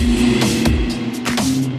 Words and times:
Thank 0.00 0.34
you. 0.34 0.39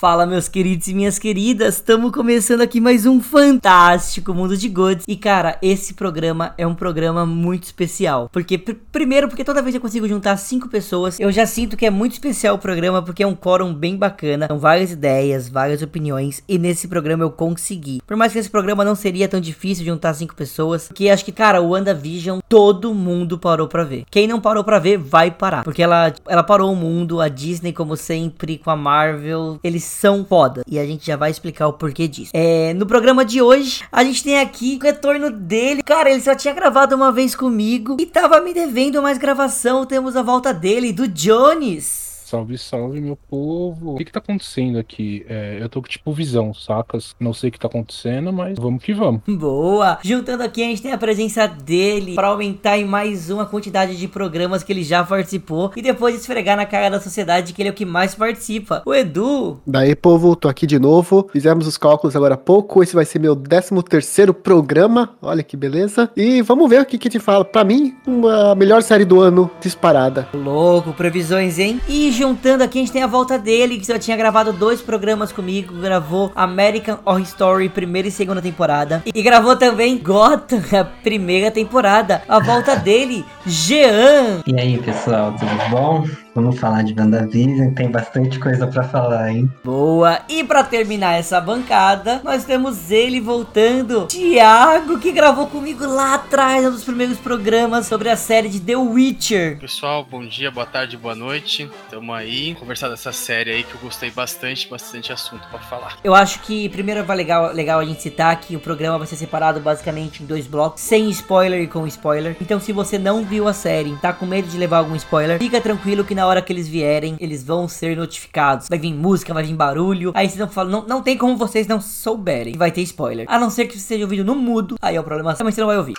Fala, 0.00 0.24
meus 0.24 0.48
queridos 0.48 0.88
e 0.88 0.94
minhas 0.94 1.18
queridas, 1.18 1.74
estamos 1.74 2.10
começando 2.10 2.62
aqui 2.62 2.80
mais 2.80 3.04
um 3.04 3.20
fantástico 3.20 4.32
Mundo 4.32 4.56
de 4.56 4.66
Goods. 4.66 5.04
E 5.06 5.14
cara, 5.14 5.58
esse 5.60 5.92
programa 5.92 6.54
é 6.56 6.66
um 6.66 6.74
programa 6.74 7.26
muito 7.26 7.64
especial. 7.64 8.26
Porque, 8.32 8.56
pr 8.56 8.76
primeiro, 8.90 9.28
porque 9.28 9.44
toda 9.44 9.60
vez 9.60 9.74
que 9.74 9.76
eu 9.76 9.82
consigo 9.82 10.08
juntar 10.08 10.38
cinco 10.38 10.70
pessoas, 10.70 11.20
eu 11.20 11.30
já 11.30 11.44
sinto 11.44 11.76
que 11.76 11.84
é 11.84 11.90
muito 11.90 12.12
especial 12.12 12.54
o 12.54 12.58
programa, 12.58 13.02
porque 13.02 13.22
é 13.22 13.26
um 13.26 13.34
quórum 13.34 13.74
bem 13.74 13.94
bacana. 13.94 14.46
São 14.46 14.58
várias 14.58 14.90
ideias, 14.90 15.50
várias 15.50 15.82
opiniões, 15.82 16.42
e 16.48 16.58
nesse 16.58 16.88
programa 16.88 17.24
eu 17.24 17.30
consegui. 17.30 18.00
Por 18.06 18.16
mais 18.16 18.32
que 18.32 18.38
esse 18.38 18.48
programa 18.48 18.82
não 18.82 18.94
seria 18.94 19.28
tão 19.28 19.38
difícil 19.38 19.84
juntar 19.84 20.14
cinco 20.14 20.34
pessoas, 20.34 20.90
que 20.94 21.10
acho 21.10 21.26
que, 21.26 21.32
cara, 21.32 21.60
o 21.60 21.72
WandaVision, 21.72 22.40
todo 22.48 22.94
mundo 22.94 23.38
parou 23.38 23.68
pra 23.68 23.84
ver. 23.84 24.04
Quem 24.10 24.26
não 24.26 24.40
parou 24.40 24.64
pra 24.64 24.78
ver, 24.78 24.96
vai 24.96 25.30
parar. 25.30 25.62
Porque 25.62 25.82
ela, 25.82 26.10
ela 26.26 26.42
parou 26.42 26.72
o 26.72 26.76
mundo, 26.76 27.20
a 27.20 27.28
Disney, 27.28 27.74
como 27.74 27.98
sempre, 27.98 28.56
com 28.56 28.70
a 28.70 28.76
Marvel, 28.76 29.60
eles 29.62 29.89
são 29.90 30.24
foda. 30.24 30.62
E 30.66 30.78
a 30.78 30.86
gente 30.86 31.06
já 31.06 31.16
vai 31.16 31.30
explicar 31.30 31.66
o 31.68 31.72
porquê 31.72 32.08
disso. 32.08 32.30
É, 32.34 32.72
no 32.74 32.86
programa 32.86 33.24
de 33.24 33.42
hoje, 33.42 33.82
a 33.90 34.04
gente 34.04 34.22
tem 34.22 34.38
aqui 34.38 34.78
o 34.80 34.84
retorno 34.84 35.30
dele. 35.30 35.82
Cara, 35.82 36.10
ele 36.10 36.20
só 36.20 36.34
tinha 36.34 36.54
gravado 36.54 36.94
uma 36.94 37.12
vez 37.12 37.34
comigo 37.34 37.96
e 38.00 38.06
tava 38.06 38.40
me 38.40 38.54
devendo 38.54 39.02
mais 39.02 39.18
gravação. 39.18 39.86
Temos 39.86 40.16
a 40.16 40.22
volta 40.22 40.52
dele, 40.52 40.92
do 40.92 41.06
Jones. 41.06 42.09
Salve, 42.30 42.56
salve, 42.56 43.00
meu 43.00 43.16
povo. 43.16 43.94
O 43.94 43.96
que 43.96 44.04
que 44.04 44.12
tá 44.12 44.20
acontecendo 44.20 44.78
aqui? 44.78 45.26
É, 45.28 45.58
eu 45.60 45.68
tô 45.68 45.82
com 45.82 45.88
tipo 45.88 46.12
visão, 46.12 46.54
sacas? 46.54 47.12
Não 47.18 47.34
sei 47.34 47.48
o 47.48 47.52
que 47.52 47.58
tá 47.58 47.66
acontecendo, 47.66 48.32
mas 48.32 48.56
vamos 48.56 48.84
que 48.84 48.94
vamos. 48.94 49.22
Boa! 49.26 49.98
Juntando 50.00 50.44
aqui, 50.44 50.62
a 50.62 50.66
gente 50.66 50.80
tem 50.80 50.92
a 50.92 50.96
presença 50.96 51.48
dele 51.48 52.14
para 52.14 52.28
aumentar 52.28 52.78
em 52.78 52.84
mais 52.84 53.30
uma 53.30 53.46
quantidade 53.46 53.96
de 53.96 54.06
programas 54.06 54.62
que 54.62 54.72
ele 54.72 54.84
já 54.84 55.02
participou 55.02 55.72
e 55.74 55.82
depois 55.82 56.14
esfregar 56.14 56.56
na 56.56 56.64
cara 56.66 56.88
da 56.88 57.00
sociedade 57.00 57.52
que 57.52 57.62
ele 57.62 57.70
é 57.70 57.72
o 57.72 57.74
que 57.74 57.84
mais 57.84 58.14
participa. 58.14 58.80
O 58.86 58.94
Edu. 58.94 59.58
Daí, 59.66 59.96
povo, 59.96 60.36
tô 60.36 60.48
aqui 60.48 60.68
de 60.68 60.78
novo. 60.78 61.28
Fizemos 61.32 61.66
os 61.66 61.76
cálculos 61.76 62.14
agora 62.14 62.34
há 62.34 62.38
pouco. 62.38 62.80
Esse 62.80 62.94
vai 62.94 63.04
ser 63.04 63.18
meu 63.18 63.34
13 63.34 63.82
terceiro 63.82 64.32
programa. 64.32 65.16
Olha 65.20 65.42
que 65.42 65.56
beleza. 65.56 66.08
E 66.16 66.42
vamos 66.42 66.70
ver 66.70 66.80
o 66.80 66.86
que 66.86 66.96
que 66.96 67.10
te 67.10 67.18
fala. 67.18 67.44
Pra 67.44 67.64
mim, 67.64 67.92
uma 68.06 68.54
melhor 68.54 68.84
série 68.84 69.04
do 69.04 69.20
ano 69.20 69.50
disparada. 69.60 70.28
Louco, 70.32 70.92
previsões, 70.92 71.58
hein? 71.58 71.80
E 71.88 72.19
juntando 72.20 72.62
aqui, 72.62 72.78
a 72.78 72.82
gente 72.82 72.92
tem 72.92 73.02
a 73.02 73.06
volta 73.06 73.38
dele, 73.38 73.78
que 73.78 73.86
já 73.86 73.98
tinha 73.98 74.16
gravado 74.16 74.52
dois 74.52 74.82
programas 74.82 75.32
comigo. 75.32 75.74
Gravou 75.80 76.30
American 76.34 76.98
Horror 77.02 77.22
Story, 77.22 77.68
primeira 77.70 78.08
e 78.08 78.10
segunda 78.10 78.42
temporada. 78.42 79.02
E 79.06 79.22
gravou 79.22 79.56
também 79.56 79.96
Gotham, 79.96 80.60
a 80.78 80.84
primeira 80.84 81.50
temporada. 81.50 82.22
A 82.28 82.38
volta 82.38 82.76
dele, 82.76 83.24
Jean. 83.46 84.42
E 84.46 84.60
aí, 84.60 84.76
pessoal, 84.82 85.34
tudo 85.38 85.70
bom? 85.70 86.04
Vamos 86.40 86.58
falar 86.58 86.82
de 86.82 86.98
WandaVision, 86.98 87.74
tem 87.74 87.90
bastante 87.90 88.38
coisa 88.38 88.66
para 88.66 88.82
falar, 88.82 89.30
hein? 89.30 89.52
Boa! 89.62 90.20
E 90.26 90.42
para 90.42 90.64
terminar 90.64 91.18
essa 91.18 91.38
bancada, 91.38 92.22
nós 92.24 92.46
temos 92.46 92.90
ele 92.90 93.20
voltando, 93.20 94.06
Thiago, 94.06 94.98
que 94.98 95.12
gravou 95.12 95.48
comigo 95.48 95.86
lá 95.86 96.14
atrás, 96.14 96.64
um 96.64 96.70
dos 96.70 96.82
primeiros 96.82 97.18
programas 97.18 97.86
sobre 97.86 98.08
a 98.08 98.16
série 98.16 98.48
de 98.48 98.58
The 98.58 98.74
Witcher. 98.74 99.58
Pessoal, 99.58 100.02
bom 100.02 100.24
dia, 100.24 100.50
boa 100.50 100.64
tarde, 100.64 100.96
boa 100.96 101.14
noite. 101.14 101.70
Tamo 101.90 102.10
aí, 102.14 102.54
conversar 102.54 102.88
dessa 102.88 103.12
série 103.12 103.50
aí 103.50 103.62
que 103.62 103.74
eu 103.74 103.80
gostei 103.82 104.10
bastante, 104.10 104.66
bastante 104.66 105.12
assunto 105.12 105.46
para 105.50 105.58
falar. 105.58 105.98
Eu 106.02 106.14
acho 106.14 106.40
que 106.40 106.70
primeiro 106.70 107.04
vai 107.04 107.18
legal, 107.18 107.52
legal 107.52 107.80
a 107.80 107.84
gente 107.84 108.00
citar 108.00 108.40
que 108.40 108.56
o 108.56 108.60
programa 108.60 108.96
vai 108.96 109.06
ser 109.06 109.16
separado 109.16 109.60
basicamente 109.60 110.22
em 110.22 110.26
dois 110.26 110.46
blocos, 110.46 110.80
sem 110.80 111.10
spoiler 111.10 111.60
e 111.60 111.66
com 111.66 111.86
spoiler. 111.86 112.34
Então, 112.40 112.58
se 112.58 112.72
você 112.72 112.98
não 112.98 113.26
viu 113.26 113.46
a 113.46 113.52
série, 113.52 113.94
tá 113.96 114.10
com 114.10 114.24
medo 114.24 114.48
de 114.48 114.56
levar 114.56 114.78
algum 114.78 114.96
spoiler, 114.96 115.38
fica 115.38 115.60
tranquilo 115.60 116.02
que 116.02 116.14
na 116.14 116.29
hora 116.30 116.42
que 116.42 116.52
eles 116.52 116.68
vierem, 116.68 117.16
eles 117.20 117.42
vão 117.42 117.68
ser 117.68 117.96
notificados. 117.96 118.68
Vai 118.68 118.78
vir 118.78 118.94
música, 118.94 119.34
vai 119.34 119.42
vir 119.42 119.54
barulho. 119.54 120.12
Aí 120.14 120.28
vocês 120.28 120.38
não 120.38 120.48
falam, 120.48 120.70
não, 120.70 120.86
não 120.86 121.02
tem 121.02 121.16
como 121.18 121.36
vocês 121.36 121.66
não 121.66 121.80
souberem. 121.80 122.56
Vai 122.56 122.70
ter 122.70 122.82
spoiler. 122.82 123.26
A 123.28 123.38
não 123.38 123.50
ser 123.50 123.66
que 123.66 123.78
seja 123.78 124.04
ouvido 124.04 124.24
no 124.24 124.34
mudo. 124.34 124.76
Aí 124.80 124.96
é 124.96 125.00
o 125.00 125.04
problema, 125.04 125.34
mas 125.38 125.54
você 125.54 125.60
não 125.60 125.68
vai 125.68 125.78
ouvir. 125.78 125.94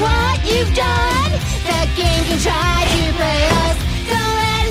what 0.00 0.44
you've 0.44 0.74
done. 0.74 1.32
The 1.64 1.88
game 1.96 2.24
can 2.28 2.38
try 2.38 2.84
to 2.92 3.00
play 3.16 3.42
us. 3.64 3.78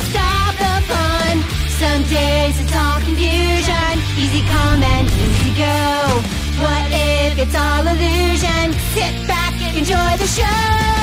Stop 0.09 0.55
the 0.57 0.75
fun. 0.85 1.57
It's 1.79 2.73
all 2.73 2.99
confusion. 3.01 3.95
Easy 4.17 4.41
come 4.47 4.83
and 4.83 5.07
easy 5.07 5.51
go. 5.57 6.46
What 6.59 6.87
if 6.91 7.37
it's 7.37 7.55
all 7.55 7.85
illusion? 7.85 8.73
Sit 8.93 9.27
back 9.27 9.53
and 9.61 9.77
enjoy 9.77 10.17
the 10.17 10.27
show. 10.27 10.96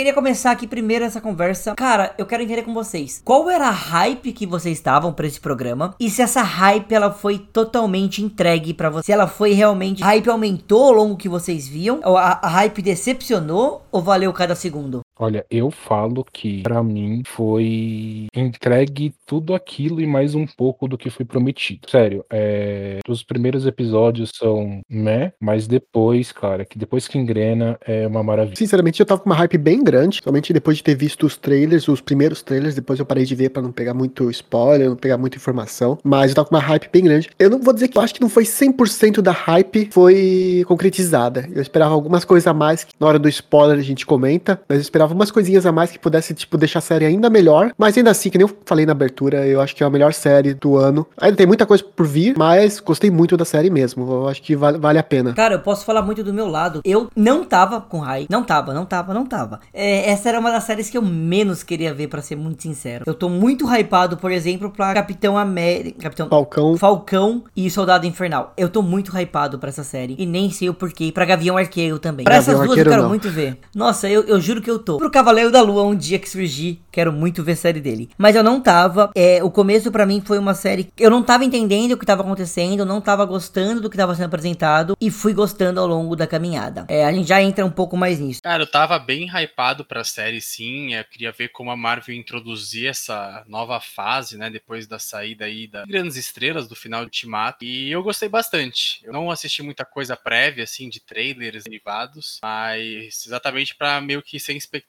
Queria 0.00 0.14
começar 0.14 0.52
aqui 0.52 0.66
primeiro 0.66 1.04
essa 1.04 1.20
conversa. 1.20 1.74
Cara, 1.74 2.14
eu 2.16 2.24
quero 2.24 2.42
entender 2.42 2.62
com 2.62 2.72
vocês. 2.72 3.20
Qual 3.22 3.50
era 3.50 3.68
a 3.68 3.70
hype 3.70 4.32
que 4.32 4.46
vocês 4.46 4.78
estavam 4.78 5.12
para 5.12 5.26
esse 5.26 5.38
programa? 5.38 5.94
E 6.00 6.08
se 6.08 6.22
essa 6.22 6.40
hype 6.40 6.90
ela 6.90 7.12
foi 7.12 7.38
totalmente 7.38 8.22
entregue 8.22 8.72
para 8.72 8.88
você? 8.88 9.04
Se 9.04 9.12
ela 9.12 9.26
foi 9.26 9.52
realmente. 9.52 10.02
A 10.02 10.06
hype 10.06 10.30
aumentou 10.30 10.84
ao 10.84 10.92
longo 10.92 11.18
que 11.18 11.28
vocês 11.28 11.68
viam? 11.68 12.00
A, 12.02 12.46
a 12.46 12.48
hype 12.48 12.80
decepcionou? 12.80 13.82
Ou 13.92 14.00
valeu 14.00 14.32
cada 14.32 14.54
segundo? 14.54 15.02
Olha, 15.22 15.44
eu 15.50 15.70
falo 15.70 16.24
que 16.24 16.62
pra 16.62 16.82
mim 16.82 17.22
foi 17.26 18.26
entregue 18.34 19.14
tudo 19.26 19.54
aquilo 19.54 20.00
e 20.00 20.06
mais 20.06 20.34
um 20.34 20.46
pouco 20.46 20.88
do 20.88 20.96
que 20.96 21.10
foi 21.10 21.26
prometido. 21.26 21.90
Sério, 21.90 22.24
é... 22.32 23.00
os 23.06 23.22
primeiros 23.22 23.66
episódios 23.66 24.32
são 24.34 24.80
meh, 24.88 25.34
mas 25.38 25.66
depois, 25.66 26.32
cara, 26.32 26.64
que 26.64 26.78
depois 26.78 27.06
que 27.06 27.18
engrena 27.18 27.78
é 27.86 28.06
uma 28.06 28.22
maravilha. 28.22 28.56
Sinceramente, 28.56 28.98
eu 28.98 29.04
tava 29.04 29.20
com 29.20 29.28
uma 29.28 29.36
hype 29.36 29.58
bem 29.58 29.84
grande, 29.84 30.22
somente 30.24 30.54
depois 30.54 30.78
de 30.78 30.84
ter 30.84 30.94
visto 30.94 31.26
os 31.26 31.36
trailers, 31.36 31.86
os 31.86 32.00
primeiros 32.00 32.40
trailers, 32.40 32.74
depois 32.74 32.98
eu 32.98 33.04
parei 33.04 33.26
de 33.26 33.34
ver 33.34 33.50
pra 33.50 33.60
não 33.60 33.72
pegar 33.72 33.92
muito 33.92 34.30
spoiler, 34.30 34.88
não 34.88 34.96
pegar 34.96 35.18
muita 35.18 35.36
informação, 35.36 35.98
mas 36.02 36.30
eu 36.30 36.34
tava 36.34 36.48
com 36.48 36.54
uma 36.54 36.62
hype 36.62 36.88
bem 36.90 37.04
grande. 37.04 37.28
Eu 37.38 37.50
não 37.50 37.60
vou 37.60 37.74
dizer 37.74 37.88
que 37.88 37.98
eu 37.98 38.02
acho 38.02 38.14
que 38.14 38.22
não 38.22 38.30
foi 38.30 38.44
100% 38.44 39.20
da 39.20 39.32
hype 39.32 39.90
foi 39.92 40.64
concretizada. 40.66 41.46
Eu 41.52 41.60
esperava 41.60 41.92
algumas 41.92 42.24
coisas 42.24 42.46
a 42.46 42.54
mais 42.54 42.84
que 42.84 42.94
na 42.98 43.06
hora 43.06 43.18
do 43.18 43.28
spoiler 43.28 43.78
a 43.78 43.82
gente 43.82 44.06
comenta, 44.06 44.58
mas 44.66 44.78
eu 44.78 44.82
esperava 44.82 45.09
umas 45.14 45.30
coisinhas 45.30 45.66
a 45.66 45.72
mais 45.72 45.90
que 45.90 45.98
pudesse, 45.98 46.34
tipo, 46.34 46.56
deixar 46.56 46.78
a 46.78 46.82
série 46.82 47.04
ainda 47.04 47.28
melhor, 47.30 47.72
mas 47.76 47.96
ainda 47.96 48.10
assim, 48.10 48.30
que 48.30 48.38
nem 48.38 48.46
eu 48.46 48.56
falei 48.64 48.86
na 48.86 48.92
abertura, 48.92 49.46
eu 49.46 49.60
acho 49.60 49.74
que 49.74 49.82
é 49.82 49.86
a 49.86 49.90
melhor 49.90 50.12
série 50.12 50.54
do 50.54 50.76
ano. 50.76 51.06
Ainda 51.18 51.36
tem 51.36 51.46
muita 51.46 51.66
coisa 51.66 51.84
por 51.84 52.06
vir, 52.06 52.34
mas 52.36 52.80
gostei 52.80 53.10
muito 53.10 53.36
da 53.36 53.44
série 53.44 53.70
mesmo. 53.70 54.10
Eu 54.10 54.28
acho 54.28 54.42
que 54.42 54.56
vale, 54.56 54.78
vale 54.78 54.98
a 54.98 55.02
pena. 55.02 55.32
Cara, 55.34 55.54
eu 55.54 55.60
posso 55.60 55.84
falar 55.84 56.02
muito 56.02 56.22
do 56.22 56.32
meu 56.32 56.48
lado. 56.48 56.80
Eu 56.84 57.08
não 57.16 57.44
tava 57.44 57.80
com 57.80 57.98
hype. 57.98 58.28
Não 58.30 58.42
tava, 58.42 58.72
não 58.72 58.84
tava, 58.84 59.14
não 59.14 59.26
tava. 59.26 59.60
É, 59.72 60.10
essa 60.10 60.28
era 60.28 60.38
uma 60.38 60.50
das 60.50 60.64
séries 60.64 60.90
que 60.90 60.96
eu 60.96 61.02
menos 61.02 61.62
queria 61.62 61.92
ver, 61.92 62.08
pra 62.08 62.22
ser 62.22 62.36
muito 62.36 62.62
sincero. 62.62 63.04
Eu 63.06 63.14
tô 63.14 63.28
muito 63.28 63.66
hypado, 63.66 64.16
por 64.16 64.30
exemplo, 64.30 64.70
pra 64.70 64.94
Capitão 64.94 65.36
América. 65.36 66.02
Capitão 66.02 66.28
Falcão. 66.28 66.76
Falcão 66.76 67.44
e 67.56 67.70
Soldado 67.70 68.06
Infernal. 68.06 68.52
Eu 68.56 68.68
tô 68.68 68.82
muito 68.82 69.16
hypado 69.16 69.58
pra 69.58 69.68
essa 69.68 69.84
série. 69.84 70.14
E 70.18 70.26
nem 70.26 70.50
sei 70.50 70.68
o 70.68 70.74
porquê. 70.74 71.10
Pra 71.12 71.24
Gavião 71.24 71.56
Arqueiro 71.56 71.98
também. 71.98 72.24
Pra 72.24 72.34
Gavião 72.34 72.54
essas 72.54 72.66
duas 72.66 72.70
Arqueiro, 72.70 72.88
eu 72.88 72.92
quero 72.92 73.02
não. 73.02 73.08
muito 73.08 73.30
ver. 73.30 73.58
Nossa, 73.74 74.08
eu, 74.08 74.22
eu 74.22 74.40
juro 74.40 74.60
que 74.60 74.70
eu 74.70 74.78
tô. 74.78 74.98
Pro 75.00 75.10
Cavaleiro 75.10 75.50
da 75.50 75.62
Lua, 75.62 75.82
um 75.82 75.96
dia 75.96 76.18
que 76.18 76.28
surgir, 76.28 76.78
quero 76.92 77.10
muito 77.10 77.42
ver 77.42 77.52
a 77.52 77.56
série 77.56 77.80
dele. 77.80 78.10
Mas 78.18 78.36
eu 78.36 78.42
não 78.42 78.60
tava. 78.60 79.10
É, 79.14 79.42
o 79.42 79.50
começo 79.50 79.90
pra 79.90 80.04
mim 80.04 80.20
foi 80.20 80.38
uma 80.38 80.52
série. 80.52 80.92
Eu 80.98 81.08
não 81.08 81.22
tava 81.22 81.42
entendendo 81.42 81.92
o 81.92 81.96
que 81.96 82.04
tava 82.04 82.20
acontecendo. 82.20 82.80
Eu 82.80 82.84
não 82.84 83.00
tava 83.00 83.24
gostando 83.24 83.80
do 83.80 83.88
que 83.88 83.96
tava 83.96 84.14
sendo 84.14 84.26
apresentado. 84.26 84.94
E 85.00 85.10
fui 85.10 85.32
gostando 85.32 85.80
ao 85.80 85.86
longo 85.86 86.14
da 86.14 86.26
caminhada. 86.26 86.84
É, 86.86 87.06
a 87.06 87.12
gente 87.14 87.26
já 87.26 87.40
entra 87.40 87.64
um 87.64 87.70
pouco 87.70 87.96
mais 87.96 88.18
nisso. 88.18 88.42
Cara, 88.42 88.64
eu 88.64 88.70
tava 88.70 88.98
bem 88.98 89.26
hypado 89.26 89.86
pra 89.86 90.04
série, 90.04 90.38
sim. 90.38 90.92
Eu 90.92 91.04
queria 91.04 91.32
ver 91.32 91.48
como 91.48 91.70
a 91.70 91.76
Marvel 91.78 92.14
introduzia 92.14 92.90
essa 92.90 93.42
nova 93.48 93.80
fase, 93.80 94.36
né? 94.36 94.50
Depois 94.50 94.86
da 94.86 94.98
saída 94.98 95.46
aí 95.46 95.66
das 95.66 95.86
grandes 95.86 96.18
estrelas 96.18 96.68
do 96.68 96.76
final 96.76 97.00
de 97.00 97.06
Ultimato. 97.06 97.64
E 97.64 97.90
eu 97.90 98.02
gostei 98.02 98.28
bastante. 98.28 99.00
Eu 99.02 99.14
não 99.14 99.30
assisti 99.30 99.62
muita 99.62 99.86
coisa 99.86 100.14
prévia, 100.14 100.64
assim, 100.64 100.90
de 100.90 101.00
trailers 101.00 101.64
derivados, 101.64 102.38
mas 102.42 103.24
exatamente 103.26 103.74
pra 103.74 103.98
meio 104.02 104.20
que 104.20 104.38
sem 104.38 104.58
expectativa. 104.58 104.79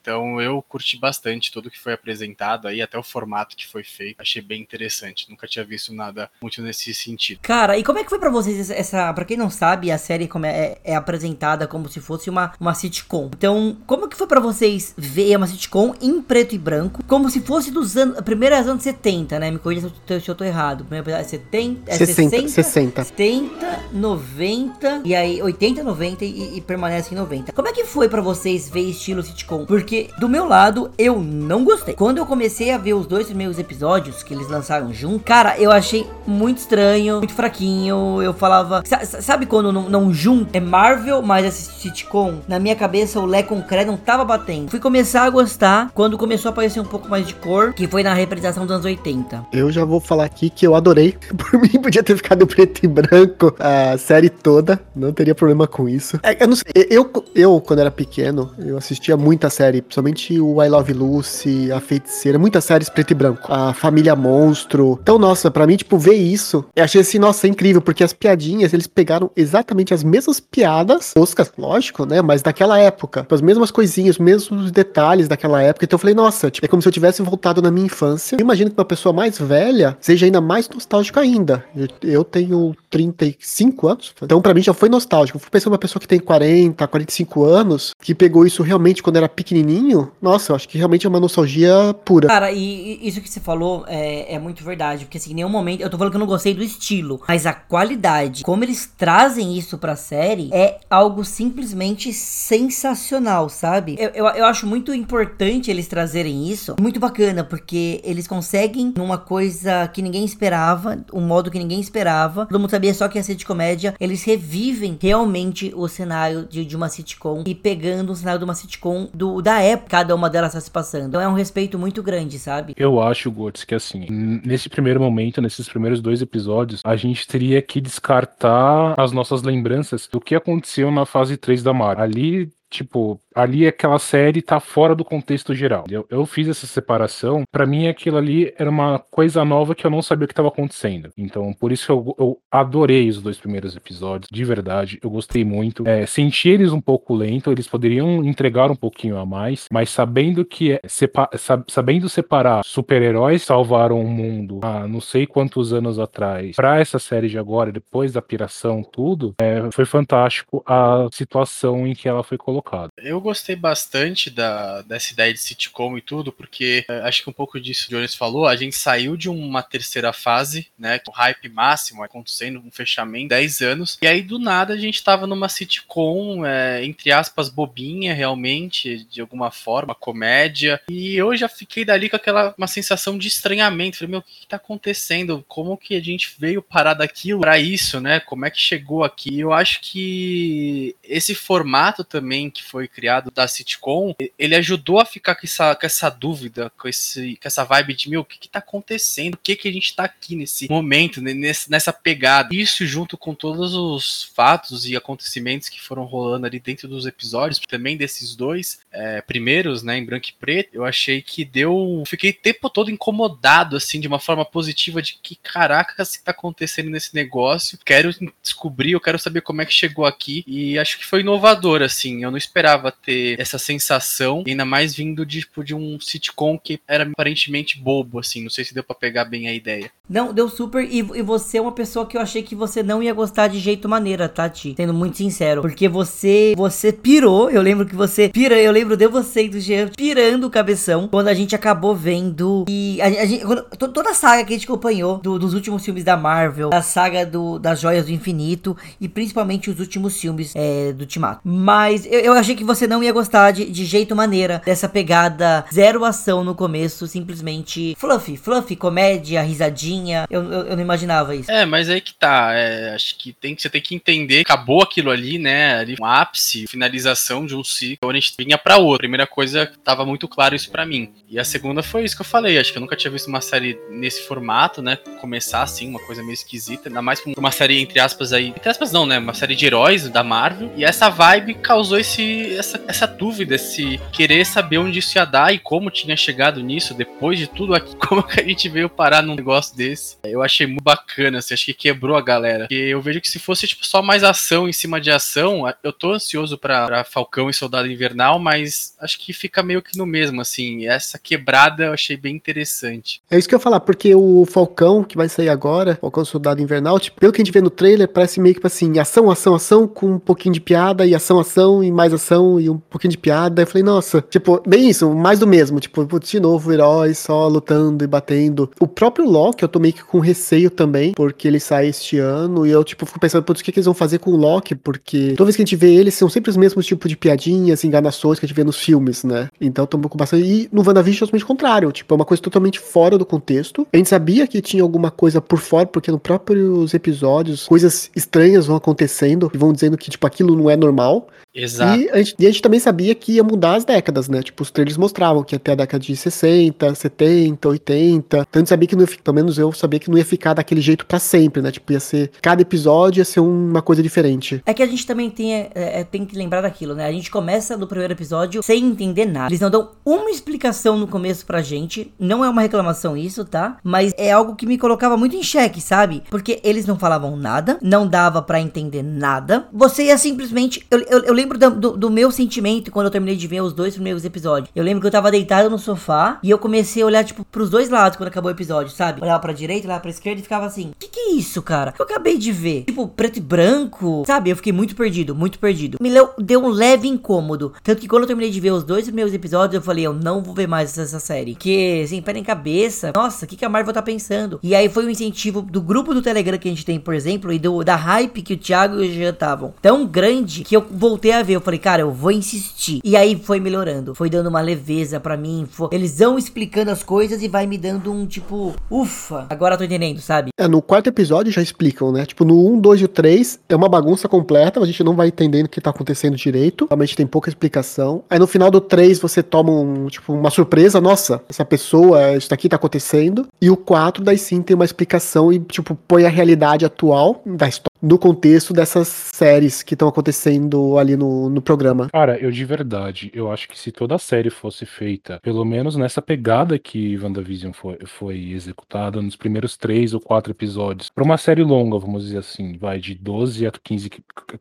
Então 0.00 0.40
eu 0.40 0.62
curti 0.62 0.98
bastante 0.98 1.50
tudo 1.52 1.70
que 1.70 1.78
foi 1.78 1.92
apresentado 1.92 2.68
aí, 2.68 2.80
até 2.82 2.98
o 2.98 3.02
formato 3.02 3.56
que 3.56 3.66
foi 3.66 3.82
feito. 3.84 4.20
Achei 4.20 4.42
bem 4.42 4.60
interessante. 4.60 5.28
Nunca 5.30 5.46
tinha 5.46 5.64
visto 5.64 5.92
nada 5.94 6.30
muito 6.40 6.60
nesse 6.62 6.92
sentido. 6.94 7.40
Cara, 7.42 7.78
e 7.78 7.82
como 7.84 7.98
é 7.98 8.04
que 8.04 8.10
foi 8.10 8.18
pra 8.18 8.30
vocês 8.30 8.70
essa, 8.70 9.12
pra 9.12 9.24
quem 9.24 9.36
não 9.36 9.50
sabe, 9.50 9.90
a 9.90 9.98
série 9.98 10.28
como 10.28 10.46
é, 10.46 10.78
é 10.84 10.94
apresentada 10.94 11.66
como 11.66 11.88
se 11.88 12.00
fosse 12.00 12.28
uma, 12.30 12.52
uma 12.60 12.74
sitcom. 12.74 13.30
Então, 13.36 13.76
como 13.86 14.08
que 14.08 14.16
foi 14.16 14.26
pra 14.26 14.40
vocês 14.40 14.94
ver 14.96 15.36
uma 15.36 15.46
sitcom 15.46 15.94
em 16.00 16.20
preto 16.22 16.54
e 16.54 16.58
branco, 16.58 17.02
como 17.06 17.28
se 17.30 17.40
fosse 17.40 17.70
dos 17.70 17.96
anos, 17.96 18.20
primeiras 18.22 18.66
anos 18.66 18.82
70, 18.82 19.38
né? 19.38 19.50
Me 19.50 19.58
corrija 19.58 19.82
se 19.82 19.86
eu 19.86 19.92
tô- 20.06 20.20
se 20.20 20.30
eu 20.30 20.34
tô 20.34 20.44
errado. 20.44 20.84
Primeiro, 20.84 21.10
é 21.10 21.22
70, 21.24 21.90
é 21.90 21.96
60, 21.96 22.30
60, 22.30 22.48
60. 22.48 23.04
70, 23.04 23.84
90 23.92 25.02
e 25.04 25.14
aí 25.14 25.42
80, 25.42 25.82
90 25.82 26.24
e, 26.24 26.56
e 26.58 26.60
permanece 26.60 27.14
em 27.14 27.16
90. 27.16 27.52
Como 27.52 27.68
é 27.68 27.72
que 27.72 27.84
foi 27.84 28.08
pra 28.08 28.20
vocês 28.20 28.68
ver 28.70 28.82
estilo 28.82 29.22
sitcom? 29.24 29.64
Porque 29.64 30.08
do 30.18 30.28
meu 30.28 30.46
lado 30.46 30.90
eu 30.98 31.18
não 31.20 31.64
gostei. 31.64 31.94
Quando 31.94 32.18
eu 32.18 32.26
comecei 32.26 32.70
a 32.70 32.78
ver 32.78 32.94
os 32.94 33.06
dois 33.06 33.26
primeiros 33.26 33.58
episódios 33.58 34.22
que 34.22 34.32
eles 34.34 34.48
lançaram 34.48 34.92
junto, 34.92 35.24
cara, 35.24 35.58
eu 35.58 35.70
achei 35.70 36.06
muito 36.26 36.58
estranho, 36.58 37.18
muito 37.18 37.34
fraquinho. 37.34 38.20
Eu 38.22 38.32
falava, 38.34 38.82
sa- 38.84 39.04
sa- 39.04 39.22
sabe 39.22 39.46
quando 39.46 39.72
não, 39.72 39.88
não 39.88 40.12
junta? 40.12 40.56
É 40.56 40.60
Marvel, 40.60 41.22
mas 41.22 41.44
esse 41.46 41.80
sitcom, 41.80 42.36
na 42.48 42.58
minha 42.58 42.76
cabeça 42.76 43.20
o 43.20 43.26
Lé 43.26 43.42
com 43.42 43.62
Cre 43.62 43.84
não 43.84 43.96
tava 43.96 44.24
batendo. 44.24 44.70
Fui 44.70 44.80
começar 44.80 45.22
a 45.24 45.30
gostar 45.30 45.90
quando 45.94 46.16
começou 46.18 46.48
a 46.48 46.52
aparecer 46.52 46.80
um 46.80 46.84
pouco 46.84 47.08
mais 47.08 47.26
de 47.26 47.34
cor, 47.34 47.72
que 47.72 47.86
foi 47.86 48.02
na 48.02 48.14
representação 48.14 48.64
dos 48.64 48.72
anos 48.74 48.84
80. 48.86 49.46
Eu 49.52 49.70
já 49.70 49.84
vou 49.84 50.00
falar 50.00 50.24
aqui 50.24 50.50
que 50.50 50.66
eu 50.66 50.74
adorei. 50.74 51.16
Por 51.36 51.60
mim, 51.60 51.68
podia 51.80 52.02
ter 52.02 52.16
ficado 52.16 52.46
preto 52.46 52.80
e 52.84 52.88
branco 52.88 53.54
a 53.58 53.96
série 53.98 54.28
toda. 54.30 54.80
Não 54.94 55.12
teria 55.12 55.34
problema 55.34 55.66
com 55.66 55.88
isso. 55.88 56.18
É, 56.22 56.42
eu 56.42 56.48
não 56.48 56.56
sei. 56.56 56.64
Eu, 56.90 57.10
eu, 57.34 57.60
quando 57.60 57.78
era 57.80 57.90
pequeno, 57.90 58.50
eu 58.58 58.76
assistia 58.76 59.13
muita 59.16 59.50
série. 59.50 59.82
Principalmente 59.82 60.40
o 60.40 60.62
I 60.62 60.68
Love 60.68 60.92
Lucy, 60.92 61.72
A 61.72 61.80
Feiticeira. 61.80 62.38
Muitas 62.38 62.64
séries 62.64 62.88
preto 62.88 63.10
e 63.10 63.14
branco. 63.14 63.52
A 63.52 63.72
Família 63.72 64.14
Monstro. 64.14 64.98
Então, 65.02 65.18
nossa, 65.18 65.50
pra 65.50 65.66
mim, 65.66 65.76
tipo, 65.76 65.98
ver 65.98 66.14
isso. 66.14 66.64
Eu 66.74 66.84
achei 66.84 67.00
assim, 67.00 67.18
nossa, 67.18 67.46
incrível. 67.46 67.80
Porque 67.80 68.04
as 68.04 68.12
piadinhas, 68.12 68.72
eles 68.72 68.86
pegaram 68.86 69.30
exatamente 69.36 69.92
as 69.92 70.02
mesmas 70.02 70.40
piadas. 70.40 71.12
Toscas, 71.14 71.52
lógico, 71.56 72.04
né? 72.06 72.22
Mas 72.22 72.42
daquela 72.42 72.78
época. 72.78 73.26
As 73.30 73.40
mesmas 73.40 73.70
coisinhas, 73.70 74.16
os 74.16 74.20
mesmos 74.20 74.70
detalhes 74.70 75.28
daquela 75.28 75.62
época. 75.62 75.84
Então 75.84 75.96
eu 75.96 76.00
falei, 76.00 76.14
nossa, 76.14 76.50
tipo, 76.50 76.64
é 76.64 76.68
como 76.68 76.80
se 76.80 76.88
eu 76.88 76.92
tivesse 76.92 77.22
voltado 77.22 77.60
na 77.60 77.70
minha 77.70 77.86
infância. 77.86 78.36
Eu 78.36 78.40
imagino 78.40 78.70
que 78.70 78.78
uma 78.78 78.84
pessoa 78.84 79.12
mais 79.12 79.38
velha 79.38 79.96
seja 80.00 80.26
ainda 80.26 80.40
mais 80.40 80.68
nostálgica 80.68 81.20
ainda. 81.20 81.64
Eu 82.02 82.24
tenho 82.24 82.74
35 82.94 83.88
anos, 83.88 84.14
então 84.22 84.40
pra 84.40 84.54
mim 84.54 84.62
já 84.62 84.72
foi 84.72 84.88
nostálgico. 84.88 85.36
Eu 85.36 85.40
fui 85.40 85.50
pensando 85.50 85.72
uma 85.72 85.78
pessoa 85.78 86.00
que 86.00 86.06
tem 86.06 86.20
40, 86.20 86.86
45 86.86 87.44
anos, 87.44 87.90
que 88.00 88.14
pegou 88.14 88.46
isso 88.46 88.62
realmente 88.62 89.02
quando 89.02 89.16
era 89.16 89.28
pequenininho. 89.28 90.12
Nossa, 90.22 90.52
eu 90.52 90.56
acho 90.56 90.68
que 90.68 90.78
realmente 90.78 91.04
é 91.04 91.08
uma 91.08 91.18
nostalgia 91.18 91.74
pura. 92.04 92.28
Cara, 92.28 92.52
e, 92.52 93.00
isso 93.02 93.20
que 93.20 93.28
você 93.28 93.40
falou 93.40 93.84
é, 93.88 94.34
é 94.34 94.38
muito 94.38 94.62
verdade. 94.62 95.06
Porque 95.06 95.18
assim, 95.18 95.32
em 95.32 95.34
nenhum 95.34 95.48
momento. 95.48 95.80
Eu 95.80 95.90
tô 95.90 95.98
falando 95.98 96.12
que 96.12 96.16
eu 96.16 96.20
não 96.20 96.26
gostei 96.26 96.54
do 96.54 96.62
estilo. 96.62 97.20
Mas 97.26 97.46
a 97.46 97.52
qualidade, 97.52 98.44
como 98.44 98.62
eles 98.62 98.88
trazem 98.96 99.58
isso 99.58 99.76
pra 99.76 99.96
série, 99.96 100.50
é 100.52 100.78
algo 100.88 101.24
simplesmente 101.24 102.12
sensacional, 102.12 103.48
sabe? 103.48 103.96
Eu, 103.98 104.10
eu, 104.10 104.26
eu 104.26 104.46
acho 104.46 104.68
muito 104.68 104.94
importante 104.94 105.68
eles 105.68 105.88
trazerem 105.88 106.48
isso. 106.48 106.76
Muito 106.80 107.00
bacana, 107.00 107.42
porque 107.42 108.00
eles 108.04 108.28
conseguem 108.28 108.92
numa 108.96 109.18
coisa 109.18 109.88
que 109.88 110.00
ninguém 110.00 110.24
esperava, 110.24 111.04
um 111.12 111.20
modo 111.20 111.50
que 111.50 111.58
ninguém 111.58 111.80
esperava. 111.80 112.46
Todo 112.46 112.60
mundo 112.60 112.70
sabia 112.84 112.94
só 112.94 113.08
que 113.08 113.18
ia 113.18 113.22
ser 113.22 113.34
de 113.34 113.46
comédia. 113.46 113.94
Eles 113.98 114.24
revivem 114.24 114.98
realmente 115.00 115.72
o 115.74 115.88
cenário 115.88 116.46
de, 116.46 116.64
de 116.64 116.76
uma 116.76 116.88
sitcom 116.88 117.42
e 117.46 117.54
pegando 117.54 118.12
o 118.12 118.16
cenário 118.16 118.38
de 118.38 118.44
uma 118.44 118.54
sitcom 118.54 119.08
do, 119.14 119.40
da 119.40 119.60
época 119.60 119.84
cada 119.90 120.14
uma 120.14 120.28
delas 120.28 120.50
está 120.50 120.60
se 120.60 120.70
passando. 120.70 121.08
Então 121.08 121.20
é 121.20 121.28
um 121.28 121.34
respeito 121.34 121.78
muito 121.78 122.02
grande, 122.02 122.38
sabe? 122.38 122.74
Eu 122.76 123.00
acho, 123.00 123.30
Gortz, 123.30 123.64
que 123.64 123.74
assim, 123.74 124.06
nesse 124.44 124.68
primeiro 124.68 125.00
momento, 125.00 125.40
nesses 125.40 125.68
primeiros 125.68 126.00
dois 126.00 126.20
episódios, 126.20 126.80
a 126.84 126.96
gente 126.96 127.26
teria 127.26 127.62
que 127.62 127.80
descartar 127.80 128.94
as 128.98 129.12
nossas 129.12 129.42
lembranças 129.42 130.08
do 130.10 130.20
que 130.20 130.34
aconteceu 130.34 130.90
na 130.90 131.06
fase 131.06 131.36
3 131.36 131.62
da 131.62 131.72
Marvel. 131.72 132.04
Ali, 132.04 132.52
tipo, 132.68 133.20
ali 133.34 133.66
aquela 133.66 133.98
série 133.98 134.40
tá 134.42 134.60
fora 134.60 134.94
do 134.94 135.04
contexto 135.04 135.54
geral. 135.54 135.84
Eu, 135.90 136.06
eu 136.10 136.24
fiz 136.26 136.48
essa 136.48 136.66
separação, 136.66 137.44
pra 137.50 137.66
mim 137.66 137.88
aquilo 137.88 138.16
ali 138.16 138.52
era 138.58 138.70
uma 138.70 138.98
coisa 138.98 139.44
nova 139.44 139.74
que 139.74 139.86
eu 139.86 139.90
não 139.90 140.02
sabia 140.02 140.24
o 140.24 140.28
que 140.28 140.32
estava 140.32 140.48
acontecendo. 140.48 141.10
Então, 141.16 141.52
por 141.52 141.72
isso 141.72 141.86
que 141.86 141.92
eu, 141.92 142.14
eu 142.18 142.38
adorei 142.50 143.08
os 143.08 143.20
dois 143.20 143.38
primeiros 143.38 143.76
episódios, 143.76 144.28
de 144.30 144.44
verdade, 144.44 144.98
eu 145.02 145.10
gostei 145.10 145.44
muito. 145.44 145.86
É, 145.86 146.06
senti 146.06 146.48
eles 146.48 146.72
um 146.72 146.80
pouco 146.80 147.14
lento, 147.14 147.50
eles 147.50 147.66
poderiam 147.66 148.22
entregar 148.24 148.70
um 148.70 148.76
pouquinho 148.76 149.16
a 149.18 149.26
mais, 149.26 149.66
mas 149.72 149.90
sabendo 149.90 150.44
que 150.44 150.72
é 150.72 150.80
sepa- 150.86 151.28
sab- 151.36 151.64
sabendo 151.68 152.08
separar 152.08 152.62
super-heróis 152.64 153.42
salvaram 153.42 154.00
o 154.00 154.08
mundo 154.08 154.60
há 154.62 154.86
não 154.86 155.00
sei 155.00 155.26
quantos 155.26 155.72
anos 155.72 155.98
atrás 155.98 156.56
pra 156.56 156.78
essa 156.78 156.98
série 156.98 157.28
de 157.28 157.38
agora, 157.38 157.72
depois 157.72 158.12
da 158.12 158.22
piração, 158.22 158.82
tudo, 158.82 159.34
é, 159.40 159.70
foi 159.72 159.84
fantástico 159.84 160.62
a 160.66 161.08
situação 161.12 161.86
em 161.86 161.94
que 161.94 162.08
ela 162.08 162.22
foi 162.22 162.36
colocada. 162.38 162.88
Eu 162.98 163.20
gostei 163.24 163.56
bastante 163.56 164.30
da, 164.30 164.82
dessa 164.82 165.12
ideia 165.12 165.32
de 165.32 165.40
sitcom 165.40 165.96
e 165.96 166.02
tudo, 166.02 166.30
porque 166.30 166.84
é, 166.88 167.00
acho 167.00 167.22
que 167.22 167.30
um 167.30 167.32
pouco 167.32 167.58
disso 167.58 167.88
que 167.88 167.94
o 167.94 167.98
Jones 167.98 168.14
falou, 168.14 168.46
a 168.46 168.54
gente 168.54 168.76
saiu 168.76 169.16
de 169.16 169.30
uma 169.30 169.62
terceira 169.62 170.12
fase, 170.12 170.68
né, 170.78 170.98
com 170.98 171.10
hype 171.10 171.48
máximo 171.48 172.04
acontecendo, 172.04 172.62
um 172.64 172.70
fechamento, 172.70 173.30
10 173.30 173.60
anos, 173.62 173.98
e 174.02 174.06
aí 174.06 174.20
do 174.20 174.38
nada 174.38 174.74
a 174.74 174.76
gente 174.76 175.02
tava 175.02 175.26
numa 175.26 175.48
sitcom, 175.48 176.44
é, 176.44 176.84
entre 176.84 177.10
aspas, 177.10 177.48
bobinha 177.48 178.14
realmente, 178.14 179.04
de 179.10 179.20
alguma 179.20 179.50
forma, 179.50 179.94
comédia, 179.94 180.80
e 180.88 181.16
eu 181.16 181.34
já 181.34 181.48
fiquei 181.48 181.84
dali 181.84 182.10
com 182.10 182.16
aquela 182.16 182.54
uma 182.58 182.66
sensação 182.66 183.16
de 183.16 183.28
estranhamento, 183.28 183.98
falei, 183.98 184.10
meu, 184.10 184.20
o 184.20 184.22
que, 184.22 184.40
que 184.40 184.46
tá 184.46 184.56
acontecendo? 184.56 185.44
Como 185.48 185.78
que 185.78 185.96
a 185.96 186.00
gente 186.02 186.34
veio 186.38 186.60
parar 186.60 186.94
daquilo 186.94 187.40
pra 187.40 187.58
isso, 187.58 188.00
né, 188.00 188.20
como 188.20 188.44
é 188.44 188.50
que 188.50 188.60
chegou 188.60 189.02
aqui? 189.02 189.40
Eu 189.40 189.52
acho 189.52 189.80
que 189.80 190.94
esse 191.02 191.34
formato 191.34 192.04
também 192.04 192.50
que 192.50 192.62
foi 192.62 192.86
criado 192.86 193.13
da 193.20 193.46
sitcom, 193.46 194.14
ele 194.38 194.54
ajudou 194.54 195.00
a 195.00 195.04
ficar 195.04 195.34
com 195.34 195.44
essa, 195.44 195.74
com 195.74 195.86
essa 195.86 196.10
dúvida, 196.10 196.70
com, 196.78 196.88
esse, 196.88 197.36
com 197.36 197.48
essa 197.48 197.64
vibe 197.64 197.94
de, 197.94 198.10
meu, 198.10 198.20
o 198.20 198.24
que 198.24 198.38
que 198.38 198.48
tá 198.48 198.58
acontecendo? 198.58 199.34
O 199.34 199.38
que 199.38 199.56
que 199.56 199.68
a 199.68 199.72
gente 199.72 199.94
tá 199.94 200.04
aqui 200.04 200.36
nesse 200.36 200.68
momento, 200.68 201.20
nesse, 201.20 201.70
nessa 201.70 201.92
pegada? 201.92 202.54
Isso 202.54 202.86
junto 202.86 203.16
com 203.16 203.34
todos 203.34 203.74
os 203.74 204.24
fatos 204.34 204.86
e 204.86 204.96
acontecimentos 204.96 205.68
que 205.68 205.80
foram 205.80 206.04
rolando 206.04 206.46
ali 206.46 206.58
dentro 206.58 206.88
dos 206.88 207.06
episódios, 207.06 207.58
também 207.58 207.96
desses 207.96 208.34
dois 208.34 208.80
é, 208.92 209.20
primeiros, 209.20 209.82
né, 209.82 209.98
em 209.98 210.04
branco 210.04 210.28
e 210.28 210.32
preto, 210.32 210.70
eu 210.72 210.84
achei 210.84 211.20
que 211.20 211.44
deu... 211.44 212.02
Fiquei 212.06 212.30
o 212.30 212.34
tempo 212.34 212.70
todo 212.70 212.90
incomodado, 212.90 213.76
assim, 213.76 214.00
de 214.00 214.08
uma 214.08 214.18
forma 214.18 214.44
positiva, 214.44 215.02
de 215.02 215.18
que, 215.22 215.36
caraca, 215.36 216.04
que 216.04 216.22
tá 216.22 216.30
acontecendo 216.30 216.90
nesse 216.90 217.14
negócio? 217.14 217.78
Quero 217.84 218.14
descobrir, 218.42 218.92
eu 218.92 219.00
quero 219.00 219.18
saber 219.18 219.40
como 219.40 219.62
é 219.62 219.66
que 219.66 219.72
chegou 219.72 220.06
aqui, 220.06 220.44
e 220.46 220.78
acho 220.78 220.98
que 220.98 221.06
foi 221.06 221.20
inovador, 221.20 221.82
assim, 221.82 222.22
eu 222.22 222.30
não 222.30 222.38
esperava 222.38 222.90
ter 223.04 223.40
essa 223.40 223.58
sensação, 223.58 224.42
ainda 224.46 224.64
mais 224.64 224.94
vindo 224.94 225.24
de, 225.24 225.40
tipo, 225.40 225.64
de 225.64 225.74
um 225.74 225.98
sitcom 226.00 226.58
que 226.58 226.80
era 226.86 227.04
aparentemente 227.04 227.78
bobo, 227.80 228.18
assim, 228.18 228.42
não 228.42 228.50
sei 228.50 228.64
se 228.64 228.74
deu 228.74 228.84
para 228.84 228.94
pegar 228.94 229.24
bem 229.24 229.48
a 229.48 229.54
ideia. 229.54 229.90
Não, 230.08 230.32
deu 230.32 230.48
super, 230.48 230.84
e, 230.84 230.98
e 230.98 231.22
você 231.22 231.58
é 231.58 231.60
uma 231.60 231.72
pessoa 231.72 232.06
que 232.06 232.16
eu 232.16 232.20
achei 232.20 232.42
que 232.42 232.54
você 232.54 232.82
não 232.82 233.02
ia 233.02 233.14
gostar 233.14 233.48
de 233.48 233.58
jeito 233.58 233.88
maneira, 233.88 234.28
Tati, 234.28 234.74
sendo 234.76 234.92
muito 234.92 235.16
sincero, 235.16 235.62
porque 235.62 235.88
você, 235.88 236.54
você 236.56 236.92
pirou, 236.92 237.50
eu 237.50 237.62
lembro 237.62 237.86
que 237.86 237.94
você 237.94 238.28
pira, 238.28 238.60
eu 238.60 238.70
lembro 238.70 238.96
de 238.96 239.08
você 239.08 239.44
e 239.44 239.48
do 239.48 239.60
Jean 239.60 239.88
pirando 239.88 240.44
o 240.44 240.50
cabeção, 240.50 241.08
quando 241.08 241.28
a 241.28 241.34
gente 241.34 241.54
acabou 241.54 241.94
vendo, 241.96 242.64
e 242.68 243.00
a, 243.00 243.06
a 243.06 243.24
gente, 243.24 243.44
quando, 243.44 243.62
toda 243.64 244.10
a 244.10 244.14
saga 244.14 244.44
que 244.44 244.52
a 244.52 244.56
gente 244.56 244.66
acompanhou, 244.66 245.18
do, 245.18 245.38
dos 245.38 245.54
últimos 245.54 245.84
filmes 245.84 246.04
da 246.04 246.16
Marvel, 246.16 246.70
a 246.72 246.82
saga 246.82 247.24
do, 247.24 247.58
das 247.58 247.80
Joias 247.80 248.06
do 248.06 248.12
Infinito, 248.12 248.76
e 249.00 249.08
principalmente 249.08 249.70
os 249.70 249.80
últimos 249.80 250.20
filmes 250.20 250.52
é, 250.54 250.92
do 250.92 251.00
Ultimato. 251.00 251.40
Mas 251.44 252.04
eu, 252.06 252.20
eu, 252.20 252.32
achei 252.34 252.54
que 252.54 252.64
você 252.64 252.86
não 252.86 252.93
ia 253.02 253.12
gostar 253.12 253.50
de, 253.50 253.64
de 253.70 253.84
jeito 253.84 254.14
maneira 254.14 254.62
dessa 254.64 254.88
pegada 254.88 255.64
zero 255.72 256.04
ação 256.04 256.44
no 256.44 256.54
começo, 256.54 257.06
simplesmente 257.06 257.94
fluffy, 257.98 258.36
fluffy, 258.36 258.76
comédia, 258.76 259.42
risadinha. 259.42 260.26
Eu, 260.30 260.42
eu, 260.44 260.66
eu 260.66 260.76
não 260.76 260.82
imaginava 260.82 261.34
isso. 261.34 261.50
É, 261.50 261.64
mas 261.64 261.88
aí 261.88 262.00
que 262.00 262.14
tá. 262.14 262.52
É, 262.52 262.94
acho 262.94 263.16
que 263.18 263.32
tem, 263.32 263.56
você 263.56 263.68
tem 263.68 263.80
que 263.80 263.94
entender. 263.94 264.40
Acabou 264.40 264.82
aquilo 264.82 265.10
ali, 265.10 265.38
né? 265.38 265.78
Ali, 265.78 265.96
um 266.00 266.04
ápice, 266.04 266.66
finalização 266.68 267.46
de 267.46 267.56
um 267.56 267.64
ciclo. 267.64 268.10
A 268.10 268.14
gente 268.14 268.34
vinha 268.38 268.58
pra 268.58 268.76
outra. 268.76 268.98
Primeira 268.98 269.26
coisa, 269.26 269.70
tava 269.82 270.04
muito 270.04 270.28
claro 270.28 270.54
isso 270.54 270.70
para 270.70 270.86
mim. 270.86 271.12
E 271.28 271.38
a 271.38 271.44
segunda 271.44 271.82
foi 271.82 272.04
isso 272.04 272.16
que 272.16 272.22
eu 272.22 272.26
falei. 272.26 272.58
Acho 272.58 272.72
que 272.72 272.78
eu 272.78 272.80
nunca 272.80 272.96
tinha 272.96 273.10
visto 273.10 273.28
uma 273.28 273.40
série 273.40 273.78
nesse 273.90 274.22
formato, 274.22 274.80
né? 274.80 274.96
Começar 275.20 275.62
assim, 275.62 275.88
uma 275.88 276.00
coisa 276.00 276.22
meio 276.22 276.34
esquisita. 276.34 276.88
Ainda 276.88 277.02
mais 277.02 277.22
uma 277.36 277.50
série, 277.50 277.80
entre 277.80 278.00
aspas, 278.00 278.32
aí. 278.32 278.48
Entre 278.48 278.68
aspas, 278.68 278.92
não, 278.92 279.06
né? 279.06 279.18
Uma 279.18 279.34
série 279.34 279.54
de 279.54 279.66
heróis 279.66 280.08
da 280.08 280.22
Marvel. 280.22 280.72
E 280.76 280.84
essa 280.84 281.08
vibe 281.08 281.54
causou 281.54 281.98
esse, 281.98 282.56
essa, 282.56 282.80
essa 282.86 283.06
dúvida, 283.06 283.54
esse 283.54 284.00
querer 284.12 284.44
saber 284.44 284.78
onde 284.78 284.98
isso 284.98 285.16
ia 285.16 285.24
dar 285.24 285.54
e 285.54 285.58
como 285.58 285.90
tinha 285.90 286.16
chegado 286.16 286.62
nisso, 286.62 286.94
depois 286.94 287.38
de 287.38 287.46
tudo 287.46 287.74
aqui, 287.74 287.94
como 288.06 288.22
que 288.22 288.40
a 288.40 288.44
gente 288.44 288.68
veio 288.68 288.88
parar 288.88 289.22
num 289.22 289.34
negócio 289.34 289.76
desse. 289.76 290.16
Eu 290.24 290.42
achei 290.42 290.66
muito 290.66 290.82
bacana, 290.82 291.38
assim, 291.38 291.54
acho 291.54 291.66
que 291.66 291.74
quebrou 291.74 292.16
a 292.16 292.22
galera. 292.22 292.68
E 292.70 292.74
eu 292.74 293.00
vejo 293.00 293.20
que 293.20 293.30
se 293.30 293.38
fosse, 293.38 293.66
tipo, 293.66 293.86
só 293.86 294.02
mais 294.02 294.22
ação 294.22 294.68
em 294.68 294.72
cima 294.72 295.00
de 295.00 295.10
ação, 295.10 295.62
eu 295.82 295.92
tô 295.92 296.12
ansioso 296.12 296.58
pra 296.58 297.04
Falcão 297.04 297.48
e 297.48 297.54
Soldado 297.54 297.90
Invernal, 297.90 298.38
mas 298.38 298.94
acho 299.00 299.18
que 299.18 299.32
fica 299.32 299.62
meio 299.62 299.82
que 299.82 299.96
no 299.96 300.06
mesmo, 300.06 300.40
assim. 300.40 300.86
Essa 300.86 301.18
quebrada 301.18 301.84
eu 301.84 301.92
achei 301.92 302.16
bem 302.16 302.34
interessante. 302.34 303.20
É 303.30 303.38
isso 303.38 303.48
que 303.48 303.54
eu 303.54 303.58
ia 303.58 303.62
falar, 303.62 303.80
porque 303.80 304.14
o 304.14 304.46
Falcão, 304.46 305.02
que 305.02 305.16
vai 305.16 305.28
sair 305.28 305.48
agora, 305.48 305.96
Falcão 306.00 306.24
Soldado 306.24 306.62
Invernal, 306.62 306.98
tipo, 306.98 307.20
pelo 307.20 307.32
que 307.32 307.40
a 307.40 307.44
gente 307.44 307.52
vê 307.52 307.60
no 307.60 307.70
trailer, 307.70 308.08
parece 308.08 308.40
meio 308.40 308.54
que 308.54 308.64
assim, 308.66 308.98
ação, 308.98 309.30
ação, 309.30 309.54
ação, 309.54 309.86
com 309.86 310.14
um 310.14 310.18
pouquinho 310.18 310.54
de 310.54 310.60
piada, 310.60 311.06
e 311.06 311.14
ação, 311.14 311.38
ação, 311.38 311.82
e 311.82 311.90
mais 311.90 312.12
ação, 312.12 312.60
e 312.60 312.68
um 312.70 312.73
pouquinho 312.78 313.12
de 313.12 313.18
piada. 313.18 313.62
Eu 313.62 313.66
falei, 313.66 313.82
nossa, 313.82 314.20
tipo, 314.28 314.62
bem 314.66 314.90
isso, 314.90 315.12
mais 315.14 315.38
do 315.38 315.46
mesmo. 315.46 315.80
Tipo, 315.80 316.06
de 316.18 316.40
novo, 316.40 316.72
heróis 316.72 317.18
só 317.18 317.48
lutando 317.48 318.04
e 318.04 318.06
batendo. 318.06 318.70
O 318.80 318.86
próprio 318.86 319.28
Loki, 319.28 319.62
eu 319.62 319.68
tô 319.68 319.78
meio 319.78 319.94
que 319.94 320.04
com 320.04 320.18
receio 320.18 320.70
também, 320.70 321.12
porque 321.14 321.48
ele 321.48 321.60
sai 321.60 321.88
este 321.88 322.18
ano, 322.18 322.66
e 322.66 322.70
eu, 322.70 322.82
tipo, 322.84 323.06
fico 323.06 323.20
pensando, 323.20 323.44
putz, 323.44 323.60
o 323.60 323.64
que, 323.64 323.72
que 323.72 323.78
eles 323.78 323.86
vão 323.86 323.94
fazer 323.94 324.18
com 324.18 324.30
o 324.30 324.36
Loki? 324.36 324.74
Porque 324.74 325.34
toda 325.36 325.46
vez 325.46 325.56
que 325.56 325.62
a 325.62 325.64
gente 325.64 325.76
vê 325.76 325.94
eles, 325.94 326.14
são 326.14 326.28
sempre 326.28 326.50
os 326.50 326.56
mesmos 326.56 326.86
tipos 326.86 327.08
de 327.08 327.16
piadinhas, 327.16 327.84
enganações 327.84 328.38
que 328.38 328.46
a 328.46 328.48
gente 328.48 328.56
vê 328.56 328.64
nos 328.64 328.76
filmes, 328.76 329.24
né? 329.24 329.48
Então, 329.60 329.86
tô 329.86 329.96
um 329.96 330.00
pouco 330.00 330.16
bastante. 330.16 330.44
E 330.44 330.68
no 330.72 330.82
WandaVision, 330.86 331.20
totalmente 331.20 331.44
contrário. 331.44 331.92
Tipo, 331.92 332.14
é 332.14 332.16
uma 332.16 332.24
coisa 332.24 332.42
totalmente 332.42 332.80
fora 332.80 333.16
do 333.16 333.24
contexto. 333.24 333.86
A 333.92 333.96
gente 333.96 334.08
sabia 334.08 334.46
que 334.46 334.60
tinha 334.60 334.82
alguma 334.82 335.10
coisa 335.10 335.40
por 335.40 335.58
fora, 335.58 335.86
porque 335.86 336.10
no 336.10 336.18
próprios 336.18 336.94
episódios, 336.94 337.66
coisas 337.66 338.10
estranhas 338.16 338.66
vão 338.66 338.76
acontecendo 338.76 339.50
e 339.52 339.58
vão 339.58 339.72
dizendo 339.72 339.96
que, 339.96 340.10
tipo, 340.10 340.26
aquilo 340.26 340.56
não 340.56 340.70
é 340.70 340.76
normal. 340.76 341.28
Exato. 341.54 342.00
E 342.00 342.10
a, 342.10 342.16
gente, 342.18 342.34
e 342.38 342.46
a 342.46 342.50
gente 342.50 342.62
também 342.62 342.80
sabia 342.80 343.14
que 343.14 343.32
ia 343.32 343.44
mudar 343.44 343.76
as 343.76 343.84
décadas, 343.84 344.28
né? 344.28 344.42
Tipo, 344.42 344.62
os 344.62 344.70
trailers 344.70 344.96
mostravam 344.96 345.44
que 345.44 345.54
ia 345.54 345.58
ter 345.58 345.72
a 345.72 345.76
década 345.76 346.02
de 346.02 346.16
60, 346.16 346.94
70, 346.94 347.68
80. 347.68 348.36
Então 348.38 348.46
a 348.52 348.58
gente 348.58 348.68
sabia 348.68 348.88
que 348.88 348.96
não 348.96 349.02
ia, 349.02 349.08
pelo 349.22 349.34
menos 349.34 349.58
eu 349.58 349.72
sabia 349.72 350.00
que 350.00 350.10
não 350.10 350.18
ia 350.18 350.24
ficar 350.24 350.54
daquele 350.54 350.80
jeito 350.80 351.06
para 351.06 351.18
sempre, 351.18 351.62
né? 351.62 351.70
Tipo, 351.70 351.92
ia 351.92 352.00
ser. 352.00 352.32
Cada 352.42 352.60
episódio 352.60 353.20
ia 353.20 353.24
ser 353.24 353.40
uma 353.40 353.80
coisa 353.80 354.02
diferente. 354.02 354.62
É 354.66 354.74
que 354.74 354.82
a 354.82 354.86
gente 354.86 355.06
também 355.06 355.30
tem, 355.30 355.54
é, 355.54 355.70
é, 355.74 356.04
tem 356.04 356.24
que 356.26 356.36
lembrar 356.36 356.62
daquilo, 356.62 356.94
né? 356.94 357.06
A 357.06 357.12
gente 357.12 357.30
começa 357.30 357.76
no 357.76 357.86
primeiro 357.86 358.12
episódio 358.12 358.62
sem 358.62 358.84
entender 358.84 359.26
nada. 359.26 359.50
Eles 359.50 359.60
não 359.60 359.70
dão 359.70 359.90
uma 360.04 360.30
explicação 360.30 360.98
no 360.98 361.06
começo 361.06 361.46
pra 361.46 361.62
gente. 361.62 362.12
Não 362.18 362.44
é 362.44 362.48
uma 362.48 362.62
reclamação 362.62 363.16
isso, 363.16 363.44
tá? 363.44 363.76
Mas 363.84 364.12
é 364.16 364.32
algo 364.32 364.56
que 364.56 364.66
me 364.66 364.76
colocava 364.76 365.16
muito 365.16 365.36
em 365.36 365.42
xeque, 365.42 365.80
sabe? 365.80 366.22
Porque 366.30 366.60
eles 366.64 366.86
não 366.86 366.98
falavam 366.98 367.36
nada, 367.36 367.78
não 367.80 368.06
dava 368.06 368.42
para 368.42 368.60
entender 368.60 369.02
nada. 369.02 369.68
Você 369.72 370.04
ia 370.04 370.18
simplesmente. 370.18 370.84
Eu, 370.90 371.00
eu, 371.00 371.24
eu 371.24 371.43
lembro 371.44 371.58
do, 371.58 371.70
do, 371.70 371.96
do, 371.96 372.10
meu 372.10 372.30
sentimento 372.30 372.90
quando 372.90 373.06
eu 373.06 373.10
terminei 373.10 373.36
de 373.36 373.46
ver 373.46 373.60
os 373.60 373.72
dois 373.72 373.94
primeiros 373.94 374.24
episódios. 374.24 374.70
Eu 374.74 374.82
lembro 374.82 375.00
que 375.00 375.06
eu 375.06 375.10
tava 375.10 375.30
deitado 375.30 375.68
no 375.68 375.78
sofá 375.78 376.38
e 376.42 376.50
eu 376.50 376.58
comecei 376.58 377.02
a 377.02 377.06
olhar, 377.06 377.24
tipo, 377.24 377.44
pros 377.44 377.70
dois 377.70 377.88
lados 377.88 378.16
quando 378.16 378.28
acabou 378.28 378.50
o 378.50 378.54
episódio, 378.54 378.90
sabe? 378.90 379.22
Olhava 379.22 379.40
pra 379.40 379.52
direita, 379.52 379.86
olhava 379.86 380.00
pra 380.00 380.10
esquerda 380.10 380.40
e 380.40 380.42
ficava 380.42 380.66
assim: 380.66 380.92
que 380.98 381.08
que 381.08 381.20
é 381.20 381.32
isso, 381.32 381.62
cara? 381.62 381.92
Que 381.92 382.00
eu 382.00 382.06
acabei 382.06 382.38
de 382.38 382.50
ver. 382.50 382.84
Tipo, 382.84 383.06
preto 383.08 383.38
e 383.38 383.40
branco, 383.40 384.24
sabe? 384.26 384.50
Eu 384.50 384.56
fiquei 384.56 384.72
muito 384.72 384.96
perdido, 384.96 385.34
muito 385.34 385.58
perdido. 385.58 385.98
Me 386.00 386.08
leu, 386.08 386.30
deu 386.38 386.62
um 386.62 386.68
leve 386.68 387.06
incômodo. 387.08 387.72
Tanto 387.82 388.00
que 388.00 388.08
quando 388.08 388.22
eu 388.22 388.26
terminei 388.26 388.50
de 388.50 388.60
ver 388.60 388.72
os 388.72 388.84
dois 388.84 389.04
primeiros 389.04 389.34
episódios, 389.34 389.74
eu 389.74 389.82
falei: 389.82 390.06
eu 390.06 390.12
não 390.12 390.42
vou 390.42 390.54
ver 390.54 390.66
mais 390.66 390.96
essa 390.96 391.20
série. 391.20 391.52
Porque, 391.52 392.02
assim, 392.04 392.22
pé 392.22 392.32
em 392.32 392.42
cabeça, 392.42 393.12
nossa, 393.14 393.44
o 393.44 393.48
que, 393.48 393.56
que 393.56 393.64
a 393.64 393.68
Marvel 393.68 393.92
tá 393.92 394.02
pensando? 394.02 394.58
E 394.62 394.74
aí 394.74 394.88
foi 394.88 395.06
um 395.06 395.10
incentivo 395.10 395.62
do 395.62 395.80
grupo 395.80 396.14
do 396.14 396.22
Telegram 396.22 396.58
que 396.58 396.68
a 396.68 396.70
gente 396.70 396.84
tem, 396.84 396.98
por 396.98 397.14
exemplo, 397.14 397.52
e 397.52 397.58
do, 397.58 397.84
da 397.84 397.96
hype 397.96 398.42
que 398.42 398.54
o 398.54 398.58
Thiago 398.58 399.02
e 399.02 399.08
o 399.08 399.12
Jean 399.12 399.30
estavam 399.30 399.74
tão 399.80 400.06
grande 400.06 400.64
que 400.64 400.76
eu 400.76 400.84
voltei 400.90 401.32
a 401.34 401.42
ver. 401.42 401.54
Eu 401.54 401.60
falei, 401.60 401.78
cara, 401.78 402.02
eu 402.02 402.10
vou 402.10 402.30
insistir. 402.30 403.00
E 403.04 403.16
aí 403.16 403.36
foi 403.36 403.60
melhorando. 403.60 404.14
Foi 404.14 404.30
dando 404.30 404.48
uma 404.48 404.60
leveza 404.60 405.20
para 405.20 405.36
mim. 405.36 405.66
Foi... 405.70 405.88
Eles 405.92 406.18
vão 406.18 406.38
explicando 406.38 406.90
as 406.90 407.02
coisas 407.02 407.42
e 407.42 407.48
vai 407.48 407.66
me 407.66 407.78
dando 407.78 408.12
um 408.12 408.26
tipo, 408.26 408.74
ufa, 408.90 409.46
agora 409.50 409.76
tô 409.76 409.84
entendendo, 409.84 410.20
sabe? 410.20 410.50
É, 410.58 410.66
no 410.68 410.80
quarto 410.82 411.08
episódio 411.08 411.52
já 411.52 411.62
explicam, 411.62 412.12
né? 412.12 412.26
Tipo, 412.26 412.44
no 412.44 412.74
1, 412.74 412.80
2 412.80 413.02
e 413.02 413.08
3 413.08 413.60
é 413.68 413.76
uma 413.76 413.88
bagunça 413.88 414.28
completa, 414.28 414.80
a 414.80 414.86
gente 414.86 415.02
não 415.04 415.14
vai 415.14 415.28
entendendo 415.28 415.66
o 415.66 415.68
que 415.68 415.80
tá 415.80 415.90
acontecendo 415.90 416.36
direito. 416.36 416.86
Realmente 416.88 417.16
tem 417.16 417.26
pouca 417.26 417.48
explicação. 417.48 418.24
Aí 418.28 418.38
no 418.38 418.46
final 418.46 418.70
do 418.70 418.80
3 418.80 419.18
você 419.18 419.42
toma 419.42 419.70
um, 419.70 420.06
tipo, 420.08 420.32
uma 420.32 420.50
surpresa, 420.50 421.00
nossa, 421.00 421.42
essa 421.48 421.64
pessoa, 421.64 422.36
isso 422.36 422.50
daqui 422.50 422.68
tá 422.68 422.76
acontecendo. 422.76 423.46
E 423.60 423.70
o 423.70 423.76
4 423.76 424.22
daí 424.22 424.38
sim 424.38 424.62
tem 424.62 424.74
uma 424.74 424.84
explicação 424.84 425.52
e, 425.52 425.58
tipo, 425.58 425.94
põe 425.94 426.24
a 426.24 426.28
realidade 426.28 426.84
atual 426.84 427.42
da 427.44 427.68
história 427.68 427.94
no 428.04 428.18
contexto 428.18 428.74
dessas 428.74 429.08
séries 429.08 429.82
que 429.82 429.94
estão 429.94 430.06
acontecendo 430.06 430.98
ali 430.98 431.16
no, 431.16 431.23
no 431.48 431.62
programa. 431.62 432.08
Cara, 432.10 432.36
eu 432.38 432.50
de 432.50 432.64
verdade, 432.64 433.30
eu 433.32 433.50
acho 433.50 433.68
que 433.68 433.78
se 433.78 433.92
toda 433.92 434.14
a 434.14 434.18
série 434.18 434.50
fosse 434.50 434.84
feita, 434.84 435.38
pelo 435.42 435.64
menos 435.64 435.96
nessa 435.96 436.20
pegada 436.20 436.78
que 436.78 437.16
WandaVision 437.16 437.72
foi, 437.72 437.98
foi 438.04 438.50
executada, 438.50 439.22
nos 439.22 439.36
primeiros 439.36 439.76
três 439.76 440.12
ou 440.12 440.20
quatro 440.20 440.50
episódios, 440.52 441.08
pra 441.10 441.24
uma 441.24 441.38
série 441.38 441.62
longa, 441.62 441.98
vamos 441.98 442.24
dizer 442.24 442.38
assim, 442.38 442.76
vai 442.76 442.98
de 442.98 443.14
12 443.14 443.66
a 443.66 443.70
15, 443.70 444.10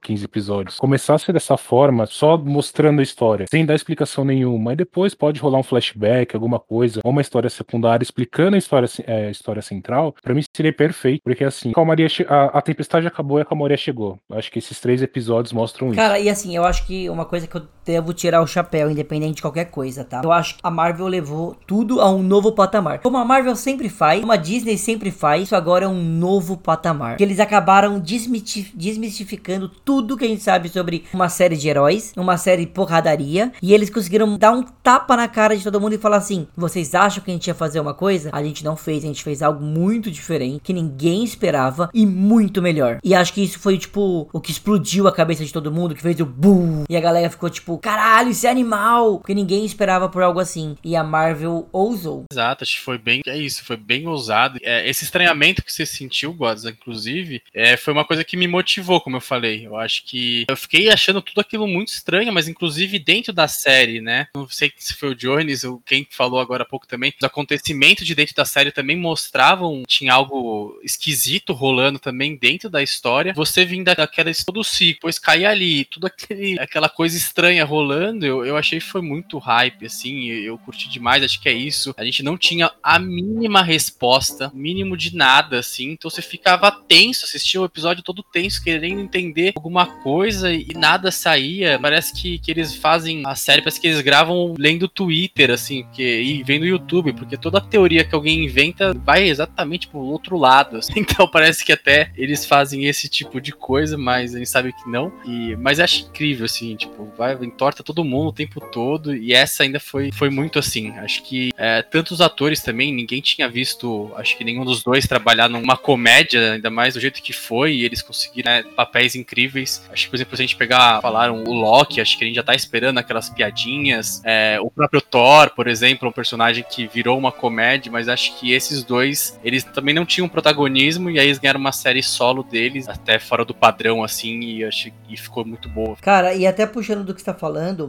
15 0.01 0.25
episódios, 0.25 0.77
começasse 0.77 1.31
dessa 1.33 1.57
forma, 1.57 2.05
só 2.05 2.37
mostrando 2.37 2.99
a 2.99 3.03
história, 3.03 3.45
sem 3.49 3.65
dar 3.65 3.75
explicação 3.75 4.23
nenhuma, 4.23 4.73
e 4.73 4.75
depois 4.75 5.15
pode 5.15 5.39
rolar 5.39 5.59
um 5.59 5.63
flashback, 5.63 6.35
alguma 6.35 6.59
coisa, 6.59 7.01
ou 7.03 7.11
uma 7.11 7.21
história 7.21 7.49
secundária 7.49 8.03
explicando 8.03 8.55
a 8.55 8.59
história, 8.59 8.87
é, 9.05 9.27
a 9.27 9.31
história 9.31 9.61
central, 9.61 10.15
pra 10.21 10.33
mim 10.33 10.43
seria 10.55 10.73
perfeito, 10.73 11.21
porque 11.23 11.43
assim, 11.43 11.71
calmaria, 11.71 12.07
a, 12.27 12.57
a 12.57 12.61
tempestade 12.61 13.07
acabou 13.07 13.23
acabou 13.23 13.39
e 13.39 13.41
a 13.41 13.45
Camoria 13.45 13.77
chegou. 13.77 14.19
Acho 14.31 14.51
que 14.51 14.59
esses 14.59 14.79
três 14.79 15.01
episódios 15.01 15.53
mostram 15.53 15.87
isso. 15.87 15.95
Cara, 15.95 16.19
e 16.19 16.29
assim, 16.29 16.52
eu 16.55 16.65
acho 16.65 16.85
que 16.85 17.09
uma 17.09 17.25
coisa 17.25 17.47
que 17.47 17.55
eu 17.55 17.67
devo 17.85 18.13
tirar 18.13 18.41
o 18.41 18.47
chapéu, 18.47 18.89
independente 18.89 19.35
de 19.35 19.41
qualquer 19.41 19.65
coisa, 19.65 20.03
tá? 20.03 20.21
Eu 20.23 20.31
acho 20.31 20.55
que 20.55 20.59
a 20.63 20.71
Marvel 20.71 21.07
levou 21.07 21.55
tudo 21.67 22.01
a 22.01 22.09
um 22.11 22.23
novo 22.23 22.51
patamar. 22.51 22.99
Como 22.99 23.17
a 23.17 23.25
Marvel 23.25 23.55
sempre 23.55 23.89
faz, 23.89 24.21
como 24.21 24.31
a 24.31 24.37
Disney 24.37 24.77
sempre 24.77 25.11
faz, 25.11 25.43
isso 25.43 25.55
agora 25.55 25.85
é 25.85 25.87
um 25.87 26.01
novo 26.01 26.57
patamar. 26.57 27.17
Que 27.17 27.23
eles 27.23 27.39
acabaram 27.39 27.99
desmistificando 27.99 29.69
tudo 29.69 30.17
que 30.17 30.25
a 30.25 30.27
gente 30.27 30.43
sabe 30.43 30.69
sobre 30.69 31.05
uma 31.13 31.29
série 31.29 31.55
de 31.55 31.67
heróis, 31.67 32.13
uma 32.15 32.37
série 32.37 32.65
porradaria, 32.65 33.51
e 33.61 33.73
eles 33.73 33.89
conseguiram 33.89 34.37
dar 34.37 34.51
um 34.51 34.63
tapa 34.63 35.15
na 35.15 35.27
cara 35.27 35.55
de 35.55 35.63
todo 35.63 35.79
mundo 35.79 35.93
e 35.93 35.97
falar 35.97 36.17
assim: 36.17 36.47
vocês 36.55 36.95
acham 36.95 37.23
que 37.23 37.31
a 37.31 37.33
gente 37.33 37.47
ia 37.47 37.55
fazer 37.55 37.79
uma 37.79 37.93
coisa? 37.93 38.29
A 38.31 38.43
gente 38.43 38.63
não 38.63 38.75
fez, 38.75 39.03
a 39.03 39.07
gente 39.07 39.23
fez 39.23 39.41
algo 39.41 39.63
muito 39.63 40.09
diferente, 40.09 40.61
que 40.63 40.73
ninguém 40.73 41.23
esperava 41.23 41.89
e 41.93 42.05
muito 42.05 42.61
melhor. 42.61 42.99
E 43.03 43.13
acho 43.13 43.33
que 43.33 43.43
isso 43.43 43.59
foi, 43.59 43.77
tipo, 43.77 44.27
o 44.31 44.39
que 44.39 44.51
explodiu 44.51 45.07
a 45.07 45.11
cabeça 45.11 45.43
de 45.43 45.53
todo 45.53 45.71
mundo, 45.71 45.95
que 45.95 46.01
fez 46.01 46.19
o 46.19 46.25
boom. 46.25 46.83
E 46.89 46.95
a 46.95 47.01
galera 47.01 47.29
ficou 47.29 47.49
tipo, 47.49 47.72
caralho, 47.77 48.29
isso 48.29 48.47
é 48.47 48.49
animal. 48.49 49.19
Porque 49.19 49.33
ninguém 49.33 49.65
esperava 49.65 50.09
por 50.09 50.21
algo 50.21 50.39
assim. 50.39 50.75
E 50.83 50.95
a 50.95 51.03
Marvel 51.03 51.67
ousou. 51.71 52.25
Exato, 52.31 52.63
acho 52.63 52.77
que 52.77 52.83
foi 52.83 52.97
bem. 52.97 53.21
É 53.25 53.37
isso, 53.37 53.63
foi 53.63 53.77
bem 53.77 54.07
ousado. 54.07 54.59
É, 54.61 54.87
esse 54.89 55.03
estranhamento 55.03 55.63
que 55.63 55.71
você 55.71 55.85
sentiu, 55.85 56.33
Gods, 56.33 56.65
inclusive, 56.65 57.41
é, 57.53 57.77
foi 57.77 57.93
uma 57.93 58.05
coisa 58.05 58.23
que 58.23 58.37
me 58.37 58.47
motivou, 58.47 58.99
como 58.99 59.17
eu 59.17 59.21
falei. 59.21 59.65
Eu 59.65 59.77
acho 59.77 60.05
que 60.05 60.45
eu 60.47 60.57
fiquei 60.57 60.89
achando 60.89 61.21
tudo 61.21 61.41
aquilo 61.41 61.67
muito 61.67 61.89
estranho, 61.89 62.33
mas 62.33 62.47
inclusive 62.47 62.99
dentro 62.99 63.31
da 63.31 63.47
série, 63.47 64.01
né? 64.01 64.27
Não 64.35 64.47
sei 64.47 64.71
se 64.77 64.93
foi 64.93 65.09
o 65.09 65.15
Jones 65.15 65.63
ou 65.63 65.81
quem 65.85 66.07
falou 66.09 66.39
agora 66.39 66.63
há 66.63 66.65
pouco 66.65 66.87
também. 66.87 67.13
Os 67.17 67.25
acontecimentos 67.25 68.05
de 68.05 68.15
dentro 68.15 68.35
da 68.35 68.45
série 68.45 68.71
também 68.71 68.97
mostravam 68.97 69.83
tinha 69.87 70.13
algo 70.13 70.79
esquisito 70.83 71.53
rolando 71.53 71.99
também 71.99 72.35
dentro 72.35 72.69
da 72.69 72.81
história. 72.81 73.33
Você 73.33 73.65
vindo 73.65 73.85
daquela 73.85 74.31
todo 74.45 74.63
ciclo, 74.63 75.03
depois 75.03 75.19
cair 75.19 75.45
ali, 75.45 75.85
tudo 75.85 76.07
aquele, 76.07 76.57
aquela 76.59 76.87
coisa 76.87 77.17
estranha 77.17 77.62
rolando, 77.63 78.25
eu, 78.25 78.45
eu 78.45 78.57
achei 78.57 78.79
que 78.79 78.85
foi 78.85 79.01
muito 79.01 79.37
hype, 79.37 79.85
assim, 79.85 80.29
eu, 80.29 80.43
eu 80.43 80.57
curti 80.57 80.89
demais, 80.89 81.23
acho 81.23 81.41
que 81.41 81.49
é 81.49 81.53
isso. 81.53 81.93
A 81.97 82.03
gente 82.03 82.23
não 82.23 82.37
tinha 82.37 82.71
a 82.81 82.99
mínima 82.99 83.61
resposta, 83.61 84.51
mínimo 84.53 84.95
de 84.97 85.15
nada, 85.15 85.59
assim, 85.59 85.91
então 85.91 86.09
você 86.09 86.21
ficava 86.21 86.71
tenso, 86.71 87.25
assistia 87.25 87.61
o 87.61 87.65
episódio 87.65 88.03
todo 88.03 88.23
tenso, 88.23 88.63
querendo 88.63 88.99
entender 88.99 89.53
alguma 89.55 89.85
coisa 89.85 90.51
e 90.51 90.67
nada 90.75 91.11
saía. 91.11 91.79
Parece 91.79 92.13
que, 92.13 92.39
que 92.39 92.51
eles 92.51 92.75
fazem 92.75 93.23
a 93.25 93.35
série, 93.35 93.61
parece 93.61 93.79
que 93.79 93.87
eles 93.87 94.01
gravam 94.01 94.53
lendo 94.57 94.87
Twitter, 94.87 95.51
assim, 95.51 95.85
que, 95.93 96.03
e 96.03 96.43
vendo 96.43 96.65
YouTube, 96.65 97.13
porque 97.13 97.37
toda 97.37 97.61
teoria 97.61 98.03
que 98.03 98.15
alguém 98.15 98.43
inventa 98.45 98.93
vai 98.93 99.27
exatamente 99.27 99.87
pro 99.87 99.99
outro 99.99 100.37
lado. 100.37 100.77
Assim. 100.77 100.93
Então 101.13 101.27
parece 101.27 101.63
que 101.63 101.71
até 101.71 102.11
eles 102.15 102.45
fazem 102.45 102.85
esse 102.85 103.07
tipo 103.07 103.39
de 103.39 103.51
coisa, 103.51 103.97
mas 103.97 104.33
a 104.33 104.37
gente 104.39 104.49
sabe 104.49 104.73
que 104.73 104.89
não. 104.89 105.11
E, 105.25 105.55
mas 105.57 105.79
acho 105.79 106.07
incrível, 106.07 106.45
assim, 106.45 106.75
tipo, 106.75 107.11
vai, 107.17 107.35
entorta 107.53 107.83
todo 107.83 108.03
mundo 108.03 108.29
o 108.29 108.33
tempo 108.33 108.59
todo. 108.59 109.15
E 109.15 109.33
essa 109.33 109.63
ainda 109.63 109.79
foi, 109.79 110.11
foi 110.11 110.29
muito 110.29 110.59
assim. 110.59 110.91
Acho 110.97 111.23
que 111.23 111.51
é, 111.57 111.81
tantos 111.81 112.19
atores 112.19 112.61
também, 112.61 112.93
ninguém 112.93 113.21
tinha 113.21 113.47
visto, 113.47 114.11
acho 114.15 114.37
que 114.37 114.43
nenhum 114.43 114.65
dos 114.65 114.83
dois 114.83 115.07
trabalhar 115.07 115.47
numa 115.47 115.77
comédia, 115.77 116.53
ainda 116.53 116.69
mais 116.69 116.95
do 116.95 116.99
jeito 116.99 117.21
que 117.21 117.33
foi, 117.33 117.75
e 117.75 117.85
eles 117.85 118.01
conseguiram 118.01 118.51
né, 118.51 118.63
papéis 118.75 119.15
incríveis. 119.15 119.83
Acho 119.91 120.05
que, 120.05 120.09
por 120.09 120.17
exemplo, 120.17 120.35
se 120.35 120.41
a 120.41 120.45
gente 120.45 120.55
pegar, 120.55 121.01
falaram 121.01 121.43
o 121.43 121.53
Loki, 121.53 122.01
acho 122.01 122.17
que 122.17 122.23
a 122.23 122.27
gente 122.27 122.35
já 122.35 122.43
tá 122.43 122.55
esperando 122.55 122.97
aquelas 122.97 123.29
piadinhas. 123.29 124.21
É, 124.25 124.57
o 124.59 124.69
próprio 124.69 125.01
Thor, 125.01 125.51
por 125.51 125.67
exemplo, 125.67 126.09
um 126.09 126.11
personagem 126.11 126.65
que 126.69 126.87
virou 126.87 127.17
uma 127.17 127.31
comédia, 127.31 127.91
mas 127.91 128.09
acho 128.09 128.37
que 128.39 128.51
esses 128.51 128.83
dois, 128.83 129.39
eles 129.43 129.63
também 129.63 129.93
não 129.93 130.05
tinham 130.05 130.27
protagonismo, 130.27 131.09
e 131.09 131.19
aí 131.19 131.27
eles 131.27 131.37
ganharam 131.37 131.59
uma 131.59 131.71
série 131.71 132.01
solo 132.01 132.43
deles, 132.43 132.89
até 132.89 133.19
fora 133.19 133.45
do 133.45 133.53
padrão, 133.53 134.03
assim, 134.03 134.39
e, 134.39 134.63
achei, 134.63 134.93
e 135.09 135.15
ficou 135.15 135.45
muito 135.45 135.69
boa. 135.69 135.95
Cara, 136.01 136.33
e 136.33 136.45
até 136.47 136.65
puxando 136.65 137.03
do 137.03 137.13
que 137.13 137.21
você 137.21 137.25
tá 137.25 137.33
falando, 137.33 137.42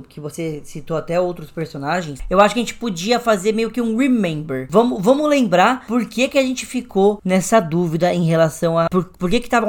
que 0.08 0.20
você 0.20 0.61
citou 0.64 0.96
até 0.96 1.20
outros 1.20 1.50
personagens, 1.50 2.20
eu 2.28 2.40
acho 2.40 2.54
que 2.54 2.61
a 2.61 2.62
gente 2.62 2.75
podia 2.75 3.20
fazer 3.20 3.52
meio 3.52 3.70
que 3.70 3.80
um 3.80 3.96
remember. 3.96 4.66
Vamos, 4.70 5.02
vamos 5.02 5.28
lembrar 5.28 5.87
por 5.87 6.04
que, 6.06 6.28
que 6.28 6.38
a 6.38 6.42
gente 6.42 6.66
ficou 6.66 7.20
nessa 7.25 7.61
dúvida 7.61 8.12
em 8.12 8.25
relação 8.25 8.78
a 8.78 8.88
por, 8.90 9.04
por 9.04 9.30
que 9.30 9.40
que 9.40 9.49
tava 9.49 9.66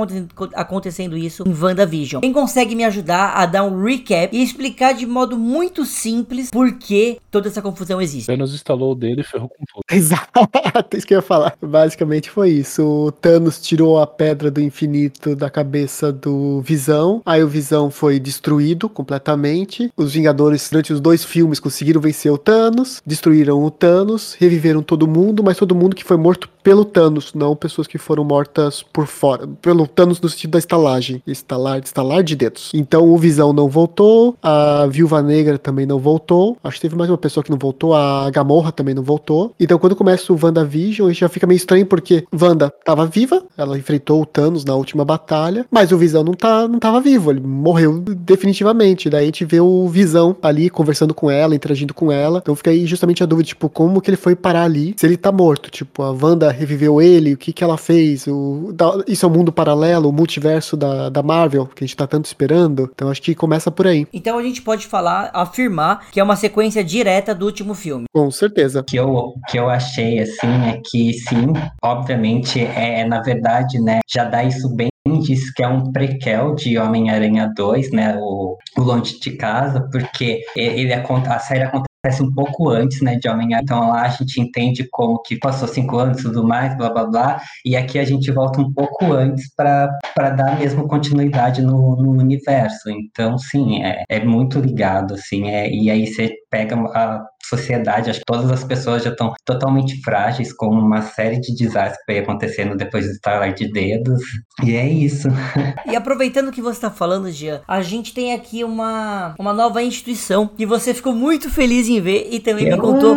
acontecendo 0.53 1.17
isso 1.17 1.43
em 1.47 1.53
WandaVision. 1.53 2.21
Quem 2.21 2.33
consegue 2.33 2.75
me 2.75 2.83
ajudar 2.83 3.33
a 3.33 3.45
dar 3.45 3.63
um 3.63 3.83
recap 3.83 4.35
e 4.35 4.41
explicar 4.41 4.93
de 4.93 5.05
modo 5.05 5.37
muito 5.37 5.85
simples 5.85 6.49
por 6.49 6.73
que 6.77 7.19
toda 7.29 7.47
essa 7.47 7.61
confusão 7.61 8.01
existe? 8.01 8.27
Thanos 8.27 8.53
instalou 8.53 8.91
o 8.91 8.95
dedo 8.95 9.21
e 9.21 9.23
ferrou 9.23 9.49
com 9.49 9.63
tudo. 9.65 9.83
Exato, 9.91 10.31
isso 10.95 11.05
que 11.05 11.13
eu 11.13 11.19
ia 11.19 11.21
falar. 11.21 11.55
Basicamente 11.61 12.29
foi 12.29 12.51
isso. 12.51 12.83
O 12.83 13.11
Thanos 13.11 13.61
tirou 13.61 13.99
a 13.99 14.07
pedra 14.07 14.49
do 14.49 14.61
infinito 14.61 15.35
da 15.35 15.49
cabeça 15.49 16.11
do 16.11 16.61
Visão. 16.61 17.21
Aí 17.25 17.43
o 17.43 17.47
Visão 17.47 17.89
foi 17.91 18.19
destruído 18.19 18.89
completamente. 18.89 19.74
Os 19.95 20.13
Vingadores, 20.13 20.69
durante 20.69 20.93
os 20.93 20.99
dois 20.99 21.23
filmes, 21.23 21.59
conseguiram 21.59 22.01
vencer 22.01 22.31
o 22.31 22.37
Thanos, 22.37 23.01
destruíram 23.05 23.63
o 23.63 23.71
Thanos, 23.71 24.35
reviveram 24.39 24.81
todo 24.81 25.07
mundo, 25.07 25.43
mas 25.43 25.57
todo 25.57 25.75
mundo 25.75 25.95
que 25.95 26.03
foi 26.03 26.17
morto 26.17 26.49
pelo 26.65 26.83
Thanos, 26.83 27.31
não 27.35 27.55
pessoas 27.55 27.85
que 27.85 27.99
foram 27.99 28.23
mortas 28.23 28.81
por 28.81 29.05
fora. 29.05 29.47
Pelo 29.61 29.85
Thanos 29.85 30.19
no 30.19 30.27
sentido 30.27 30.49
da 30.49 30.57
estalagem. 30.57 31.21
Estalar, 31.27 31.79
estalar 31.83 32.23
de 32.23 32.35
dedos. 32.35 32.71
Então 32.73 33.07
o 33.07 33.15
Visão 33.19 33.53
não 33.53 33.69
voltou, 33.69 34.35
a 34.41 34.87
Viúva 34.87 35.21
Negra 35.21 35.59
também 35.59 35.85
não 35.85 35.99
voltou. 35.99 36.57
Acho 36.63 36.77
que 36.77 36.81
teve 36.81 36.95
mais 36.95 37.07
uma 37.07 37.19
pessoa 37.19 37.43
que 37.43 37.51
não 37.51 37.57
voltou, 37.59 37.93
a 37.93 38.27
Gamorra 38.31 38.71
também 38.71 38.95
não 38.95 39.03
voltou. 39.03 39.53
Então 39.59 39.77
quando 39.77 39.95
começa 39.95 40.33
o 40.33 40.39
WandaVision, 40.41 41.13
já 41.13 41.29
fica 41.29 41.45
meio 41.45 41.57
estranho 41.57 41.85
porque 41.85 42.25
Wanda 42.33 42.73
tava 42.83 43.05
viva, 43.05 43.43
ela 43.55 43.77
enfrentou 43.77 44.23
o 44.23 44.25
Thanos 44.25 44.65
na 44.65 44.73
última 44.73 45.05
batalha, 45.05 45.67
mas 45.69 45.91
o 45.91 45.97
Visão 45.99 46.23
não, 46.23 46.33
tá, 46.33 46.67
não 46.67 46.79
tava 46.79 46.99
vivo, 46.99 47.29
ele 47.29 47.41
morreu 47.41 47.99
definitivamente. 47.99 49.07
Daí 49.07 49.21
a 49.21 49.25
gente 49.27 49.45
vê 49.45 49.59
o 49.59 49.87
Visão 49.87 50.35
ali 50.41 50.71
conversando 50.71 51.13
com 51.13 51.29
ela, 51.29 51.53
interagindo 51.53 51.93
com 51.93 52.11
ela. 52.11 52.39
Então 52.41 52.55
fica 52.55 52.71
aí 52.71 52.87
justamente 52.87 53.21
a 53.21 53.27
dúvida, 53.27 53.49
tipo, 53.49 53.69
como 53.69 54.01
que 54.01 54.09
ele 54.09 54.17
foi 54.17 54.35
parar 54.35 54.63
ali 54.63 54.95
se 54.97 55.05
ele 55.05 55.15
tá 55.15 55.31
morto? 55.31 55.69
Tipo, 55.69 56.01
a 56.01 56.09
Wanda 56.09 56.54
reviveu 56.55 57.01
ele, 57.01 57.33
o 57.33 57.37
que 57.37 57.53
que 57.53 57.63
ela 57.63 57.77
fez? 57.77 58.27
O, 58.27 58.71
da, 58.73 59.03
isso 59.07 59.25
é 59.25 59.29
um 59.29 59.31
mundo 59.31 59.51
paralelo, 59.51 60.09
o 60.09 60.13
multiverso 60.13 60.75
da, 60.75 61.09
da 61.09 61.21
Marvel, 61.21 61.67
que 61.67 61.83
a 61.83 61.87
gente 61.87 61.95
tá 61.95 62.07
tanto 62.07 62.25
esperando. 62.25 62.89
Então 62.93 63.09
acho 63.09 63.21
que 63.21 63.35
começa 63.35 63.69
por 63.69 63.87
aí. 63.87 64.07
Então 64.13 64.37
a 64.37 64.43
gente 64.43 64.61
pode 64.61 64.87
falar, 64.87 65.29
afirmar 65.33 66.09
que 66.11 66.19
é 66.19 66.23
uma 66.23 66.35
sequência 66.35 66.83
direta 66.83 67.33
do 67.35 67.45
último 67.45 67.73
filme. 67.73 68.05
Com 68.13 68.31
certeza. 68.31 68.81
O 68.81 68.83
que 68.83 68.97
eu, 68.97 69.33
que 69.49 69.57
eu 69.57 69.69
achei, 69.69 70.19
assim, 70.19 70.65
é 70.67 70.81
que 70.83 71.13
sim, 71.13 71.53
obviamente, 71.83 72.59
é 72.59 73.05
na 73.05 73.21
verdade, 73.21 73.79
né, 73.79 73.99
já 74.07 74.23
dá 74.23 74.43
isso 74.43 74.69
bem 74.69 74.89
diz 75.21 75.51
que 75.53 75.63
é 75.63 75.67
um 75.67 75.91
prequel 75.91 76.55
de 76.55 76.77
Homem-Aranha 76.77 77.51
2, 77.55 77.91
né, 77.91 78.17
o, 78.19 78.57
o 78.77 78.81
Longe 78.81 79.19
de 79.19 79.31
Casa, 79.31 79.87
porque 79.91 80.41
ele, 80.55 80.93
a 80.93 81.39
série 81.39 81.63
acontece 81.63 81.94
acontece 82.05 82.21
um 82.21 82.31
pouco 82.31 82.69
antes, 82.69 83.01
né, 83.01 83.15
de 83.15 83.27
Homem-Aranha. 83.27 83.59
Então 83.63 83.89
lá 83.89 84.03
a 84.03 84.09
gente 84.09 84.39
entende 84.39 84.87
como 84.91 85.21
que 85.21 85.37
passou 85.37 85.67
cinco 85.67 85.97
anos 85.97 86.21
tudo 86.21 86.43
mais, 86.43 86.77
blá 86.77 86.89
blá 86.89 87.05
blá. 87.05 87.41
E 87.65 87.75
aqui 87.75 87.97
a 87.97 88.05
gente 88.05 88.31
volta 88.31 88.61
um 88.61 88.71
pouco 88.71 89.11
antes 89.13 89.53
para 89.55 89.89
dar 90.29 90.59
mesmo 90.59 90.87
continuidade 90.87 91.61
no, 91.61 91.95
no 91.95 92.11
universo. 92.11 92.89
Então, 92.89 93.37
sim, 93.37 93.83
é, 93.83 94.03
é 94.09 94.23
muito 94.23 94.59
ligado, 94.59 95.15
assim. 95.15 95.49
É, 95.49 95.69
e 95.69 95.89
aí 95.89 96.07
você 96.07 96.33
pega 96.55 96.75
a 96.75 97.25
sociedade, 97.49 98.09
acho 98.09 98.19
que 98.19 98.25
todas 98.25 98.49
as 98.49 98.63
pessoas 98.63 99.03
já 99.03 99.11
estão 99.11 99.33
totalmente 99.45 100.01
frágeis 100.01 100.51
com 100.53 100.67
uma 100.67 101.01
série 101.01 101.39
de 101.39 101.53
desastres 101.53 102.03
que 102.05 102.13
vai 102.13 102.21
acontecendo 102.21 102.75
depois 102.75 103.05
do 103.05 103.11
estalar 103.11 103.53
de 103.53 103.71
dedos. 103.71 104.21
E 104.63 104.75
é 104.75 104.87
isso. 104.87 105.27
E 105.85 105.95
aproveitando 105.95 106.51
que 106.51 106.61
você 106.61 106.77
está 106.77 106.89
falando, 106.89 107.31
Jean, 107.31 107.61
a 107.67 107.81
gente 107.81 108.13
tem 108.13 108.33
aqui 108.33 108.63
uma, 108.63 109.35
uma 109.37 109.53
nova 109.53 109.83
instituição 109.83 110.47
que 110.47 110.65
você 110.65 110.93
ficou 110.93 111.13
muito 111.13 111.49
feliz 111.49 111.87
em 111.87 112.01
ver 112.01 112.27
e 112.31 112.39
também 112.39 112.65
me 112.65 112.77
contou 112.77 113.15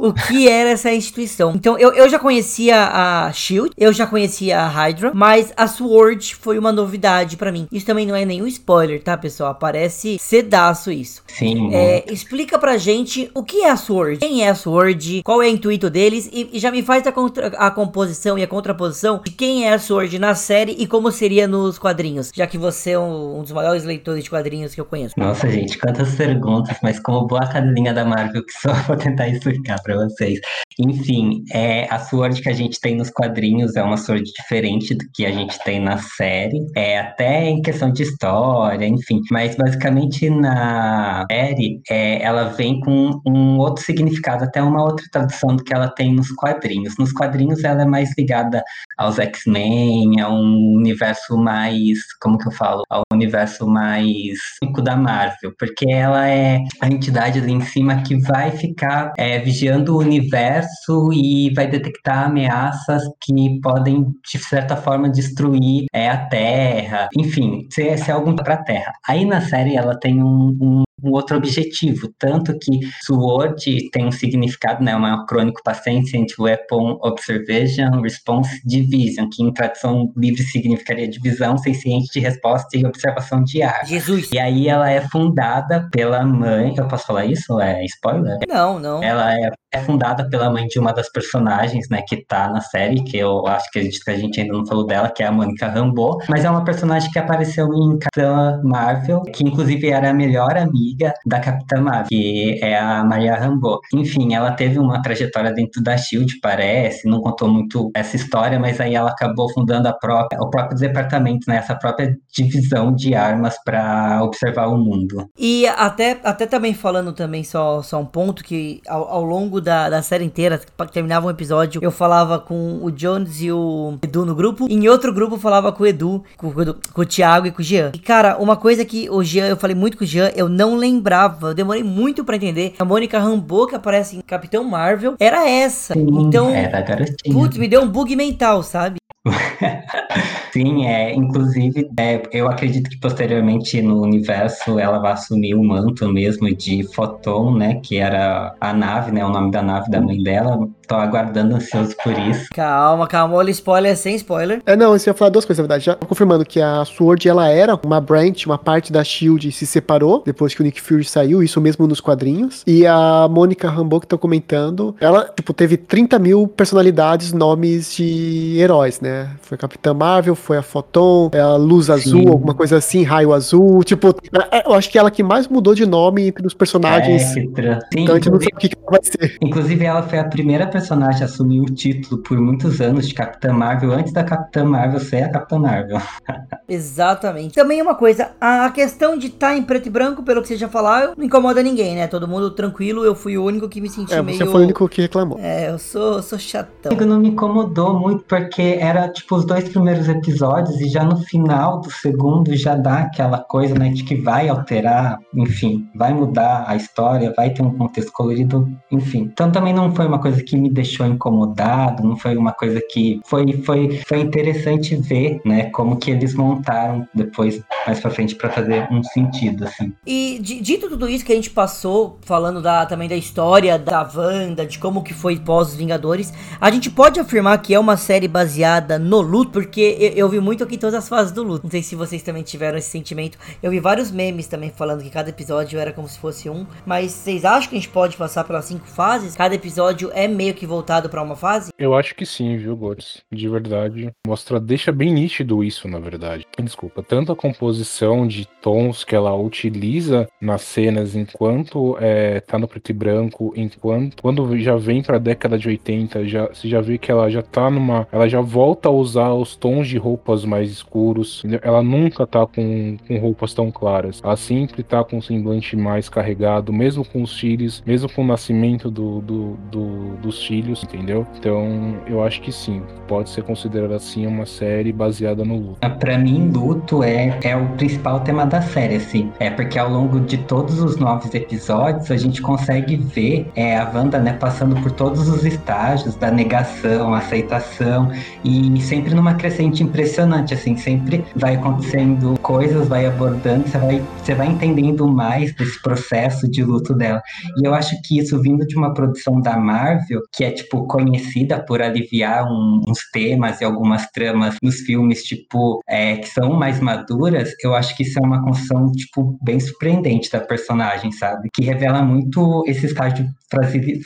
o 0.00 0.12
que 0.12 0.48
era 0.48 0.70
essa 0.70 0.92
instituição. 0.92 1.52
Então, 1.54 1.76
eu, 1.78 1.92
eu 1.92 2.08
já 2.08 2.18
conhecia 2.18 2.76
a 2.76 3.32
SHIELD, 3.32 3.72
eu 3.76 3.92
já 3.92 4.06
conhecia 4.06 4.60
a 4.60 4.68
Hydra, 4.68 5.10
mas 5.12 5.52
a 5.56 5.66
SWORD 5.66 6.36
foi 6.36 6.58
uma 6.58 6.70
novidade 6.70 7.36
para 7.36 7.50
mim. 7.50 7.66
Isso 7.72 7.86
também 7.86 8.06
não 8.06 8.14
é 8.14 8.24
nenhum 8.24 8.46
spoiler, 8.46 9.02
tá, 9.02 9.16
pessoal? 9.16 9.50
Aparece 9.50 10.16
cedaço 10.20 10.92
isso. 10.92 11.22
Sim. 11.26 11.74
É, 11.74 12.04
explica 12.12 12.49
pra 12.58 12.76
gente 12.76 13.30
o 13.34 13.42
que 13.42 13.62
é 13.62 13.70
a 13.70 13.76
Sword, 13.76 14.18
quem 14.18 14.44
é 14.44 14.48
a 14.48 14.54
Sword, 14.54 15.22
qual 15.22 15.42
é 15.42 15.46
o 15.46 15.48
intuito 15.48 15.90
deles 15.90 16.28
e, 16.32 16.48
e 16.52 16.58
já 16.58 16.70
me 16.70 16.82
faz 16.82 17.06
a, 17.06 17.12
contra, 17.12 17.48
a, 17.48 17.70
composição 17.70 18.38
e 18.38 18.42
a 18.42 18.46
contraposição 18.46 19.20
de 19.24 19.30
quem 19.30 19.66
é 19.66 19.72
a 19.72 19.78
Sword 19.78 20.18
na 20.18 20.34
série 20.34 20.72
e 20.72 20.86
como 20.86 21.10
seria 21.10 21.46
nos 21.46 21.78
quadrinhos, 21.78 22.30
já 22.34 22.46
que 22.46 22.58
você 22.58 22.92
é 22.92 22.98
um, 22.98 23.38
um 23.38 23.42
dos 23.42 23.52
maiores 23.52 23.84
leitores 23.84 24.24
de 24.24 24.30
quadrinhos 24.30 24.74
que 24.74 24.80
eu 24.80 24.84
conheço. 24.84 25.14
Nossa, 25.16 25.48
gente, 25.50 25.78
quantas 25.78 26.14
perguntas, 26.14 26.76
mas 26.82 26.98
como 26.98 27.26
boa 27.26 27.46
cadelinha 27.46 27.92
da 27.92 28.04
Marvel 28.04 28.44
que 28.44 28.52
só 28.52 28.72
vou 28.86 28.96
tentar 28.96 29.28
explicar 29.28 29.80
pra 29.82 29.96
vocês. 29.96 30.40
Enfim, 30.82 31.44
é, 31.52 31.86
a 31.92 31.98
Sword 31.98 32.40
que 32.40 32.48
a 32.48 32.54
gente 32.54 32.80
tem 32.80 32.96
nos 32.96 33.10
quadrinhos 33.10 33.76
é 33.76 33.82
uma 33.82 33.98
Sword 33.98 34.24
diferente 34.24 34.94
do 34.94 35.04
que 35.12 35.26
a 35.26 35.30
gente 35.30 35.58
tem 35.62 35.78
na 35.78 35.98
série, 35.98 36.64
é 36.74 36.98
até 36.98 37.50
em 37.50 37.60
questão 37.60 37.92
de 37.92 38.02
história, 38.02 38.86
enfim, 38.86 39.20
mas 39.30 39.54
basicamente 39.56 40.30
na 40.30 41.26
série 41.30 41.80
é, 41.90 42.22
ela 42.22 42.44
vem 42.44 42.80
com 42.80 43.20
um 43.26 43.58
outro 43.58 43.84
significado, 43.84 44.44
até 44.44 44.62
uma 44.62 44.82
outra 44.82 45.04
tradução 45.12 45.54
do 45.54 45.62
que 45.62 45.74
ela 45.74 45.88
tem 45.88 46.14
nos 46.14 46.30
quadrinhos. 46.32 46.96
Nos 46.98 47.12
quadrinhos 47.12 47.62
ela 47.62 47.82
é 47.82 47.86
mais 47.86 48.10
ligada 48.16 48.62
aos 49.00 49.18
X-Men, 49.18 50.20
a 50.20 50.28
um 50.28 50.74
universo 50.76 51.38
mais, 51.38 51.98
como 52.20 52.36
que 52.36 52.46
eu 52.46 52.52
falo, 52.52 52.82
ao 52.90 53.02
universo 53.12 53.66
mais 53.66 54.38
da 54.84 54.94
Marvel, 54.94 55.52
porque 55.58 55.90
ela 55.90 56.28
é 56.28 56.60
a 56.80 56.88
entidade 56.88 57.38
ali 57.38 57.52
em 57.52 57.62
cima 57.62 58.02
que 58.02 58.16
vai 58.20 58.50
ficar 58.50 59.12
é, 59.16 59.38
vigiando 59.38 59.94
o 59.94 59.98
universo 60.00 61.10
e 61.12 61.52
vai 61.54 61.66
detectar 61.66 62.26
ameaças 62.26 63.02
que 63.22 63.58
podem, 63.60 64.06
de 64.30 64.38
certa 64.38 64.76
forma, 64.76 65.08
destruir 65.08 65.86
é, 65.94 66.08
a 66.08 66.26
Terra, 66.26 67.08
enfim, 67.16 67.66
ser, 67.70 67.96
ser 67.98 68.12
algum 68.12 68.34
para 68.34 68.54
a 68.54 68.62
Terra. 68.62 68.92
Aí 69.08 69.24
na 69.24 69.40
série 69.40 69.76
ela 69.76 69.98
tem 69.98 70.22
um, 70.22 70.56
um 70.60 70.82
um 71.02 71.10
outro 71.10 71.36
objetivo, 71.36 72.12
tanto 72.18 72.56
que 72.58 72.80
SWORD 73.04 73.90
tem 73.90 74.06
um 74.06 74.12
significado, 74.12 74.82
né, 74.82 74.94
uma 74.94 75.26
crônico 75.26 75.60
para 75.62 75.74
Sentient 75.74 76.32
Weapon 76.38 76.98
Observation 77.02 78.00
Response 78.00 78.60
Division, 78.64 79.28
que 79.30 79.42
em 79.42 79.52
tradução 79.52 80.12
livre 80.16 80.42
significaria 80.42 81.08
divisão 81.08 81.56
senciente 81.58 82.12
de 82.12 82.20
resposta 82.20 82.76
e 82.76 82.84
observação 82.84 83.42
de 83.42 83.62
ar. 83.62 83.84
Jesus. 83.86 84.30
E 84.32 84.38
aí 84.38 84.68
ela 84.68 84.90
é 84.90 85.00
fundada 85.00 85.88
pela 85.90 86.24
mãe, 86.24 86.74
eu 86.76 86.88
posso 86.88 87.06
falar 87.06 87.26
isso? 87.26 87.60
É 87.60 87.84
spoiler? 87.84 88.38
Não, 88.48 88.78
não. 88.78 89.02
Ela 89.02 89.34
é 89.34 89.50
é 89.72 89.78
fundada 89.80 90.28
pela 90.28 90.50
mãe 90.50 90.66
de 90.66 90.78
uma 90.78 90.92
das 90.92 91.10
personagens, 91.10 91.88
né, 91.88 92.02
que 92.06 92.24
tá 92.24 92.48
na 92.48 92.60
série, 92.60 93.02
que 93.04 93.16
eu 93.16 93.46
acho 93.46 93.70
que 93.70 93.78
a 93.78 93.82
gente, 93.82 94.00
a 94.08 94.16
gente 94.16 94.40
ainda 94.40 94.52
não 94.52 94.66
falou 94.66 94.84
dela, 94.84 95.10
que 95.10 95.22
é 95.22 95.26
a 95.26 95.32
Mônica 95.32 95.68
Rambeau, 95.68 96.18
mas 96.28 96.44
é 96.44 96.50
uma 96.50 96.64
personagem 96.64 97.10
que 97.10 97.18
apareceu 97.18 97.72
em 97.72 97.98
Capitã 97.98 98.60
Marvel, 98.64 99.22
que 99.22 99.44
inclusive 99.44 99.88
era 99.88 100.10
a 100.10 100.14
melhor 100.14 100.56
amiga 100.56 100.89
da 101.26 101.40
Capitã 101.40 101.80
Marvel, 101.80 102.08
que 102.08 102.58
é 102.62 102.78
a 102.78 103.04
Maria 103.04 103.36
Rambeau. 103.36 103.80
Enfim, 103.94 104.34
ela 104.34 104.52
teve 104.52 104.78
uma 104.78 105.02
trajetória 105.02 105.52
dentro 105.52 105.82
da 105.82 105.96
SHIELD, 105.96 106.40
parece, 106.40 107.08
não 107.08 107.20
contou 107.20 107.48
muito 107.48 107.90
essa 107.94 108.16
história, 108.16 108.58
mas 108.58 108.80
aí 108.80 108.94
ela 108.94 109.10
acabou 109.10 109.52
fundando 109.52 109.88
a 109.88 109.92
própria, 109.92 110.40
o 110.40 110.50
próprio 110.50 110.78
departamento, 110.78 111.48
né, 111.48 111.56
essa 111.56 111.74
própria 111.74 112.16
divisão 112.32 112.94
de 112.94 113.14
armas 113.14 113.56
para 113.64 114.22
observar 114.22 114.68
o 114.68 114.78
mundo. 114.78 115.28
E 115.38 115.66
até, 115.66 116.18
até 116.24 116.46
também 116.46 116.74
falando 116.74 117.12
também 117.12 117.44
só, 117.44 117.82
só 117.82 118.00
um 118.00 118.06
ponto 118.06 118.42
que 118.42 118.80
ao, 118.86 119.08
ao 119.08 119.24
longo 119.24 119.60
da, 119.60 119.88
da 119.88 120.02
série 120.02 120.24
inteira, 120.24 120.60
terminava 120.92 121.26
um 121.26 121.30
episódio, 121.30 121.80
eu 121.82 121.90
falava 121.90 122.38
com 122.38 122.80
o 122.82 122.90
Jones 122.90 123.40
e 123.40 123.52
o 123.52 123.98
Edu 124.02 124.24
no 124.24 124.34
grupo. 124.34 124.66
Em 124.68 124.88
outro 124.88 125.12
grupo 125.12 125.38
falava 125.38 125.72
com 125.72 125.82
o 125.82 125.86
Edu, 125.86 126.22
com, 126.36 126.48
o, 126.48 126.74
com 126.92 127.02
o 127.02 127.06
Thiago 127.06 127.46
e 127.46 127.50
com 127.50 127.60
o 127.60 127.64
Jean. 127.64 127.92
E 127.94 127.98
cara, 127.98 128.36
uma 128.38 128.56
coisa 128.56 128.84
que 128.84 129.08
o 129.10 129.22
Jean, 129.22 129.46
eu 129.46 129.56
falei 129.56 129.76
muito 129.76 129.96
com 129.96 130.04
o 130.04 130.06
Jean, 130.06 130.30
eu 130.34 130.48
não 130.48 130.76
lembrava, 130.80 131.48
eu 131.48 131.54
demorei 131.54 131.82
muito 131.82 132.24
para 132.24 132.36
entender. 132.36 132.74
A 132.78 132.84
Mônica 132.84 133.18
Rambeau, 133.18 133.66
que 133.66 133.74
aparece 133.74 134.16
em 134.16 134.20
Capitão 134.20 134.64
Marvel, 134.64 135.14
era 135.20 135.48
essa. 135.48 135.94
Sim, 135.94 136.06
então, 136.20 136.48
era 136.50 136.82
putz, 137.30 137.56
me 137.56 137.68
deu 137.68 137.82
um 137.82 137.88
bug 137.88 138.16
mental, 138.16 138.62
sabe? 138.62 138.98
Sim, 140.52 140.86
é, 140.86 141.14
inclusive, 141.14 141.88
é, 141.98 142.22
eu 142.32 142.48
acredito 142.48 142.90
que 142.90 142.98
posteriormente 142.98 143.80
no 143.80 144.02
universo 144.02 144.78
ela 144.78 144.98
vai 144.98 145.12
assumir 145.12 145.54
o 145.54 145.62
manto 145.62 146.08
mesmo 146.08 146.52
de 146.54 146.82
Photon, 146.94 147.54
né, 147.54 147.80
que 147.82 147.98
era 147.98 148.54
a 148.60 148.72
nave, 148.72 149.12
né, 149.12 149.24
o 149.24 149.28
nome 149.28 149.50
da 149.50 149.62
nave 149.62 149.90
da 149.90 150.00
mãe 150.00 150.20
dela. 150.22 150.68
Tô 150.88 150.96
aguardando 150.96 151.54
ansioso 151.54 151.94
por 152.02 152.18
isso. 152.18 152.48
Calma, 152.52 153.06
calma, 153.06 153.36
olha 153.36 153.50
spoiler 153.52 153.96
sem 153.96 154.16
spoiler. 154.16 154.60
É, 154.66 154.74
não, 154.74 154.90
você 154.90 155.10
ia 155.10 155.14
falar 155.14 155.30
duas 155.30 155.44
coisas, 155.44 155.58
na 155.58 155.62
verdade. 155.62 155.84
Já 155.84 155.94
confirmando 155.94 156.44
que 156.44 156.60
a 156.60 156.84
Sword, 156.84 157.28
ela 157.28 157.48
era 157.48 157.78
uma 157.84 158.00
branch, 158.00 158.44
uma 158.46 158.58
parte 158.58 158.92
da 158.92 159.04
SHIELD 159.04 159.52
se 159.52 159.66
separou 159.66 160.24
depois 160.26 160.52
que 160.52 160.60
o 160.60 160.64
Nick 160.64 160.80
Fury 160.80 161.04
saiu, 161.04 161.44
isso 161.44 161.60
mesmo 161.60 161.86
nos 161.86 162.00
quadrinhos. 162.00 162.64
E 162.66 162.84
a 162.88 163.28
Mônica 163.30 163.70
Rambeau, 163.70 164.00
que 164.00 164.06
tô 164.08 164.18
comentando, 164.18 164.96
ela, 165.00 165.32
tipo, 165.36 165.54
teve 165.54 165.76
30 165.76 166.18
mil 166.18 166.48
personalidades, 166.48 167.32
nomes 167.32 167.94
de 167.94 168.56
heróis, 168.58 169.00
né? 169.00 169.09
Foi 169.42 169.56
Capitã 169.56 169.92
Marvel, 169.94 170.34
foi 170.34 170.56
a 170.56 170.62
Photon, 170.62 171.30
é 171.32 171.40
a 171.40 171.56
Luz 171.56 171.86
Sim. 171.86 171.92
Azul, 171.92 172.28
alguma 172.28 172.54
coisa 172.54 172.76
assim, 172.76 173.02
Raio 173.02 173.32
Azul. 173.32 173.82
Tipo, 173.84 174.08
é, 174.08 174.58
é, 174.58 174.66
eu 174.66 174.74
acho 174.74 174.90
que 174.90 174.98
ela 174.98 175.10
que 175.10 175.22
mais 175.22 175.48
mudou 175.48 175.74
de 175.74 175.86
nome 175.86 176.28
entre 176.28 176.46
os 176.46 176.54
personagens. 176.54 177.36
É, 177.36 177.78
então 177.96 178.14
a 178.14 178.18
gente 178.18 178.30
não 178.30 178.40
sabe 178.40 178.52
o 178.54 178.58
que, 178.58 178.68
que 178.68 178.76
ela 178.76 178.90
vai 178.90 179.00
ser. 179.02 179.36
Inclusive, 179.40 179.84
ela 179.84 180.02
foi 180.02 180.18
a 180.18 180.24
primeira 180.24 180.66
personagem 180.66 181.22
a 181.22 181.24
assumir 181.24 181.60
o 181.60 181.66
título 181.66 182.22
por 182.22 182.38
muitos 182.38 182.80
anos 182.80 183.08
de 183.08 183.14
Capitã 183.14 183.52
Marvel, 183.52 183.92
antes 183.92 184.12
da 184.12 184.24
Capitã 184.24 184.64
Marvel 184.64 185.00
ser 185.00 185.24
a 185.24 185.28
Capitã 185.28 185.58
Marvel. 185.58 186.00
Exatamente. 186.68 187.54
Também 187.54 187.82
uma 187.82 187.94
coisa, 187.94 188.30
a 188.40 188.70
questão 188.70 189.16
de 189.16 189.26
estar 189.26 189.48
tá 189.48 189.56
em 189.56 189.62
preto 189.62 189.86
e 189.86 189.90
branco, 189.90 190.22
pelo 190.22 190.42
que 190.42 190.48
você 190.48 190.56
já 190.56 190.68
falou, 190.68 191.14
não 191.16 191.24
incomoda 191.24 191.62
ninguém, 191.62 191.94
né? 191.94 192.06
Todo 192.06 192.28
mundo 192.28 192.50
tranquilo, 192.50 193.04
eu 193.04 193.14
fui 193.14 193.36
o 193.36 193.44
único 193.44 193.68
que 193.68 193.80
me 193.80 193.88
senti 193.88 194.14
é, 194.14 194.22
meio... 194.22 194.38
você 194.38 194.46
foi 194.46 194.60
o 194.60 194.64
único 194.64 194.88
que 194.88 195.02
reclamou. 195.02 195.38
É, 195.40 195.70
eu 195.70 195.78
sou, 195.78 196.22
sou 196.22 196.38
chatão. 196.38 196.96
Não 197.10 197.18
me 197.18 197.30
incomodou 197.30 197.98
muito, 197.98 198.24
porque 198.24 198.78
era, 198.80 198.99
tipo, 199.08 199.36
os 199.36 199.44
dois 199.44 199.68
primeiros 199.68 200.08
episódios 200.08 200.80
e 200.80 200.88
já 200.88 201.04
no 201.04 201.16
final 201.18 201.80
do 201.80 201.90
segundo 201.90 202.54
já 202.56 202.74
dá 202.74 203.00
aquela 203.00 203.38
coisa, 203.38 203.74
né, 203.74 203.88
de 203.90 204.04
que 204.04 204.14
vai 204.14 204.48
alterar, 204.48 205.18
enfim, 205.34 205.88
vai 205.94 206.12
mudar 206.12 206.64
a 206.66 206.76
história, 206.76 207.32
vai 207.36 207.50
ter 207.50 207.62
um 207.62 207.76
contexto 207.76 208.12
colorido, 208.12 208.68
enfim. 208.90 209.30
Então 209.32 209.50
também 209.50 209.72
não 209.72 209.94
foi 209.94 210.06
uma 210.06 210.20
coisa 210.20 210.42
que 210.42 210.56
me 210.56 210.70
deixou 210.70 211.06
incomodado, 211.06 212.02
não 212.02 212.16
foi 212.16 212.36
uma 212.36 212.52
coisa 212.52 212.80
que 212.90 213.20
foi 213.26 213.52
foi 213.64 214.00
foi 214.06 214.20
interessante 214.20 214.96
ver, 214.96 215.40
né, 215.44 215.70
como 215.70 215.96
que 215.96 216.10
eles 216.10 216.34
montaram 216.34 217.06
depois 217.14 217.62
mais 217.86 218.00
para 218.00 218.10
frente 218.10 218.34
para 218.34 218.50
fazer 218.50 218.88
um 218.90 219.02
sentido 219.02 219.64
assim. 219.64 219.92
E 220.06 220.38
dito 220.40 220.88
tudo 220.88 221.08
isso 221.08 221.24
que 221.24 221.32
a 221.32 221.36
gente 221.36 221.50
passou 221.50 222.18
falando 222.22 222.60
da 222.60 222.86
também 222.86 223.08
da 223.08 223.16
história 223.16 223.78
da 223.78 224.08
Wanda, 224.14 224.66
de 224.66 224.78
como 224.78 225.02
que 225.02 225.14
foi 225.14 225.38
pós 225.38 225.68
os 225.68 225.74
Vingadores, 225.74 226.32
a 226.60 226.70
gente 226.70 226.90
pode 226.90 227.18
afirmar 227.20 227.58
que 227.58 227.74
é 227.74 227.78
uma 227.78 227.96
série 227.96 228.28
baseada 228.28 228.89
no 228.98 229.20
luto, 229.20 229.52
porque 229.52 229.96
eu, 229.98 230.10
eu 230.10 230.28
vi 230.28 230.40
muito 230.40 230.64
aqui 230.64 230.76
todas 230.78 230.94
as 230.94 231.08
fases 231.08 231.32
do 231.32 231.42
luto. 231.42 231.64
Não 231.64 231.70
sei 231.70 231.82
se 231.82 231.94
vocês 231.94 232.22
também 232.22 232.42
tiveram 232.42 232.78
esse 232.78 232.90
sentimento. 232.90 233.38
Eu 233.62 233.70
vi 233.70 233.80
vários 233.80 234.10
memes 234.10 234.46
também 234.46 234.70
falando 234.70 235.02
que 235.02 235.10
cada 235.10 235.30
episódio 235.30 235.78
era 235.78 235.92
como 235.92 236.08
se 236.08 236.18
fosse 236.18 236.48
um. 236.48 236.66
Mas 236.86 237.12
vocês 237.12 237.44
acham 237.44 237.70
que 237.70 237.76
a 237.76 237.80
gente 237.80 237.90
pode 237.90 238.16
passar 238.16 238.44
pelas 238.44 238.64
cinco 238.64 238.86
fases? 238.86 239.36
Cada 239.36 239.54
episódio 239.54 240.10
é 240.14 240.26
meio 240.26 240.54
que 240.54 240.66
voltado 240.66 241.08
para 241.08 241.22
uma 241.22 241.36
fase? 241.36 241.70
Eu 241.78 241.94
acho 241.94 242.14
que 242.14 242.24
sim, 242.24 242.56
viu, 242.56 242.76
Gortz? 242.76 243.22
De 243.30 243.48
verdade. 243.48 244.12
Mostra, 244.26 244.60
deixa 244.60 244.92
bem 244.92 245.12
nítido 245.12 245.62
isso, 245.62 245.88
na 245.88 245.98
verdade. 245.98 246.46
Desculpa, 246.62 247.02
tanto 247.02 247.32
a 247.32 247.36
composição 247.36 248.26
de 248.26 248.46
tons 248.62 249.04
que 249.04 249.14
ela 249.14 249.34
utiliza 249.34 250.28
nas 250.40 250.62
cenas 250.62 251.14
enquanto 251.14 251.96
é, 252.00 252.40
tá 252.40 252.58
no 252.58 252.68
preto 252.68 252.90
e 252.90 252.94
branco, 252.94 253.52
enquanto 253.56 254.22
quando 254.22 254.58
já 254.58 254.76
vem 254.76 255.02
pra 255.02 255.18
década 255.18 255.58
de 255.58 255.68
80, 255.68 256.26
já, 256.26 256.46
você 256.46 256.68
já 256.68 256.80
vê 256.80 256.98
que 256.98 257.10
ela 257.10 257.30
já 257.30 257.42
tá 257.42 257.70
numa. 257.70 258.06
Ela 258.12 258.28
já 258.28 258.40
volta 258.40 258.79
a 258.88 258.92
usar 258.92 259.32
os 259.32 259.56
tons 259.56 259.88
de 259.88 259.98
roupas 259.98 260.44
mais 260.44 260.70
escuros. 260.70 261.42
Ela 261.62 261.82
nunca 261.82 262.26
tá 262.26 262.46
com, 262.46 262.96
com 263.06 263.18
roupas 263.18 263.54
tão 263.54 263.70
claras. 263.70 264.20
Ela 264.22 264.36
sempre 264.36 264.82
tá 264.82 265.02
com 265.04 265.18
o 265.18 265.22
semblante 265.22 265.76
mais 265.76 266.08
carregado, 266.08 266.72
mesmo 266.72 267.04
com 267.04 267.22
os 267.22 267.38
filhos, 267.38 267.82
mesmo 267.86 268.10
com 268.12 268.22
o 268.22 268.26
nascimento 268.26 268.90
do, 268.90 269.20
do, 269.20 269.56
do, 269.70 270.16
dos 270.16 270.44
filhos, 270.44 270.82
entendeu? 270.82 271.26
Então, 271.38 271.96
eu 272.06 272.22
acho 272.22 272.40
que 272.40 272.52
sim, 272.52 272.82
pode 273.06 273.30
ser 273.30 273.42
considerada 273.42 273.96
assim 273.96 274.26
uma 274.26 274.46
série 274.46 274.92
baseada 274.92 275.44
no 275.44 275.56
luto. 275.56 275.90
Para 275.98 276.18
mim, 276.18 276.50
luto 276.52 277.02
é, 277.02 277.38
é 277.42 277.56
o 277.56 277.66
principal 277.70 278.20
tema 278.20 278.46
da 278.46 278.62
série, 278.62 278.96
assim. 278.96 279.30
É 279.38 279.50
porque 279.50 279.78
ao 279.78 279.90
longo 279.90 280.20
de 280.20 280.38
todos 280.38 280.80
os 280.80 280.96
nove 280.96 281.28
episódios, 281.36 282.10
a 282.10 282.16
gente 282.16 282.40
consegue 282.40 282.96
ver 282.96 283.50
é, 283.54 283.76
a 283.76 283.90
Wanda, 283.92 284.18
né, 284.18 284.32
passando 284.32 284.80
por 284.80 284.90
todos 284.92 285.28
os 285.28 285.44
estágios 285.44 286.14
da 286.14 286.30
negação, 286.30 287.14
aceitação, 287.14 288.10
e 288.44 288.69
sempre 288.78 289.14
numa 289.14 289.34
crescente 289.34 289.82
impressionante, 289.82 290.52
assim, 290.52 290.76
sempre 290.76 291.24
vai 291.34 291.56
acontecendo 291.56 292.38
coisas, 292.40 292.86
vai 292.86 293.06
abordando, 293.06 293.66
você 293.66 293.78
vai, 293.78 294.02
você 294.22 294.34
vai 294.34 294.46
entendendo 294.48 295.08
mais 295.08 295.54
desse 295.54 295.80
processo 295.80 296.50
de 296.50 296.62
luto 296.62 296.94
dela. 296.94 297.22
E 297.56 297.66
eu 297.66 297.74
acho 297.74 297.96
que 298.02 298.18
isso 298.18 298.40
vindo 298.42 298.66
de 298.66 298.76
uma 298.76 298.92
produção 298.92 299.40
da 299.40 299.56
Marvel, 299.56 300.20
que 300.32 300.44
é, 300.44 300.50
tipo, 300.50 300.86
conhecida 300.86 301.64
por 301.64 301.80
aliviar 301.80 302.44
um, 302.44 302.82
uns 302.86 303.10
temas 303.10 303.60
e 303.60 303.64
algumas 303.64 304.06
tramas 304.10 304.56
nos 304.62 304.80
filmes, 304.80 305.22
tipo, 305.22 305.82
é, 305.88 306.16
que 306.16 306.28
são 306.28 306.52
mais 306.52 306.80
maduras, 306.80 307.54
eu 307.62 307.74
acho 307.74 307.96
que 307.96 308.02
isso 308.02 308.18
é 308.18 308.22
uma 308.22 308.42
construção, 308.42 308.92
tipo, 308.92 309.38
bem 309.42 309.58
surpreendente 309.58 310.30
da 310.30 310.40
personagem, 310.40 311.12
sabe? 311.12 311.48
Que 311.52 311.64
revela 311.64 312.02
muito 312.02 312.64
esse 312.66 312.86
estágio 312.86 313.26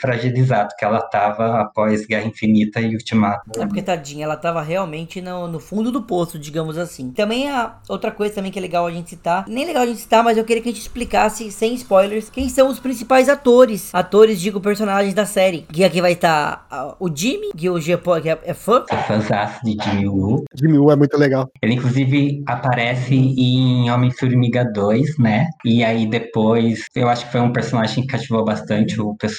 fragilizado 0.00 0.74
que 0.78 0.84
ela 0.84 1.00
tava 1.00 1.60
após 1.60 2.06
Guerra 2.06 2.26
Infinita 2.26 2.80
e 2.80 2.94
Ultimato. 2.94 3.50
É 3.60 3.66
porque, 3.66 3.82
tadinha, 3.82 4.24
ela 4.24 4.36
tava 4.36 4.62
realmente 4.62 5.20
no, 5.20 5.46
no 5.46 5.60
fundo 5.60 5.90
do 5.92 6.02
poço, 6.02 6.38
digamos 6.38 6.78
assim. 6.78 7.10
Também 7.10 7.50
a 7.50 7.76
outra 7.88 8.10
coisa 8.10 8.34
também 8.34 8.50
que 8.50 8.58
é 8.58 8.62
legal 8.62 8.86
a 8.86 8.90
gente 8.90 9.10
citar, 9.10 9.44
nem 9.48 9.66
legal 9.66 9.82
a 9.82 9.86
gente 9.86 10.00
citar, 10.00 10.24
mas 10.24 10.38
eu 10.38 10.44
queria 10.44 10.62
que 10.62 10.68
a 10.68 10.72
gente 10.72 10.80
explicasse, 10.80 11.50
sem 11.50 11.74
spoilers, 11.74 12.30
quem 12.30 12.48
são 12.48 12.68
os 12.68 12.80
principais 12.80 13.28
atores. 13.28 13.94
Atores, 13.94 14.40
digo, 14.40 14.60
personagens 14.60 15.14
da 15.14 15.26
série. 15.26 15.66
Que 15.72 15.84
aqui 15.84 16.00
vai 16.00 16.12
estar 16.12 16.66
uh, 16.72 16.96
o 16.98 17.14
Jimmy, 17.14 17.50
que 17.56 17.68
o 17.68 17.80
Japão 17.80 18.20
que 18.20 18.28
é, 18.28 18.38
é 18.44 18.54
fã. 18.54 18.84
Sou 18.88 18.98
fãzaço 18.98 19.60
de 19.64 19.76
Jimmy 19.82 20.08
Woo. 20.08 20.44
Jimmy 20.54 20.78
Woo 20.78 20.90
é 20.90 20.96
muito 20.96 21.16
legal. 21.18 21.50
Ele, 21.62 21.74
inclusive, 21.74 22.42
aparece 22.46 23.14
em 23.14 23.90
Homem-Formiga 23.90 24.64
2, 24.64 25.18
né? 25.18 25.48
E 25.64 25.84
aí 25.84 26.06
depois, 26.06 26.84
eu 26.94 27.08
acho 27.08 27.26
que 27.26 27.32
foi 27.32 27.40
um 27.40 27.52
personagem 27.52 28.02
que 28.02 28.08
cativou 28.08 28.44
bastante 28.44 29.00
o 29.00 29.14
pessoal 29.16 29.33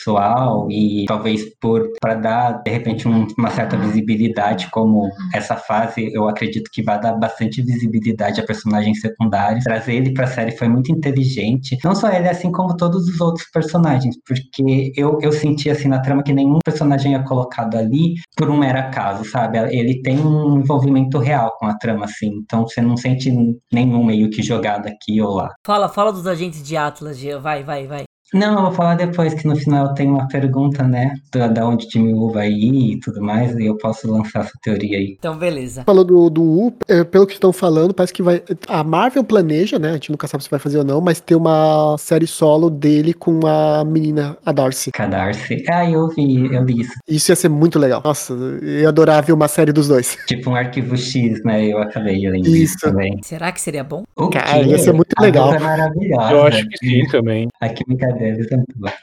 e 0.70 1.06
talvez 1.08 1.44
por 1.60 1.92
para 2.00 2.16
dar, 2.16 2.52
de 2.64 2.72
repente, 2.72 3.08
um, 3.08 3.28
uma 3.38 3.50
certa 3.50 3.78
visibilidade 3.78 4.70
como 4.72 5.10
essa 5.34 5.56
fase, 5.56 6.12
eu 6.14 6.28
acredito 6.28 6.70
que 6.72 6.84
vai 6.84 7.00
dar 7.00 7.14
bastante 7.14 7.62
visibilidade 7.62 8.40
a 8.40 8.46
personagens 8.46 9.00
secundários. 9.00 9.64
Trazer 9.64 9.96
ele 9.96 10.14
pra 10.14 10.28
série 10.28 10.52
foi 10.52 10.68
muito 10.68 10.92
inteligente. 10.92 11.78
Não 11.84 11.96
só 11.96 12.10
ele, 12.10 12.28
assim 12.28 12.52
como 12.52 12.76
todos 12.76 13.08
os 13.08 13.20
outros 13.22 13.50
personagens, 13.52 14.16
porque 14.26 14.92
eu, 14.96 15.18
eu 15.22 15.32
senti 15.32 15.70
assim 15.70 15.88
na 15.88 16.00
trama 16.02 16.24
que 16.24 16.34
nenhum 16.34 16.60
personagem 16.64 17.16
é 17.16 17.24
colocado 17.24 17.76
ali 17.76 18.16
por 18.36 18.50
um 18.50 18.58
mero 18.58 18.80
acaso, 18.80 19.26
sabe? 19.26 19.58
Ele 19.58 20.02
tem 20.02 20.20
um 20.20 20.60
envolvimento 20.60 21.18
real 21.18 21.56
com 21.58 21.66
a 21.66 21.78
trama, 21.78 22.06
assim. 22.06 22.28
Então 22.44 22.68
você 22.68 22.82
não 22.82 22.98
sente 22.98 23.32
nenhum 23.72 24.04
meio 24.04 24.30
que 24.30 24.42
jogado 24.42 24.88
aqui 24.88 25.22
ou 25.22 25.36
lá. 25.36 25.54
Fala, 25.66 25.90
fala 25.90 26.12
dos 26.12 26.28
agentes 26.28 26.64
de 26.64 26.76
Atlas. 26.78 27.16
Vai, 27.42 27.64
vai, 27.64 27.88
vai. 27.88 28.04
Não, 28.36 28.56
eu 28.56 28.62
vou 28.64 28.72
falar 28.74 28.96
depois, 28.96 29.34
que 29.34 29.48
no 29.48 29.56
final 29.56 29.94
tem 29.94 30.10
uma 30.10 30.28
pergunta, 30.28 30.84
né? 30.84 31.14
Da, 31.32 31.48
da 31.48 31.66
onde 31.66 31.86
o 31.86 31.90
time 31.90 32.14
U 32.14 32.30
vai 32.30 32.50
ir 32.50 32.92
e 32.96 33.00
tudo 33.00 33.22
mais, 33.22 33.56
e 33.56 33.66
eu 33.66 33.78
posso 33.78 34.12
lançar 34.12 34.42
essa 34.42 34.52
teoria 34.62 34.98
aí. 34.98 35.16
Então, 35.18 35.38
beleza. 35.38 35.84
Falou 35.86 36.04
do, 36.04 36.30
do 36.30 36.44
U, 36.44 36.74
é, 36.88 37.04
pelo 37.06 37.26
que 37.26 37.34
estão 37.34 37.54
falando, 37.54 37.94
parece 37.94 38.12
que 38.14 38.22
vai. 38.22 38.44
A 38.68 38.84
Marvel 38.84 39.24
planeja, 39.24 39.80
né? 39.80 39.92
A 39.92 39.94
gente 39.94 40.12
nunca 40.12 40.28
sabe 40.28 40.44
se 40.44 40.50
vai 40.50 40.60
fazer 40.60 40.80
ou 40.80 40.84
não, 40.84 41.00
mas 41.00 41.22
ter 41.22 41.36
uma 41.36 41.96
série 41.98 42.28
solo 42.28 42.70
dele 42.70 43.14
com 43.14 43.40
a 43.48 43.86
menina, 43.86 44.38
a 44.46 44.52
Darcy. 44.52 44.92
Cadarce. 44.92 45.64
Ah, 45.70 45.90
eu 45.90 46.10
vi, 46.10 46.54
eu 46.54 46.64
li 46.64 46.82
isso. 46.82 46.92
Isso 47.08 47.32
ia 47.32 47.36
ser 47.38 47.48
muito 47.50 47.80
legal. 47.80 48.02
Nossa, 48.04 48.34
eu 48.34 48.82
ia 48.82 48.90
adorar 48.90 49.24
ver 49.24 49.32
uma 49.32 49.48
série 49.48 49.72
dos 49.72 49.88
dois. 49.88 50.18
Tipo 50.28 50.50
um 50.50 50.56
arquivo 50.56 50.98
X, 50.98 51.42
né? 51.46 51.66
Eu 51.66 51.78
acabei 51.80 52.28
lendo 52.30 52.48
Isso. 52.48 52.56
isso 52.56 52.78
também. 52.82 53.18
Será 53.24 53.52
que 53.54 53.62
seria 53.62 53.84
bom? 53.84 54.04
O 54.16 54.30
Cara, 54.30 54.62
ia 54.62 54.78
ser 54.78 54.92
muito 54.92 55.14
A 55.18 55.22
legal. 55.22 55.54
é 55.54 55.60
maravilhosa. 55.60 56.32
Eu 56.32 56.44
acho 56.44 56.68
que 56.68 56.78
sim 56.80 57.08
também. 57.08 57.48
A 57.62 57.70
química 57.70 58.12
é 58.26 58.58
muito 58.58 58.78
boa. 58.78 58.94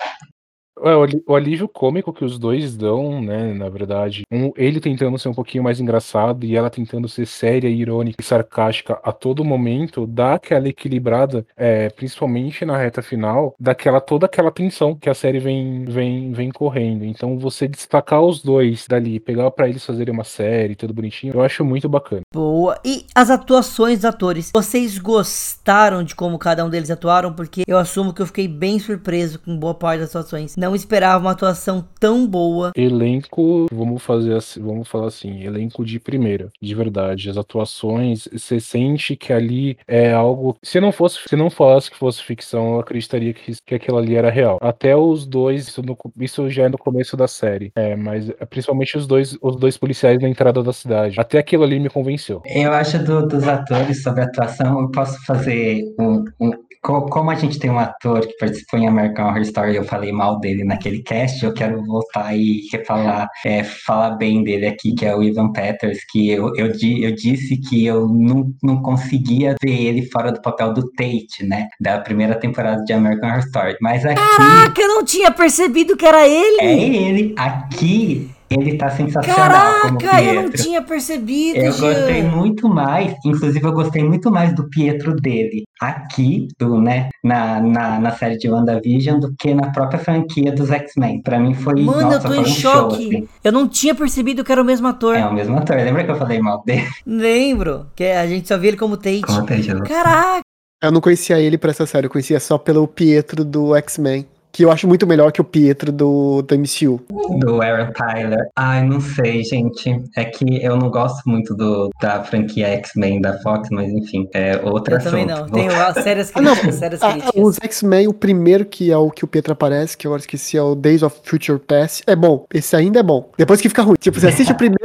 É, 0.82 1.20
o 1.26 1.34
alívio 1.34 1.68
cômico 1.68 2.12
que 2.12 2.24
os 2.24 2.38
dois 2.38 2.76
dão, 2.76 3.20
né, 3.20 3.54
na 3.54 3.68
verdade, 3.68 4.24
um, 4.30 4.50
ele 4.56 4.80
tentando 4.80 5.18
ser 5.18 5.28
um 5.28 5.34
pouquinho 5.34 5.62
mais 5.62 5.80
engraçado 5.80 6.44
e 6.44 6.56
ela 6.56 6.68
tentando 6.70 7.08
ser 7.08 7.26
séria, 7.26 7.68
irônica 7.68 8.16
e 8.20 8.24
sarcástica 8.24 8.98
a 9.02 9.12
todo 9.12 9.44
momento, 9.44 10.06
dá 10.06 10.34
aquela 10.34 10.68
equilibrada, 10.68 11.46
é, 11.56 11.88
principalmente 11.90 12.64
na 12.64 12.76
reta 12.76 13.02
final, 13.02 13.54
daquela 13.58 14.00
toda 14.00 14.26
aquela 14.26 14.50
tensão 14.50 14.94
que 14.94 15.08
a 15.08 15.14
série 15.14 15.38
vem, 15.38 15.84
vem, 15.84 16.32
vem 16.32 16.50
correndo. 16.50 17.04
Então 17.04 17.38
você 17.38 17.68
destacar 17.68 18.20
os 18.20 18.42
dois 18.42 18.86
dali, 18.88 19.20
pegar 19.20 19.50
pra 19.50 19.68
eles 19.68 19.84
fazerem 19.84 20.12
uma 20.12 20.24
série, 20.24 20.74
tudo 20.74 20.92
bonitinho, 20.92 21.34
eu 21.34 21.42
acho 21.42 21.64
muito 21.64 21.88
bacana. 21.88 22.22
Boa. 22.34 22.78
E 22.84 23.04
as 23.14 23.30
atuações 23.30 23.98
dos 23.98 24.04
atores? 24.04 24.50
Vocês 24.52 24.98
gostaram 24.98 26.02
de 26.02 26.14
como 26.14 26.38
cada 26.38 26.64
um 26.64 26.70
deles 26.70 26.90
atuaram? 26.90 27.32
Porque 27.32 27.62
eu 27.66 27.78
assumo 27.78 28.12
que 28.12 28.22
eu 28.22 28.26
fiquei 28.26 28.48
bem 28.48 28.78
surpreso 28.78 29.38
com 29.38 29.56
boa 29.56 29.74
parte 29.74 30.00
das 30.00 30.10
atuações. 30.10 30.56
Não 30.56 30.71
esperava 30.74 31.24
uma 31.24 31.32
atuação 31.32 31.86
tão 31.98 32.26
boa. 32.26 32.72
Elenco, 32.76 33.66
vamos 33.72 34.02
fazer 34.02 34.34
assim, 34.34 34.60
vamos 34.60 34.88
falar 34.88 35.06
assim, 35.08 35.42
elenco 35.44 35.84
de 35.84 35.98
primeira, 36.00 36.48
de 36.60 36.74
verdade. 36.74 37.28
As 37.30 37.36
atuações, 37.36 38.28
você 38.32 38.60
sente 38.60 39.16
que 39.16 39.32
ali 39.32 39.76
é 39.86 40.12
algo. 40.12 40.56
Se 40.62 40.80
não 40.80 40.92
fosse, 40.92 41.18
se 41.28 41.36
não 41.36 41.50
falasse 41.50 41.90
que 41.90 41.96
fosse 41.96 42.22
ficção, 42.22 42.74
eu 42.74 42.80
acreditaria 42.80 43.32
que, 43.32 43.52
que 43.64 43.74
aquilo 43.74 43.98
ali 43.98 44.14
era 44.16 44.30
real. 44.30 44.58
Até 44.60 44.96
os 44.96 45.26
dois, 45.26 45.68
isso, 45.68 45.82
no- 45.82 45.96
isso 46.20 46.48
já 46.50 46.64
é 46.64 46.68
no 46.68 46.78
começo 46.78 47.16
da 47.16 47.28
série. 47.28 47.72
É, 47.74 47.94
mas 47.96 48.28
é, 48.28 48.44
principalmente 48.46 48.96
os 48.96 49.06
dois, 49.06 49.36
os 49.40 49.56
dois 49.56 49.76
policiais 49.76 50.20
na 50.20 50.28
entrada 50.28 50.62
da 50.62 50.72
cidade. 50.72 51.18
Até 51.20 51.38
aquilo 51.38 51.64
ali 51.64 51.78
me 51.80 51.88
convenceu. 51.90 52.42
Eu 52.46 52.72
acho 52.72 52.98
do- 53.04 53.26
dos 53.26 53.46
atores 53.48 54.02
sobre 54.02 54.22
atuação, 54.22 54.80
eu 54.80 54.90
posso 54.90 55.24
fazer 55.24 55.82
um, 55.98 56.24
um- 56.40 56.52
Como 56.82 57.30
a 57.30 57.36
gente 57.36 57.60
tem 57.60 57.70
um 57.70 57.78
ator 57.78 58.26
que 58.26 58.36
participou 58.38 58.80
em 58.80 58.88
American 58.88 59.28
Horror 59.28 59.42
Story, 59.42 59.76
eu 59.76 59.84
falei 59.84 60.10
mal 60.10 60.40
dele 60.40 60.64
naquele 60.64 61.00
cast, 61.00 61.44
eu 61.44 61.54
quero 61.54 61.80
voltar 61.84 62.36
e 62.36 62.68
refalar, 62.72 63.28
é, 63.46 63.62
falar 63.62 64.16
bem 64.16 64.42
dele 64.42 64.66
aqui, 64.66 64.92
que 64.92 65.06
é 65.06 65.14
o 65.14 65.22
Ivan 65.22 65.52
Peters, 65.52 66.04
que 66.10 66.28
eu, 66.28 66.52
eu, 66.56 66.66
eu 66.66 67.14
disse 67.14 67.56
que 67.56 67.86
eu 67.86 68.08
não, 68.08 68.52
não 68.60 68.82
conseguia 68.82 69.54
ver 69.62 69.80
ele 69.80 70.10
fora 70.10 70.32
do 70.32 70.42
papel 70.42 70.74
do 70.74 70.90
Tate, 70.90 71.44
né? 71.46 71.68
Da 71.80 72.00
primeira 72.00 72.34
temporada 72.34 72.82
de 72.84 72.92
American 72.92 73.30
Horror 73.30 73.44
Story. 73.44 73.76
Mas 73.80 74.04
aqui 74.04 74.20
Caraca, 74.20 74.80
eu 74.82 74.88
não 74.88 75.04
tinha 75.04 75.30
percebido 75.30 75.96
que 75.96 76.04
era 76.04 76.26
ele! 76.26 76.60
é 76.60 76.80
ele. 76.80 77.34
Aqui 77.38 78.28
ele 78.54 78.76
tá 78.76 78.90
sensacional 78.90 79.80
como 79.82 79.98
Caraca, 79.98 80.22
eu 80.22 80.34
não 80.34 80.42
Pietro. 80.50 80.62
tinha 80.62 80.82
percebido, 80.82 81.58
Eu 81.58 81.72
Jean. 81.72 81.92
gostei 81.94 82.22
muito 82.22 82.68
mais, 82.68 83.14
inclusive 83.24 83.64
eu 83.66 83.72
gostei 83.72 84.02
muito 84.04 84.30
mais 84.30 84.54
do 84.54 84.68
Pietro 84.68 85.14
dele 85.16 85.62
aqui, 85.80 86.48
do, 86.58 86.80
né, 86.80 87.08
na, 87.24 87.60
na, 87.60 87.98
na 87.98 88.10
série 88.12 88.36
de 88.38 88.48
WandaVision, 88.48 89.18
do 89.18 89.34
que 89.36 89.52
na 89.52 89.72
própria 89.72 89.98
franquia 89.98 90.52
dos 90.52 90.70
X-Men. 90.70 91.20
Pra 91.22 91.38
mim 91.40 91.54
foi, 91.54 91.82
Mano, 91.82 92.02
nossa, 92.02 92.16
eu 92.16 92.20
tô 92.22 92.28
foi 92.28 92.36
em 92.36 92.40
um 92.40 92.44
show, 92.44 92.72
choque. 92.90 92.94
assim. 93.16 93.28
Eu 93.42 93.52
não 93.52 93.66
tinha 93.68 93.94
percebido 93.94 94.44
que 94.44 94.52
era 94.52 94.62
o 94.62 94.64
mesmo 94.64 94.86
ator. 94.86 95.16
É 95.16 95.26
o 95.26 95.32
mesmo 95.34 95.56
ator, 95.58 95.76
lembra 95.76 96.04
que 96.04 96.10
eu 96.10 96.16
falei 96.16 96.38
mal 96.40 96.62
dele? 96.64 96.86
Lembro, 97.06 97.86
que 97.96 98.04
a 98.04 98.26
gente 98.26 98.46
só 98.48 98.56
via 98.56 98.70
ele 98.70 98.76
como 98.76 98.96
Tate. 98.96 99.22
Como 99.22 99.44
tem, 99.44 99.62
Jesus? 99.62 99.88
Caraca, 99.88 100.40
Eu 100.82 100.92
não 100.92 101.00
conhecia 101.00 101.40
ele 101.40 101.58
pra 101.58 101.70
essa 101.70 101.86
série, 101.86 102.06
eu 102.06 102.10
conhecia 102.10 102.38
só 102.40 102.56
pelo 102.58 102.86
Pietro 102.86 103.44
do 103.44 103.74
X-Men. 103.76 104.26
Que 104.52 104.64
eu 104.66 104.70
acho 104.70 104.86
muito 104.86 105.06
melhor 105.06 105.32
que 105.32 105.40
o 105.40 105.44
Pietro 105.44 105.90
do, 105.90 106.42
do 106.42 106.54
MCU. 106.58 107.00
Do 107.40 107.62
Aaron 107.62 107.90
Tyler. 107.92 108.38
Ai, 108.54 108.82
não 108.86 109.00
sei, 109.00 109.42
gente. 109.42 109.98
É 110.14 110.24
que 110.26 110.62
eu 110.62 110.76
não 110.76 110.90
gosto 110.90 111.22
muito 111.26 111.54
do, 111.54 111.88
da 112.00 112.22
franquia 112.22 112.68
X-Men 112.68 113.22
da 113.22 113.38
Fox, 113.38 113.68
mas 113.72 113.90
enfim, 113.90 114.28
é 114.34 114.60
outro 114.62 114.94
eu 114.94 115.02
também 115.02 115.24
não. 115.24 115.46
Tenho 115.46 115.72
as 115.74 115.94
sérias 116.02 116.30
Ah, 116.34 116.42
não. 116.42 116.52
críticas, 116.52 116.74
sérias 116.76 117.02
Ah, 117.02 117.12
críticas. 117.12 117.42
os 117.42 117.56
X-Men, 117.62 118.08
o 118.08 118.12
primeiro 118.12 118.66
que 118.66 118.92
é 118.92 118.96
o 118.96 119.10
que 119.10 119.24
o 119.24 119.26
Pietro 119.26 119.54
aparece, 119.54 119.96
que 119.96 120.06
eu 120.06 120.14
esqueci, 120.16 120.58
é 120.58 120.62
o 120.62 120.74
Days 120.74 121.02
of 121.02 121.16
Future 121.24 121.58
Past. 121.58 122.02
É 122.06 122.14
bom, 122.14 122.44
esse 122.52 122.76
ainda 122.76 123.00
é 123.00 123.02
bom. 123.02 123.30
Depois 123.38 123.58
que 123.60 123.68
fica 123.70 123.80
ruim. 123.82 123.96
Tipo, 123.98 124.20
você 124.20 124.26
assiste 124.28 124.52
o 124.52 124.56
primeiro, 124.56 124.84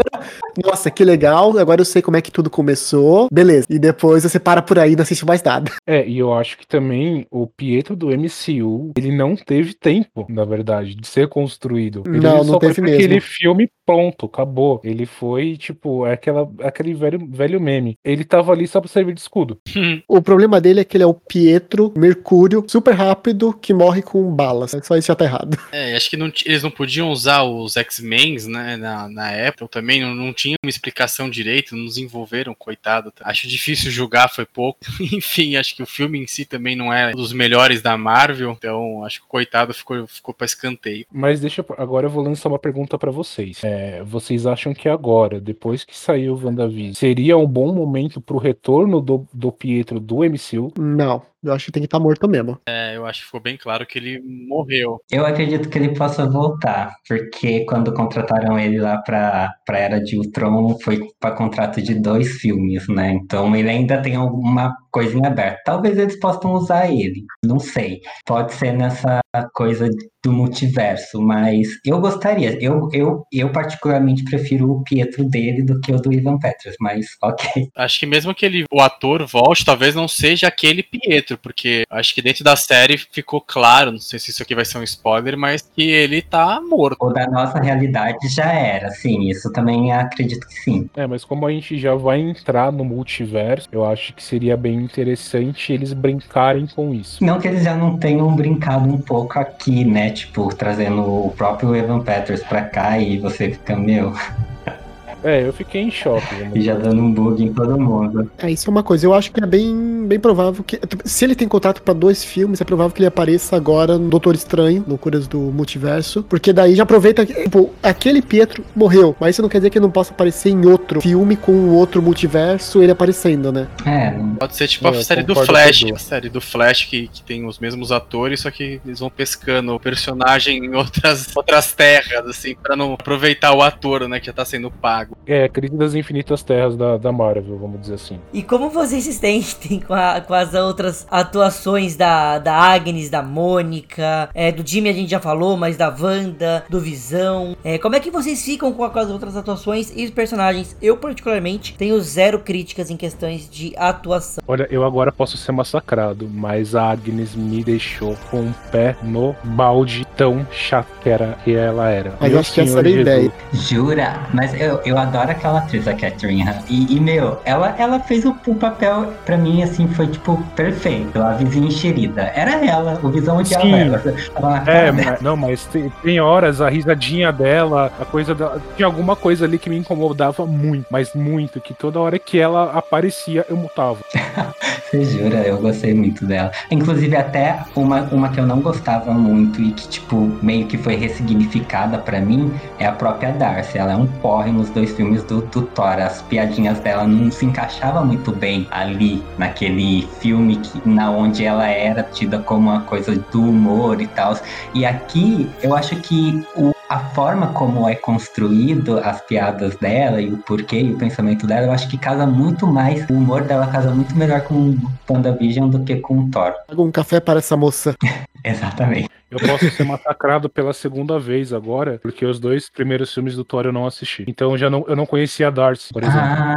nossa, 0.63 0.89
que 0.91 1.03
legal, 1.03 1.57
agora 1.57 1.81
eu 1.81 1.85
sei 1.85 2.01
como 2.01 2.17
é 2.17 2.21
que 2.21 2.31
tudo 2.31 2.49
começou, 2.49 3.27
beleza. 3.31 3.67
E 3.69 3.79
depois 3.79 4.23
você 4.23 4.39
para 4.39 4.61
por 4.61 4.79
aí 4.79 4.93
e 4.93 4.95
não 4.95 5.03
assiste 5.03 5.25
mais 5.25 5.41
nada. 5.43 5.71
É, 5.89 6.05
e 6.05 6.17
eu 6.17 6.33
acho 6.33 6.57
que 6.57 6.67
também 6.67 7.25
o 7.31 7.47
Pietro 7.47 7.95
do 7.95 8.07
MCU, 8.07 8.91
ele 8.97 9.09
não 9.15 9.37
teve 9.37 9.73
tempo, 9.73 10.25
na 10.27 10.43
verdade, 10.43 10.93
de 10.95 11.07
ser 11.07 11.29
construído. 11.29 12.03
Ele 12.05 12.19
Não, 12.19 12.37
não 12.37 12.43
só 12.45 12.59
teve 12.59 12.73
foi 12.75 12.83
mesmo. 12.83 12.97
aquele 12.97 13.21
filme 13.21 13.69
pronto, 13.85 14.25
acabou. 14.25 14.81
Ele 14.83 15.05
foi, 15.05 15.55
tipo, 15.55 16.05
é 16.05 16.11
aquela, 16.13 16.49
aquele 16.61 16.93
velho, 16.93 17.25
velho 17.31 17.61
meme. 17.61 17.95
Ele 18.03 18.25
tava 18.25 18.51
ali 18.51 18.67
só 18.67 18.81
pra 18.81 18.89
servir 18.89 19.13
de 19.13 19.21
escudo. 19.21 19.57
O 20.09 20.21
problema 20.21 20.59
dele 20.59 20.81
é 20.81 20.83
que 20.83 20.97
ele 20.97 21.03
é 21.03 21.07
o 21.07 21.13
Pietro 21.13 21.93
Mercúrio, 21.97 22.63
super 22.67 22.93
rápido, 22.93 23.53
que 23.53 23.73
morre 23.73 24.01
com 24.01 24.23
balas. 24.33 24.75
Só 24.83 24.95
isso 24.97 25.07
já 25.07 25.15
tá 25.15 25.25
errado. 25.25 25.57
É, 25.71 25.95
acho 25.95 26.09
que 26.09 26.17
não 26.17 26.31
eles 26.45 26.63
não 26.63 26.71
podiam 26.71 27.09
usar 27.09 27.43
os 27.43 27.77
X-Men 27.77 28.37
né, 28.47 28.75
na, 28.77 29.07
na 29.09 29.31
época 29.31 29.67
também, 29.69 30.01
não, 30.01 30.13
não 30.13 30.33
tinha 30.33 30.46
uma 30.63 30.69
explicação 30.69 31.29
direito, 31.29 31.75
não 31.75 31.85
desenvolveram, 31.85 32.53
coitado. 32.53 33.11
tá? 33.11 33.23
Acho 33.27 33.47
difícil 33.47 33.91
julgar, 33.91 34.29
foi 34.29 34.45
pouco. 34.45 34.79
Enfim, 34.99 35.55
acho 35.55 35.75
que 35.75 35.83
o 35.83 35.85
filme 35.85 36.19
em 36.19 36.27
si 36.27 36.45
também 36.45 36.75
não 36.75 36.93
é 36.93 37.09
um 37.09 37.15
dos 37.15 37.33
melhores 37.33 37.81
da 37.81 37.97
Marvel, 37.97 38.51
então 38.51 39.03
acho 39.03 39.19
que 39.19 39.25
o 39.25 39.29
coitado 39.29 39.73
ficou, 39.73 40.07
ficou 40.07 40.33
pra 40.33 40.45
escanteio. 40.45 41.05
Mas 41.11 41.39
deixa 41.39 41.65
agora 41.77 42.07
eu 42.07 42.11
vou 42.11 42.23
lançar 42.23 42.49
uma 42.49 42.59
pergunta 42.59 42.97
pra 42.97 43.11
vocês. 43.11 43.63
É, 43.63 44.03
vocês 44.03 44.45
acham 44.45 44.73
que 44.73 44.87
agora, 44.87 45.39
depois 45.39 45.83
que 45.83 45.95
saiu 45.95 46.33
o 46.33 46.45
WandaVision, 46.45 46.93
seria 46.93 47.37
um 47.37 47.47
bom 47.47 47.73
momento 47.73 48.21
pro 48.21 48.37
retorno 48.37 49.01
do, 49.01 49.27
do 49.33 49.51
Pietro 49.51 49.99
do 49.99 50.17
MCU? 50.17 50.73
Não, 50.77 51.21
eu 51.47 51.53
acho 51.53 51.65
que 51.65 51.71
tem 51.71 51.81
que 51.81 51.87
estar 51.87 51.99
morto 51.99 52.27
mesmo. 52.27 52.59
É, 52.67 52.95
eu 52.95 53.05
acho 53.05 53.21
que 53.21 53.25
ficou 53.25 53.41
bem 53.41 53.57
claro 53.57 53.85
que 53.85 53.97
ele 53.97 54.21
morreu. 54.47 54.99
Eu 55.11 55.25
acredito 55.25 55.69
que 55.69 55.77
ele 55.77 55.95
possa 55.95 56.29
voltar, 56.29 56.93
porque 57.07 57.65
quando 57.65 57.93
contrataram 57.93 58.59
ele 58.59 58.79
lá 58.79 58.97
pra, 58.97 59.53
pra 59.65 59.79
Era 59.79 59.99
de 59.99 60.17
Ultron, 60.17 60.77
foi 60.79 60.99
para 61.19 61.35
contrato 61.35 61.81
de 61.81 61.95
dois 61.95 62.33
filmes, 62.37 62.87
né? 62.87 63.11
Então 63.11 63.55
ele 63.55 63.69
ainda 63.69 64.01
tem 64.01 64.15
alguma 64.15 64.75
coisinha 64.97 65.27
aberta. 65.27 65.61
Talvez 65.63 65.95
eles 65.95 66.19
possam 66.19 66.53
usar 66.53 66.89
ele, 66.89 67.23
não 67.45 67.59
sei. 67.59 68.01
Pode 68.25 68.51
ser 68.55 68.73
nessa 68.73 69.19
coisa 69.53 69.87
do 70.23 70.33
multiverso, 70.33 71.21
mas 71.21 71.67
eu 71.85 71.99
gostaria. 71.99 72.57
Eu, 72.61 72.89
eu, 72.91 73.23
eu 73.31 73.51
particularmente 73.51 74.23
prefiro 74.23 74.71
o 74.71 74.83
Pietro 74.83 75.23
dele 75.23 75.61
do 75.61 75.79
que 75.79 75.91
o 75.91 75.99
do 75.99 76.11
Ivan 76.11 76.37
Petras, 76.37 76.75
mas 76.79 77.05
ok. 77.21 77.69
Acho 77.75 77.99
que 77.99 78.05
mesmo 78.05 78.33
que 78.33 78.45
ele, 78.45 78.65
o 78.71 78.81
ator 78.81 79.25
volte, 79.25 79.63
talvez 79.63 79.95
não 79.95 80.07
seja 80.07 80.47
aquele 80.47 80.83
Pietro, 80.83 81.37
porque 81.37 81.83
acho 81.89 82.13
que 82.13 82.21
dentro 82.21 82.43
da 82.43 82.55
série 82.55 82.97
ficou 82.97 83.39
claro, 83.39 83.91
não 83.91 83.99
sei 83.99 84.19
se 84.19 84.31
isso 84.31 84.41
aqui 84.43 84.55
vai 84.55 84.65
ser 84.65 84.79
um 84.79 84.83
spoiler, 84.83 85.37
mas 85.37 85.61
que 85.61 85.83
ele 85.83 86.21
tá 86.21 86.59
morto. 86.59 86.97
O 86.99 87.13
da 87.13 87.27
nossa 87.27 87.59
realidade 87.59 88.27
já 88.27 88.51
era, 88.51 88.89
sim, 88.89 89.29
isso 89.29 89.51
também 89.53 89.93
acredito 89.93 90.47
que 90.47 90.55
sim. 90.55 90.89
É, 90.95 91.05
mas 91.05 91.23
como 91.23 91.45
a 91.45 91.51
gente 91.51 91.77
já 91.77 91.95
vai 91.95 92.19
entrar 92.19 92.71
no 92.71 92.83
multiverso, 92.83 93.69
eu 93.71 93.85
acho 93.85 94.13
que 94.13 94.23
seria 94.23 94.57
bem 94.57 94.86
interessante 94.87 95.71
eles 95.71 95.93
brincarem 95.93 96.67
com 96.67 96.93
isso. 96.93 97.23
Não 97.23 97.39
que 97.39 97.47
eles 97.47 97.63
já 97.63 97.75
não 97.75 97.97
tenham 97.97 98.33
brincado 98.35 98.87
um 98.87 98.97
pouco 98.97 99.37
aqui, 99.37 99.83
né? 99.85 100.11
Tipo, 100.11 100.53
trazendo 100.55 101.01
o 101.01 101.31
próprio 101.31 101.75
Evan 101.75 101.99
Peters 101.99 102.43
pra 102.43 102.61
cá 102.63 102.97
e 102.97 103.19
você 103.19 103.51
fica, 103.51 103.75
meu. 103.75 104.13
É, 105.27 105.47
eu 105.47 105.51
fiquei 105.51 105.81
em 105.81 105.91
choque. 105.91 106.23
E 106.55 106.61
já 106.61 106.75
dando 106.75 107.01
um 107.01 107.11
bug 107.11 107.43
em 107.43 107.51
todo 107.53 107.79
mundo. 107.79 108.29
É, 108.37 108.49
isso 108.49 108.69
é 108.69 108.71
uma 108.71 108.83
coisa. 108.83 109.05
Eu 109.05 109.13
acho 109.13 109.31
que 109.31 109.43
é 109.43 109.45
bem, 109.45 110.05
bem 110.07 110.19
provável 110.19 110.63
que. 110.63 110.79
Se 111.03 111.25
ele 111.25 111.35
tem 111.35 111.47
contato 111.47 111.81
pra 111.81 111.93
dois 111.93 112.23
filmes, 112.23 112.61
é 112.61 112.63
provável 112.63 112.93
que 112.93 112.99
ele 112.99 113.07
apareça 113.07 113.55
agora 113.55 113.97
no 113.97 114.09
Doutor 114.09 114.35
Estranho, 114.35 114.85
Loucuras 114.87 115.27
do 115.27 115.39
Multiverso. 115.39 116.23
Porque 116.23 116.53
daí 116.53 116.75
já 116.75 116.83
aproveita. 116.83 117.25
que, 117.25 117.33
Tipo, 117.43 117.73
aquele 117.81 118.21
Pietro 118.21 118.63
morreu. 118.75 119.15
Mas 119.19 119.35
isso 119.35 119.41
não 119.41 119.49
quer 119.49 119.57
dizer 119.57 119.69
que 119.69 119.77
ele 119.77 119.85
não 119.85 119.91
possa 119.91 120.13
aparecer 120.13 120.49
em 120.49 120.65
outro 120.65 121.01
filme 121.01 121.35
com 121.35 121.51
o 121.51 121.73
outro 121.73 122.01
multiverso, 122.01 122.81
ele 122.81 122.91
aparecendo, 122.91 123.51
né? 123.51 123.67
É, 123.85 124.11
Pode 124.39 124.55
ser 124.55 124.67
tipo 124.67 124.87
É, 124.87 124.91
a 124.91 124.93
eu 124.93 125.03
série 125.03 125.23
do 125.23 125.35
Flash. 125.35 125.85
A 125.93 125.97
série 125.99 126.29
do 126.29 126.39
Flash 126.39 126.85
que, 126.85 127.07
que 127.07 127.21
tem 127.23 127.45
os 127.45 127.59
mesmos 127.59 127.91
atores, 127.91 128.41
só 128.41 128.51
que 128.51 128.79
eles 128.85 128.99
vão 128.99 129.09
pescando 129.09 129.73
o 129.73 129.79
personagem 129.79 130.65
em 130.65 130.75
outras, 130.75 131.35
outras 131.35 131.73
terras, 131.73 132.27
assim, 132.27 132.55
pra 132.55 132.75
não 132.75 132.93
aproveitar 132.93 133.53
o 133.53 133.61
ator, 133.61 134.07
né, 134.07 134.19
que 134.19 134.27
já 134.27 134.33
tá 134.33 134.45
sendo 134.45 134.69
pago. 134.69 135.16
É, 135.25 135.47
crise 135.49 135.75
das 135.75 135.93
infinitas 135.93 136.41
terras 136.43 136.75
da, 136.77 136.97
da 136.97 137.11
Marvel, 137.11 137.57
vamos 137.57 137.81
dizer 137.81 137.95
assim. 137.95 138.19
E 138.33 138.41
como 138.41 138.69
vocês 138.69 139.03
se 139.03 139.13
sentem 139.13 139.79
com, 139.85 139.93
a- 139.93 140.21
com 140.21 140.33
as 140.33 140.53
outras 140.53 141.05
atuações 141.11 141.95
da, 141.95 142.39
da 142.39 142.53
Agnes, 142.55 143.09
da 143.09 143.21
Mônica, 143.21 144.29
é, 144.33 144.51
do 144.51 144.65
Jimmy 144.65 144.89
a 144.89 144.93
gente 144.93 145.09
já 145.11 145.19
falou, 145.19 145.57
mas 145.57 145.75
da 145.77 145.89
Wanda, 145.89 146.63
do 146.69 146.79
Visão. 146.79 147.55
É, 147.63 147.77
como 147.77 147.95
é 147.95 147.99
que 147.99 148.09
vocês 148.09 148.43
ficam 148.43 148.71
com, 148.71 148.83
a- 148.83 148.89
com 148.89 148.99
as 148.99 149.09
outras 149.09 149.35
atuações 149.35 149.91
e 149.95 150.05
os 150.05 150.11
personagens? 150.11 150.75
Eu, 150.81 150.97
particularmente, 150.97 151.75
tenho 151.77 151.99
zero 152.01 152.39
críticas 152.39 152.89
em 152.89 152.97
questões 152.97 153.49
de 153.49 153.73
atuação. 153.77 154.41
Olha, 154.47 154.67
eu 154.71 154.83
agora 154.85 155.11
posso 155.11 155.37
ser 155.37 155.51
massacrado, 155.51 156.29
mas 156.31 156.75
a 156.75 156.89
Agnes 156.91 157.35
me 157.35 157.63
deixou 157.63 158.15
com 158.31 158.41
o 158.47 158.55
pé 158.71 158.95
no 159.03 159.35
balde 159.43 160.05
tão 160.15 160.47
chata 160.51 160.87
que 161.01 161.09
era- 161.09 161.37
que 161.43 161.53
ela 161.55 161.89
era. 161.89 162.13
Mas 162.19 162.31
Meu 162.31 162.39
acho 162.39 162.53
que 162.53 162.61
essa 162.61 162.79
era 162.79 162.87
a 162.87 162.91
ideia. 162.91 163.31
Jura? 163.53 164.19
Mas 164.33 164.53
eu, 164.59 164.79
eu 164.85 164.96
adoro 164.97 165.31
aquela 165.31 165.59
atriz, 165.59 165.87
a 165.87 165.93
Catherine 165.93 166.43
Han. 166.43 166.59
E, 166.69 166.95
e, 166.95 166.99
meu, 166.99 167.39
ela, 167.45 167.75
ela 167.77 167.99
fez 167.99 168.25
o, 168.25 168.35
o 168.45 168.55
papel, 168.55 169.13
pra 169.25 169.37
mim, 169.37 169.63
assim, 169.63 169.87
foi, 169.87 170.07
tipo, 170.07 170.41
perfeito. 170.55 171.21
A 171.21 171.33
vizinha 171.33 171.67
enxerida. 171.67 172.31
Era 172.35 172.65
ela, 172.65 172.99
o 173.01 173.09
visão 173.09 173.43
Sim. 173.43 173.73
ela. 173.73 174.01
Na 174.39 174.63
É, 174.71 174.91
mas, 174.91 175.21
não, 175.21 175.35
mas 175.35 175.65
tem, 175.65 175.91
tem 176.03 176.19
horas 176.19 176.61
a 176.61 176.69
risadinha 176.69 177.31
dela, 177.31 177.91
a 177.99 178.05
coisa 178.05 178.33
dela. 178.33 178.61
Tinha 178.75 178.85
alguma 178.85 179.15
coisa 179.15 179.45
ali 179.45 179.57
que 179.57 179.69
me 179.69 179.77
incomodava 179.77 180.45
muito, 180.45 180.85
mas 180.89 181.13
muito, 181.13 181.59
que 181.59 181.73
toda 181.73 181.99
hora 181.99 182.19
que 182.19 182.39
ela 182.39 182.71
aparecia, 182.71 183.45
eu 183.49 183.57
mutava. 183.57 183.99
Você 184.89 185.03
jura? 185.03 185.37
Eu 185.39 185.57
gostei 185.57 185.93
muito 185.93 186.25
dela. 186.25 186.51
Inclusive, 186.71 187.15
até 187.15 187.59
uma, 187.75 188.01
uma 188.03 188.29
que 188.29 188.39
eu 188.39 188.45
não 188.45 188.61
gostava 188.61 189.13
muito 189.13 189.61
e 189.61 189.71
que, 189.71 189.87
tipo, 189.87 190.31
meio 190.41 190.65
que 190.65 190.77
foi 190.77 190.95
ressignificada 190.95 191.97
pra 191.97 192.21
mim 192.21 192.53
é 192.79 192.85
a 192.85 192.91
própria 192.91 193.31
Darcy. 193.31 193.77
Ela 193.77 193.93
é 193.93 193.95
um 193.95 194.07
porre 194.07 194.51
nos 194.51 194.69
dois 194.69 194.86
filmes 194.91 195.23
do, 195.23 195.41
do 195.41 195.61
Thor. 195.61 195.99
As 195.99 196.21
piadinhas 196.21 196.79
dela 196.79 197.07
não 197.07 197.31
se 197.31 197.45
encaixavam 197.45 198.05
muito 198.05 198.31
bem 198.31 198.67
ali, 198.71 199.23
naquele 199.37 200.07
filme 200.19 200.57
que, 200.57 200.87
na 200.87 201.11
onde 201.11 201.43
ela 201.45 201.67
era 201.67 202.03
tida 202.03 202.39
como 202.39 202.69
uma 202.69 202.81
coisa 202.81 203.15
do 203.31 203.41
humor 203.41 204.01
e 204.01 204.07
tal. 204.07 204.37
E 204.73 204.85
aqui, 204.85 205.49
eu 205.61 205.75
acho 205.75 205.95
que 205.97 206.45
o 206.55 206.76
a 206.89 206.99
forma 206.99 207.47
como 207.53 207.87
é 207.87 207.95
construído 207.95 208.97
as 208.99 209.21
piadas 209.21 209.75
dela 209.77 210.21
e 210.21 210.31
o 210.31 210.37
porquê 210.37 210.79
e 210.81 210.93
o 210.93 210.97
pensamento 210.97 211.45
dela, 211.45 211.67
eu 211.67 211.71
acho 211.71 211.87
que 211.89 211.97
casa 211.97 212.25
muito 212.25 212.65
mais, 212.67 213.07
o 213.09 213.13
humor 213.13 213.43
dela 213.43 213.67
casa 213.67 213.91
muito 213.91 214.15
melhor 214.15 214.41
com 214.41 214.53
o 214.53 214.77
WandaVision 215.09 215.69
do 215.69 215.83
que 215.83 215.97
com 215.97 216.19
o 216.19 216.29
Thor. 216.31 216.53
Um 216.77 216.91
café 216.91 217.19
para 217.19 217.39
essa 217.39 217.57
moça. 217.57 217.95
Exatamente. 218.43 219.09
Eu 219.29 219.39
posso 219.39 219.69
ser 219.71 219.83
massacrado 219.83 220.47
pela 220.47 220.71
segunda 220.71 221.19
vez 221.19 221.51
agora, 221.51 221.99
porque 222.01 222.25
os 222.25 222.39
dois 222.39 222.69
primeiros 222.69 223.13
filmes 223.13 223.35
do 223.35 223.43
Thor 223.43 223.65
eu 223.65 223.73
não 223.73 223.85
assisti. 223.85 224.23
Então 224.25 224.51
eu 224.51 224.57
já 224.57 224.69
não, 224.69 224.85
eu 224.87 224.95
não 224.95 225.05
conhecia 225.05 225.47
a 225.49 225.51
Darcy, 225.51 225.91
por 225.91 226.01
exemplo. 226.01 226.21
Ah, 226.21 226.55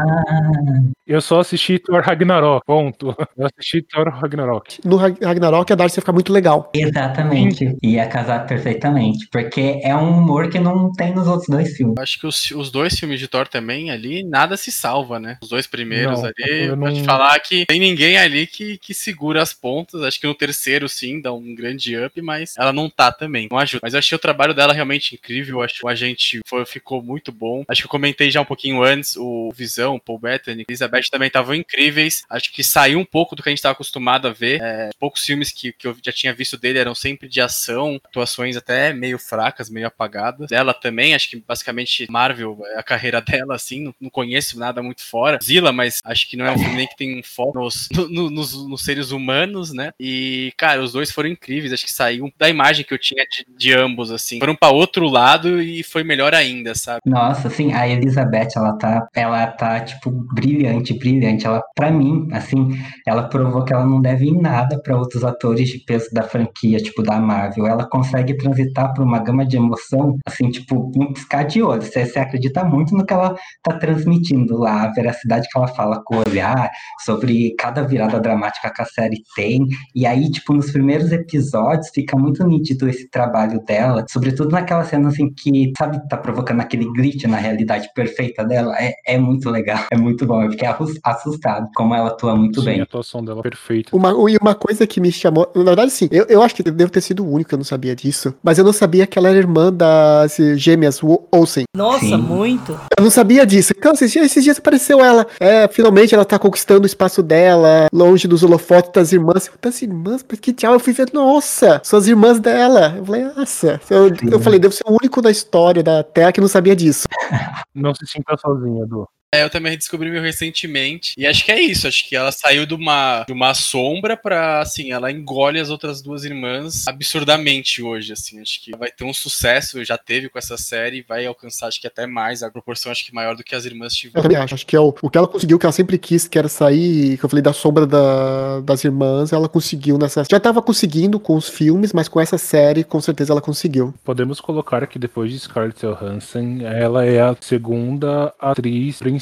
Eu 1.05 1.21
só 1.21 1.41
assisti 1.41 1.81
Thor 1.81 2.01
Ragnarok, 2.01 2.65
ponto. 2.65 3.13
Eu 3.37 3.47
assisti 3.47 3.83
Thor 3.83 4.09
Ragnarok. 4.09 4.79
No 4.85 4.95
Rag- 4.97 5.19
Ragnarok, 5.21 5.73
a 5.73 5.75
Darcy 5.75 5.99
ia 5.99 6.03
ficar 6.03 6.13
muito 6.13 6.33
legal. 6.33 6.71
exatamente. 6.73 7.77
Ia 7.83 8.07
casar 8.07 8.47
perfeitamente. 8.47 9.27
Porque 9.33 9.81
é 9.83 9.97
um 9.97 10.20
humor 10.21 10.49
que 10.49 10.59
não 10.59 10.93
tem 10.93 11.15
nos 11.15 11.27
outros 11.27 11.49
dois 11.49 11.77
filmes. 11.77 11.97
Acho 11.99 12.21
que 12.21 12.27
os, 12.27 12.51
os 12.53 12.71
dois 12.71 12.99
filmes 12.99 13.19
de 13.19 13.29
Thor 13.29 13.49
também 13.49 13.91
ali, 13.91 14.23
nada 14.23 14.57
se 14.57 14.71
salva, 14.71 15.19
né? 15.19 15.39
Os 15.43 15.49
dois 15.49 15.67
primeiros 15.67 16.21
Não, 16.21 16.27
ali, 16.27 16.65
eu 16.67 16.77
pra 16.77 16.93
te 16.93 16.99
não- 16.99 17.05
falar 17.05 17.39
que 17.41 17.67
tem 17.67 17.81
ninguém 17.81 18.17
ali 18.19 18.47
que, 18.47 18.79
que 18.79 18.95
segura 18.95 19.43
as 19.43 19.53
pontas. 19.53 20.03
Acho 20.03 20.21
que 20.21 20.27
no 20.27 20.35
terceiro, 20.35 20.89
sim, 20.89 21.21
dá 21.21 21.33
um 21.33 21.55
grande 21.55 21.97
up, 21.99 22.21
mas 22.23 22.55
ela 22.57 22.73
não 22.73 22.89
tá 22.89 23.11
também, 23.13 23.49
não 23.51 23.59
ajuda. 23.59 23.81
Mas 23.83 23.95
eu 23.95 23.99
achei 23.99 24.17
o 24.17 24.21
trabalho 24.21 24.55
dela 24.55 24.73
realmente 24.73 25.15
incrível, 25.15 25.63
acho 25.63 25.79
que 25.81 25.85
o 25.87 25.89
agente 25.89 26.41
foi, 26.47 26.65
ficou 26.65 27.03
muito 27.03 27.33
bom. 27.33 27.65
Acho 27.69 27.83
que 27.83 27.87
eu 27.87 27.91
comentei 27.91 28.31
já 28.31 28.41
um 28.41 28.45
pouquinho 28.45 28.83
antes, 28.83 29.17
o 29.17 29.51
Visão, 29.55 29.97
o 29.97 30.01
Paul 30.01 30.19
Bettany, 30.19 30.65
Elizabeth 30.69 31.05
também 31.11 31.27
estavam 31.29 31.55
incríveis. 31.55 32.23
Acho 32.29 32.53
que 32.53 32.63
saiu 32.63 32.99
um 32.99 33.05
pouco 33.05 33.35
do 33.35 33.43
que 33.43 33.49
a 33.49 33.53
gente 33.53 33.63
tava 33.63 33.73
acostumado 33.73 34.29
a 34.29 34.33
ver. 34.33 34.61
É, 34.63 34.91
poucos 34.99 35.23
filmes 35.25 35.51
que, 35.53 35.73
que 35.73 35.87
eu 35.87 35.97
já 36.05 36.13
tinha 36.13 36.33
visto 36.35 36.57
dele 36.59 36.79
eram 36.79 36.95
sempre 36.95 37.29
de 37.29 37.41
ação, 37.41 38.01
atuações 38.05 38.57
até 38.57 38.93
meio 38.93 39.19
fracas, 39.19 39.71
meio 39.71 39.87
apagadas. 39.87 40.10
Ela 40.51 40.75
também, 40.75 41.15
acho 41.15 41.31
que 41.31 41.43
basicamente 41.47 42.07
Marvel 42.11 42.59
é 42.75 42.79
a 42.79 42.83
carreira 42.83 43.21
dela, 43.23 43.55
assim, 43.55 43.83
não, 43.85 43.95
não 44.01 44.11
conheço 44.11 44.59
nada 44.59 44.83
muito 44.83 45.03
fora. 45.05 45.39
Zila, 45.43 45.73
mas 45.73 45.99
acho 46.05 46.29
que 46.29 46.37
não 46.37 46.47
é 46.47 46.53
um 46.53 46.59
filme 46.59 46.87
que 46.87 46.97
tem 46.97 47.19
um 47.19 47.23
foco 47.23 47.59
nos, 47.61 47.89
no- 47.93 48.09
no- 48.09 48.31
nos, 48.31 48.69
nos 48.69 48.83
seres 48.85 49.11
humanos, 49.11 49.73
né? 49.73 49.93
E, 49.99 50.53
cara, 50.57 50.83
os 50.83 50.93
dois 50.93 51.11
foram 51.11 51.29
incríveis. 51.29 51.73
Acho 51.73 51.85
que 51.85 51.93
saiu 51.93 52.31
da 52.39 52.49
imagem 52.49 52.85
que 52.85 52.93
eu 52.95 52.99
tinha 52.99 53.25
de, 53.25 53.45
de 53.57 53.73
ambos, 53.75 54.11
assim. 54.11 54.39
Foram 54.39 54.55
pra 54.57 54.71
outro 54.71 55.09
lado 55.09 55.61
e 55.61 55.83
foi 55.83 56.03
melhor 56.05 56.35
ainda, 56.35 56.75
sabe? 56.75 57.01
Nossa, 57.07 57.49
assim, 57.49 57.73
a 57.73 57.89
Elizabeth, 57.89 58.49
ela 58.57 58.77
tá, 58.79 59.07
ela 59.15 59.47
tá, 59.49 59.81
tipo, 59.81 60.11
brilhante, 60.35 60.95
brilhante. 60.95 61.47
Ela, 61.47 61.63
pra 61.75 61.91
mim, 61.91 62.29
assim, 62.33 62.69
ela 63.07 63.25
provou 63.29 63.65
que 63.65 63.73
ela 63.73 63.85
não 63.87 64.01
deve 64.01 64.27
em 64.29 64.41
nada 64.41 64.81
pra 64.83 64.97
outros 64.97 65.25
atores 65.25 65.69
de 65.69 65.79
peso 65.79 66.09
da 66.13 66.23
franquia, 66.23 66.79
tipo, 66.79 67.03
da 67.03 67.19
Marvel. 67.19 67.67
Ela 67.67 67.89
consegue 67.89 68.37
transitar 68.37 68.93
por 68.95 69.03
uma 69.05 69.19
gama 69.19 69.45
de 69.45 69.57
emoção, 69.57 70.00
assim, 70.27 70.51
tipo, 70.51 70.91
um 70.97 71.13
piscar 71.13 71.45
de 71.45 71.63
olho. 71.63 71.83
Você, 71.83 72.05
você 72.05 72.19
acredita 72.19 72.65
muito 72.65 72.95
no 72.95 73.05
que 73.05 73.13
ela 73.13 73.35
tá 73.63 73.75
transmitindo 73.79 74.59
lá, 74.59 74.85
a 74.85 74.93
veracidade 74.93 75.49
que 75.51 75.59
ela 75.59 75.69
fala 75.69 76.03
com 76.05 76.17
o 76.17 76.23
olhar, 76.29 76.71
sobre 77.05 77.55
cada 77.59 77.83
virada 77.83 78.21
dramática 78.21 78.73
que 78.73 78.83
a 78.83 78.87
série 78.87 79.23
tem. 79.35 79.67
E 79.95 80.07
aí, 80.07 80.31
tipo, 80.31 80.53
nos 80.53 80.71
primeiros 80.71 81.13
episódios 81.13 81.89
fica 81.95 82.17
muito 82.17 82.45
nítido 82.47 82.89
esse 82.89 83.09
trabalho 83.09 83.61
dela, 83.65 84.05
sobretudo 84.11 84.51
naquela 84.51 84.85
cena 84.85 85.09
assim 85.09 85.33
que, 85.33 85.73
sabe, 85.79 86.01
tá 86.09 86.17
provocando 86.17 86.61
aquele 86.61 86.85
glitch 86.93 87.25
na 87.25 87.37
realidade 87.37 87.89
perfeita 87.95 88.45
dela. 88.45 88.75
É, 88.79 88.93
é 89.07 89.19
muito 89.19 89.51
legal, 89.51 89.85
é 89.91 89.97
muito 89.97 90.27
bom. 90.27 90.43
Eu 90.43 90.51
fiquei 90.51 90.69
assustado 91.05 91.69
como 91.75 91.95
ela 91.95 92.09
atua 92.09 92.37
muito 92.37 92.61
Sim, 92.61 92.67
bem. 92.67 92.81
a 92.81 92.85
atuação 92.85 93.25
dela 93.25 93.41
é 93.41 93.43
perfeita. 93.43 93.97
Uma, 93.97 94.11
e 94.31 94.37
uma 94.37 94.55
coisa 94.55 94.87
que 94.87 95.01
me 95.01 95.13
chamou. 95.13 95.51
Na 95.55 95.65
verdade, 95.65 95.91
sim, 95.91 96.09
eu, 96.11 96.27
eu 96.29 96.43
acho 96.43 96.55
que 96.55 96.67
eu 96.67 96.73
devo 96.73 96.91
ter 96.91 97.01
sido 97.01 97.25
o 97.25 97.33
único 97.33 97.49
que 97.49 97.55
eu 97.55 97.59
não 97.59 97.65
sabia 97.65 97.95
disso. 97.95 98.35
Mas 98.43 98.59
eu 98.59 98.65
não 98.65 98.73
sabia 98.73 99.07
que 99.07 99.19
ela 99.19 99.29
era 99.29 99.39
irmã 99.39 99.73
das 99.91 100.37
gêmeas 100.57 101.03
Wo- 101.03 101.27
Olsen. 101.33 101.65
Nossa, 101.77 102.01
Sim. 102.01 102.17
muito. 102.17 102.79
Eu 102.97 103.03
não 103.05 103.11
sabia 103.11 103.45
disso. 103.47 103.73
Então, 103.77 103.93
esses 103.93 104.11
dias, 104.13 104.27
esses 104.27 104.45
dias 104.45 104.59
apareceu 104.59 105.01
ela. 105.05 105.27
É, 105.41 105.67
finalmente 105.69 106.15
ela 106.15 106.25
tá 106.25 106.39
conquistando 106.39 106.83
o 106.85 106.87
espaço 106.87 107.23
dela, 107.23 107.87
longe 107.93 108.27
dos 108.29 108.43
holofotes 108.43 108.91
das 108.93 109.13
irmãs. 109.13 109.47
Eu, 109.47 109.55
Das 109.61 109.83
irmãs? 109.83 110.25
Mas 110.29 110.39
que 110.41 110.53
tchau. 110.53 110.73
Eu 110.75 110.81
fui 110.81 110.93
ver, 110.93 111.09
nossa, 111.13 111.81
são 111.85 111.99
as 111.99 112.07
irmãs 112.07 112.39
dela. 112.41 112.95
Eu 112.97 113.05
falei, 113.05 113.25
nossa. 113.25 113.81
Eu, 113.91 114.11
eu 114.31 114.41
falei, 114.41 114.59
devo 114.59 114.75
ser 114.75 114.85
o 114.87 114.93
único 114.93 115.21
da 115.21 115.31
história 115.31 115.83
da 115.83 116.03
Terra 116.03 116.33
que 116.33 116.41
não 116.41 116.49
sabia 116.49 116.77
disso. 116.77 117.07
Não 117.75 117.95
se 117.95 118.05
sinta 118.07 118.37
sozinha, 118.37 118.83
Edu. 118.83 119.07
É, 119.33 119.45
eu 119.45 119.51
também 119.51 119.77
descobri 119.77 120.11
meu 120.11 120.21
recentemente. 120.21 121.15
E 121.17 121.25
acho 121.25 121.45
que 121.45 121.53
é 121.53 121.61
isso. 121.61 121.87
Acho 121.87 122.09
que 122.09 122.17
ela 122.17 122.33
saiu 122.33 122.67
de 122.67 122.75
uma, 122.75 123.23
de 123.25 123.33
uma 123.33 123.55
sombra 123.55 124.17
pra, 124.17 124.61
assim, 124.61 124.91
ela 124.91 125.11
engole 125.13 125.61
as 125.61 125.71
outras 125.71 126.03
duas 126.03 126.25
irmãs 126.25 126.85
absurdamente 126.89 127.81
hoje, 127.81 128.13
assim. 128.13 128.41
Acho 128.41 128.61
que 128.61 128.77
vai 128.77 128.91
ter 128.91 129.05
um 129.05 129.13
sucesso, 129.15 129.85
já 129.85 129.97
teve 129.97 130.29
com 130.29 130.37
essa 130.37 130.57
série, 130.57 131.05
vai 131.09 131.27
alcançar, 131.27 131.69
acho 131.69 131.81
que 131.81 131.87
até 131.87 132.09
mais, 132.09 132.43
a 132.43 132.51
proporção 132.51 132.91
acho 132.91 133.05
que 133.07 133.15
maior 133.15 133.37
do 133.37 133.45
que 133.45 133.55
as 133.55 133.65
irmãs 133.65 133.93
Eu 133.95 133.99
tiveram. 134.01 134.23
também 134.23 134.37
acho. 134.37 134.55
Acho 134.55 134.67
que 134.67 134.75
é 134.75 134.81
o, 134.81 134.93
o 135.01 135.09
que 135.09 135.17
ela 135.17 135.29
conseguiu, 135.29 135.61
que 135.61 135.67
ela 135.67 135.73
sempre 135.73 135.97
quis, 135.97 136.27
que 136.27 136.37
era 136.37 136.49
sair, 136.49 137.17
que 137.17 137.25
eu 137.25 137.29
falei, 137.29 137.43
da 137.43 137.53
sombra 137.53 137.87
da- 137.87 138.61
das 138.63 138.83
irmãs, 138.85 139.33
ela 139.33 139.49
conseguiu 139.49 139.97
nessa. 139.97 140.25
Já 140.29 140.41
tava 140.41 140.61
conseguindo 140.61 141.21
com 141.21 141.37
os 141.37 141.49
filmes, 141.49 141.93
mas 141.93 142.09
com 142.09 142.21
essa 142.21 142.37
série, 142.37 142.83
com 142.83 143.01
certeza 143.01 143.33
ela 143.33 143.41
conseguiu. 143.41 143.95
Podemos 144.03 144.41
colocar 144.41 144.85
que 144.89 144.99
depois 144.99 145.31
de 145.31 145.39
Scarlett 145.39 145.87
Johansson, 145.87 146.59
ela 146.63 147.05
é 147.07 147.21
a 147.21 147.37
segunda 147.41 148.35
atriz 148.41 148.99
principal 148.99 149.20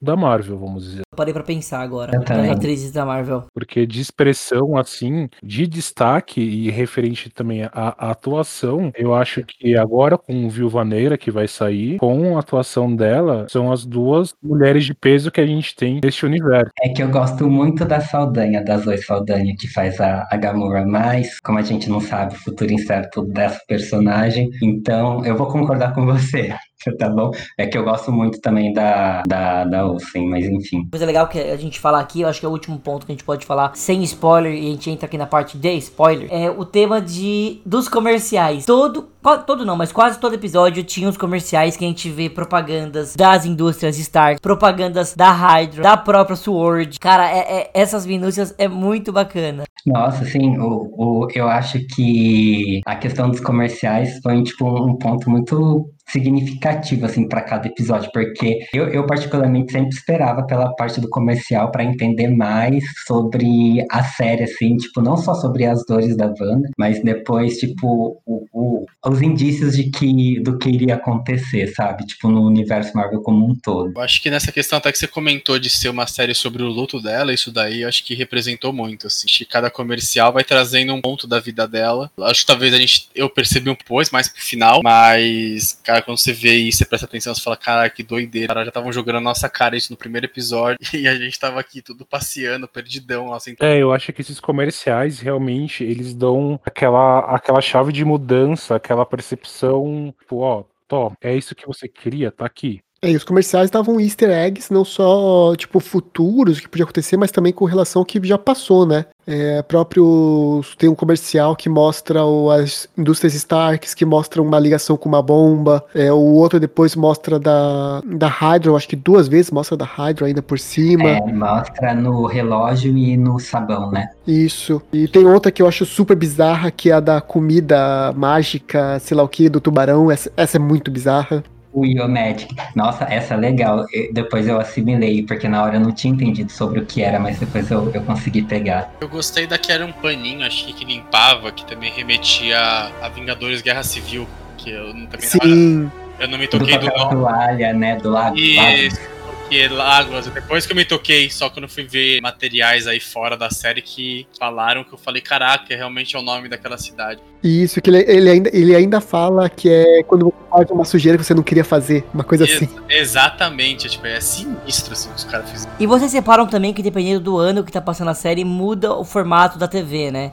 da 0.00 0.16
Marvel, 0.16 0.58
vamos 0.58 0.84
dizer. 0.84 1.02
Parei 1.16 1.32
pra 1.32 1.42
pensar 1.42 1.80
agora. 1.80 2.12
Eu 2.14 2.20
Das 2.20 2.28
também. 2.28 2.50
atrizes 2.50 2.90
da 2.90 3.04
Marvel. 3.06 3.44
Porque 3.54 3.86
de 3.86 4.00
expressão, 4.00 4.76
assim, 4.76 5.28
de 5.42 5.66
destaque 5.66 6.40
e 6.40 6.70
referente 6.70 7.30
também 7.30 7.62
à, 7.64 7.70
à 7.72 8.10
atuação, 8.10 8.90
eu 8.96 9.14
acho 9.14 9.44
que 9.44 9.76
agora 9.76 10.18
com 10.18 10.48
Viúva 10.48 10.84
Negra, 10.84 11.16
que 11.16 11.30
vai 11.30 11.46
sair, 11.46 11.98
com 11.98 12.36
a 12.36 12.40
atuação 12.40 12.94
dela, 12.94 13.46
são 13.48 13.70
as 13.72 13.84
duas 13.86 14.34
mulheres 14.42 14.84
de 14.84 14.94
peso 14.94 15.30
que 15.30 15.40
a 15.40 15.46
gente 15.46 15.74
tem 15.76 16.00
neste 16.02 16.26
universo. 16.26 16.70
É 16.82 16.88
que 16.88 17.02
eu 17.02 17.08
gosto 17.08 17.48
muito 17.48 17.84
da 17.84 18.00
Saldanha, 18.00 18.64
das 18.64 18.82
Zoe 18.82 18.98
Saldanha, 18.98 19.54
que 19.58 19.68
faz 19.68 20.00
a, 20.00 20.26
a 20.30 20.36
Gamora, 20.36 20.84
mas 20.84 21.38
como 21.40 21.58
a 21.58 21.62
gente 21.62 21.88
não 21.88 22.00
sabe 22.00 22.34
o 22.34 22.38
futuro 22.38 22.72
incerto 22.72 23.22
dessa 23.22 23.60
personagem, 23.68 24.50
então 24.62 25.24
eu 25.24 25.36
vou 25.36 25.46
concordar 25.46 25.94
com 25.94 26.04
você. 26.04 26.54
tá 26.98 27.08
bom? 27.08 27.30
É 27.58 27.66
que 27.66 27.76
eu 27.76 27.84
gosto 27.84 28.12
muito 28.12 28.40
também 28.40 28.72
da, 28.72 29.22
da, 29.26 29.64
da 29.64 29.86
Olsen, 29.86 30.28
mas 30.28 30.44
enfim. 30.46 30.88
Coisa 30.90 31.06
legal 31.06 31.28
que 31.28 31.38
a 31.38 31.56
gente 31.56 31.80
falar 31.80 32.00
aqui, 32.00 32.22
eu 32.22 32.28
acho 32.28 32.40
que 32.40 32.46
é 32.46 32.48
o 32.48 32.52
último 32.52 32.78
ponto 32.78 33.06
que 33.06 33.12
a 33.12 33.14
gente 33.14 33.24
pode 33.24 33.44
falar 33.46 33.72
sem 33.74 34.02
spoiler, 34.02 34.52
e 34.52 34.68
a 34.68 34.70
gente 34.70 34.90
entra 34.90 35.06
aqui 35.06 35.18
na 35.18 35.26
parte 35.26 35.56
de 35.56 35.72
spoiler, 35.78 36.28
é 36.30 36.50
o 36.50 36.64
tema 36.64 37.00
de 37.00 37.60
dos 37.64 37.88
comerciais. 37.88 38.64
Todo, 38.66 39.08
todo 39.46 39.64
não, 39.64 39.76
mas 39.76 39.92
quase 39.92 40.20
todo 40.20 40.34
episódio 40.34 40.84
tinha 40.84 41.08
os 41.08 41.16
comerciais 41.16 41.76
que 41.76 41.84
a 41.84 41.88
gente 41.88 42.10
vê 42.10 42.28
propagandas 42.28 43.16
das 43.16 43.46
indústrias 43.46 43.98
Stark, 43.98 44.40
propagandas 44.40 45.14
da 45.14 45.30
Hydra, 45.30 45.82
da 45.82 45.96
própria 45.96 46.36
Sword. 46.36 46.98
Cara, 47.00 47.30
é, 47.30 47.38
é, 47.38 47.70
essas 47.74 48.04
minúcias 48.04 48.54
é 48.58 48.68
muito 48.68 49.12
bacana. 49.12 49.64
Nossa, 49.86 50.24
sim, 50.24 50.58
o, 50.58 50.90
o, 50.96 51.28
eu 51.34 51.48
acho 51.48 51.78
que 51.94 52.80
a 52.86 52.96
questão 52.96 53.30
dos 53.30 53.40
comerciais 53.40 54.18
foi 54.22 54.42
tipo 54.42 54.66
um 54.66 54.96
ponto 54.96 55.28
muito 55.28 55.90
significativo 56.08 57.06
assim 57.06 57.28
para 57.28 57.42
cada 57.42 57.66
episódio, 57.66 58.10
porque 58.12 58.58
eu, 58.72 58.88
eu 58.88 59.06
particularmente 59.06 59.72
sempre 59.72 59.90
esperava 59.90 60.44
pela 60.46 60.74
parte 60.74 61.00
do 61.00 61.08
comercial 61.08 61.70
para 61.70 61.84
entender 61.84 62.28
mais 62.28 62.84
sobre 63.06 63.84
a 63.90 64.02
série 64.02 64.44
assim, 64.44 64.76
tipo, 64.76 65.00
não 65.00 65.16
só 65.16 65.34
sobre 65.34 65.64
as 65.64 65.84
dores 65.86 66.16
da 66.16 66.26
Wanda, 66.26 66.68
mas 66.78 67.02
depois 67.02 67.58
tipo 67.58 68.20
o, 68.26 68.44
o, 68.52 68.86
os 69.14 69.22
indícios 69.22 69.76
de 69.76 69.90
que 69.90 70.40
do 70.40 70.58
que 70.58 70.68
iria 70.68 70.96
acontecer, 70.96 71.68
sabe? 71.68 72.04
Tipo 72.06 72.28
no 72.28 72.46
universo 72.46 72.94
Marvel 72.94 73.22
como 73.22 73.48
um 73.48 73.54
todo. 73.54 73.92
Eu 73.94 74.02
acho 74.02 74.20
que 74.20 74.30
nessa 74.30 74.50
questão 74.52 74.78
até 74.78 74.90
que 74.90 74.98
você 74.98 75.06
comentou 75.06 75.58
de 75.58 75.70
ser 75.70 75.88
uma 75.88 76.06
série 76.06 76.34
sobre 76.34 76.62
o 76.62 76.68
luto 76.68 77.00
dela, 77.00 77.32
isso 77.32 77.52
daí 77.52 77.82
eu 77.82 77.88
acho 77.88 78.04
que 78.04 78.14
representou 78.14 78.72
muito, 78.72 79.06
assim. 79.06 79.26
Acho 79.28 79.38
que 79.38 79.44
cada 79.44 79.70
comercial 79.70 80.32
vai 80.32 80.44
trazendo 80.44 80.92
um 80.92 81.00
ponto 81.00 81.26
da 81.26 81.38
vida 81.38 81.66
dela. 81.66 82.10
Acho 82.20 82.40
que 82.40 82.46
talvez 82.46 82.74
a 82.74 82.78
gente 82.78 83.08
eu 83.14 83.30
percebi 83.30 83.70
um 83.70 83.74
pouco 83.74 84.04
mais 84.12 84.28
pro 84.28 84.42
final, 84.42 84.80
mas 84.82 85.78
cara, 85.84 86.02
quando 86.02 86.18
você 86.18 86.32
vê 86.32 86.56
isso, 86.56 86.78
você 86.78 86.84
presta 86.84 87.06
atenção, 87.06 87.34
você 87.34 87.40
fala, 87.40 87.56
cara, 87.56 87.88
que 87.88 88.02
doideira. 88.02 88.48
Cara, 88.48 88.64
já 88.64 88.68
estavam 88.68 88.92
jogando 88.92 89.16
a 89.16 89.20
nossa 89.20 89.48
cara 89.48 89.76
isso 89.76 89.92
no 89.92 89.96
primeiro 89.96 90.26
episódio 90.26 90.78
e 90.92 91.06
a 91.06 91.14
gente 91.14 91.38
tava 91.38 91.60
aqui 91.60 91.80
tudo 91.80 92.04
passeando, 92.04 92.66
perdidão. 92.66 93.32
Assim. 93.32 93.54
É, 93.60 93.78
eu 93.78 93.92
acho 93.92 94.12
que 94.12 94.20
esses 94.20 94.40
comerciais 94.40 95.20
realmente 95.20 95.84
eles 95.84 96.14
dão 96.14 96.58
aquela, 96.64 97.20
aquela 97.34 97.60
chave 97.60 97.92
de 97.92 98.04
mudança, 98.04 98.76
aquela 98.76 99.03
percepção, 99.06 100.14
tipo, 100.18 100.38
ó, 100.38 100.64
Tó, 100.86 101.12
é 101.20 101.34
isso 101.34 101.54
que 101.54 101.66
você 101.66 101.88
queria, 101.88 102.30
tá 102.30 102.44
aqui. 102.44 102.82
É, 103.04 103.10
e 103.10 103.16
os 103.16 103.22
comerciais 103.22 103.68
davam 103.68 104.00
easter 104.00 104.30
eggs, 104.30 104.72
não 104.72 104.82
só, 104.82 105.54
tipo, 105.56 105.78
futuros, 105.78 106.58
que 106.58 106.66
podia 106.66 106.84
acontecer, 106.84 107.18
mas 107.18 107.30
também 107.30 107.52
com 107.52 107.66
relação 107.66 108.00
ao 108.00 108.06
que 108.06 108.18
já 108.26 108.38
passou, 108.38 108.86
né? 108.86 109.04
É, 109.26 109.60
próprio 109.62 110.62
tem 110.78 110.88
um 110.88 110.94
comercial 110.94 111.54
que 111.54 111.68
mostra 111.68 112.24
o, 112.24 112.50
as 112.50 112.88
indústrias 112.96 113.34
Starks, 113.34 113.92
que 113.92 114.06
mostra 114.06 114.40
uma 114.40 114.58
ligação 114.58 114.96
com 114.96 115.08
uma 115.08 115.22
bomba. 115.22 115.84
É, 115.94 116.10
o 116.10 116.16
outro 116.16 116.58
depois 116.58 116.96
mostra 116.96 117.38
da, 117.38 118.00
da 118.06 118.26
Hydra, 118.28 118.72
acho 118.72 118.88
que 118.88 118.96
duas 118.96 119.28
vezes 119.28 119.50
mostra 119.50 119.76
da 119.76 119.84
Hydra 119.84 120.26
ainda 120.26 120.40
por 120.40 120.58
cima. 120.58 121.08
É, 121.08 121.20
mostra 121.32 121.94
no 121.94 122.24
relógio 122.26 122.96
e 122.96 123.18
no 123.18 123.38
sabão, 123.38 123.90
né? 123.90 124.08
Isso. 124.26 124.80
E 124.92 125.06
tem 125.08 125.26
outra 125.26 125.52
que 125.52 125.60
eu 125.60 125.68
acho 125.68 125.84
super 125.84 126.16
bizarra, 126.16 126.70
que 126.70 126.90
é 126.90 126.94
a 126.94 127.00
da 127.00 127.20
comida 127.20 128.12
mágica, 128.16 128.98
sei 128.98 129.14
lá 129.14 129.22
o 129.22 129.28
que, 129.28 129.50
do 129.50 129.60
tubarão. 129.60 130.10
Essa, 130.10 130.32
essa 130.36 130.56
é 130.56 130.60
muito 130.60 130.90
bizarra. 130.90 131.44
O 131.74 131.84
Iomagic. 131.84 132.54
Nossa, 132.74 133.04
essa 133.04 133.34
é 133.34 133.36
legal. 133.36 133.84
depois 134.12 134.46
eu 134.46 134.60
assimilei, 134.60 135.24
porque 135.24 135.48
na 135.48 135.62
hora 135.62 135.76
eu 135.76 135.80
não 135.80 135.92
tinha 135.92 136.12
entendido 136.12 136.52
sobre 136.52 136.78
o 136.78 136.86
que 136.86 137.02
era, 137.02 137.18
mas 137.18 137.38
depois 137.38 137.70
eu, 137.70 137.90
eu 137.92 138.02
consegui 138.02 138.42
pegar. 138.42 138.94
Eu 139.00 139.08
gostei 139.08 139.46
da 139.46 139.58
que 139.58 139.72
era 139.72 139.84
um 139.84 139.92
paninho, 139.92 140.46
achei 140.46 140.72
que 140.72 140.84
limpava, 140.84 141.50
que 141.50 141.66
também 141.66 141.90
remetia 141.90 142.58
a 143.02 143.08
Vingadores 143.08 143.60
Guerra 143.60 143.82
Civil. 143.82 144.26
Que 144.56 144.70
eu 144.70 144.92
também 145.08 145.20
Sim. 145.20 145.90
eu 146.20 146.28
não 146.28 146.38
me 146.38 146.46
toquei 146.46 146.78
do, 146.78 146.86
do 146.86 146.96
nome. 146.96 147.10
toalha, 147.10 147.72
né? 147.72 147.96
Do 147.96 148.10
lago. 148.10 148.36
Isso 148.38 149.13
porque 149.54 149.68
Lágrimas, 149.68 150.26
depois 150.26 150.66
que 150.66 150.72
eu 150.72 150.76
me 150.76 150.84
toquei, 150.84 151.30
só 151.30 151.48
quando 151.48 151.64
eu 151.64 151.68
fui 151.68 151.84
ver 151.84 152.20
materiais 152.20 152.88
aí 152.88 152.98
fora 152.98 153.36
da 153.36 153.50
série 153.50 153.80
que 153.80 154.26
falaram 154.36 154.82
que 154.82 154.92
eu 154.92 154.98
falei, 154.98 155.22
caraca, 155.22 155.74
realmente 155.76 156.16
é 156.16 156.18
o 156.18 156.22
nome 156.22 156.48
daquela 156.48 156.76
cidade. 156.76 157.20
Isso, 157.42 157.80
que 157.80 157.88
ele, 157.88 157.98
ele, 157.98 158.30
ainda, 158.30 158.50
ele 158.52 158.74
ainda 158.74 159.00
fala 159.00 159.48
que 159.48 159.68
é 159.68 160.02
quando 160.02 160.26
você 160.26 160.50
faz 160.50 160.70
uma 160.70 160.84
sujeira 160.84 161.16
que 161.16 161.24
você 161.24 161.34
não 161.34 161.42
queria 161.42 161.62
fazer, 161.62 162.04
uma 162.12 162.24
coisa 162.24 162.44
Ex 162.44 162.56
assim. 162.56 162.68
Exatamente, 162.88 163.88
tipo, 163.88 164.04
é 164.06 164.20
sinistro 164.20 164.92
assim 164.92 165.10
que 165.10 165.16
os 165.16 165.24
caras 165.24 165.48
fizeram. 165.48 165.72
E 165.78 165.86
vocês 165.86 166.10
separam 166.10 166.46
também 166.46 166.72
que 166.72 166.82
dependendo 166.82 167.20
do 167.20 167.38
ano 167.38 167.62
que 167.62 167.70
tá 167.70 167.80
passando 167.80 168.08
a 168.08 168.14
série, 168.14 168.44
muda 168.44 168.92
o 168.92 169.04
formato 169.04 169.56
da 169.56 169.68
TV, 169.68 170.10
né? 170.10 170.32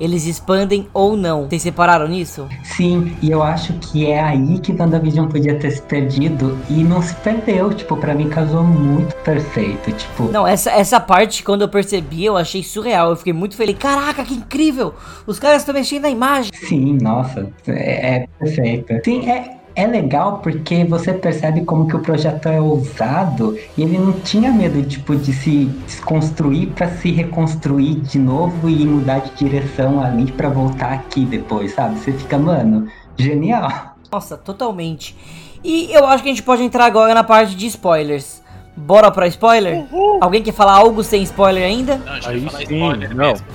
Eles 0.00 0.26
expandem 0.26 0.88
ou 0.92 1.16
não. 1.16 1.48
Vocês 1.48 1.62
separaram 1.62 2.08
nisso? 2.08 2.48
Sim, 2.62 3.16
e 3.22 3.30
eu 3.30 3.42
acho 3.42 3.72
que 3.74 4.06
é 4.06 4.20
aí 4.20 4.58
que 4.58 4.72
WandaVision 4.72 5.28
podia 5.28 5.58
ter 5.58 5.70
se 5.70 5.82
perdido 5.82 6.58
e 6.70 6.84
não 6.84 7.02
se 7.02 7.14
perdeu. 7.16 7.72
Tipo, 7.72 7.96
para 7.96 8.14
mim 8.14 8.28
casou 8.28 8.62
muito 8.62 9.14
perfeito. 9.16 9.92
Tipo. 9.92 10.24
Não, 10.24 10.46
essa, 10.46 10.70
essa 10.70 11.00
parte, 11.00 11.42
quando 11.42 11.62
eu 11.62 11.68
percebi, 11.68 12.24
eu 12.24 12.36
achei 12.36 12.62
surreal. 12.62 13.10
Eu 13.10 13.16
fiquei 13.16 13.32
muito 13.32 13.56
feliz. 13.56 13.76
Caraca, 13.78 14.24
que 14.24 14.34
incrível! 14.34 14.94
Os 15.26 15.38
caras 15.38 15.62
estão 15.62 15.74
mexendo 15.74 16.02
na 16.02 16.10
imagem. 16.10 16.50
Sim, 16.54 16.98
nossa, 17.00 17.50
é, 17.66 18.16
é 18.16 18.26
perfeito. 18.38 18.94
Sim, 19.04 19.28
é, 19.28 19.57
é 19.78 19.86
legal 19.86 20.40
porque 20.42 20.84
você 20.84 21.12
percebe 21.12 21.64
como 21.64 21.86
que 21.86 21.94
o 21.94 22.00
projeto 22.00 22.48
é 22.48 22.60
ousado 22.60 23.56
e 23.76 23.82
ele 23.82 23.96
não 23.96 24.10
tinha 24.12 24.50
medo 24.50 24.82
tipo 24.82 25.14
de 25.14 25.32
se 25.32 25.66
desconstruir 25.86 26.70
para 26.70 26.88
se 26.88 27.12
reconstruir 27.12 27.94
de 28.00 28.18
novo 28.18 28.68
e 28.68 28.84
mudar 28.84 29.20
de 29.20 29.30
direção 29.36 30.02
ali 30.02 30.32
para 30.32 30.48
voltar 30.48 30.92
aqui 30.94 31.24
depois, 31.24 31.74
sabe? 31.74 31.96
Você 31.96 32.12
fica, 32.12 32.36
mano, 32.36 32.88
genial. 33.16 33.94
Nossa, 34.10 34.36
totalmente. 34.36 35.16
E 35.62 35.92
eu 35.92 36.04
acho 36.06 36.24
que 36.24 36.28
a 36.28 36.32
gente 36.32 36.42
pode 36.42 36.64
entrar 36.64 36.84
agora 36.84 37.14
na 37.14 37.22
parte 37.22 37.54
de 37.54 37.66
spoilers. 37.68 38.42
Bora 38.76 39.12
pra 39.12 39.28
spoiler? 39.28 39.86
Uhum. 39.92 40.18
Alguém 40.20 40.42
quer 40.42 40.52
falar 40.52 40.72
algo 40.72 41.04
sem 41.04 41.22
spoiler 41.22 41.62
ainda? 41.64 41.98
Não, 41.98 42.14
Aí 42.28 42.40
sim, 42.50 42.62
spoiler 42.64 43.14
não. 43.14 43.28
Mesmo. 43.28 43.46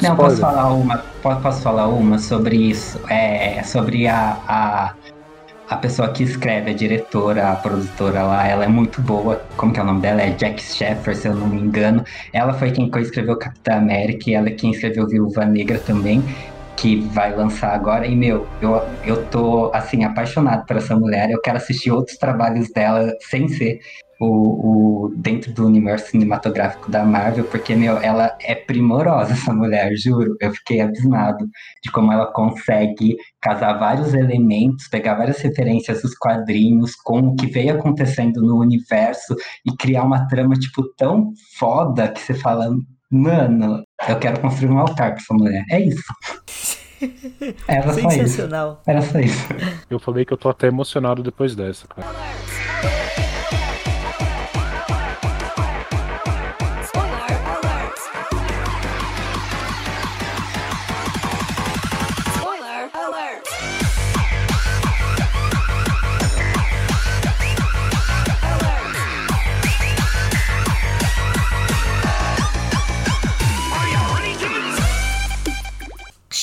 Não, 0.00 0.14
posso 0.14 0.36
falar 0.36 0.72
uma, 0.72 0.98
posso 1.20 1.60
falar 1.60 1.88
uma 1.88 2.18
sobre 2.20 2.56
isso, 2.56 3.00
é, 3.08 3.60
sobre 3.64 4.06
a, 4.06 4.38
a 4.46 4.94
a 5.68 5.76
pessoa 5.76 6.12
que 6.12 6.22
escreve, 6.22 6.70
a 6.70 6.74
diretora, 6.74 7.50
a 7.50 7.56
produtora 7.56 8.22
lá, 8.22 8.46
ela 8.46 8.64
é 8.64 8.68
muito 8.68 9.00
boa. 9.00 9.42
Como 9.56 9.72
que 9.72 9.80
é 9.80 9.82
o 9.82 9.86
nome 9.86 10.00
dela? 10.00 10.20
É 10.20 10.30
Jack 10.30 10.62
Sheffer, 10.62 11.16
se 11.16 11.28
eu 11.28 11.34
não 11.34 11.48
me 11.48 11.60
engano. 11.60 12.04
Ela 12.32 12.52
foi 12.52 12.70
quem 12.70 12.90
escreveu 12.96 13.38
Capitã 13.38 13.76
América 13.76 14.30
e 14.30 14.34
ela 14.34 14.48
é 14.48 14.52
quem 14.52 14.70
escreveu 14.70 15.06
Viúva 15.06 15.44
Negra 15.44 15.78
também, 15.78 16.22
que 16.76 17.00
vai 17.08 17.34
lançar 17.34 17.74
agora. 17.74 18.06
E, 18.06 18.14
meu, 18.14 18.46
eu, 18.60 18.82
eu 19.04 19.24
tô, 19.26 19.70
assim, 19.72 20.04
apaixonado 20.04 20.66
por 20.66 20.76
essa 20.76 20.94
mulher. 20.94 21.30
Eu 21.30 21.40
quero 21.40 21.56
assistir 21.56 21.90
outros 21.90 22.18
trabalhos 22.18 22.70
dela 22.70 23.14
sem 23.20 23.48
ser 23.48 23.80
o, 24.20 25.06
o, 25.06 25.14
dentro 25.16 25.52
do 25.52 25.66
universo 25.66 26.10
cinematográfico 26.10 26.90
da 26.90 27.04
Marvel, 27.04 27.44
porque, 27.44 27.74
meu, 27.74 27.98
ela 27.98 28.36
é 28.40 28.54
primorosa, 28.54 29.32
essa 29.32 29.52
mulher, 29.52 29.94
juro. 29.96 30.36
Eu 30.40 30.52
fiquei 30.52 30.80
abismado 30.80 31.46
de 31.82 31.90
como 31.90 32.12
ela 32.12 32.26
consegue 32.32 33.16
casar 33.40 33.74
vários 33.78 34.14
elementos, 34.14 34.88
pegar 34.88 35.14
várias 35.14 35.40
referências 35.40 36.02
dos 36.02 36.14
quadrinhos 36.14 36.94
com 36.96 37.20
o 37.20 37.36
que 37.36 37.46
veio 37.46 37.74
acontecendo 37.74 38.40
no 38.40 38.58
universo 38.60 39.34
e 39.66 39.76
criar 39.76 40.04
uma 40.04 40.26
trama, 40.28 40.54
tipo, 40.54 40.82
tão 40.96 41.32
foda 41.58 42.08
que 42.08 42.20
você 42.20 42.34
fala, 42.34 42.70
mano, 43.10 43.82
eu 44.08 44.18
quero 44.18 44.40
construir 44.40 44.70
um 44.70 44.78
altar 44.78 45.12
pra 45.12 45.20
essa 45.22 45.34
mulher. 45.34 45.64
É 45.70 45.80
isso. 45.80 46.02
Era 47.68 47.92
Sensacional. 47.92 48.80
Só 48.84 48.90
isso. 48.90 48.90
Era 48.90 49.02
só 49.02 49.18
isso. 49.18 49.46
Eu 49.90 49.98
falei 49.98 50.24
que 50.24 50.32
eu 50.32 50.38
tô 50.38 50.48
até 50.48 50.68
emocionado 50.68 51.22
depois 51.22 51.54
dessa, 51.54 51.86
cara. 51.86 52.06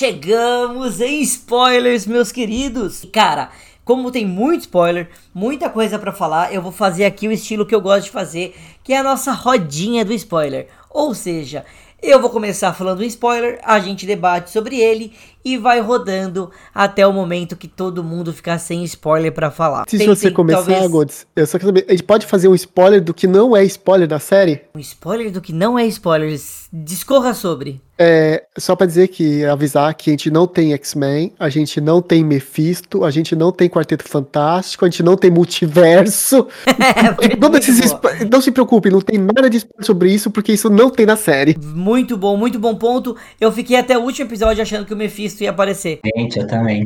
Chegamos 0.02 1.00
em 1.00 1.22
spoilers, 1.22 2.08
meus 2.08 2.32
queridos. 2.32 3.06
Cara, 3.14 3.52
como 3.86 4.10
tem 4.10 4.26
muito 4.26 4.62
spoiler, 4.62 5.12
muita 5.32 5.70
coisa 5.70 6.00
para 6.00 6.12
falar, 6.12 6.52
eu 6.52 6.60
vou 6.60 6.72
fazer 6.72 7.06
aqui 7.06 7.28
o 7.28 7.32
estilo 7.32 7.68
que 7.68 7.76
eu 7.76 7.80
gosto 7.80 8.06
de 8.06 8.10
fazer, 8.10 8.56
que 8.84 8.94
é 8.94 8.98
a 8.98 9.04
nossa 9.04 9.32
rodinha 9.32 10.04
do 10.04 10.12
spoiler. 10.12 10.70
Ou 10.90 11.14
seja, 11.14 11.64
eu 12.02 12.20
vou 12.20 12.32
começar 12.32 12.74
falando 12.74 13.02
um 13.02 13.04
spoiler, 13.04 13.60
a 13.64 13.80
gente 13.80 14.08
debate 14.08 14.50
sobre 14.50 14.76
ele 14.80 15.14
e 15.44 15.58
vai 15.58 15.80
rodando 15.80 16.52
até 16.74 17.06
o 17.06 17.14
momento 17.14 17.56
que 17.56 17.68
todo 17.68 18.04
mundo 18.04 18.34
ficar 18.34 18.60
sem 18.60 18.84
spoiler 18.84 19.32
para 19.32 19.52
falar. 19.52 19.86
Se, 19.88 20.06
você 20.06 20.32
começar, 20.32 20.64
talvez... 20.64 20.92
Gods, 20.92 21.28
eu 21.36 21.48
só 21.48 21.58
quero 21.58 21.70
saber, 21.70 21.86
a 21.88 21.92
gente 21.92 22.04
pode 22.04 22.26
fazer 22.26 22.48
um 22.48 22.56
spoiler 22.56 23.02
do 23.02 23.14
que 23.14 23.28
não 23.28 23.56
é 23.56 23.64
spoiler 23.64 24.08
da 24.08 24.20
série? 24.20 24.62
Um 24.76 24.80
spoiler 24.80 25.32
do 25.32 25.42
que 25.42 25.54
não 25.54 25.78
é 25.78 25.86
spoiler, 25.88 26.40
discorra 26.72 27.34
sobre. 27.34 27.82
É, 28.04 28.46
só 28.58 28.76
pra 28.76 28.88
dizer 28.88 29.10
que, 29.10 29.46
avisar 29.46 29.94
que 29.94 30.10
a 30.10 30.14
gente 30.14 30.32
não 30.32 30.48
tem 30.48 30.74
X-Men, 30.74 31.34
a 31.38 31.50
gente 31.50 31.80
não 31.80 32.02
tem 32.02 32.24
Mephisto, 32.24 33.06
a 33.06 33.12
gente 33.12 33.36
não 33.36 33.52
tem 33.52 33.70
Quarteto 33.70 34.10
Fantástico, 34.10 34.84
a 34.84 34.90
gente 34.90 35.04
não 35.04 35.16
tem 35.16 35.30
multiverso. 35.30 36.48
É, 36.82 37.58
esses 37.58 37.96
não 38.32 38.42
se 38.42 38.52
preocupe, 38.52 38.90
não 38.90 39.02
tem 39.02 39.18
nada 39.18 39.50
de 39.50 39.58
spoiler 39.58 39.86
sobre 39.86 40.12
isso, 40.12 40.32
porque 40.32 40.52
isso 40.52 40.70
não 40.70 40.90
tem 40.90 41.06
na 41.06 41.16
série. 41.16 41.56
Muito 41.62 42.18
bom, 42.18 42.36
muito 42.36 42.58
bom 42.58 42.76
ponto. 42.76 43.16
Eu 43.40 43.52
fiquei 43.52 43.78
até 43.78 43.98
o 43.98 44.02
último 44.02 44.28
episódio 44.28 44.62
achando 44.62 44.86
que 44.86 44.94
o 44.94 44.98
Mephisto 44.98 45.31
ia 45.40 45.50
aparecer. 45.52 46.00
Gente, 46.16 46.40
eu 46.40 46.48
também. 46.48 46.86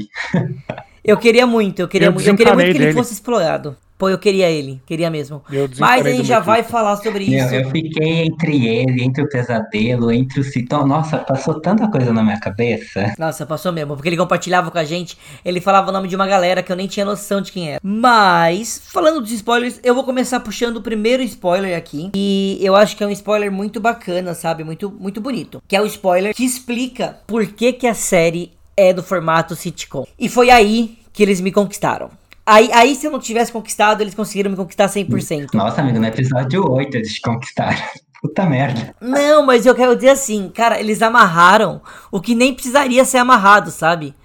Eu 1.04 1.18
queria 1.18 1.46
muito, 1.46 1.80
eu 1.80 1.88
queria 1.88 2.08
Eu 2.08 2.14
muito, 2.14 2.28
eu 2.28 2.36
queria 2.36 2.54
muito 2.54 2.66
que 2.66 2.78
ele 2.78 2.86
dele. 2.86 2.94
fosse 2.98 3.14
explorado. 3.14 3.76
Pô, 3.98 4.10
eu 4.10 4.18
queria 4.18 4.50
ele, 4.50 4.82
queria 4.86 5.10
mesmo. 5.10 5.42
Mas 5.80 6.06
a 6.06 6.10
gente 6.10 6.28
já 6.28 6.42
vai 6.42 6.64
falar 6.64 6.98
sobre 6.98 7.30
Meu, 7.30 7.46
isso. 7.46 7.56
eu 7.56 7.70
fiquei 7.70 8.26
entre 8.26 8.68
ele, 8.68 9.04
entre 9.04 9.24
o 9.24 9.30
pesadelo, 9.30 10.12
entre 10.12 10.42
o 10.42 10.44
citão. 10.44 10.86
Nossa, 10.86 11.18
passou 11.18 11.62
tanta 11.62 11.88
coisa 11.88 12.12
na 12.12 12.22
minha 12.22 12.40
cabeça. 12.40 13.14
Nossa, 13.18 13.46
passou 13.46 13.72
mesmo, 13.72 13.96
porque 13.96 14.10
ele 14.10 14.18
compartilhava 14.18 14.70
com 14.70 14.78
a 14.78 14.84
gente, 14.84 15.18
ele 15.46 15.62
falava 15.62 15.90
o 15.90 15.94
nome 15.94 16.10
de 16.10 16.16
uma 16.16 16.28
galera 16.28 16.62
que 16.62 16.70
eu 16.70 16.76
nem 16.76 16.88
tinha 16.88 17.06
noção 17.06 17.40
de 17.40 17.54
quem 17.54 17.70
era. 17.70 17.80
Mas, 17.82 18.82
falando 18.86 19.22
dos 19.22 19.32
spoilers, 19.32 19.80
eu 19.82 19.96
vou 19.96 20.04
começar 20.04 20.42
puxando 20.42 20.78
o 20.78 20.82
primeiro 20.82 21.24
spoiler 21.24 21.78
aqui. 21.78 22.12
E 22.14 22.60
eu 22.62 22.76
acho 22.76 22.98
que 22.98 23.04
é 23.04 23.08
um 23.08 23.12
spoiler 23.12 23.50
muito 23.50 23.80
bacana, 23.80 24.34
sabe? 24.34 24.66
Muito, 24.66 24.92
muito 24.92 25.22
bonito. 25.22 25.64
Que 25.66 25.76
é 25.76 25.82
o 25.82 25.86
spoiler 25.86 26.36
que 26.36 26.44
explica 26.44 27.18
por 27.26 27.46
que, 27.46 27.72
que 27.72 27.88
a 27.88 27.94
série 27.94 28.52
é 28.76 28.92
do 28.92 29.02
formato 29.02 29.56
sitcom. 29.56 30.06
E 30.20 30.28
foi 30.28 30.50
aí 30.50 30.98
que 31.14 31.24
eles 31.24 31.40
me 31.40 31.52
conquistaram. 31.52 32.10
Aí, 32.46 32.70
aí, 32.72 32.96
se 32.96 33.08
eu 33.08 33.12
não 33.12 33.20
tivesse 33.20 33.52
conquistado, 33.52 34.02
eles 34.02 34.14
conseguiram 34.14 34.52
me 34.52 34.58
conquistar 34.58 34.88
100%. 34.88 35.54
Nossa, 35.54 35.82
amigo, 35.82 36.00
no 36.00 36.06
episódio 36.06 36.70
8 36.70 36.96
eles 36.96 37.14
te 37.14 37.22
conquistaram. 37.22 37.78
Puta 38.22 38.46
merda. 38.46 38.96
Não, 39.02 39.46
mas 39.46 39.66
eu 39.66 39.76
quero 39.76 39.96
dizer 39.96 40.10
assim, 40.10 40.50
cara, 40.50 40.80
eles 40.80 41.02
amarraram 41.02 41.82
o 42.12 42.22
que 42.22 42.34
nem 42.34 42.54
precisaria 42.54 43.04
ser 43.06 43.18
amarrado, 43.18 43.72
sabe? 43.72 44.16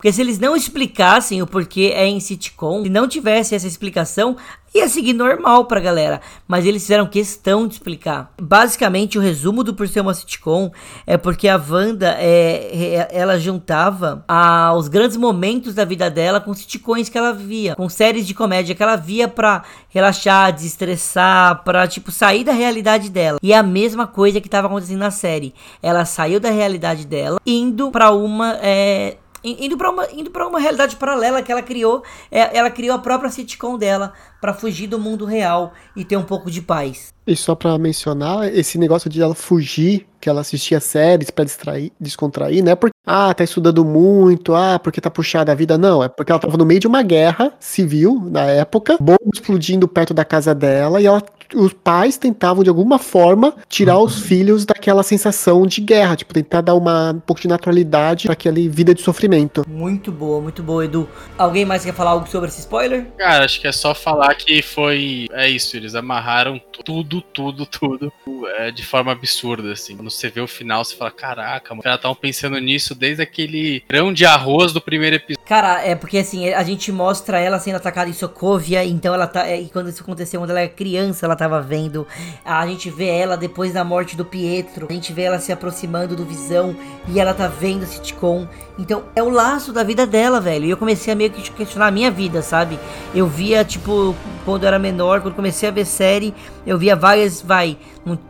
Porque 0.00 0.14
se 0.14 0.22
eles 0.22 0.38
não 0.38 0.56
explicassem 0.56 1.42
o 1.42 1.46
porquê 1.46 1.92
é 1.94 2.06
em 2.06 2.18
sitcom, 2.20 2.84
se 2.84 2.88
não 2.88 3.06
tivesse 3.06 3.54
essa 3.54 3.66
explicação, 3.66 4.34
ia 4.74 4.88
seguir 4.88 5.12
normal 5.12 5.66
pra 5.66 5.78
galera. 5.78 6.22
Mas 6.48 6.64
eles 6.64 6.80
fizeram 6.80 7.06
questão 7.06 7.66
de 7.68 7.74
explicar. 7.74 8.32
Basicamente, 8.40 9.18
o 9.18 9.20
resumo 9.20 9.62
do 9.62 9.74
Por 9.74 9.86
Ser 9.86 10.00
Uma 10.00 10.14
Sitcom 10.14 10.70
é 11.06 11.18
porque 11.18 11.48
a 11.48 11.56
Wanda, 11.62 12.16
é, 12.18 13.08
ela 13.12 13.38
juntava 13.38 14.24
a- 14.26 14.72
os 14.74 14.88
grandes 14.88 15.18
momentos 15.18 15.74
da 15.74 15.84
vida 15.84 16.10
dela 16.10 16.40
com 16.40 16.54
sitcoms 16.54 17.10
que 17.10 17.18
ela 17.18 17.34
via. 17.34 17.76
Com 17.76 17.90
séries 17.90 18.26
de 18.26 18.32
comédia 18.32 18.74
que 18.74 18.82
ela 18.82 18.96
via 18.96 19.28
pra 19.28 19.64
relaxar, 19.90 20.50
desestressar, 20.50 21.62
pra, 21.62 21.86
tipo, 21.86 22.10
sair 22.10 22.42
da 22.42 22.52
realidade 22.52 23.10
dela. 23.10 23.38
E 23.42 23.52
é 23.52 23.58
a 23.58 23.62
mesma 23.62 24.06
coisa 24.06 24.40
que 24.40 24.48
tava 24.48 24.66
acontecendo 24.66 25.00
na 25.00 25.10
série. 25.10 25.52
Ela 25.82 26.06
saiu 26.06 26.40
da 26.40 26.48
realidade 26.48 27.06
dela, 27.06 27.38
indo 27.44 27.90
pra 27.90 28.12
uma... 28.12 28.56
é, 28.62 29.18
Indo 29.42 29.76
pra, 29.76 29.90
uma, 29.90 30.06
indo 30.12 30.30
pra 30.30 30.46
uma 30.46 30.60
realidade 30.60 30.96
paralela 30.96 31.42
que 31.42 31.50
ela 31.50 31.62
criou, 31.62 32.02
é, 32.30 32.56
ela 32.56 32.70
criou 32.70 32.94
a 32.94 32.98
própria 32.98 33.30
sitcom 33.30 33.78
dela 33.78 34.12
pra 34.40 34.52
fugir 34.52 34.86
do 34.86 34.98
mundo 34.98 35.24
real 35.24 35.72
e 35.96 36.04
ter 36.04 36.16
um 36.16 36.22
pouco 36.22 36.50
de 36.50 36.60
paz. 36.60 37.12
E 37.26 37.34
só 37.34 37.54
pra 37.54 37.78
mencionar, 37.78 38.52
esse 38.52 38.76
negócio 38.76 39.08
de 39.08 39.22
ela 39.22 39.34
fugir, 39.34 40.06
que 40.20 40.28
ela 40.28 40.42
assistia 40.42 40.80
séries 40.80 41.30
pra 41.30 41.44
distrair, 41.44 41.92
descontrair, 42.00 42.62
não 42.62 42.72
é 42.72 42.76
porque, 42.76 42.94
ah, 43.06 43.32
tá 43.32 43.42
estudando 43.42 43.84
muito, 43.84 44.54
ah, 44.54 44.78
porque 44.78 45.00
tá 45.00 45.10
puxada 45.10 45.52
a 45.52 45.54
vida, 45.54 45.78
não, 45.78 46.02
é 46.02 46.08
porque 46.08 46.30
ela 46.30 46.40
tava 46.40 46.56
no 46.56 46.66
meio 46.66 46.80
de 46.80 46.86
uma 46.86 47.02
guerra 47.02 47.52
civil 47.58 48.22
na 48.30 48.42
época, 48.42 48.96
bomba 49.00 49.18
explodindo 49.32 49.88
perto 49.88 50.12
da 50.12 50.24
casa 50.24 50.54
dela, 50.54 51.00
e 51.00 51.06
ela, 51.06 51.22
os 51.54 51.72
pais 51.72 52.16
tentavam 52.16 52.62
de 52.62 52.68
alguma 52.68 52.98
forma 52.98 53.54
tirar 53.68 53.98
os 53.98 54.20
filhos 54.20 54.64
daquela 54.64 55.02
sensação 55.02 55.66
de 55.66 55.80
guerra, 55.80 56.16
tipo, 56.16 56.34
tentar 56.34 56.60
dar 56.60 56.74
uma, 56.74 57.12
um 57.12 57.20
pouco 57.20 57.40
de 57.40 57.48
naturalidade 57.48 58.24
pra 58.24 58.34
aquela 58.34 58.60
vida 58.68 58.94
de 58.94 59.02
sofrimento. 59.02 59.64
Muito 59.68 60.12
boa, 60.12 60.40
muito 60.40 60.62
boa, 60.62 60.84
Edu. 60.84 61.08
Alguém 61.38 61.64
mais 61.64 61.84
quer 61.84 61.94
falar 61.94 62.10
algo 62.10 62.28
sobre 62.28 62.48
esse 62.48 62.60
spoiler? 62.60 63.06
Cara, 63.16 63.44
acho 63.44 63.60
que 63.60 63.66
é 63.66 63.72
só 63.72 63.94
falar 63.94 64.34
que 64.34 64.60
foi. 64.62 65.26
É 65.32 65.48
isso, 65.48 65.76
eles 65.76 65.94
amarraram 65.94 66.60
tudo, 66.84 67.22
tudo, 67.22 67.64
tudo 67.64 68.12
é, 68.58 68.70
de 68.70 68.84
forma 68.84 69.12
absurda, 69.12 69.72
assim. 69.72 69.96
Quando 70.10 70.18
você 70.18 70.28
vê 70.28 70.40
o 70.40 70.48
final, 70.48 70.84
você 70.84 70.96
fala: 70.96 71.10
caraca, 71.10 71.72
mano, 71.72 71.82
caras 71.84 71.98
estavam 71.98 72.16
pensando 72.16 72.58
nisso 72.58 72.96
desde 72.96 73.22
aquele 73.22 73.84
grão 73.88 74.12
de 74.12 74.26
arroz 74.26 74.72
do 74.72 74.80
primeiro 74.80 75.16
episódio. 75.16 75.46
Cara, 75.46 75.84
é 75.84 75.94
porque 75.94 76.18
assim, 76.18 76.48
a 76.48 76.62
gente 76.64 76.90
mostra 76.90 77.38
ela 77.38 77.60
sendo 77.60 77.76
atacada 77.76 78.10
em 78.10 78.12
Sokovia, 78.12 78.84
então 78.84 79.14
ela 79.14 79.28
tá. 79.28 79.46
é, 79.46 79.60
E 79.60 79.68
quando 79.68 79.88
isso 79.88 80.02
aconteceu, 80.02 80.40
quando 80.40 80.50
ela 80.50 80.60
era 80.60 80.68
criança, 80.68 81.26
ela 81.26 81.36
tava 81.36 81.62
vendo. 81.62 82.06
A 82.44 82.66
gente 82.66 82.90
vê 82.90 83.06
ela 83.06 83.36
depois 83.36 83.72
da 83.72 83.84
morte 83.84 84.16
do 84.16 84.24
Pietro. 84.24 84.88
A 84.90 84.92
gente 84.92 85.12
vê 85.12 85.22
ela 85.22 85.38
se 85.38 85.52
aproximando 85.52 86.16
do 86.16 86.24
Visão 86.24 86.76
e 87.08 87.20
ela 87.20 87.32
tá 87.32 87.46
vendo 87.46 87.86
sitcom. 87.86 88.48
Então 88.78 89.04
é 89.14 89.22
o 89.22 89.28
laço 89.28 89.72
da 89.72 89.84
vida 89.84 90.06
dela, 90.06 90.40
velho. 90.40 90.64
E 90.64 90.70
eu 90.70 90.76
comecei 90.76 91.12
a 91.12 91.16
meio 91.16 91.30
que 91.30 91.48
questionar 91.52 91.86
a 91.86 91.90
minha 91.92 92.10
vida, 92.10 92.42
sabe? 92.42 92.78
Eu 93.14 93.28
via, 93.28 93.64
tipo, 93.64 94.16
quando 94.44 94.64
eu 94.64 94.68
era 94.68 94.78
menor, 94.78 95.20
quando 95.20 95.34
comecei 95.34 95.68
a 95.68 95.72
ver 95.72 95.84
série, 95.84 96.34
eu 96.66 96.78
via 96.78 96.96
várias, 96.96 97.40
vai, 97.42 97.76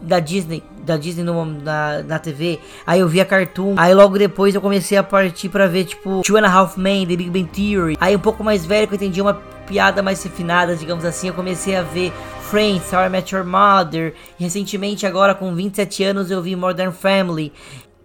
da 0.03 0.19
Disney. 0.19 0.63
Da 0.91 0.97
Disney 0.97 1.23
no- 1.23 1.45
na, 1.45 2.03
na 2.03 2.19
TV, 2.19 2.59
aí 2.85 2.99
eu 3.01 3.07
via 3.09 3.25
Cartoon, 3.25 3.75
aí 3.77 3.95
logo 3.95 4.19
depois 4.19 4.55
eu 4.55 4.61
comecei 4.61 4.99
a 4.99 5.03
partir 5.05 5.49
pra 5.49 5.69
ver, 5.69 5.85
tipo, 5.85 6.23
Two 6.23 6.37
and 6.37 6.45
a 6.45 6.51
Half 6.53 6.77
Men, 6.77 7.07
The 7.07 7.15
Big 7.17 7.31
Bang 7.31 7.45
Theory. 7.49 7.97
Aí 8.01 8.17
um 8.17 8.19
pouco 8.21 8.43
mais 8.43 8.67
velho, 8.67 8.89
que 8.89 8.95
eu 8.95 8.97
entendi 8.97 9.21
uma 9.23 9.35
piada 9.35 10.03
mais 10.03 10.21
refinada, 10.23 10.75
digamos 10.75 11.05
assim, 11.05 11.29
eu 11.29 11.35
comecei 11.35 11.77
a 11.77 11.83
ver 11.83 12.13
Friends, 12.51 12.93
How 12.93 13.05
I 13.05 13.09
Met 13.09 13.33
Your 13.33 13.45
Mother. 13.45 14.15
Recentemente, 14.37 15.07
agora 15.07 15.33
com 15.33 15.55
27 15.55 16.03
anos, 16.03 16.29
eu 16.29 16.43
vi 16.43 16.57
Modern 16.57 16.91
Family. 16.91 17.53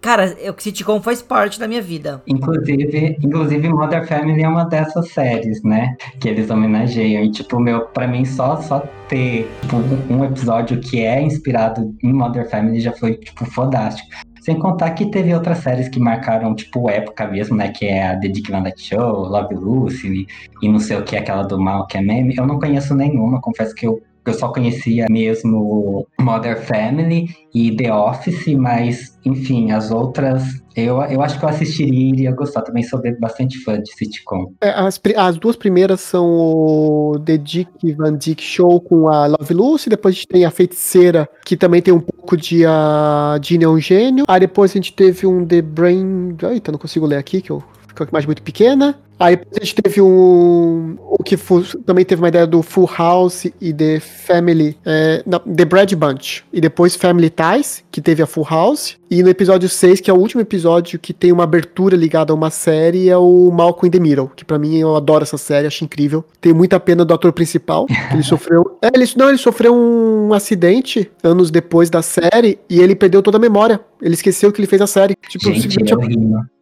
Cara, 0.06 0.36
o 0.56 0.62
sitcom 0.62 1.02
faz 1.02 1.20
parte 1.20 1.58
da 1.58 1.66
minha 1.66 1.82
vida. 1.82 2.22
Inclusive, 2.28 3.18
inclusive 3.20 3.68
Mother 3.68 4.06
Family 4.06 4.44
é 4.44 4.48
uma 4.48 4.62
dessas 4.62 5.10
séries, 5.10 5.64
né? 5.64 5.96
Que 6.20 6.28
eles 6.28 6.48
homenageiam. 6.48 7.24
E, 7.24 7.30
tipo, 7.32 7.58
meu, 7.58 7.86
pra 7.86 8.06
mim, 8.06 8.24
só, 8.24 8.54
só 8.54 8.86
ter 9.08 9.50
tipo, 9.62 9.78
um 10.08 10.24
episódio 10.24 10.78
que 10.78 11.02
é 11.02 11.20
inspirado 11.20 11.92
em 12.04 12.12
Mother 12.12 12.48
Family 12.48 12.78
já 12.78 12.92
foi, 12.92 13.14
tipo, 13.14 13.44
fodástico. 13.46 14.08
Sem 14.42 14.56
contar 14.60 14.90
que 14.90 15.10
teve 15.10 15.34
outras 15.34 15.58
séries 15.58 15.88
que 15.88 15.98
marcaram, 15.98 16.54
tipo, 16.54 16.88
época 16.88 17.26
mesmo, 17.26 17.56
né? 17.56 17.72
Que 17.72 17.86
é 17.86 18.10
a 18.10 18.16
The 18.16 18.28
Dick 18.28 18.48
Van 18.48 18.62
Dyke 18.62 18.80
Show, 18.80 19.26
Love 19.26 19.56
Lucy 19.56 20.24
e 20.62 20.68
não 20.68 20.78
sei 20.78 20.98
o 20.98 21.02
que, 21.02 21.16
aquela 21.16 21.42
do 21.42 21.60
mal 21.60 21.84
que 21.88 21.98
é 21.98 22.00
meme. 22.00 22.36
Eu 22.36 22.46
não 22.46 22.60
conheço 22.60 22.94
nenhuma, 22.94 23.40
confesso 23.40 23.74
que 23.74 23.88
eu, 23.88 24.00
eu 24.30 24.34
só 24.34 24.48
conhecia 24.48 25.06
mesmo 25.10 26.06
Mother 26.20 26.60
Family 26.62 27.26
e 27.54 27.74
The 27.76 27.92
Office, 27.92 28.46
mas, 28.54 29.18
enfim, 29.24 29.70
as 29.70 29.90
outras 29.90 30.42
eu, 30.76 31.00
eu 31.04 31.22
acho 31.22 31.38
que 31.38 31.44
eu 31.44 31.48
assistiria 31.48 31.98
e 31.98 32.08
iria 32.10 32.32
gostar. 32.32 32.60
Também 32.60 32.82
sou 32.82 33.00
bastante 33.18 33.58
fã 33.60 33.80
de 33.80 33.90
sitcom. 33.94 34.52
É, 34.60 34.68
As, 34.70 35.00
as 35.16 35.38
duas 35.38 35.56
primeiras 35.56 36.02
são 36.02 36.26
o 36.26 37.18
The 37.24 37.38
Dick 37.38 37.94
Van 37.94 38.12
Dyke 38.12 38.42
Show 38.42 38.78
com 38.82 39.08
a 39.08 39.26
Love 39.26 39.54
Lucy, 39.54 39.88
depois 39.88 40.14
a 40.14 40.16
gente 40.16 40.28
tem 40.28 40.44
a 40.44 40.50
Feiticeira, 40.50 41.26
que 41.46 41.56
também 41.56 41.80
tem 41.80 41.94
um 41.94 42.00
pouco 42.00 42.36
de 42.36 42.66
a 42.66 43.38
é 43.40 43.68
um 43.68 43.80
gênio. 43.80 44.26
Aí 44.28 44.40
depois 44.40 44.72
a 44.72 44.74
gente 44.74 44.92
teve 44.92 45.26
um 45.26 45.46
The 45.46 45.62
Brain. 45.62 46.36
Eita, 46.42 46.70
não 46.70 46.78
consigo 46.78 47.06
ler 47.06 47.16
aqui, 47.16 47.40
que 47.40 47.50
eu 47.50 47.62
fico 47.96 48.06
com 48.10 48.16
a 48.16 48.18
imagem 48.18 48.26
muito 48.28 48.42
pequena. 48.42 48.98
Aí 49.18 49.38
a 49.58 49.64
gente 49.64 49.74
teve 49.76 50.02
um. 50.02 50.98
O 51.00 51.22
que 51.24 51.38
também 51.86 52.04
teve 52.04 52.20
uma 52.20 52.28
ideia 52.28 52.46
do 52.46 52.62
Full 52.62 52.90
House 52.98 53.46
e 53.60 53.72
The 53.72 53.98
Family. 53.98 54.76
é, 54.84 55.22
não, 55.24 55.38
The 55.38 55.64
Brad 55.64 55.90
Bunch. 55.94 56.44
E 56.52 56.60
depois 56.60 56.94
Family 56.96 57.30
Ties, 57.30 57.82
que 57.90 58.02
teve 58.02 58.22
a 58.22 58.26
Full 58.26 58.46
House. 58.48 58.98
E 59.10 59.22
no 59.22 59.30
episódio 59.30 59.68
6, 59.70 60.00
que 60.02 60.10
é 60.10 60.12
o 60.14 60.18
último 60.18 60.42
episódio 60.42 60.98
que 60.98 61.14
tem 61.14 61.32
uma 61.32 61.44
abertura 61.44 61.96
ligada 61.96 62.30
a 62.32 62.36
uma 62.36 62.50
série, 62.50 63.08
é 63.08 63.16
o 63.16 63.50
Malcolm 63.50 63.88
in 63.88 63.90
the 63.90 63.98
Middle. 64.00 64.30
Que 64.36 64.44
pra 64.44 64.58
mim 64.58 64.76
eu 64.78 64.94
adoro 64.94 65.22
essa 65.22 65.38
série, 65.38 65.66
acho 65.66 65.82
incrível. 65.82 66.22
Tenho 66.38 66.54
muita 66.54 66.78
pena 66.78 67.02
do 67.02 67.14
ator 67.14 67.32
principal. 67.32 67.86
que 67.88 67.94
Ele 68.14 68.22
sofreu. 68.22 68.76
É, 68.82 68.90
ele, 68.94 69.06
não, 69.16 69.30
ele 69.30 69.38
sofreu 69.38 69.74
um 69.74 70.34
acidente 70.34 71.10
anos 71.22 71.50
depois 71.50 71.88
da 71.88 72.02
série 72.02 72.58
e 72.68 72.80
ele 72.80 72.94
perdeu 72.94 73.22
toda 73.22 73.38
a 73.38 73.40
memória. 73.40 73.80
Ele 74.02 74.12
esqueceu 74.14 74.52
que 74.52 74.60
ele 74.60 74.68
fez 74.68 74.82
a 74.82 74.86
série. 74.86 75.14
Tipo, 75.26 75.46
Gente, 75.46 75.62
simplesmente. 75.62 75.94
Aqueles- 75.94 76.55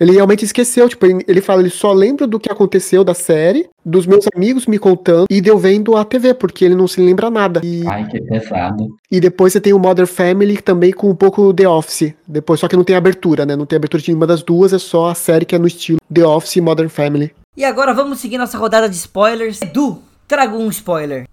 ele 0.00 0.12
realmente 0.12 0.44
esqueceu, 0.44 0.88
tipo, 0.88 1.04
ele 1.06 1.24
ele 1.28 1.40
fala, 1.40 1.60
ele 1.60 1.70
só 1.70 1.92
lembra 1.92 2.26
do 2.26 2.38
que 2.40 2.50
aconteceu 2.50 3.02
da 3.04 3.14
série, 3.14 3.68
dos 3.84 4.06
meus 4.06 4.26
amigos 4.34 4.66
me 4.66 4.78
contando 4.78 5.26
e 5.30 5.40
deu 5.40 5.58
vendo 5.58 5.96
a 5.96 6.04
TV, 6.04 6.34
porque 6.34 6.64
ele 6.64 6.74
não 6.74 6.86
se 6.88 7.00
lembra 7.00 7.30
nada. 7.30 7.60
E, 7.64 7.86
Ai, 7.86 8.06
que 8.08 8.20
pesado. 8.22 8.86
e 9.10 9.20
depois 9.20 9.52
você 9.52 9.60
tem 9.60 9.72
o 9.72 9.78
Mother 9.78 10.06
Family 10.06 10.60
também 10.62 10.92
com 10.92 11.10
um 11.10 11.14
pouco 11.14 11.52
The 11.52 11.68
Office. 11.68 12.14
Depois, 12.26 12.60
só 12.60 12.68
que 12.68 12.76
não 12.76 12.84
tem 12.84 12.96
abertura, 12.96 13.44
né? 13.44 13.54
Não 13.56 13.66
tem 13.66 13.76
abertura 13.76 14.02
de 14.02 14.08
nenhuma 14.08 14.26
das 14.26 14.42
duas, 14.42 14.72
é 14.72 14.78
só 14.78 15.08
a 15.10 15.14
série 15.14 15.44
que 15.44 15.54
é 15.54 15.58
no 15.58 15.66
estilo 15.66 15.98
The 16.12 16.24
Office 16.26 16.56
e 16.56 16.60
Modern 16.60 16.88
Family. 16.88 17.32
E 17.56 17.64
agora 17.64 17.92
vamos 17.92 18.18
seguir 18.20 18.38
nossa 18.38 18.56
rodada 18.56 18.88
de 18.88 18.96
spoilers. 18.96 19.60
Edu, 19.60 19.98
traga 20.26 20.56
um 20.56 20.68
spoiler. 20.70 21.24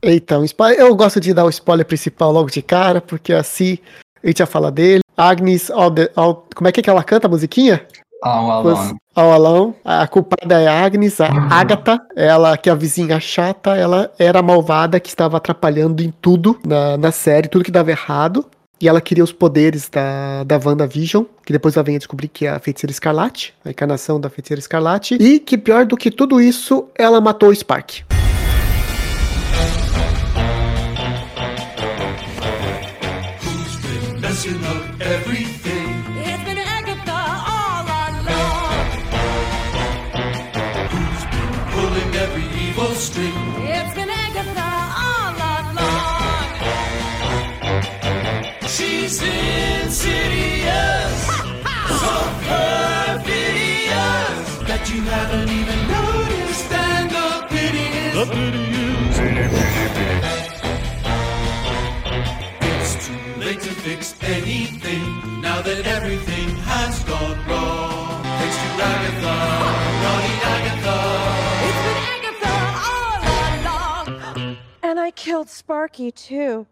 Spoiler. 0.45 0.80
Eu 0.80 0.93
gosto 0.95 1.20
de 1.20 1.34
dar 1.34 1.45
o 1.45 1.49
spoiler 1.49 1.86
principal 1.86 2.32
logo 2.32 2.49
de 2.49 2.61
cara, 2.61 2.99
porque 2.99 3.32
assim 3.34 3.78
a 4.24 4.28
gente 4.28 4.39
já 4.39 4.45
fala 4.45 4.70
dele. 4.72 4.99
Agnes, 5.15 5.70
all 5.72 5.91
the- 5.91 6.11
all- 6.15 6.45
como 6.55 6.67
é 6.67 6.72
que, 6.72 6.80
é 6.80 6.84
que 6.84 6.89
ela 6.89 7.03
canta 7.03 7.28
a 7.28 7.30
musiquinha? 7.30 7.82
All 8.22 8.51
Alone. 8.51 8.99
All 9.15 9.34
Alone. 9.34 9.74
A 9.84 10.07
culpada 10.07 10.61
é 10.61 10.67
a 10.67 10.86
Agnes, 10.86 11.20
a 11.22 11.28
Agatha, 11.49 12.01
ela 12.15 12.57
que 12.57 12.70
é 12.70 12.72
a 12.72 12.76
vizinha 12.76 13.20
chata, 13.20 13.76
ela 13.76 14.11
era 14.20 14.39
a 14.39 14.43
malvada 14.43 14.99
que 14.99 15.09
estava 15.09 15.38
atrapalhando 15.38 16.03
em 16.03 16.13
tudo 16.22 16.59
na, 16.65 16.97
na 16.97 17.11
série, 17.11 17.47
tudo 17.47 17.63
que 17.63 17.72
dava 17.72 17.91
errado. 17.91 18.45
e 18.82 18.88
ela 18.88 19.01
queria 19.01 19.24
os 19.24 19.32
poderes 19.34 19.89
da, 19.89 20.43
da 20.43 20.59
WandaVision, 20.63 21.26
que 21.45 21.51
depois 21.51 21.76
ela 21.76 21.84
vem 21.84 21.95
a 21.95 21.97
descobrir 21.97 22.30
que 22.30 22.45
é 22.45 22.49
a 22.49 22.59
Feiticeira 22.59 22.91
Escarlate, 22.91 23.53
a 23.65 23.70
encarnação 23.72 24.20
da 24.20 24.30
Feiticeira 24.30 24.59
Escarlate, 24.59 25.15
e 25.15 25.39
que 25.39 25.57
pior 25.57 25.86
do 25.86 25.97
que 25.97 26.09
tudo 26.09 26.39
isso, 26.39 26.86
ela 26.97 27.20
matou 27.20 27.49
o 27.49 27.55
Spark. 27.55 28.09
Evil 43.00 43.14
string? 43.14 43.34
It's 43.64 43.93
been 43.95 44.10
Agatha 44.10 44.72
all 45.06 45.36
along. 45.36 46.58
She's 48.68 49.22
insidious, 49.22 50.36
so 52.02 52.14
perfidious 52.47 53.60
that 54.68 54.84
you 54.93 55.02
haven't 55.02 55.50
even 55.50 55.80
noticed. 55.88 56.72
And 56.72 57.10
the 57.10 57.47
pity 57.50 57.88
is, 57.88 58.14
the 58.16 58.26
pity 58.26 58.66
is, 58.86 59.18
it's 62.62 62.93
too 63.08 63.24
late 63.39 63.62
to 63.62 63.72
fix 63.72 64.16
anything 64.24 65.41
now 65.41 65.62
that 65.62 65.86
everything 65.88 66.50
has 66.72 67.04
gone 67.06 67.39
I 75.10 75.12
killed 75.12 75.49
Sparky 75.49 76.12
too. 76.12 76.68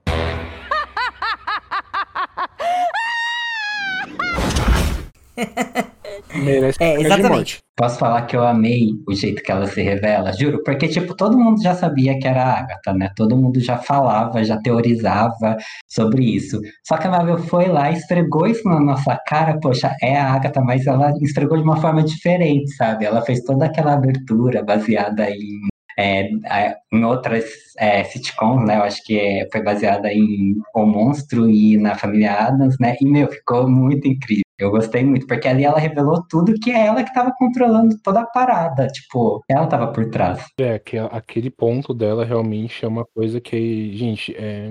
Merece 6.35 6.77
É, 6.79 7.01
exatamente. 7.01 7.57
Posso 7.75 7.97
falar 7.97 8.27
que 8.27 8.35
eu 8.35 8.43
amei 8.43 8.91
o 9.07 9.15
jeito 9.15 9.41
que 9.41 9.51
ela 9.51 9.65
se 9.65 9.81
revela, 9.81 10.31
juro, 10.33 10.61
porque, 10.63 10.87
tipo, 10.87 11.15
todo 11.15 11.35
mundo 11.35 11.63
já 11.63 11.73
sabia 11.73 12.19
que 12.19 12.27
era 12.27 12.43
a 12.43 12.59
Agatha, 12.59 12.93
né? 12.93 13.09
Todo 13.15 13.35
mundo 13.35 13.59
já 13.59 13.77
falava, 13.79 14.43
já 14.43 14.61
teorizava 14.61 15.57
sobre 15.87 16.23
isso. 16.23 16.61
Só 16.87 16.95
que 16.95 17.07
a 17.07 17.11
Marvel 17.11 17.39
foi 17.39 17.65
lá 17.65 17.89
e 17.89 17.95
esfregou 17.95 18.45
isso 18.45 18.67
na 18.69 18.79
nossa 18.79 19.19
cara, 19.25 19.59
poxa, 19.59 19.95
é 19.99 20.15
a 20.15 20.33
Agatha, 20.33 20.61
mas 20.61 20.85
ela 20.85 21.11
esfregou 21.23 21.57
de 21.57 21.63
uma 21.63 21.77
forma 21.77 22.03
diferente, 22.03 22.69
sabe? 22.75 23.03
Ela 23.03 23.23
fez 23.23 23.41
toda 23.41 23.65
aquela 23.65 23.93
abertura 23.93 24.63
baseada 24.63 25.27
em, 25.27 25.67
é, 25.97 26.29
é, 26.45 26.75
em 26.91 27.03
outras 27.03 27.45
é, 27.77 28.03
sitcoms, 28.03 28.65
né? 28.65 28.77
Eu 28.77 28.83
acho 28.83 29.03
que 29.03 29.19
é, 29.19 29.47
foi 29.51 29.63
baseada 29.63 30.13
em 30.13 30.55
O 30.75 30.85
Monstro 30.85 31.49
e 31.49 31.77
na 31.77 31.95
Família 31.95 32.33
Adams, 32.33 32.77
né? 32.79 32.95
E, 33.01 33.05
meu, 33.05 33.27
ficou 33.27 33.67
muito 33.69 34.07
incrível. 34.07 34.43
Eu 34.59 34.71
gostei 34.71 35.03
muito, 35.03 35.27
porque 35.27 35.47
ali 35.47 35.63
ela 35.63 35.79
revelou 35.79 36.23
tudo 36.27 36.59
que 36.59 36.71
é 36.71 36.87
ela 36.87 37.03
que 37.03 37.13
tava 37.13 37.31
controlando 37.37 37.95
toda 38.03 38.21
a 38.21 38.25
parada. 38.25 38.87
Tipo, 38.87 39.43
ela 39.47 39.67
tava 39.67 39.91
por 39.91 40.09
trás. 40.09 40.45
É, 40.59 40.79
que 40.79 40.97
aquele 40.97 41.49
ponto 41.49 41.93
dela 41.93 42.25
realmente 42.25 42.83
é 42.83 42.87
uma 42.87 43.05
coisa 43.05 43.39
que, 43.39 43.95
gente, 43.95 44.35
é, 44.35 44.69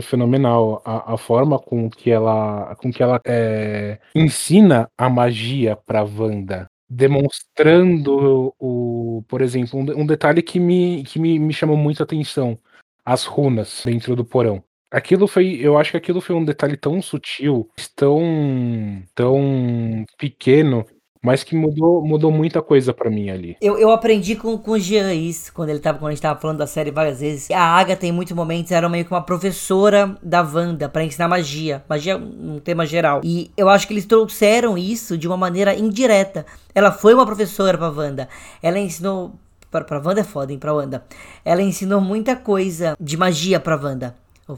fenomenal. 0.00 0.82
A, 0.84 1.14
a 1.14 1.16
forma 1.16 1.58
com 1.58 1.88
que 1.88 2.10
ela, 2.10 2.74
com 2.76 2.92
que 2.92 3.02
ela 3.02 3.20
é, 3.24 3.98
ensina 4.14 4.88
a 4.98 5.08
magia 5.08 5.76
pra 5.76 6.02
Wanda. 6.02 6.66
Demonstrando 6.92 8.52
o, 8.58 9.22
por 9.28 9.40
exemplo, 9.40 9.78
um, 9.78 10.02
um 10.02 10.06
detalhe 10.06 10.42
que, 10.42 10.58
me, 10.58 11.04
que 11.04 11.20
me, 11.20 11.38
me 11.38 11.52
chamou 11.52 11.76
muito 11.76 12.02
a 12.02 12.04
atenção: 12.04 12.58
as 13.04 13.24
runas 13.24 13.82
dentro 13.84 14.16
do 14.16 14.24
porão. 14.24 14.64
Aquilo 14.90 15.28
foi, 15.28 15.54
eu 15.60 15.78
acho 15.78 15.92
que 15.92 15.96
aquilo 15.96 16.20
foi 16.20 16.34
um 16.34 16.44
detalhe 16.44 16.76
tão 16.76 17.00
sutil, 17.00 17.70
tão, 17.94 18.20
tão 19.14 20.04
pequeno, 20.18 20.84
mas 21.22 21.44
que 21.44 21.54
mudou, 21.54 22.04
mudou 22.04 22.32
muita 22.32 22.62
coisa 22.62 22.94
pra 22.94 23.10
mim 23.10 23.28
ali. 23.28 23.56
Eu, 23.60 23.78
eu 23.78 23.90
aprendi 23.90 24.34
com, 24.34 24.56
com 24.56 24.72
o 24.72 24.78
Jean 24.78 25.12
isso, 25.12 25.52
quando 25.52 25.68
ele 25.68 25.78
tava, 25.78 25.98
quando 25.98 26.08
a 26.08 26.14
gente 26.14 26.22
tava 26.22 26.40
falando 26.40 26.58
da 26.58 26.66
série 26.66 26.90
várias 26.90 27.20
vezes. 27.20 27.50
A 27.50 27.60
Agatha, 27.60 28.06
em 28.06 28.12
muitos 28.12 28.34
momentos, 28.34 28.72
era 28.72 28.88
meio 28.88 29.04
que 29.04 29.10
uma 29.10 29.22
professora 29.22 30.16
da 30.22 30.40
Wanda 30.40 30.88
pra 30.88 31.04
ensinar 31.04 31.28
magia. 31.28 31.84
Magia 31.88 32.14
é 32.14 32.16
um 32.16 32.58
tema 32.58 32.86
geral. 32.86 33.20
E 33.22 33.50
eu 33.56 33.68
acho 33.68 33.86
que 33.86 33.92
eles 33.92 34.06
trouxeram 34.06 34.78
isso 34.78 35.18
de 35.18 35.26
uma 35.26 35.36
maneira 35.36 35.74
indireta. 35.74 36.46
Ela 36.74 36.90
foi 36.90 37.12
uma 37.12 37.26
professora 37.26 37.76
pra 37.76 37.90
Wanda. 37.90 38.28
Ela 38.62 38.78
ensinou. 38.78 39.32
Pra, 39.70 39.84
pra 39.84 40.02
Wanda 40.04 40.20
é 40.20 40.24
foda, 40.24 40.52
hein? 40.52 40.58
Pra 40.58 40.72
Wanda. 40.72 41.04
Ela 41.44 41.62
ensinou 41.62 42.00
muita 42.00 42.34
coisa 42.34 42.96
de 42.98 43.16
magia 43.16 43.60
pra 43.60 43.76
Wanda. 43.76 44.16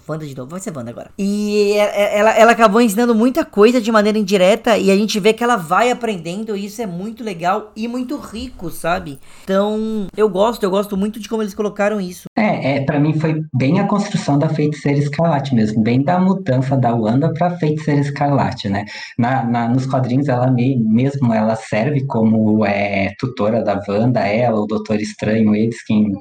Wanda 0.09 0.27
de 0.27 0.37
novo, 0.37 0.51
vai 0.51 0.61
ser 0.61 0.73
Wanda 0.77 0.91
agora. 0.91 1.11
E 1.19 1.73
ela, 1.73 1.93
ela, 1.93 2.31
ela 2.39 2.53
acabou 2.53 2.81
ensinando 2.81 3.15
muita 3.15 3.45
coisa 3.45 3.81
de 3.81 3.91
maneira 3.93 4.19
indireta 4.19 4.77
e 4.79 4.91
a 4.91 4.97
gente 4.97 5.19
vê 5.21 5.33
que 5.33 5.43
ela 5.45 5.57
vai 5.57 5.91
aprendendo 5.91 6.57
e 6.57 6.67
isso 6.67 6.81
é 6.83 6.87
muito 6.87 7.23
legal 7.25 7.73
e 7.77 7.87
muito 7.89 8.17
rico, 8.17 8.71
sabe? 8.71 9.19
Então, 9.45 10.07
eu 10.17 10.29
gosto, 10.29 10.63
eu 10.63 10.71
gosto 10.71 10.97
muito 10.97 11.19
de 11.21 11.29
como 11.29 11.43
eles 11.43 11.55
colocaram 11.55 12.01
isso. 12.01 12.25
É, 12.37 12.77
é 12.77 12.85
para 12.85 12.99
mim 13.01 13.19
foi 13.19 13.43
bem 13.55 13.81
a 13.81 13.87
construção 13.87 14.39
da 14.39 14.49
Feiticeira 14.49 14.99
Escarlate 14.99 15.55
mesmo, 15.55 15.83
bem 15.83 16.03
da 16.03 16.19
mudança 16.19 16.77
da 16.77 16.95
Wanda 16.95 17.33
pra 17.33 17.57
Feiticeira 17.59 18.01
Escarlate, 18.01 18.69
né? 18.69 18.85
Na, 19.19 19.45
na- 19.45 19.69
nos 19.69 19.87
quadrinhos 19.87 20.29
ela 20.29 20.51
me- 20.51 20.77
mesmo 20.77 21.33
ela 21.33 21.55
serve 21.57 22.05
como 22.07 22.65
é, 22.65 23.13
tutora 23.19 23.63
da 23.63 23.81
Wanda, 23.89 24.21
ela, 24.21 24.61
o 24.61 24.67
Doutor 24.67 25.01
Estranho, 25.01 25.55
eles 25.55 25.83
quem 25.85 26.13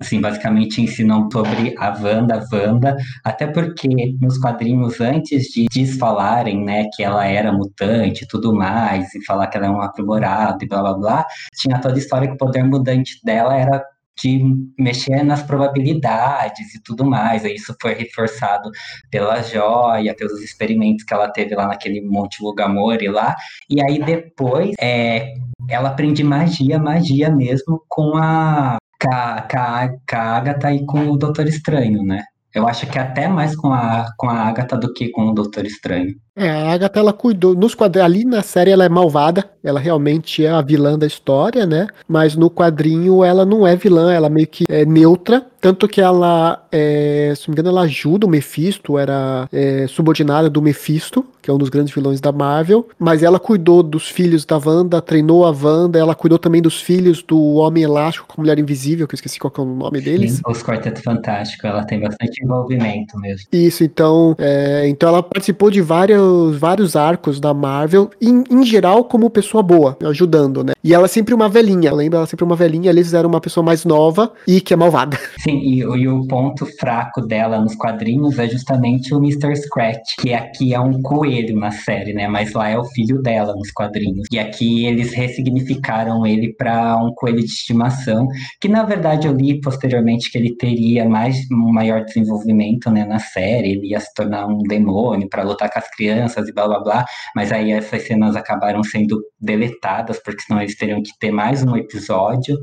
assim, 0.00 0.20
basicamente 0.20 0.82
ensinam 0.82 1.28
sobre 1.30 1.74
a 1.78 1.90
Wanda, 1.90 2.44
Wanda, 2.52 2.96
até 3.24 3.46
porque 3.46 3.88
nos 4.20 4.38
quadrinhos, 4.38 5.00
antes 5.00 5.44
de 5.48 5.66
desfalarem, 5.72 6.64
né, 6.64 6.84
que 6.94 7.02
ela 7.02 7.26
era 7.26 7.52
mutante 7.52 8.24
e 8.24 8.28
tudo 8.28 8.54
mais, 8.54 9.14
e 9.14 9.24
falar 9.24 9.46
que 9.48 9.56
ela 9.56 9.66
é 9.66 9.70
um 9.70 9.80
aprimorado 9.80 10.64
e 10.64 10.68
blá 10.68 10.80
blá 10.82 10.94
blá, 10.94 11.26
tinha 11.54 11.80
toda 11.80 11.94
a 11.94 11.98
história 11.98 12.28
que 12.28 12.34
o 12.34 12.38
poder 12.38 12.64
mudante 12.64 13.20
dela 13.24 13.56
era 13.56 13.84
de 14.22 14.40
mexer 14.78 15.22
nas 15.24 15.42
probabilidades 15.42 16.74
e 16.74 16.82
tudo 16.82 17.04
mais. 17.04 17.44
Aí 17.44 17.54
isso 17.54 17.74
foi 17.80 17.94
reforçado 17.94 18.70
pela 19.10 19.42
joia, 19.42 20.14
pelos 20.14 20.40
experimentos 20.40 21.04
que 21.04 21.12
ela 21.12 21.28
teve 21.30 21.54
lá 21.54 21.66
naquele 21.66 22.00
Monte 22.00 22.42
Lugamore 22.42 23.08
lá. 23.08 23.34
E 23.68 23.82
aí 23.82 23.98
depois 24.04 24.74
é, 24.80 25.34
ela 25.68 25.88
aprende 25.90 26.22
magia, 26.22 26.78
magia 26.78 27.30
mesmo 27.30 27.82
com 27.88 28.16
a, 28.16 28.76
com 29.04 29.12
a, 29.12 29.42
com 29.42 29.58
a, 29.58 29.88
com 30.08 30.16
a 30.16 30.36
Agatha 30.36 30.72
e 30.72 30.86
com 30.86 31.08
o 31.10 31.16
Doutor 31.16 31.46
Estranho, 31.46 32.02
né? 32.02 32.24
Eu 32.54 32.68
acho 32.68 32.86
que 32.86 32.98
até 32.98 33.26
mais 33.26 33.56
com 33.56 33.72
a, 33.72 34.06
com 34.16 34.30
a 34.30 34.42
Agatha 34.42 34.76
do 34.76 34.92
que 34.92 35.10
com 35.10 35.26
o 35.26 35.34
Doutor 35.34 35.66
Estranho. 35.66 36.14
É, 36.36 36.48
a 36.48 36.72
Agatha, 36.72 37.00
ela 37.00 37.12
cuidou, 37.12 37.54
nos 37.54 37.74
quadrinhos, 37.74 38.06
ali 38.06 38.24
na 38.24 38.42
série 38.42 38.70
ela 38.70 38.84
é 38.84 38.88
malvada, 38.88 39.50
ela 39.64 39.80
realmente 39.80 40.44
é 40.44 40.50
a 40.50 40.60
vilã 40.60 40.98
da 40.98 41.06
história, 41.06 41.64
né? 41.64 41.86
Mas 42.06 42.36
no 42.36 42.50
quadrinho 42.50 43.24
ela 43.24 43.44
não 43.46 43.66
é 43.66 43.74
vilã, 43.74 44.12
ela 44.12 44.28
meio 44.28 44.46
que 44.46 44.64
é 44.68 44.84
neutra, 44.84 45.46
tanto 45.64 45.88
que 45.88 45.98
ela, 45.98 46.62
é, 46.70 47.32
se 47.34 47.48
não 47.48 47.54
me 47.54 47.54
engano, 47.54 47.70
ela 47.70 47.86
ajuda 47.86 48.26
o 48.26 48.28
Mephisto, 48.28 48.98
era 48.98 49.48
é, 49.50 49.86
subordinada 49.86 50.50
do 50.50 50.60
Mephisto, 50.60 51.24
que 51.40 51.50
é 51.50 51.54
um 51.54 51.56
dos 51.56 51.70
grandes 51.70 51.94
vilões 51.94 52.20
da 52.20 52.30
Marvel, 52.30 52.86
mas 52.98 53.22
ela 53.22 53.40
cuidou 53.40 53.82
dos 53.82 54.06
filhos 54.08 54.44
da 54.44 54.58
Wanda, 54.58 55.00
treinou 55.00 55.46
a 55.46 55.50
Wanda, 55.50 55.98
ela 55.98 56.14
cuidou 56.14 56.38
também 56.38 56.60
dos 56.60 56.82
filhos 56.82 57.22
do 57.22 57.54
Homem 57.54 57.82
Elástico 57.82 58.26
com 58.26 58.40
a 58.40 58.42
Mulher 58.42 58.58
Invisível, 58.58 59.08
que 59.08 59.14
eu 59.14 59.16
esqueci 59.16 59.38
qual 59.38 59.52
é 59.56 59.60
o 59.62 59.64
nome 59.64 60.02
deles. 60.02 60.42
Os 60.46 60.62
Quarteto 60.62 61.02
Fantástico, 61.02 61.66
ela 61.66 61.82
tem 61.84 61.98
bastante 62.00 62.44
envolvimento 62.44 63.18
mesmo. 63.18 63.46
Isso, 63.50 63.84
então, 63.84 64.34
é, 64.38 64.86
então 64.86 65.08
ela 65.08 65.22
participou 65.22 65.70
de 65.70 65.80
vários, 65.80 66.58
vários 66.58 66.94
arcos 66.94 67.40
da 67.40 67.54
Marvel, 67.54 68.10
em, 68.20 68.44
em 68.50 68.64
geral 68.66 69.04
como 69.04 69.30
pessoa 69.30 69.53
boa, 69.62 69.96
ajudando, 70.04 70.62
né? 70.64 70.72
E 70.82 70.92
ela 70.92 71.06
é 71.06 71.08
sempre 71.08 71.34
uma 71.34 71.48
velhinha, 71.48 71.92
lembra? 71.92 72.18
Ela 72.18 72.24
é 72.24 72.28
sempre 72.28 72.44
uma 72.44 72.56
velhinha, 72.56 72.90
eles 72.90 73.14
eram 73.14 73.28
uma 73.28 73.40
pessoa 73.40 73.64
mais 73.64 73.84
nova 73.84 74.32
e 74.46 74.60
que 74.60 74.74
é 74.74 74.76
malvada. 74.76 75.18
Sim, 75.40 75.58
e, 75.58 75.78
e 75.78 76.08
o 76.08 76.26
ponto 76.26 76.66
fraco 76.78 77.20
dela 77.22 77.60
nos 77.60 77.74
quadrinhos 77.74 78.38
é 78.38 78.48
justamente 78.48 79.14
o 79.14 79.18
Mr. 79.18 79.56
Scratch, 79.56 80.16
que 80.20 80.34
aqui 80.34 80.74
é 80.74 80.80
um 80.80 81.00
coelho 81.00 81.56
na 81.58 81.70
série, 81.70 82.12
né? 82.12 82.28
Mas 82.28 82.52
lá 82.52 82.68
é 82.68 82.78
o 82.78 82.84
filho 82.84 83.22
dela 83.22 83.54
nos 83.54 83.70
quadrinhos. 83.70 84.26
E 84.30 84.38
aqui 84.38 84.84
eles 84.84 85.12
ressignificaram 85.12 86.26
ele 86.26 86.54
para 86.54 86.96
um 86.96 87.12
coelho 87.14 87.38
de 87.38 87.46
estimação, 87.46 88.26
que 88.60 88.68
na 88.68 88.82
verdade 88.82 89.26
eu 89.26 89.32
li 89.32 89.60
posteriormente 89.60 90.30
que 90.30 90.38
ele 90.38 90.54
teria 90.56 91.08
mais 91.08 91.36
um 91.50 91.72
maior 91.72 92.04
desenvolvimento, 92.04 92.90
né, 92.90 93.04
na 93.04 93.18
série, 93.18 93.72
ele 93.72 93.88
ia 93.88 94.00
se 94.00 94.12
tornar 94.14 94.46
um 94.46 94.58
demônio 94.58 95.28
para 95.28 95.42
lutar 95.42 95.70
com 95.70 95.78
as 95.78 95.88
crianças 95.90 96.48
e 96.48 96.52
blá 96.52 96.66
blá 96.66 96.80
blá, 96.80 97.04
mas 97.34 97.52
aí 97.52 97.72
essas 97.72 98.06
cenas 98.06 98.36
acabaram 98.36 98.82
sendo 98.82 99.20
deletadas, 99.44 100.18
porque 100.22 100.42
senão 100.42 100.60
eles 100.60 100.76
teriam 100.76 101.02
que 101.02 101.12
ter 101.20 101.30
mais 101.30 101.62
um 101.62 101.76
episódio. 101.76 102.56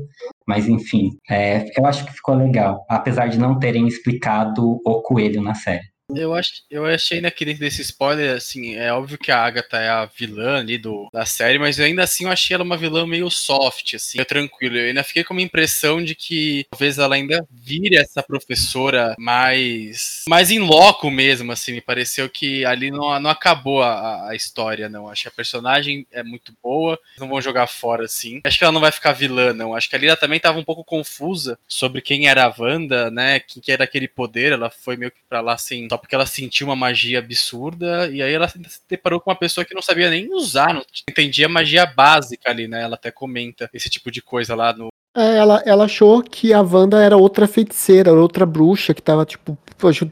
Mas 0.46 0.68
enfim, 0.68 1.10
é, 1.30 1.64
eu 1.78 1.86
acho 1.86 2.04
que 2.04 2.12
ficou 2.12 2.34
legal, 2.34 2.84
apesar 2.88 3.28
de 3.28 3.38
não 3.38 3.58
terem 3.58 3.86
explicado 3.86 4.80
o 4.84 5.02
coelho 5.02 5.40
na 5.40 5.54
série. 5.54 5.91
Eu, 6.10 6.34
ach, 6.34 6.62
eu 6.70 6.84
achei 6.84 7.18
ainda 7.18 7.30
que 7.30 7.44
dentro 7.44 7.60
desse 7.60 7.80
spoiler, 7.80 8.36
assim, 8.36 8.74
é 8.74 8.92
óbvio 8.92 9.16
que 9.16 9.30
a 9.30 9.42
Agatha 9.42 9.78
é 9.78 9.88
a 9.88 10.04
vilã 10.04 10.58
ali 10.58 10.76
do, 10.76 11.08
da 11.12 11.24
série, 11.24 11.58
mas 11.58 11.80
ainda 11.80 12.02
assim 12.02 12.24
eu 12.24 12.30
achei 12.30 12.54
ela 12.54 12.64
uma 12.64 12.76
vilã 12.76 13.06
meio 13.06 13.30
soft, 13.30 13.94
assim, 13.94 14.18
meio 14.18 14.26
tranquila. 14.26 14.76
Eu 14.76 14.88
ainda 14.88 15.02
fiquei 15.02 15.24
com 15.24 15.32
uma 15.32 15.40
impressão 15.40 16.02
de 16.04 16.14
que 16.14 16.66
talvez 16.70 16.98
ela 16.98 17.14
ainda 17.14 17.46
vire 17.50 17.96
essa 17.96 18.22
professora 18.22 19.14
mais 19.18 20.24
mais 20.28 20.50
em 20.50 20.58
loco 20.58 21.10
mesmo, 21.10 21.50
assim, 21.50 21.72
me 21.72 21.80
pareceu 21.80 22.28
que 22.28 22.64
ali 22.64 22.90
não, 22.90 23.18
não 23.18 23.30
acabou 23.30 23.82
a, 23.82 24.28
a 24.28 24.34
história, 24.34 24.88
não. 24.88 25.08
Acho 25.08 25.22
que 25.22 25.28
a 25.28 25.32
personagem 25.32 26.06
é 26.12 26.22
muito 26.22 26.52
boa, 26.62 26.98
não 27.18 27.28
vão 27.28 27.40
jogar 27.40 27.66
fora, 27.66 28.04
assim. 28.04 28.40
Acho 28.44 28.58
que 28.58 28.64
ela 28.64 28.72
não 28.72 28.80
vai 28.80 28.92
ficar 28.92 29.12
vilã, 29.12 29.54
não. 29.54 29.74
Acho 29.74 29.88
que 29.88 29.96
ali 29.96 30.08
ela 30.08 30.16
também 30.16 30.38
tava 30.40 30.58
um 30.58 30.64
pouco 30.64 30.84
confusa 30.84 31.58
sobre 31.66 32.02
quem 32.02 32.28
era 32.28 32.44
a 32.44 32.54
Wanda, 32.56 33.10
né, 33.10 33.40
quem 33.40 33.62
que 33.62 33.72
era 33.72 33.84
aquele 33.84 34.08
poder, 34.08 34.52
ela 34.52 34.68
foi 34.70 34.96
meio 34.96 35.10
que 35.10 35.20
pra 35.28 35.40
lá, 35.40 35.54
assim, 35.54 35.88
só 35.92 35.98
porque 35.98 36.14
ela 36.14 36.24
sentiu 36.24 36.68
uma 36.68 36.76
magia 36.76 37.18
absurda, 37.18 38.08
e 38.10 38.22
aí 38.22 38.32
ela 38.32 38.48
se 38.48 38.58
deparou 38.88 39.20
com 39.20 39.28
uma 39.28 39.36
pessoa 39.36 39.62
que 39.62 39.74
não 39.74 39.82
sabia 39.82 40.08
nem 40.08 40.32
usar, 40.32 40.72
não 40.72 40.82
entendia 41.06 41.50
magia 41.50 41.84
básica 41.84 42.48
ali, 42.48 42.66
né? 42.66 42.80
Ela 42.80 42.94
até 42.94 43.10
comenta 43.10 43.68
esse 43.74 43.90
tipo 43.90 44.10
de 44.10 44.22
coisa 44.22 44.54
lá 44.54 44.72
no. 44.72 44.88
É, 45.14 45.36
ela, 45.36 45.62
ela 45.66 45.84
achou 45.84 46.22
que 46.22 46.52
a 46.54 46.62
Wanda 46.62 47.02
era 47.02 47.16
outra 47.16 47.46
feiticeira, 47.46 48.12
outra 48.12 48.46
bruxa 48.46 48.94
que 48.94 49.02
tava, 49.02 49.24
tipo, 49.26 49.58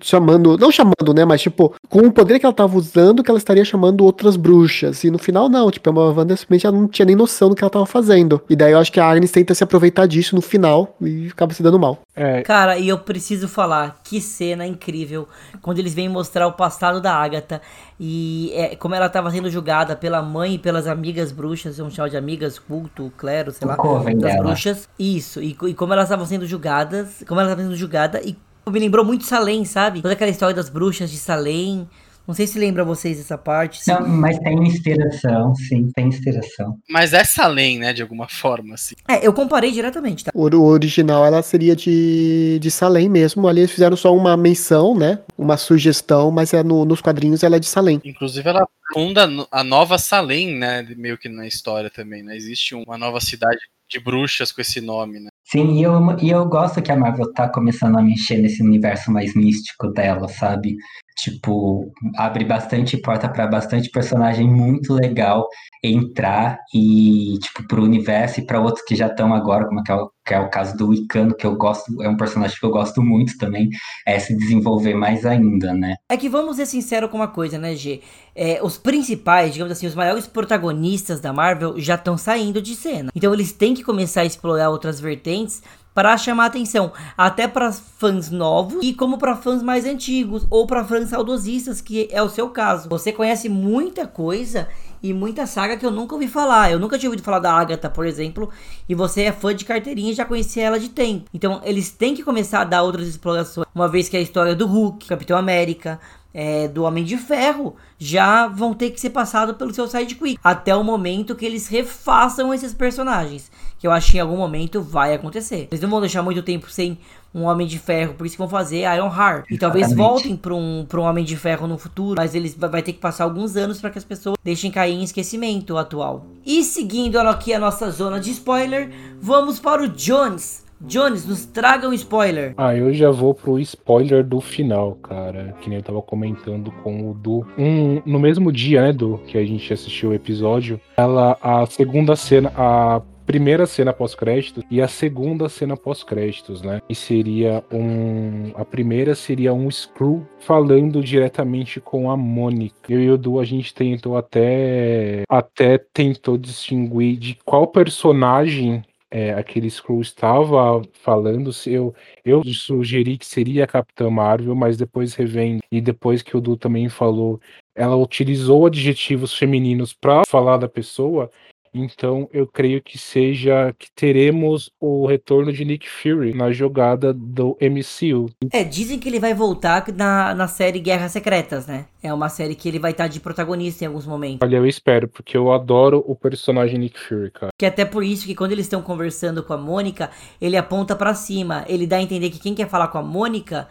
chamando. 0.01 0.59
Não 0.59 0.71
chamando, 0.71 1.15
né? 1.15 1.25
Mas, 1.25 1.41
tipo, 1.41 1.75
com 1.89 2.01
o 2.01 2.13
poder 2.13 2.39
que 2.39 2.47
ela 2.47 2.55
tava 2.55 2.77
usando, 2.77 3.23
que 3.23 3.31
ela 3.31 3.39
estaria 3.39 3.65
chamando 3.65 4.05
outras 4.05 4.37
bruxas. 4.37 5.05
E 5.05 5.11
no 5.11 5.19
final, 5.19 5.49
não. 5.49 5.71
Tipo, 5.71 5.91
a 5.91 6.11
Wanda 6.11 6.37
simplesmente 6.37 6.67
ela 6.67 6.77
não 6.77 6.89
tinha 6.89 7.07
nem 7.07 7.17
noção 7.17 7.49
do 7.49 7.55
que 7.55 7.63
ela 7.63 7.71
tava 7.71 7.87
fazendo. 7.87 8.43
E 8.51 8.57
daí 8.57 8.73
eu 8.73 8.79
acho 8.79 8.93
que 8.93 9.01
a 9.01 9.09
Agnes 9.09 9.31
tenta 9.31 9.55
se 9.55 9.65
aproveitar 9.65 10.07
disso 10.07 10.35
no 10.35 10.43
final 10.43 10.95
e 11.01 11.29
acaba 11.29 11.55
se 11.55 11.63
dando 11.63 11.79
mal. 11.79 12.01
É, 12.15 12.43
Cara, 12.43 12.77
e 12.77 12.89
eu 12.89 12.99
preciso 12.99 13.49
falar, 13.49 14.01
que 14.05 14.21
cena 14.21 14.67
incrível 14.67 15.27
quando 15.63 15.79
eles 15.79 15.95
vêm 15.95 16.09
mostrar 16.09 16.47
o 16.47 16.53
passado 16.53 17.01
da 17.01 17.15
Agatha 17.15 17.63
e 17.99 18.51
é, 18.55 18.77
como 18.77 18.95
ela 18.95 19.07
estava 19.07 19.31
sendo 19.31 19.51
julgada 19.51 19.97
pela 19.97 20.21
mãe 20.21 20.55
e 20.55 20.59
pelas 20.59 20.87
amigas 20.87 21.33
bruxas, 21.33 21.79
vamos 21.79 21.95
chamar 21.95 22.09
de 22.09 22.17
amigas, 22.17 22.59
culto, 22.59 23.13
clero, 23.17 23.53
sei 23.53 23.67
lá, 23.67 23.77
das 23.77 24.17
dela. 24.17 24.43
bruxas. 24.43 24.89
Isso, 25.01 25.43
e, 25.43 25.57
e 25.69 25.75
como 25.75 25.95
elas 25.95 26.05
estavam 26.05 26.27
sendo 26.27 26.47
julgadas, 26.47 27.25
como 27.27 27.41
ela 27.41 27.49
estava 27.51 27.67
sendo 27.67 27.77
julgada 27.77 28.21
e 28.23 28.37
me 28.71 28.79
lembrou 28.79 29.03
muito 29.03 29.25
Salem, 29.25 29.65
sabe? 29.65 30.03
Toda 30.03 30.13
aquela 30.13 30.31
história 30.31 30.55
das 30.55 30.69
bruxas 30.69 31.11
de 31.11 31.17
Salem. 31.17 31.89
Não 32.29 32.35
sei 32.35 32.47
se 32.47 32.59
lembra 32.59 32.85
vocês 32.85 33.17
dessa 33.17 33.37
parte. 33.37 33.81
Não, 33.89 34.07
mas 34.07 34.39
tem 34.39 34.55
inspiração, 34.63 35.55
sim, 35.55 35.91
tem 35.97 36.07
inspiração. 36.07 36.79
Mas 36.89 37.13
essa 37.13 37.45
além, 37.45 37.79
né, 37.79 37.93
de 37.93 38.03
alguma 38.03 38.29
forma, 38.29 38.75
assim. 38.75 38.95
É, 39.09 39.27
eu 39.27 39.33
comparei 39.33 39.73
diretamente, 39.73 40.25
tá? 40.27 40.31
O, 40.35 40.45
o 40.55 40.65
original 40.67 41.25
ela 41.25 41.43
seria 41.43 41.75
de, 41.75 42.59
de 42.61 42.71
Salem 42.71 43.09
mesmo. 43.09 43.49
Ali 43.49 43.63
eles 43.63 43.73
fizeram 43.73 43.97
só 43.97 44.15
uma 44.15 44.37
menção, 44.37 44.95
né? 44.95 45.19
Uma 45.37 45.57
sugestão, 45.57 46.31
mas 46.31 46.53
é 46.53 46.63
no- 46.63 46.85
nos 46.85 47.01
quadrinhos 47.01 47.43
ela 47.43 47.57
é 47.57 47.59
de 47.59 47.67
Salem. 47.67 48.01
Inclusive, 48.05 48.49
ela 48.49 48.69
funda 48.93 49.29
a 49.51 49.65
nova 49.65 49.99
Salem, 49.99 50.57
né, 50.57 50.87
meio 50.97 51.17
que 51.19 51.29
na 51.29 51.47
história 51.47 51.91
também, 51.91 52.23
né? 52.23 52.37
Existe 52.37 52.75
uma 52.75 52.99
nova 52.99 53.19
cidade 53.19 53.59
de 53.91 53.99
bruxas 53.99 54.53
com 54.53 54.61
esse 54.61 54.81
nome, 54.81 55.19
né? 55.21 55.29
Sim, 55.45 55.79
e 55.79 55.83
eu, 55.83 55.93
e 56.21 56.31
eu 56.31 56.47
gosto 56.47 56.81
que 56.81 56.93
a 56.93 56.97
Marvel 56.97 57.33
tá 57.33 57.49
começando 57.49 57.99
a 57.99 58.03
mexer 58.03 58.39
nesse 58.39 58.63
universo 58.63 59.11
mais 59.11 59.35
místico 59.35 59.89
dela, 59.89 60.29
sabe? 60.29 60.77
Tipo, 61.21 61.93
abre 62.17 62.45
bastante 62.45 62.97
porta 62.97 63.29
para 63.29 63.47
bastante 63.47 63.91
personagem 63.91 64.49
muito 64.49 64.95
legal 64.95 65.47
entrar 65.83 66.59
e, 66.75 67.39
tipo, 67.41 67.67
pro 67.67 67.83
universo 67.83 68.41
e 68.41 68.47
para 68.47 68.61
outros 68.61 68.85
que 68.85 68.95
já 68.95 69.07
estão 69.07 69.35
agora, 69.35 69.67
como 69.67 69.81
é 69.87 69.95
o, 69.95 70.11
que 70.25 70.35
é 70.35 70.41
o 70.41 70.51
caso 70.51 70.77
do 70.77 70.89
Wicano, 70.89 71.35
que 71.35 71.47
eu 71.47 71.57
gosto, 71.57 72.03
é 72.03 72.09
um 72.09 72.17
personagem 72.17 72.57
que 72.59 72.65
eu 72.65 72.71
gosto 72.71 73.03
muito 73.03 73.37
também, 73.39 73.69
é 74.07 74.19
se 74.19 74.37
desenvolver 74.37 74.95
mais 74.95 75.27
ainda, 75.27 75.73
né? 75.73 75.97
É 76.09 76.17
que 76.17 76.29
vamos 76.29 76.57
ser 76.57 76.67
sinceros 76.67 77.11
com 77.11 77.17
uma 77.17 77.29
coisa, 77.29 77.59
né, 77.59 77.75
G? 77.75 78.01
É, 78.35 78.61
os 78.63 78.79
principais, 78.79 79.53
digamos 79.53 79.73
assim, 79.73 79.87
os 79.87 79.95
maiores 79.95 80.27
protagonistas 80.27 81.21
da 81.21 81.33
Marvel 81.33 81.75
já 81.79 81.97
estão 81.97 82.17
saindo 82.17 82.63
de 82.63 82.75
cena. 82.75 83.11
Então 83.15 83.35
eles 83.35 83.53
têm 83.53 83.75
que 83.75 83.83
começar 83.83 84.23
a 84.23 84.27
explorar 84.27 84.71
outras 84.71 85.01
vertentes 85.01 85.63
para 85.95 86.17
chamar 86.17 86.47
atenção, 86.47 86.93
até 87.17 87.49
para 87.49 87.73
fãs 87.73 88.31
novos 88.31 88.79
e 88.83 88.95
como 88.95 89.19
para 89.19 89.37
fãs 89.37 89.63
mais 89.63 89.85
antigos 89.85 90.47
ou 90.51 90.67
para 90.67 90.85
fãs 90.85 91.09
saudosistas, 91.09 91.81
que 91.81 92.09
é 92.11 92.23
o 92.23 92.29
seu 92.29 92.49
caso. 92.51 92.89
Você 92.89 93.13
conhece 93.13 93.49
muita 93.49 94.07
coisa 94.07 94.69
e 95.03 95.13
muita 95.13 95.47
saga 95.47 95.77
que 95.77 95.85
eu 95.85 95.91
nunca 95.91 96.15
ouvi 96.15 96.29
falar. 96.29 96.71
Eu 96.71 96.79
nunca 96.79 96.99
tinha 96.99 97.09
ouvido 97.09 97.25
falar 97.25 97.39
da 97.39 97.53
Agatha, 97.53 97.91
por 97.91 98.07
exemplo, 98.07 98.51
e 98.89 98.95
você 98.95 99.23
é 99.23 99.33
fã 99.33 99.55
de 99.55 99.65
carteirinha 99.65 100.13
e 100.13 100.15
já 100.15 100.25
conhecia 100.25 100.65
ela 100.65 100.79
de 100.79 100.91
tempo. 100.91 101.29
Então 101.35 101.61
eles 101.65 101.91
têm 101.91 102.15
que 102.15 102.23
começar 102.23 102.61
a 102.61 102.65
dar 102.65 102.83
outras 102.83 103.09
explorações, 103.09 103.67
uma 103.75 103.89
vez 103.89 104.09
que 104.09 104.17
a 104.17 104.21
história 104.21 104.55
do 104.55 104.67
Hulk, 104.67 105.09
Capitão 105.09 105.37
América, 105.37 105.99
é, 106.33 106.69
do 106.69 106.85
Homem 106.85 107.05
de 107.05 107.17
Ferro 107.17 107.75
já 107.99 108.47
vão 108.47 108.73
ter 108.73 108.91
que 108.91 109.01
ser 109.01 109.11
passados 109.11 109.57
pelo 109.57 109.75
seu 109.75 109.89
sidekick 109.89 110.39
até 110.45 110.75
o 110.77 110.85
momento 110.85 111.35
que 111.35 111.45
eles 111.45 111.67
refaçam 111.67 112.55
esses 112.55 112.73
personagens 112.73 113.51
que 113.81 113.87
eu 113.87 113.93
acho 113.93 114.13
que 114.13 114.19
em 114.19 114.21
algum 114.21 114.37
momento 114.37 114.83
vai 114.83 115.15
acontecer. 115.15 115.67
Eles 115.71 115.81
não 115.81 115.89
vão 115.89 116.01
deixar 116.01 116.23
muito 116.23 116.43
tempo 116.43 116.71
sem 116.71 116.99
um 117.35 117.45
Homem 117.45 117.67
de 117.67 117.79
Ferro 117.79 118.13
por 118.15 118.27
isso 118.27 118.35
que 118.35 118.39
vão 118.39 118.49
fazer 118.49 118.83
Iron 118.95 119.09
Heart. 119.09 119.51
E 119.51 119.57
talvez 119.57 119.93
voltem 119.95 120.37
para 120.37 120.55
um, 120.55 120.85
pra 120.87 121.01
um 121.01 121.05
Homem 121.05 121.25
de 121.25 121.37
Ferro 121.37 121.67
no 121.67 121.79
futuro 121.79 122.17
mas 122.19 122.35
eles 122.35 122.55
vai 122.55 122.83
ter 122.83 122.93
que 122.93 122.99
passar 122.99 123.25
alguns 123.25 123.57
anos 123.57 123.81
para 123.81 123.89
que 123.89 123.99
as 123.99 124.05
pessoas 124.05 124.37
deixem 124.45 124.71
cair 124.71 124.93
em 124.93 125.03
esquecimento 125.03 125.75
o 125.75 125.79
atual. 125.79 126.27
E 126.45 126.63
seguindo 126.63 127.19
aqui 127.19 127.55
a 127.55 127.59
nossa 127.59 127.91
zona 127.91 128.21
de 128.21 128.31
spoiler 128.31 128.91
vamos 129.19 129.59
para 129.59 129.83
o 129.83 129.89
Jones. 129.89 130.69
Jones 130.83 131.27
nos 131.27 131.45
traga 131.45 131.89
um 131.89 131.93
spoiler. 131.93 132.55
Ah, 132.57 132.75
eu 132.75 132.93
já 132.93 133.11
vou 133.11 133.35
pro 133.35 133.59
spoiler 133.59 134.25
do 134.25 134.41
final, 134.41 134.95
cara. 135.03 135.55
Que 135.61 135.69
nem 135.69 135.79
eu 135.79 135.85
tava 135.85 136.01
comentando 136.01 136.73
com 136.83 137.11
o 137.11 137.15
Du. 137.15 137.47
Um, 137.59 138.01
no 138.07 138.19
mesmo 138.19 138.51
dia, 138.51 138.81
né, 138.81 138.93
Du, 138.93 139.21
que 139.27 139.37
a 139.37 139.45
gente 139.45 139.71
assistiu 139.71 140.11
o 140.11 140.15
episódio, 140.15 140.81
ela, 140.97 141.37
a 141.43 141.67
segunda 141.67 142.17
cena, 142.17 142.51
a 142.57 143.03
primeira 143.31 143.65
cena 143.65 143.93
pós-créditos 143.93 144.65
e 144.69 144.83
a 144.83 144.89
segunda 144.89 145.49
cena 145.49 145.77
pós-créditos, 145.77 146.63
né? 146.63 146.83
E 146.89 146.97
seria 146.97 147.63
um. 147.73 148.51
A 148.57 148.65
primeira 148.65 149.15
seria 149.15 149.55
um 149.55 149.71
Screw 149.71 150.27
falando 150.41 151.01
diretamente 151.01 151.81
com 151.81 152.11
a 152.11 152.17
Mônica. 152.17 152.93
Eu 152.93 153.01
e 153.01 153.09
o 153.09 153.17
Du, 153.17 153.39
a 153.39 153.45
gente 153.45 153.73
tentou 153.73 154.17
até. 154.17 155.23
Até 155.29 155.79
tentou 155.79 156.37
distinguir 156.37 157.17
de 157.17 157.39
qual 157.45 157.69
personagem. 157.69 158.83
É, 159.13 159.33
aquele 159.35 159.69
Screw 159.69 160.01
estava 160.01 160.83
falando, 160.93 161.53
se 161.53 161.73
eu, 161.73 161.93
eu 162.25 162.45
sugeri 162.45 163.19
que 163.19 163.27
seria 163.27 163.65
a 163.65 163.67
Capitã 163.67 164.09
Marvel, 164.09 164.55
mas 164.55 164.77
depois 164.77 165.15
revendo, 165.15 165.61
e 165.69 165.81
depois 165.81 166.23
que 166.23 166.37
o 166.37 166.41
Du 166.41 166.57
também 166.57 166.89
falou, 166.89 167.41
ela 167.75 167.97
utilizou 167.97 168.67
adjetivos 168.67 169.35
femininos 169.35 169.93
para 169.93 170.23
falar 170.29 170.59
da 170.59 170.69
pessoa, 170.69 171.29
então 171.73 172.29
eu 172.33 172.47
creio 172.47 172.83
que 172.83 172.99
seja 172.99 173.75
que 173.79 173.91
teremos 173.93 174.71
o 174.81 175.07
retorno 175.07 175.53
de 175.53 175.65
Nick 175.65 175.89
Fury 175.89 176.35
na 176.35 176.51
jogada 176.53 177.13
do 177.13 177.57
MCU. 177.61 178.31
É, 178.53 178.65
dizem 178.65 178.99
que 178.99 179.09
ele 179.09 179.21
vai 179.21 179.35
voltar 179.35 179.87
na, 179.95 180.35
na 180.35 180.49
série 180.49 180.81
Guerras 180.81 181.13
Secretas, 181.13 181.67
né? 181.67 181.87
É 182.03 182.13
uma 182.13 182.29
série 182.29 182.55
que 182.55 182.69
ele 182.69 182.79
vai 182.79 182.93
estar 182.93 183.09
de 183.09 183.21
protagonista 183.21 183.85
em 183.85 183.87
alguns 183.87 184.07
momentos. 184.07 184.39
Olha, 184.43 184.57
eu 184.57 184.67
espero, 184.67 185.07
porque 185.09 185.37
eu 185.37 185.53
adoro 185.53 186.03
o 186.07 186.15
personagem 186.15 186.79
Nick 186.79 186.99
Fury, 186.99 187.31
cara. 187.31 187.53
Que 187.59 187.65
é 187.65 187.69
até 187.69 187.85
por 187.85 188.03
isso 188.03 188.27
que 188.27 188.35
quando 188.35 188.53
eles 188.53 188.67
estão 188.67 188.83
conversando 188.83 189.43
com 189.43 189.53
a 189.53 189.59
Mônica, 189.59 190.11
ele 190.41 190.57
aponta 190.57 190.97
pra 190.97 191.15
cima. 191.15 191.65
Ele 191.69 191.87
dá 191.87 191.97
a 191.97 192.03
entender 192.03 192.31
que 192.31 192.39
quem 192.39 192.55
quer 192.55 192.69
falar 192.69 192.89
com 192.89 192.99
a 192.99 193.03
Mônica 193.03 193.69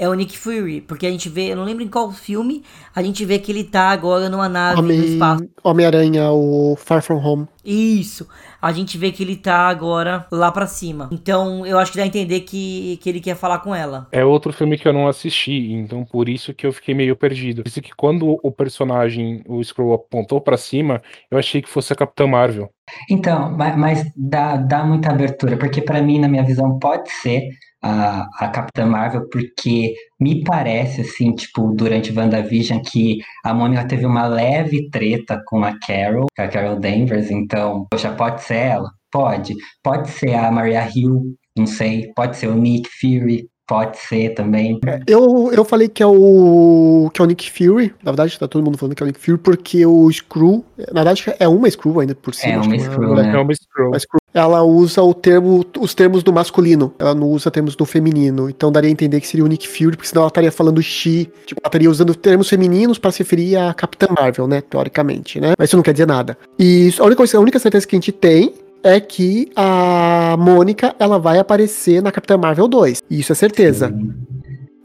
é 0.00 0.08
o 0.08 0.14
Nick 0.14 0.36
Fury. 0.38 0.80
Porque 0.80 1.06
a 1.06 1.10
gente 1.10 1.28
vê, 1.28 1.52
eu 1.52 1.56
não 1.56 1.64
lembro 1.64 1.84
em 1.84 1.88
qual 1.88 2.10
filme, 2.10 2.64
a 2.94 3.02
gente 3.02 3.24
vê 3.24 3.38
que 3.38 3.52
ele 3.52 3.64
tá 3.64 3.90
agora 3.90 4.28
numa 4.28 4.48
nave 4.48 4.76
no 4.80 4.82
Homem- 4.88 5.04
espaço. 5.04 5.48
Homem-Aranha, 5.62 6.30
o 6.32 6.74
Far 6.76 7.02
From 7.02 7.18
Home. 7.24 7.46
Isso. 7.64 8.26
A 8.62 8.72
gente 8.72 8.96
vê 8.98 9.10
que 9.12 9.22
ele 9.22 9.36
tá 9.36 9.68
agora 9.68 10.26
lá 10.32 10.50
pra 10.50 10.66
cima. 10.66 11.08
Então 11.12 11.64
eu 11.66 11.78
acho 11.78 11.92
que 11.92 11.98
dá 11.98 12.04
a 12.04 12.06
entender 12.06 12.40
que, 12.40 12.98
que 13.02 13.08
ele 13.08 13.20
quer 13.20 13.36
falar 13.36 13.58
com 13.60 13.74
ela. 13.74 14.08
É 14.12 14.24
outro 14.24 14.52
filme 14.52 14.76
que 14.78 14.86
eu 14.88 14.92
não 14.92 15.06
assisti, 15.08 15.72
então 15.72 16.04
por 16.04 16.28
isso 16.28 16.52
que 16.54 16.66
eu 16.66 16.72
fiquei 16.72 16.94
meio 16.94 17.14
perdido. 17.16 17.62
Por 17.62 17.68
isso 17.68 17.80
que 17.82 17.94
quando 17.94 18.38
o 18.42 18.50
personagem, 18.50 19.42
o 19.46 19.62
Screw 19.62 19.92
apontou 19.92 20.40
pra 20.40 20.56
cima, 20.56 21.02
eu 21.30 21.38
achei 21.38 21.60
que 21.62 21.68
fosse 21.68 21.92
a 21.92 21.96
Capitã 21.96 22.26
Marvel. 22.26 22.70
Então, 23.08 23.50
ma- 23.56 23.76
mas 23.76 24.10
dá, 24.16 24.56
dá 24.56 24.84
muita 24.84 25.10
abertura, 25.10 25.56
porque 25.56 25.80
para 25.82 26.02
mim, 26.02 26.18
na 26.18 26.28
minha 26.28 26.42
visão, 26.44 26.78
pode 26.78 27.10
ser 27.10 27.42
a, 27.82 28.28
a 28.38 28.48
Capitã 28.48 28.86
Marvel, 28.86 29.28
porque 29.30 29.94
me 30.18 30.42
parece, 30.44 31.02
assim, 31.02 31.34
tipo, 31.34 31.72
durante 31.74 32.12
WandaVision, 32.12 32.80
que 32.80 33.18
a 33.44 33.54
Mônica 33.54 33.86
teve 33.86 34.06
uma 34.06 34.26
leve 34.26 34.90
treta 34.90 35.42
com 35.46 35.64
a 35.64 35.78
Carol, 35.78 36.26
com 36.36 36.42
a 36.42 36.48
Carol 36.48 36.78
Danvers, 36.78 37.30
então, 37.30 37.86
poxa, 37.90 38.12
pode 38.12 38.42
ser 38.42 38.56
ela? 38.56 38.90
Pode. 39.10 39.54
Pode 39.82 40.08
ser 40.10 40.34
a 40.34 40.50
Maria 40.50 40.88
Hill, 40.94 41.34
não 41.56 41.66
sei, 41.66 42.12
pode 42.14 42.36
ser 42.36 42.48
o 42.48 42.54
Nick 42.54 42.88
Fury, 43.00 43.48
pode 43.70 43.96
ser 43.98 44.30
também. 44.34 44.80
Eu, 45.06 45.52
eu 45.52 45.64
falei 45.64 45.88
que 45.88 46.02
é 46.02 46.06
o 46.06 47.08
que 47.14 47.22
é 47.22 47.24
o 47.24 47.26
Nick 47.28 47.48
Fury. 47.50 47.94
Na 48.02 48.10
verdade, 48.10 48.36
tá 48.36 48.48
todo 48.48 48.64
mundo 48.64 48.76
falando 48.76 48.96
que 48.96 49.02
é 49.02 49.04
o 49.04 49.06
Nick 49.06 49.20
Fury, 49.20 49.38
porque 49.38 49.86
o 49.86 50.10
Screw. 50.10 50.64
Na 50.92 51.04
verdade, 51.04 51.24
é 51.38 51.46
uma 51.46 51.70
Screw 51.70 52.00
ainda 52.00 52.14
por 52.16 52.34
cima. 52.34 52.54
É 52.54 52.56
uma 52.58 52.68
que 52.68 52.76
Skrull, 52.82 53.08
mulher- 53.10 53.26
né? 53.32 53.38
É 53.38 53.40
uma 53.40 53.54
Screw. 53.54 54.20
Ela 54.34 54.62
usa 54.62 55.02
o 55.02 55.14
termo, 55.14 55.64
os 55.78 55.94
termos 55.94 56.22
do 56.24 56.32
masculino. 56.32 56.92
Ela 56.98 57.14
não 57.14 57.28
usa 57.28 57.48
termos 57.50 57.76
do 57.76 57.84
feminino. 57.84 58.50
Então 58.50 58.72
daria 58.72 58.88
a 58.88 58.92
entender 58.92 59.20
que 59.20 59.26
seria 59.28 59.44
o 59.44 59.48
Nick 59.48 59.68
Fury, 59.68 59.96
porque 59.96 60.08
senão 60.08 60.22
ela 60.22 60.28
estaria 60.28 60.50
falando 60.52 60.82
she. 60.82 61.28
Tipo, 61.46 61.60
ela 61.62 61.68
estaria 61.68 61.90
usando 61.90 62.12
termos 62.14 62.48
femininos 62.48 62.98
para 62.98 63.12
se 63.12 63.20
referir 63.20 63.56
a 63.56 63.72
Capitã 63.72 64.08
Marvel, 64.18 64.46
né? 64.48 64.60
Teoricamente, 64.60 65.40
né? 65.40 65.52
Mas 65.56 65.68
isso 65.70 65.76
não 65.76 65.82
quer 65.82 65.92
dizer 65.92 66.06
nada. 66.06 66.36
E 66.58 66.92
a 66.98 67.02
única, 67.04 67.16
coisa- 67.18 67.38
a 67.38 67.40
única 67.40 67.58
certeza 67.60 67.86
que 67.86 67.94
a 67.94 67.98
gente 67.98 68.10
tem 68.12 68.52
é 68.82 69.00
que 69.00 69.50
a 69.56 70.36
Mônica 70.38 70.94
ela 70.98 71.18
vai 71.18 71.38
aparecer 71.38 72.02
na 72.02 72.10
Capitã 72.12 72.36
Marvel 72.36 72.68
2. 72.68 73.02
Isso 73.10 73.32
é 73.32 73.34
certeza. 73.34 73.94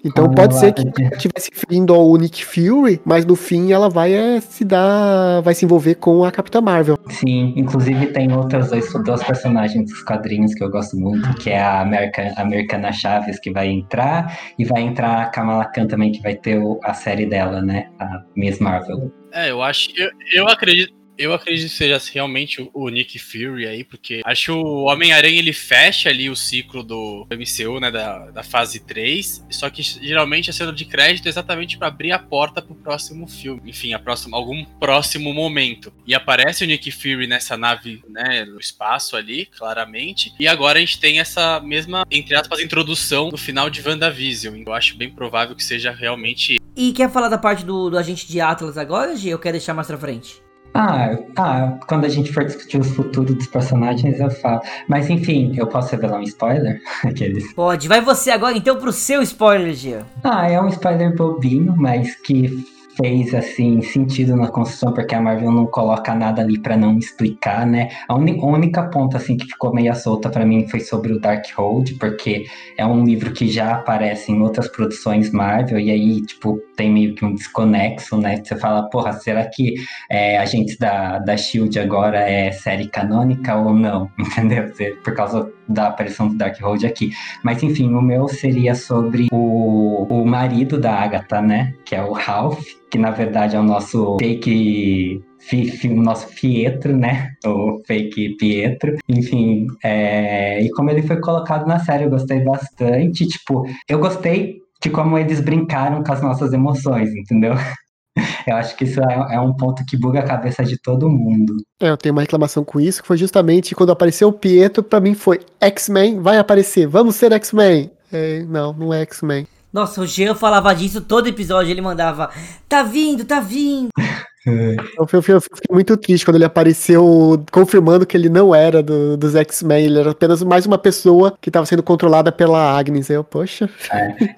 Então 0.08 0.26
Como 0.26 0.36
pode 0.36 0.54
ela 0.54 0.60
ser 0.60 0.72
que 0.72 0.82
ela 1.02 1.16
estivesse 1.16 1.50
referindo 1.52 1.92
ao 1.92 2.16
Nick 2.16 2.46
Fury, 2.46 3.02
mas 3.04 3.26
no 3.26 3.36
fim 3.36 3.72
ela 3.72 3.90
vai 3.90 4.14
é, 4.14 4.40
se 4.40 4.64
dar. 4.64 5.42
vai 5.42 5.56
se 5.56 5.66
envolver 5.66 5.96
com 5.96 6.24
a 6.24 6.32
Capitã 6.32 6.62
Marvel. 6.62 6.96
Sim, 7.10 7.54
inclusive 7.56 8.08
tem 8.08 8.32
outras 8.32 8.70
dois, 8.70 8.94
duas 9.04 9.24
personagens 9.24 9.90
dos 9.90 10.04
quadrinhos 10.04 10.54
que 10.54 10.64
eu 10.64 10.70
gosto 10.70 10.96
muito, 10.96 11.34
que 11.38 11.50
é 11.50 11.60
a 11.60 11.82
America, 11.82 12.22
Americana 12.38 12.92
Chaves, 12.92 13.40
que 13.40 13.52
vai 13.52 13.68
entrar, 13.68 14.40
e 14.60 14.64
vai 14.64 14.84
entrar 14.84 15.24
a 15.24 15.26
Kamala 15.26 15.66
Khan 15.66 15.88
também, 15.88 16.12
que 16.12 16.22
vai 16.22 16.36
ter 16.36 16.60
o- 16.60 16.80
a 16.84 16.94
série 16.94 17.26
dela, 17.26 17.60
né? 17.64 17.88
A 18.00 18.22
Miss 18.36 18.60
Marvel. 18.60 19.12
É, 19.34 19.50
eu 19.50 19.64
acho. 19.64 19.90
Eu, 19.98 20.10
eu 20.36 20.48
acredito. 20.48 20.94
Eu 21.18 21.34
acredito 21.34 21.70
que 21.70 21.78
seja 21.78 22.02
realmente 22.14 22.70
o, 22.74 22.90
Nick 22.90 23.18
Fury 23.18 23.68
aí, 23.68 23.84
porque 23.84 24.22
acho 24.26 24.46
que 24.46 24.52
o 24.52 24.84
Homem-Aranha 24.84 25.40
ele 25.40 25.54
fecha 25.54 26.10
ali 26.10 26.30
o 26.30 26.36
ciclo 26.36 26.84
do 26.84 27.28
MCU, 27.32 27.80
né, 27.80 27.90
da, 27.90 28.32
da 28.32 28.44
fase 28.44 28.80
3, 28.80 29.46
só 29.50 29.70
que 29.70 29.82
geralmente 29.82 30.50
a 30.50 30.54
cena 30.54 30.74
de 30.74 30.86
crédito 30.86 31.26
é 31.26 31.30
exatamente 31.30 31.78
pra 31.78 31.88
abrir 31.88 32.12
a 32.12 32.20
porta 32.20 32.62
pro 32.62 32.76
próximo 32.76 33.28
filme, 33.28 33.70
enfim, 33.70 33.94
a 33.94 34.00
próxima, 34.00 34.38
algum 34.38 34.64
próximo 34.80 35.34
momento. 35.34 35.92
E 36.06 36.14
aparece 36.14 36.64
o 36.64 36.68
Nick 36.68 36.92
Fury 36.92 37.28
nessa 37.28 37.58
nave, 37.58 38.04
né, 38.10 38.46
no 38.46 38.60
espaço 38.60 39.16
ali, 39.16 39.46
claramente, 39.46 40.34
e 40.40 40.48
agora 40.48 40.78
a 40.78 40.82
gente 40.82 41.00
tem 41.00 41.20
essa 41.20 41.60
mesma, 41.62 42.06
entre 42.12 42.36
aspas, 42.36 42.60
introdução 42.60 43.30
no 43.30 43.38
final 43.38 43.70
de 43.70 43.82
WandaVision. 43.88 44.64
Eu 44.66 44.74
acho 44.74 44.98
bem 44.98 45.10
provável 45.10 45.56
que 45.56 45.64
seja 45.64 45.92
realmente 45.92 46.60
E 46.76 46.92
quer 46.92 47.10
falar 47.10 47.30
da 47.30 47.38
parte 47.38 47.64
do, 47.64 47.90
do 47.90 47.98
agente 47.98 48.28
de 48.28 48.42
Atlas 48.42 48.78
agora, 48.78 49.16
G? 49.16 49.30
Eu 49.30 49.40
quero 49.40 49.54
deixar 49.54 49.74
mais 49.74 49.88
pra 49.88 49.98
frente. 49.98 50.45
Ah, 50.78 51.18
ah, 51.38 51.80
quando 51.88 52.04
a 52.04 52.10
gente 52.10 52.34
for 52.34 52.44
discutir 52.44 52.78
os 52.82 52.90
futuros 52.90 53.34
dos 53.34 53.48
personagens, 53.48 54.20
eu 54.20 54.30
falo. 54.30 54.60
Mas 54.90 55.10
enfim, 55.10 55.54
eu 55.56 55.68
posso 55.68 55.92
revelar 55.92 56.20
um 56.20 56.24
spoiler? 56.24 56.82
Aqueles. 57.06 57.54
Pode, 57.54 57.88
vai 57.88 58.02
você 58.02 58.30
agora 58.30 58.58
então 58.58 58.76
pro 58.76 58.92
seu 58.92 59.22
spoiler, 59.22 59.74
G. 59.74 60.02
Ah, 60.22 60.52
é 60.52 60.60
um 60.62 60.68
spoiler 60.68 61.16
bobinho, 61.16 61.74
mas 61.78 62.16
que 62.16 62.75
fez 62.96 63.34
assim 63.34 63.82
sentido 63.82 64.36
na 64.36 64.48
construção 64.48 64.94
porque 64.94 65.16
a 65.16 65.22
Marvel 65.22 65.52
não 65.52 65.66
coloca 65.66 66.14
nada 66.14 66.42
ali 66.42 66.60
pra 66.60 66.78
não 66.78 66.98
explicar, 66.98 67.66
né? 67.66 67.90
A, 68.08 68.14
a 68.14 68.18
única 68.18 68.84
ponta 68.90 69.18
assim 69.18 69.38
que 69.38 69.46
ficou 69.46 69.74
meio 69.74 69.96
solta 69.96 70.30
pra 70.30 70.46
mim 70.46 70.68
foi 70.68 70.80
sobre 70.80 71.14
o 71.14 71.20
Darkhold, 71.20 71.96
porque 71.96 72.46
é 72.78 72.86
um 72.86 73.04
livro 73.04 73.32
que 73.32 73.48
já 73.48 73.76
aparece 73.76 74.32
em 74.32 74.42
outras 74.42 74.68
produções 74.68 75.32
Marvel 75.32 75.80
e 75.80 75.92
aí 75.92 76.22
tipo 76.22 76.60
tem 76.76 76.92
meio 76.92 77.16
que 77.16 77.24
um 77.24 77.34
desconexo, 77.34 78.18
né? 78.18 78.42
Você 78.44 78.56
fala, 78.58 78.90
porra, 78.90 79.14
será 79.14 79.46
que 79.46 79.76
é, 80.10 80.38
Agentes 80.38 80.78
da, 80.78 81.20
da 81.20 81.38
Shield 81.38 81.78
agora 81.80 82.20
é 82.20 82.52
série 82.52 82.88
canônica 82.88 83.56
ou 83.56 83.74
não? 83.74 84.10
Entendeu? 84.20 84.72
Por 85.04 85.14
causa 85.14 85.50
da 85.68 85.88
aparição 85.88 86.28
do 86.28 86.36
Darkhold 86.38 86.86
aqui. 86.86 87.12
Mas 87.44 87.62
enfim, 87.64 87.94
o 87.94 88.02
meu 88.02 88.28
seria 88.28 88.76
sobre 88.76 89.28
o, 89.32 90.06
o 90.10 90.26
marido 90.26 90.80
da 90.80 90.94
Agatha, 90.94 91.42
né? 91.42 91.74
Que 91.86 91.96
é 91.96 92.04
o 92.04 92.12
Ralph, 92.14 92.64
que 92.90 92.98
na 92.98 93.12
verdade 93.12 93.56
é 93.56 93.60
o 93.60 93.64
nosso 93.64 94.18
fake. 94.20 95.22
Fi, 95.40 95.70
fi- 95.70 95.90
nosso 95.90 96.28
Pietro, 96.34 96.98
né? 96.98 97.34
O 97.46 97.80
fake 97.86 98.36
Pietro. 98.38 98.98
Enfim, 99.08 99.68
é, 99.84 100.60
e 100.64 100.72
como 100.72 100.90
ele 100.90 101.04
foi 101.04 101.20
colocado 101.20 101.68
na 101.68 101.78
série, 101.78 102.06
eu 102.06 102.10
gostei 102.10 102.40
bastante. 102.44 103.28
Tipo, 103.28 103.64
eu 103.88 104.00
gostei 104.00 104.58
de 104.82 104.90
como 104.90 105.18
eles 105.20 105.40
brincaram 105.40 106.04
com 106.04 106.12
as 106.12 106.22
nossas 106.22 106.52
emoções, 106.52 107.14
entendeu? 107.14 107.54
Eu 108.48 108.56
acho 108.56 108.76
que 108.76 108.84
isso 108.84 109.00
é, 109.02 109.36
é 109.36 109.40
um 109.40 109.54
ponto 109.54 109.84
que 109.86 109.98
buga 109.98 110.20
a 110.20 110.26
cabeça 110.26 110.64
de 110.64 110.78
todo 110.78 111.10
mundo. 111.10 111.56
É, 111.82 111.90
eu 111.90 111.98
tenho 111.98 112.14
uma 112.14 112.22
reclamação 112.22 112.64
com 112.64 112.80
isso, 112.80 113.02
que 113.02 113.08
foi 113.08 113.18
justamente 113.18 113.76
quando 113.76 113.92
apareceu 113.92 114.30
o 114.30 114.34
Pietro, 114.34 114.84
pra 114.84 115.00
mim 115.00 115.14
foi 115.14 115.40
X-Men, 115.60 116.22
vai 116.22 116.38
aparecer, 116.38 116.88
vamos 116.88 117.16
ser 117.16 117.34
X-Men. 117.34 117.92
É, 118.12 118.44
não, 118.44 118.72
não 118.72 118.94
é 118.94 119.02
X-Men. 119.02 119.48
Nossa, 119.74 120.00
o 120.00 120.08
Jean 120.08 120.36
falava 120.36 120.74
disso 120.74 121.02
todo 121.02 121.28
episódio, 121.28 121.72
ele 121.72 121.82
mandava, 121.82 122.30
tá 122.70 122.84
vindo, 122.84 123.26
tá 123.26 123.40
vindo. 123.40 123.90
Eu, 124.46 125.08
eu 125.12 125.24
eu 125.28 125.42
fiquei 125.42 125.72
muito 125.72 125.98
triste 125.98 126.24
quando 126.26 126.36
ele 126.36 126.46
apareceu 126.46 127.44
confirmando 127.52 128.06
que 128.06 128.16
ele 128.16 128.30
não 128.30 128.54
era 128.54 128.84
do- 128.84 129.18
dos 129.18 129.36
X-Men, 129.36 129.86
ele 129.86 130.00
era 130.00 130.12
apenas 130.12 130.44
mais 130.44 130.66
uma 130.66 130.78
pessoa 130.78 131.36
que 131.42 131.50
estava 131.50 131.66
sendo 131.66 131.82
controlada 131.82 132.32
pela 132.32 132.78
Agnes. 132.78 133.10
Aí 133.10 133.16
Eu, 133.18 133.24
poxa, 133.24 133.70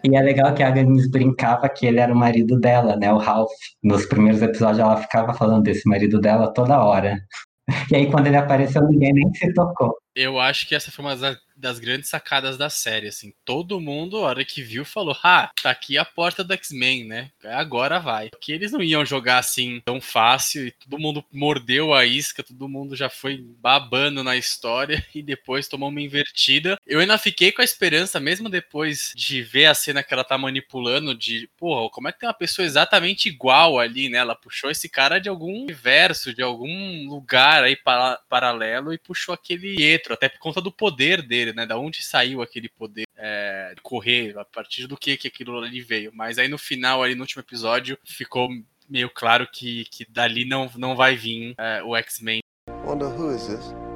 E 0.03 0.15
é 0.15 0.21
legal 0.21 0.53
que 0.53 0.63
a 0.63 0.67
Agnes 0.69 1.09
brincava 1.09 1.67
que 1.69 1.85
ele 1.85 1.99
era 1.99 2.13
o 2.13 2.15
marido 2.17 2.57
dela, 2.59 2.95
né? 2.95 3.11
O 3.11 3.17
Ralph. 3.17 3.49
Nos 3.83 4.05
primeiros 4.05 4.41
episódios 4.41 4.79
ela 4.79 4.97
ficava 4.97 5.33
falando 5.33 5.63
desse 5.63 5.87
marido 5.87 6.19
dela 6.21 6.47
toda 6.53 6.81
hora. 6.83 7.17
E 7.91 7.95
aí 7.97 8.09
quando 8.09 8.27
ele 8.27 8.37
apareceu, 8.37 8.81
ninguém 8.87 9.13
nem 9.13 9.33
se 9.33 9.53
tocou. 9.53 9.93
Eu 10.15 10.39
acho 10.39 10.67
que 10.67 10.73
essa 10.73 10.89
foi 10.89 11.03
uma 11.03 11.15
das, 11.15 11.37
das 11.57 11.79
grandes 11.79 12.09
sacadas 12.09 12.57
da 12.57 12.69
série, 12.69 13.07
assim. 13.07 13.33
Todo 13.43 13.81
mundo, 13.81 14.17
a 14.17 14.21
hora 14.21 14.45
que 14.45 14.61
viu, 14.61 14.85
falou: 14.85 15.15
Ah, 15.23 15.51
tá 15.61 15.71
aqui 15.71 15.97
a 15.97 16.05
porta 16.05 16.43
do 16.43 16.53
X-Men, 16.53 17.05
né? 17.05 17.31
Agora 17.43 17.99
vai. 17.99 18.29
Porque 18.29 18.51
eles 18.51 18.71
não 18.71 18.81
iam 18.81 19.05
jogar 19.05 19.39
assim 19.39 19.81
tão 19.85 19.99
fácil 19.99 20.67
e 20.67 20.71
todo 20.71 20.99
mundo 20.99 21.23
mordeu 21.31 21.93
a 21.93 22.05
isca, 22.05 22.43
todo 22.43 22.69
mundo 22.69 22.95
já 22.95 23.09
foi 23.09 23.37
babando 23.59 24.23
na 24.23 24.35
história 24.35 25.03
e 25.13 25.21
depois 25.23 25.67
tomou 25.67 25.89
uma 25.89 26.01
invertida. 26.01 26.77
Eu 26.85 26.99
ainda 26.99 27.17
fiquei 27.17 27.51
com 27.51 27.61
a 27.61 27.65
esperança, 27.65 28.19
mesmo 28.19 28.49
depois 28.49 29.13
de 29.15 29.41
ver 29.41 29.65
a 29.65 29.73
cena 29.73 30.03
que 30.03 30.13
ela 30.13 30.23
tá 30.23 30.37
manipulando, 30.37 31.15
de, 31.15 31.49
porra, 31.57 31.89
como 31.89 32.07
é 32.07 32.11
que 32.11 32.19
tem 32.19 32.27
uma 32.27 32.33
pessoa 32.33 32.65
exatamente 32.65 33.27
igual 33.27 33.79
ali, 33.79 34.09
né? 34.09 34.17
Ela 34.19 34.35
puxou 34.35 34.69
esse 34.69 34.87
cara 34.89 35.19
de 35.19 35.29
algum 35.29 35.63
universo, 35.63 36.33
de 36.33 36.41
algum 36.41 37.07
lugar 37.09 37.63
aí 37.63 37.75
para- 37.75 38.19
paralelo 38.29 38.93
e 38.93 38.97
puxou 38.97 39.33
aquele 39.33 39.75
Pietro, 39.75 40.13
até 40.13 40.27
por 40.27 40.39
conta 40.39 40.61
do 40.61 40.71
poder 40.71 41.21
dele, 41.21 41.46
né? 41.53 41.65
Da 41.65 41.77
onde 41.77 42.03
saiu 42.03 42.41
aquele 42.41 42.69
poder 42.69 43.05
é, 43.15 43.73
correr, 43.81 44.37
a 44.37 44.45
partir 44.45 44.87
do 44.87 44.97
que 44.97 45.17
que 45.17 45.27
aquilo 45.27 45.57
ali 45.57 45.81
veio. 45.81 46.11
Mas 46.13 46.37
aí 46.37 46.47
no 46.47 46.57
final, 46.57 47.03
ali 47.03 47.15
no 47.15 47.21
último 47.21 47.41
episódio, 47.41 47.97
ficou 48.05 48.49
meio 48.89 49.09
claro 49.09 49.47
que, 49.51 49.85
que 49.85 50.05
dali 50.09 50.45
não, 50.45 50.69
não 50.75 50.95
vai 50.95 51.15
vir 51.15 51.55
é, 51.57 51.81
o 51.83 51.95
X-Men. 51.95 52.39
Wonder 52.85 53.07
who 53.07 53.35
is 53.35 53.47
this? 53.47 53.86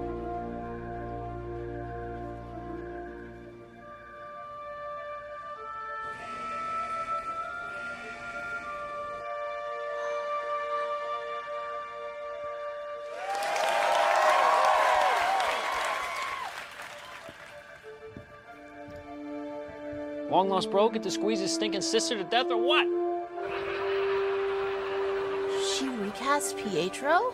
Long 20.62 20.68
lost 20.68 20.72
bro 20.72 20.90
get 20.90 21.02
to 21.02 21.10
squeeze 21.10 21.40
his 21.40 21.52
stinking 21.52 21.82
sister 21.82 22.16
to 22.16 22.24
death 22.24 22.52
or 22.52 22.58
what? 22.58 22.86
She 25.66 25.90
recast 25.90 26.56
Pietro? 26.56 27.34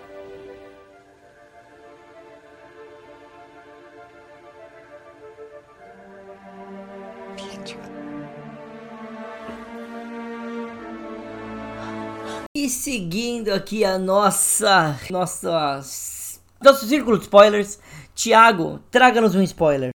E 12.55 12.69
seguindo 12.69 13.49
aqui 13.49 13.83
a 13.83 13.99
nossa. 13.99 14.97
Nossa. 15.09 15.81
Nosso 16.63 16.85
círculo 16.85 17.17
de 17.17 17.25
spoilers. 17.25 17.77
Tiago, 18.15 18.79
traga-nos 18.89 19.35
um 19.35 19.41
spoiler. 19.41 19.96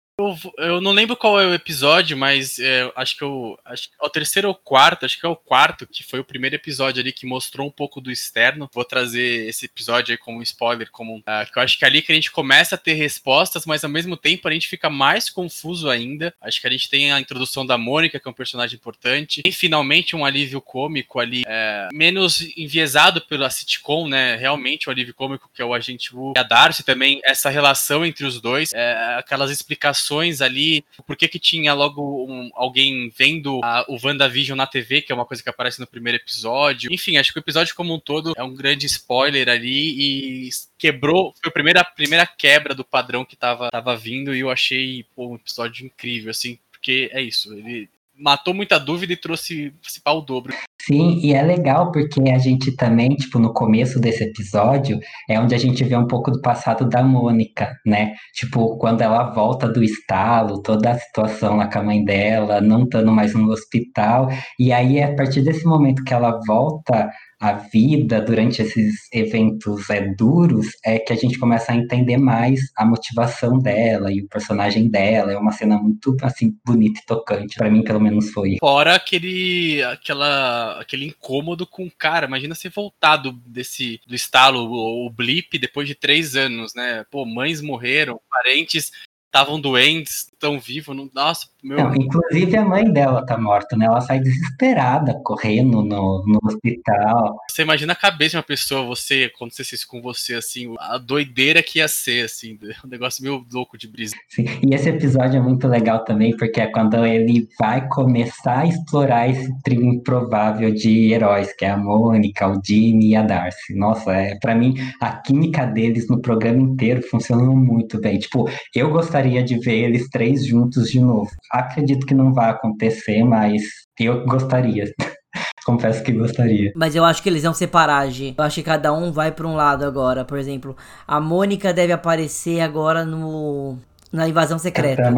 Eu, 0.58 0.82
não 0.82 0.92
lembro 0.92 1.16
qual 1.16 1.40
é 1.40 1.46
o 1.46 1.54
episódio, 1.54 2.18
mas 2.18 2.60
é, 2.60 2.92
acho 2.96 3.18
que 3.18 3.24
eu, 3.24 3.60
acho 3.66 3.90
que 3.90 3.96
é 4.02 4.06
o 4.06 4.10
terceiro 4.10 4.48
ou 4.48 4.56
quarto, 4.56 5.06
acho 5.06 5.20
que 5.20 5.26
é 5.26 5.30
o 5.30 5.36
quarto, 5.36 5.86
que 5.86 6.04
foi 6.04 6.20
o 6.20 6.24
primeiro 6.24 6.56
episódio 6.56 7.02
ali 7.02 7.12
que 7.12 7.26
mostrou 7.26 7.68
um 7.68 7.72
pouco 7.72 8.02
do 8.02 8.12
externo. 8.12 8.70
Vou 8.74 8.86
trazer 8.86 9.48
esse 9.48 9.66
episódio 9.66 10.12
aí 10.12 10.18
como 10.18 10.40
um 10.40 10.42
spoiler, 10.42 10.90
como 10.92 11.22
ah, 11.26 11.46
que 11.46 11.58
eu 11.58 11.64
acho 11.64 11.78
que 11.78 11.86
é 11.86 11.88
ali 11.88 12.02
que 12.02 12.12
a 12.12 12.16
gente 12.16 12.32
começa 12.32 12.76
a 12.76 12.78
ter 12.78 12.94
respostas, 12.94 13.66
mas 13.66 13.84
ao 13.84 13.90
mesmo 13.90 14.18
tempo 14.18 14.48
a 14.48 14.52
gente 14.52 14.68
fica 14.68 14.90
mais 14.90 15.30
confuso 15.30 15.90
ainda. 15.90 16.34
Acho 16.42 16.60
que 16.62 16.68
a 16.68 16.72
gente 16.72 16.90
tem 16.90 17.12
a 17.12 17.20
introdução 17.20 17.66
da 17.66 17.78
Mônica, 17.78 18.20
que 18.20 18.28
é 18.28 18.32
um 18.32 18.34
personagem 18.34 18.76
importante, 18.76 19.42
e 19.46 19.52
finalmente 19.52 20.16
um 20.16 20.26
alívio 20.26 20.62
cômico 20.62 21.20
ali, 21.20 21.44
é, 21.48 21.88
menos 21.94 22.42
enviesado 22.58 23.22
pela 23.22 23.50
sitcom, 23.50 24.08
né? 24.08 24.36
Realmente 24.36 24.90
o 24.90 24.92
alívio 24.92 25.14
cômico 25.14 25.50
que 25.54 25.62
é 25.62 25.66
o 25.66 25.74
Agente 25.74 26.16
Wu 26.16 26.34
e 26.36 26.40
a 26.40 26.44
Darcy 26.44 26.84
também, 26.84 27.22
essa 27.24 27.50
relação 27.50 28.06
entre 28.06 28.26
os 28.26 28.42
dois, 28.42 28.72
é, 28.74 29.16
aquelas 29.18 29.52
explicações 29.52 30.17
ligações 30.18 30.42
ali, 30.42 30.84
por 31.06 31.16
que 31.16 31.28
que 31.28 31.40
tinha 31.40 31.74
logo 31.74 32.26
um- 32.28 32.50
alguém 32.54 33.10
vendo 33.16 33.60
a, 33.64 33.86
o 33.88 33.98
WandaVision 34.04 34.58
na 34.58 34.68
TV, 34.68 35.02
que 35.02 35.12
é 35.12 35.16
uma 35.16 35.26
coisa 35.26 35.42
que 35.44 35.50
aparece 35.50 35.80
no 35.80 35.88
primeiro 35.88 36.18
episódio. 36.18 36.92
Enfim, 36.92 37.18
acho 37.18 37.32
que 37.32 37.40
o 37.40 37.42
episódio 37.42 37.76
como 37.76 37.94
um 37.94 38.00
todo 38.00 38.34
é 38.36 38.44
um 38.44 38.54
grande 38.54 38.86
spoiler 38.86 39.50
ali 39.50 40.48
e 40.48 40.50
quebrou, 40.78 41.34
foi 41.42 41.50
a 41.50 41.54
primeira, 41.54 41.82
a 41.82 41.86
primeira 41.86 42.26
quebra 42.26 42.74
do 42.74 42.84
padrão 42.84 43.26
que 43.26 43.36
tava, 43.36 43.70
tava 43.70 43.96
vindo 43.96 44.36
e 44.36 44.40
eu 44.40 44.50
achei 44.50 45.06
pô, 45.16 45.30
um 45.30 45.36
episódio 45.36 45.86
incrível, 45.86 46.32
assim, 46.32 46.58
porque 46.72 47.10
é 47.12 47.22
isso, 47.22 47.54
ele 47.54 47.90
matou 48.18 48.54
muita 48.54 48.80
dúvida 48.80 49.14
e 49.14 49.18
trouxe 49.18 49.72
principal 49.82 50.18
o 50.18 50.22
dobro. 50.22 50.54
Sim, 50.82 51.20
e 51.22 51.34
é 51.34 51.42
legal 51.42 51.92
porque 51.92 52.22
a 52.30 52.38
gente 52.38 52.76
também, 52.76 53.10
tipo, 53.10 53.40
no 53.40 53.54
começo 53.54 54.00
desse 54.00 54.24
episódio, 54.24 55.00
é 55.30 55.38
onde 55.40 55.54
a 55.54 55.58
gente 55.58 55.84
vê 55.84 55.98
um 55.98 56.08
pouco 56.08 56.32
do 56.32 56.42
passado 56.42 56.88
da 56.88 57.04
Mônica, 57.04 57.76
né? 57.86 58.14
Tipo, 58.34 58.78
quando 58.78 59.02
ela 59.02 59.34
volta 59.34 59.68
do 59.68 59.84
estalo, 59.84 60.62
toda 60.62 60.92
a 60.92 60.98
situação 60.98 61.58
lá 61.58 61.68
com 61.68 61.80
a 61.80 61.84
mãe 61.84 62.06
dela, 62.06 62.62
não 62.62 62.84
estando 62.84 63.12
mais 63.12 63.34
no 63.34 63.50
hospital, 63.52 64.30
e 64.58 64.72
aí 64.72 65.02
a 65.02 65.14
partir 65.14 65.42
desse 65.42 65.66
momento 65.66 66.04
que 66.06 66.14
ela 66.14 66.40
volta 66.48 67.10
à 67.40 67.54
vida 67.54 68.20
durante 68.22 68.62
esses 68.62 69.08
eventos 69.14 69.90
é, 69.90 70.02
duros, 70.14 70.68
é 70.84 70.98
que 70.98 71.14
a 71.14 71.16
gente 71.16 71.38
começa 71.38 71.72
a 71.72 71.76
entender 71.76 72.18
mais 72.18 72.60
a 72.76 72.86
motivação 72.86 73.60
dela 73.60 74.12
e 74.12 74.22
o 74.22 74.28
personagem 74.28 74.90
dela. 74.90 75.32
É 75.32 75.38
uma 75.38 75.52
cena 75.52 75.78
muito, 75.78 76.16
assim, 76.22 76.56
bonita 76.66 77.00
e 77.02 77.06
tocante. 77.06 77.58
Pra 77.58 77.70
mim, 77.70 77.84
pelo 77.84 78.00
menos, 78.00 78.32
foi. 78.32 78.58
Fora 78.60 78.96
aquele, 78.96 79.84
aquela, 79.84 80.80
aquele 80.80 81.06
incômodo 81.06 81.68
com 81.68 81.86
o 81.86 81.92
cara. 81.92 82.28
Imagina 82.28 82.56
ser 82.56 82.70
voltado 82.70 83.32
desse 83.46 84.00
do 84.08 84.16
estalo, 84.16 84.70
o, 84.70 85.06
o 85.06 85.10
blip, 85.10 85.58
depois 85.60 85.88
de 85.88 85.96
três 85.96 86.36
anos, 86.36 86.74
né? 86.76 87.06
Pô, 87.12 87.26
mães 87.26 87.62
morreram, 87.62 88.20
parentes 88.30 88.92
estavam 89.28 89.60
doentes, 89.60 90.28
estão 90.34 90.60
vivos. 90.60 90.96
Não, 90.96 91.10
nossa, 91.14 91.48
meu. 91.68 91.78
Não, 91.78 91.96
inclusive 91.96 92.56
a 92.56 92.66
mãe 92.66 92.92
dela 92.92 93.26
tá 93.26 93.38
morta, 93.38 93.76
né? 93.76 93.86
Ela 93.86 94.02
sai 94.02 94.20
desesperada, 94.20 95.20
correndo 95.24 95.84
no, 95.84 96.24
no 96.26 96.40
hospital. 96.44 97.38
Você 97.50 97.62
imagina 97.62 97.94
a 97.94 97.96
cabeça 97.96 98.32
de 98.32 98.38
uma 98.38 98.44
pessoa, 98.44 98.86
você, 98.86 99.32
acontecesse 99.34 99.76
isso 99.76 99.88
com 99.88 100.02
você, 100.02 100.36
assim, 100.36 100.74
a 100.80 100.98
doideira 100.98 101.62
que 101.62 101.80
ia 101.80 101.88
ser, 101.88 102.26
assim, 102.26 102.58
um 102.84 102.88
negócio 102.88 103.24
meio 103.24 103.46
louco 103.52 103.78
de 103.78 103.88
brisa. 103.88 104.16
Sim, 104.30 104.46
E 104.66 104.74
esse 104.74 104.90
episódio 104.90 105.38
é 105.38 105.42
muito 105.42 105.68
legal 105.68 106.04
também, 106.04 106.36
porque 106.36 106.62
é 106.62 106.68
quando 106.68 107.06
ele 107.06 107.48
vai 107.60 107.88
começar 107.90 108.60
a 108.60 108.66
explorar 108.66 109.30
esse 109.30 109.52
trio 109.64 109.84
improvável 109.84 110.74
de 110.74 111.12
heróis, 111.12 111.54
que 111.54 111.66
é 111.66 111.72
a 111.72 111.78
Mônica, 111.78 112.48
o 112.48 112.62
Jimmy 112.64 113.10
e 113.10 113.16
a 113.16 113.24
Darcy. 113.24 113.76
Nossa, 113.76 114.14
é, 114.14 114.38
para 114.40 114.56
mim, 114.56 114.76
a 115.02 115.12
química 115.22 115.66
deles 115.66 116.08
no 116.08 116.22
programa 116.22 116.62
inteiro 116.62 117.02
funcionou 117.04 117.56
muito 117.56 118.00
bem. 118.00 118.20
Tipo, 118.20 118.50
eu 118.76 118.90
gostaria 118.90 119.44
de 119.44 119.60
ver 119.60 119.86
eles 119.86 120.10
três 120.10 120.46
juntos 120.46 120.90
de 120.90 121.00
novo. 121.00 121.30
Acredito 121.60 122.06
que 122.06 122.14
não 122.14 122.34
vai 122.34 122.50
acontecer, 122.50 123.24
mas 123.24 123.62
eu 124.00 124.26
gostaria. 124.26 124.86
Confesso 125.66 126.02
que 126.02 126.14
gostaria. 126.14 126.72
Mas 126.76 126.96
eu 126.96 127.04
acho 127.04 127.22
que 127.22 127.28
eles 127.28 127.44
vão 127.44 127.54
separar, 127.54 128.10
G. 128.10 128.34
Eu 128.38 128.44
acho 128.44 128.56
que 128.56 128.64
cada 128.64 128.94
um 128.94 129.12
vai 129.12 129.32
pra 129.32 129.46
um 129.46 129.56
lado 129.56 129.84
agora. 129.86 130.24
Por 130.24 130.38
exemplo, 130.38 130.76
a 131.06 131.20
Mônica 131.20 131.74
deve 131.74 131.92
aparecer 131.92 132.62
agora 132.62 133.04
no. 133.04 133.78
Na 134.12 134.30
invasão 134.30 134.58
secreta. 134.58 135.12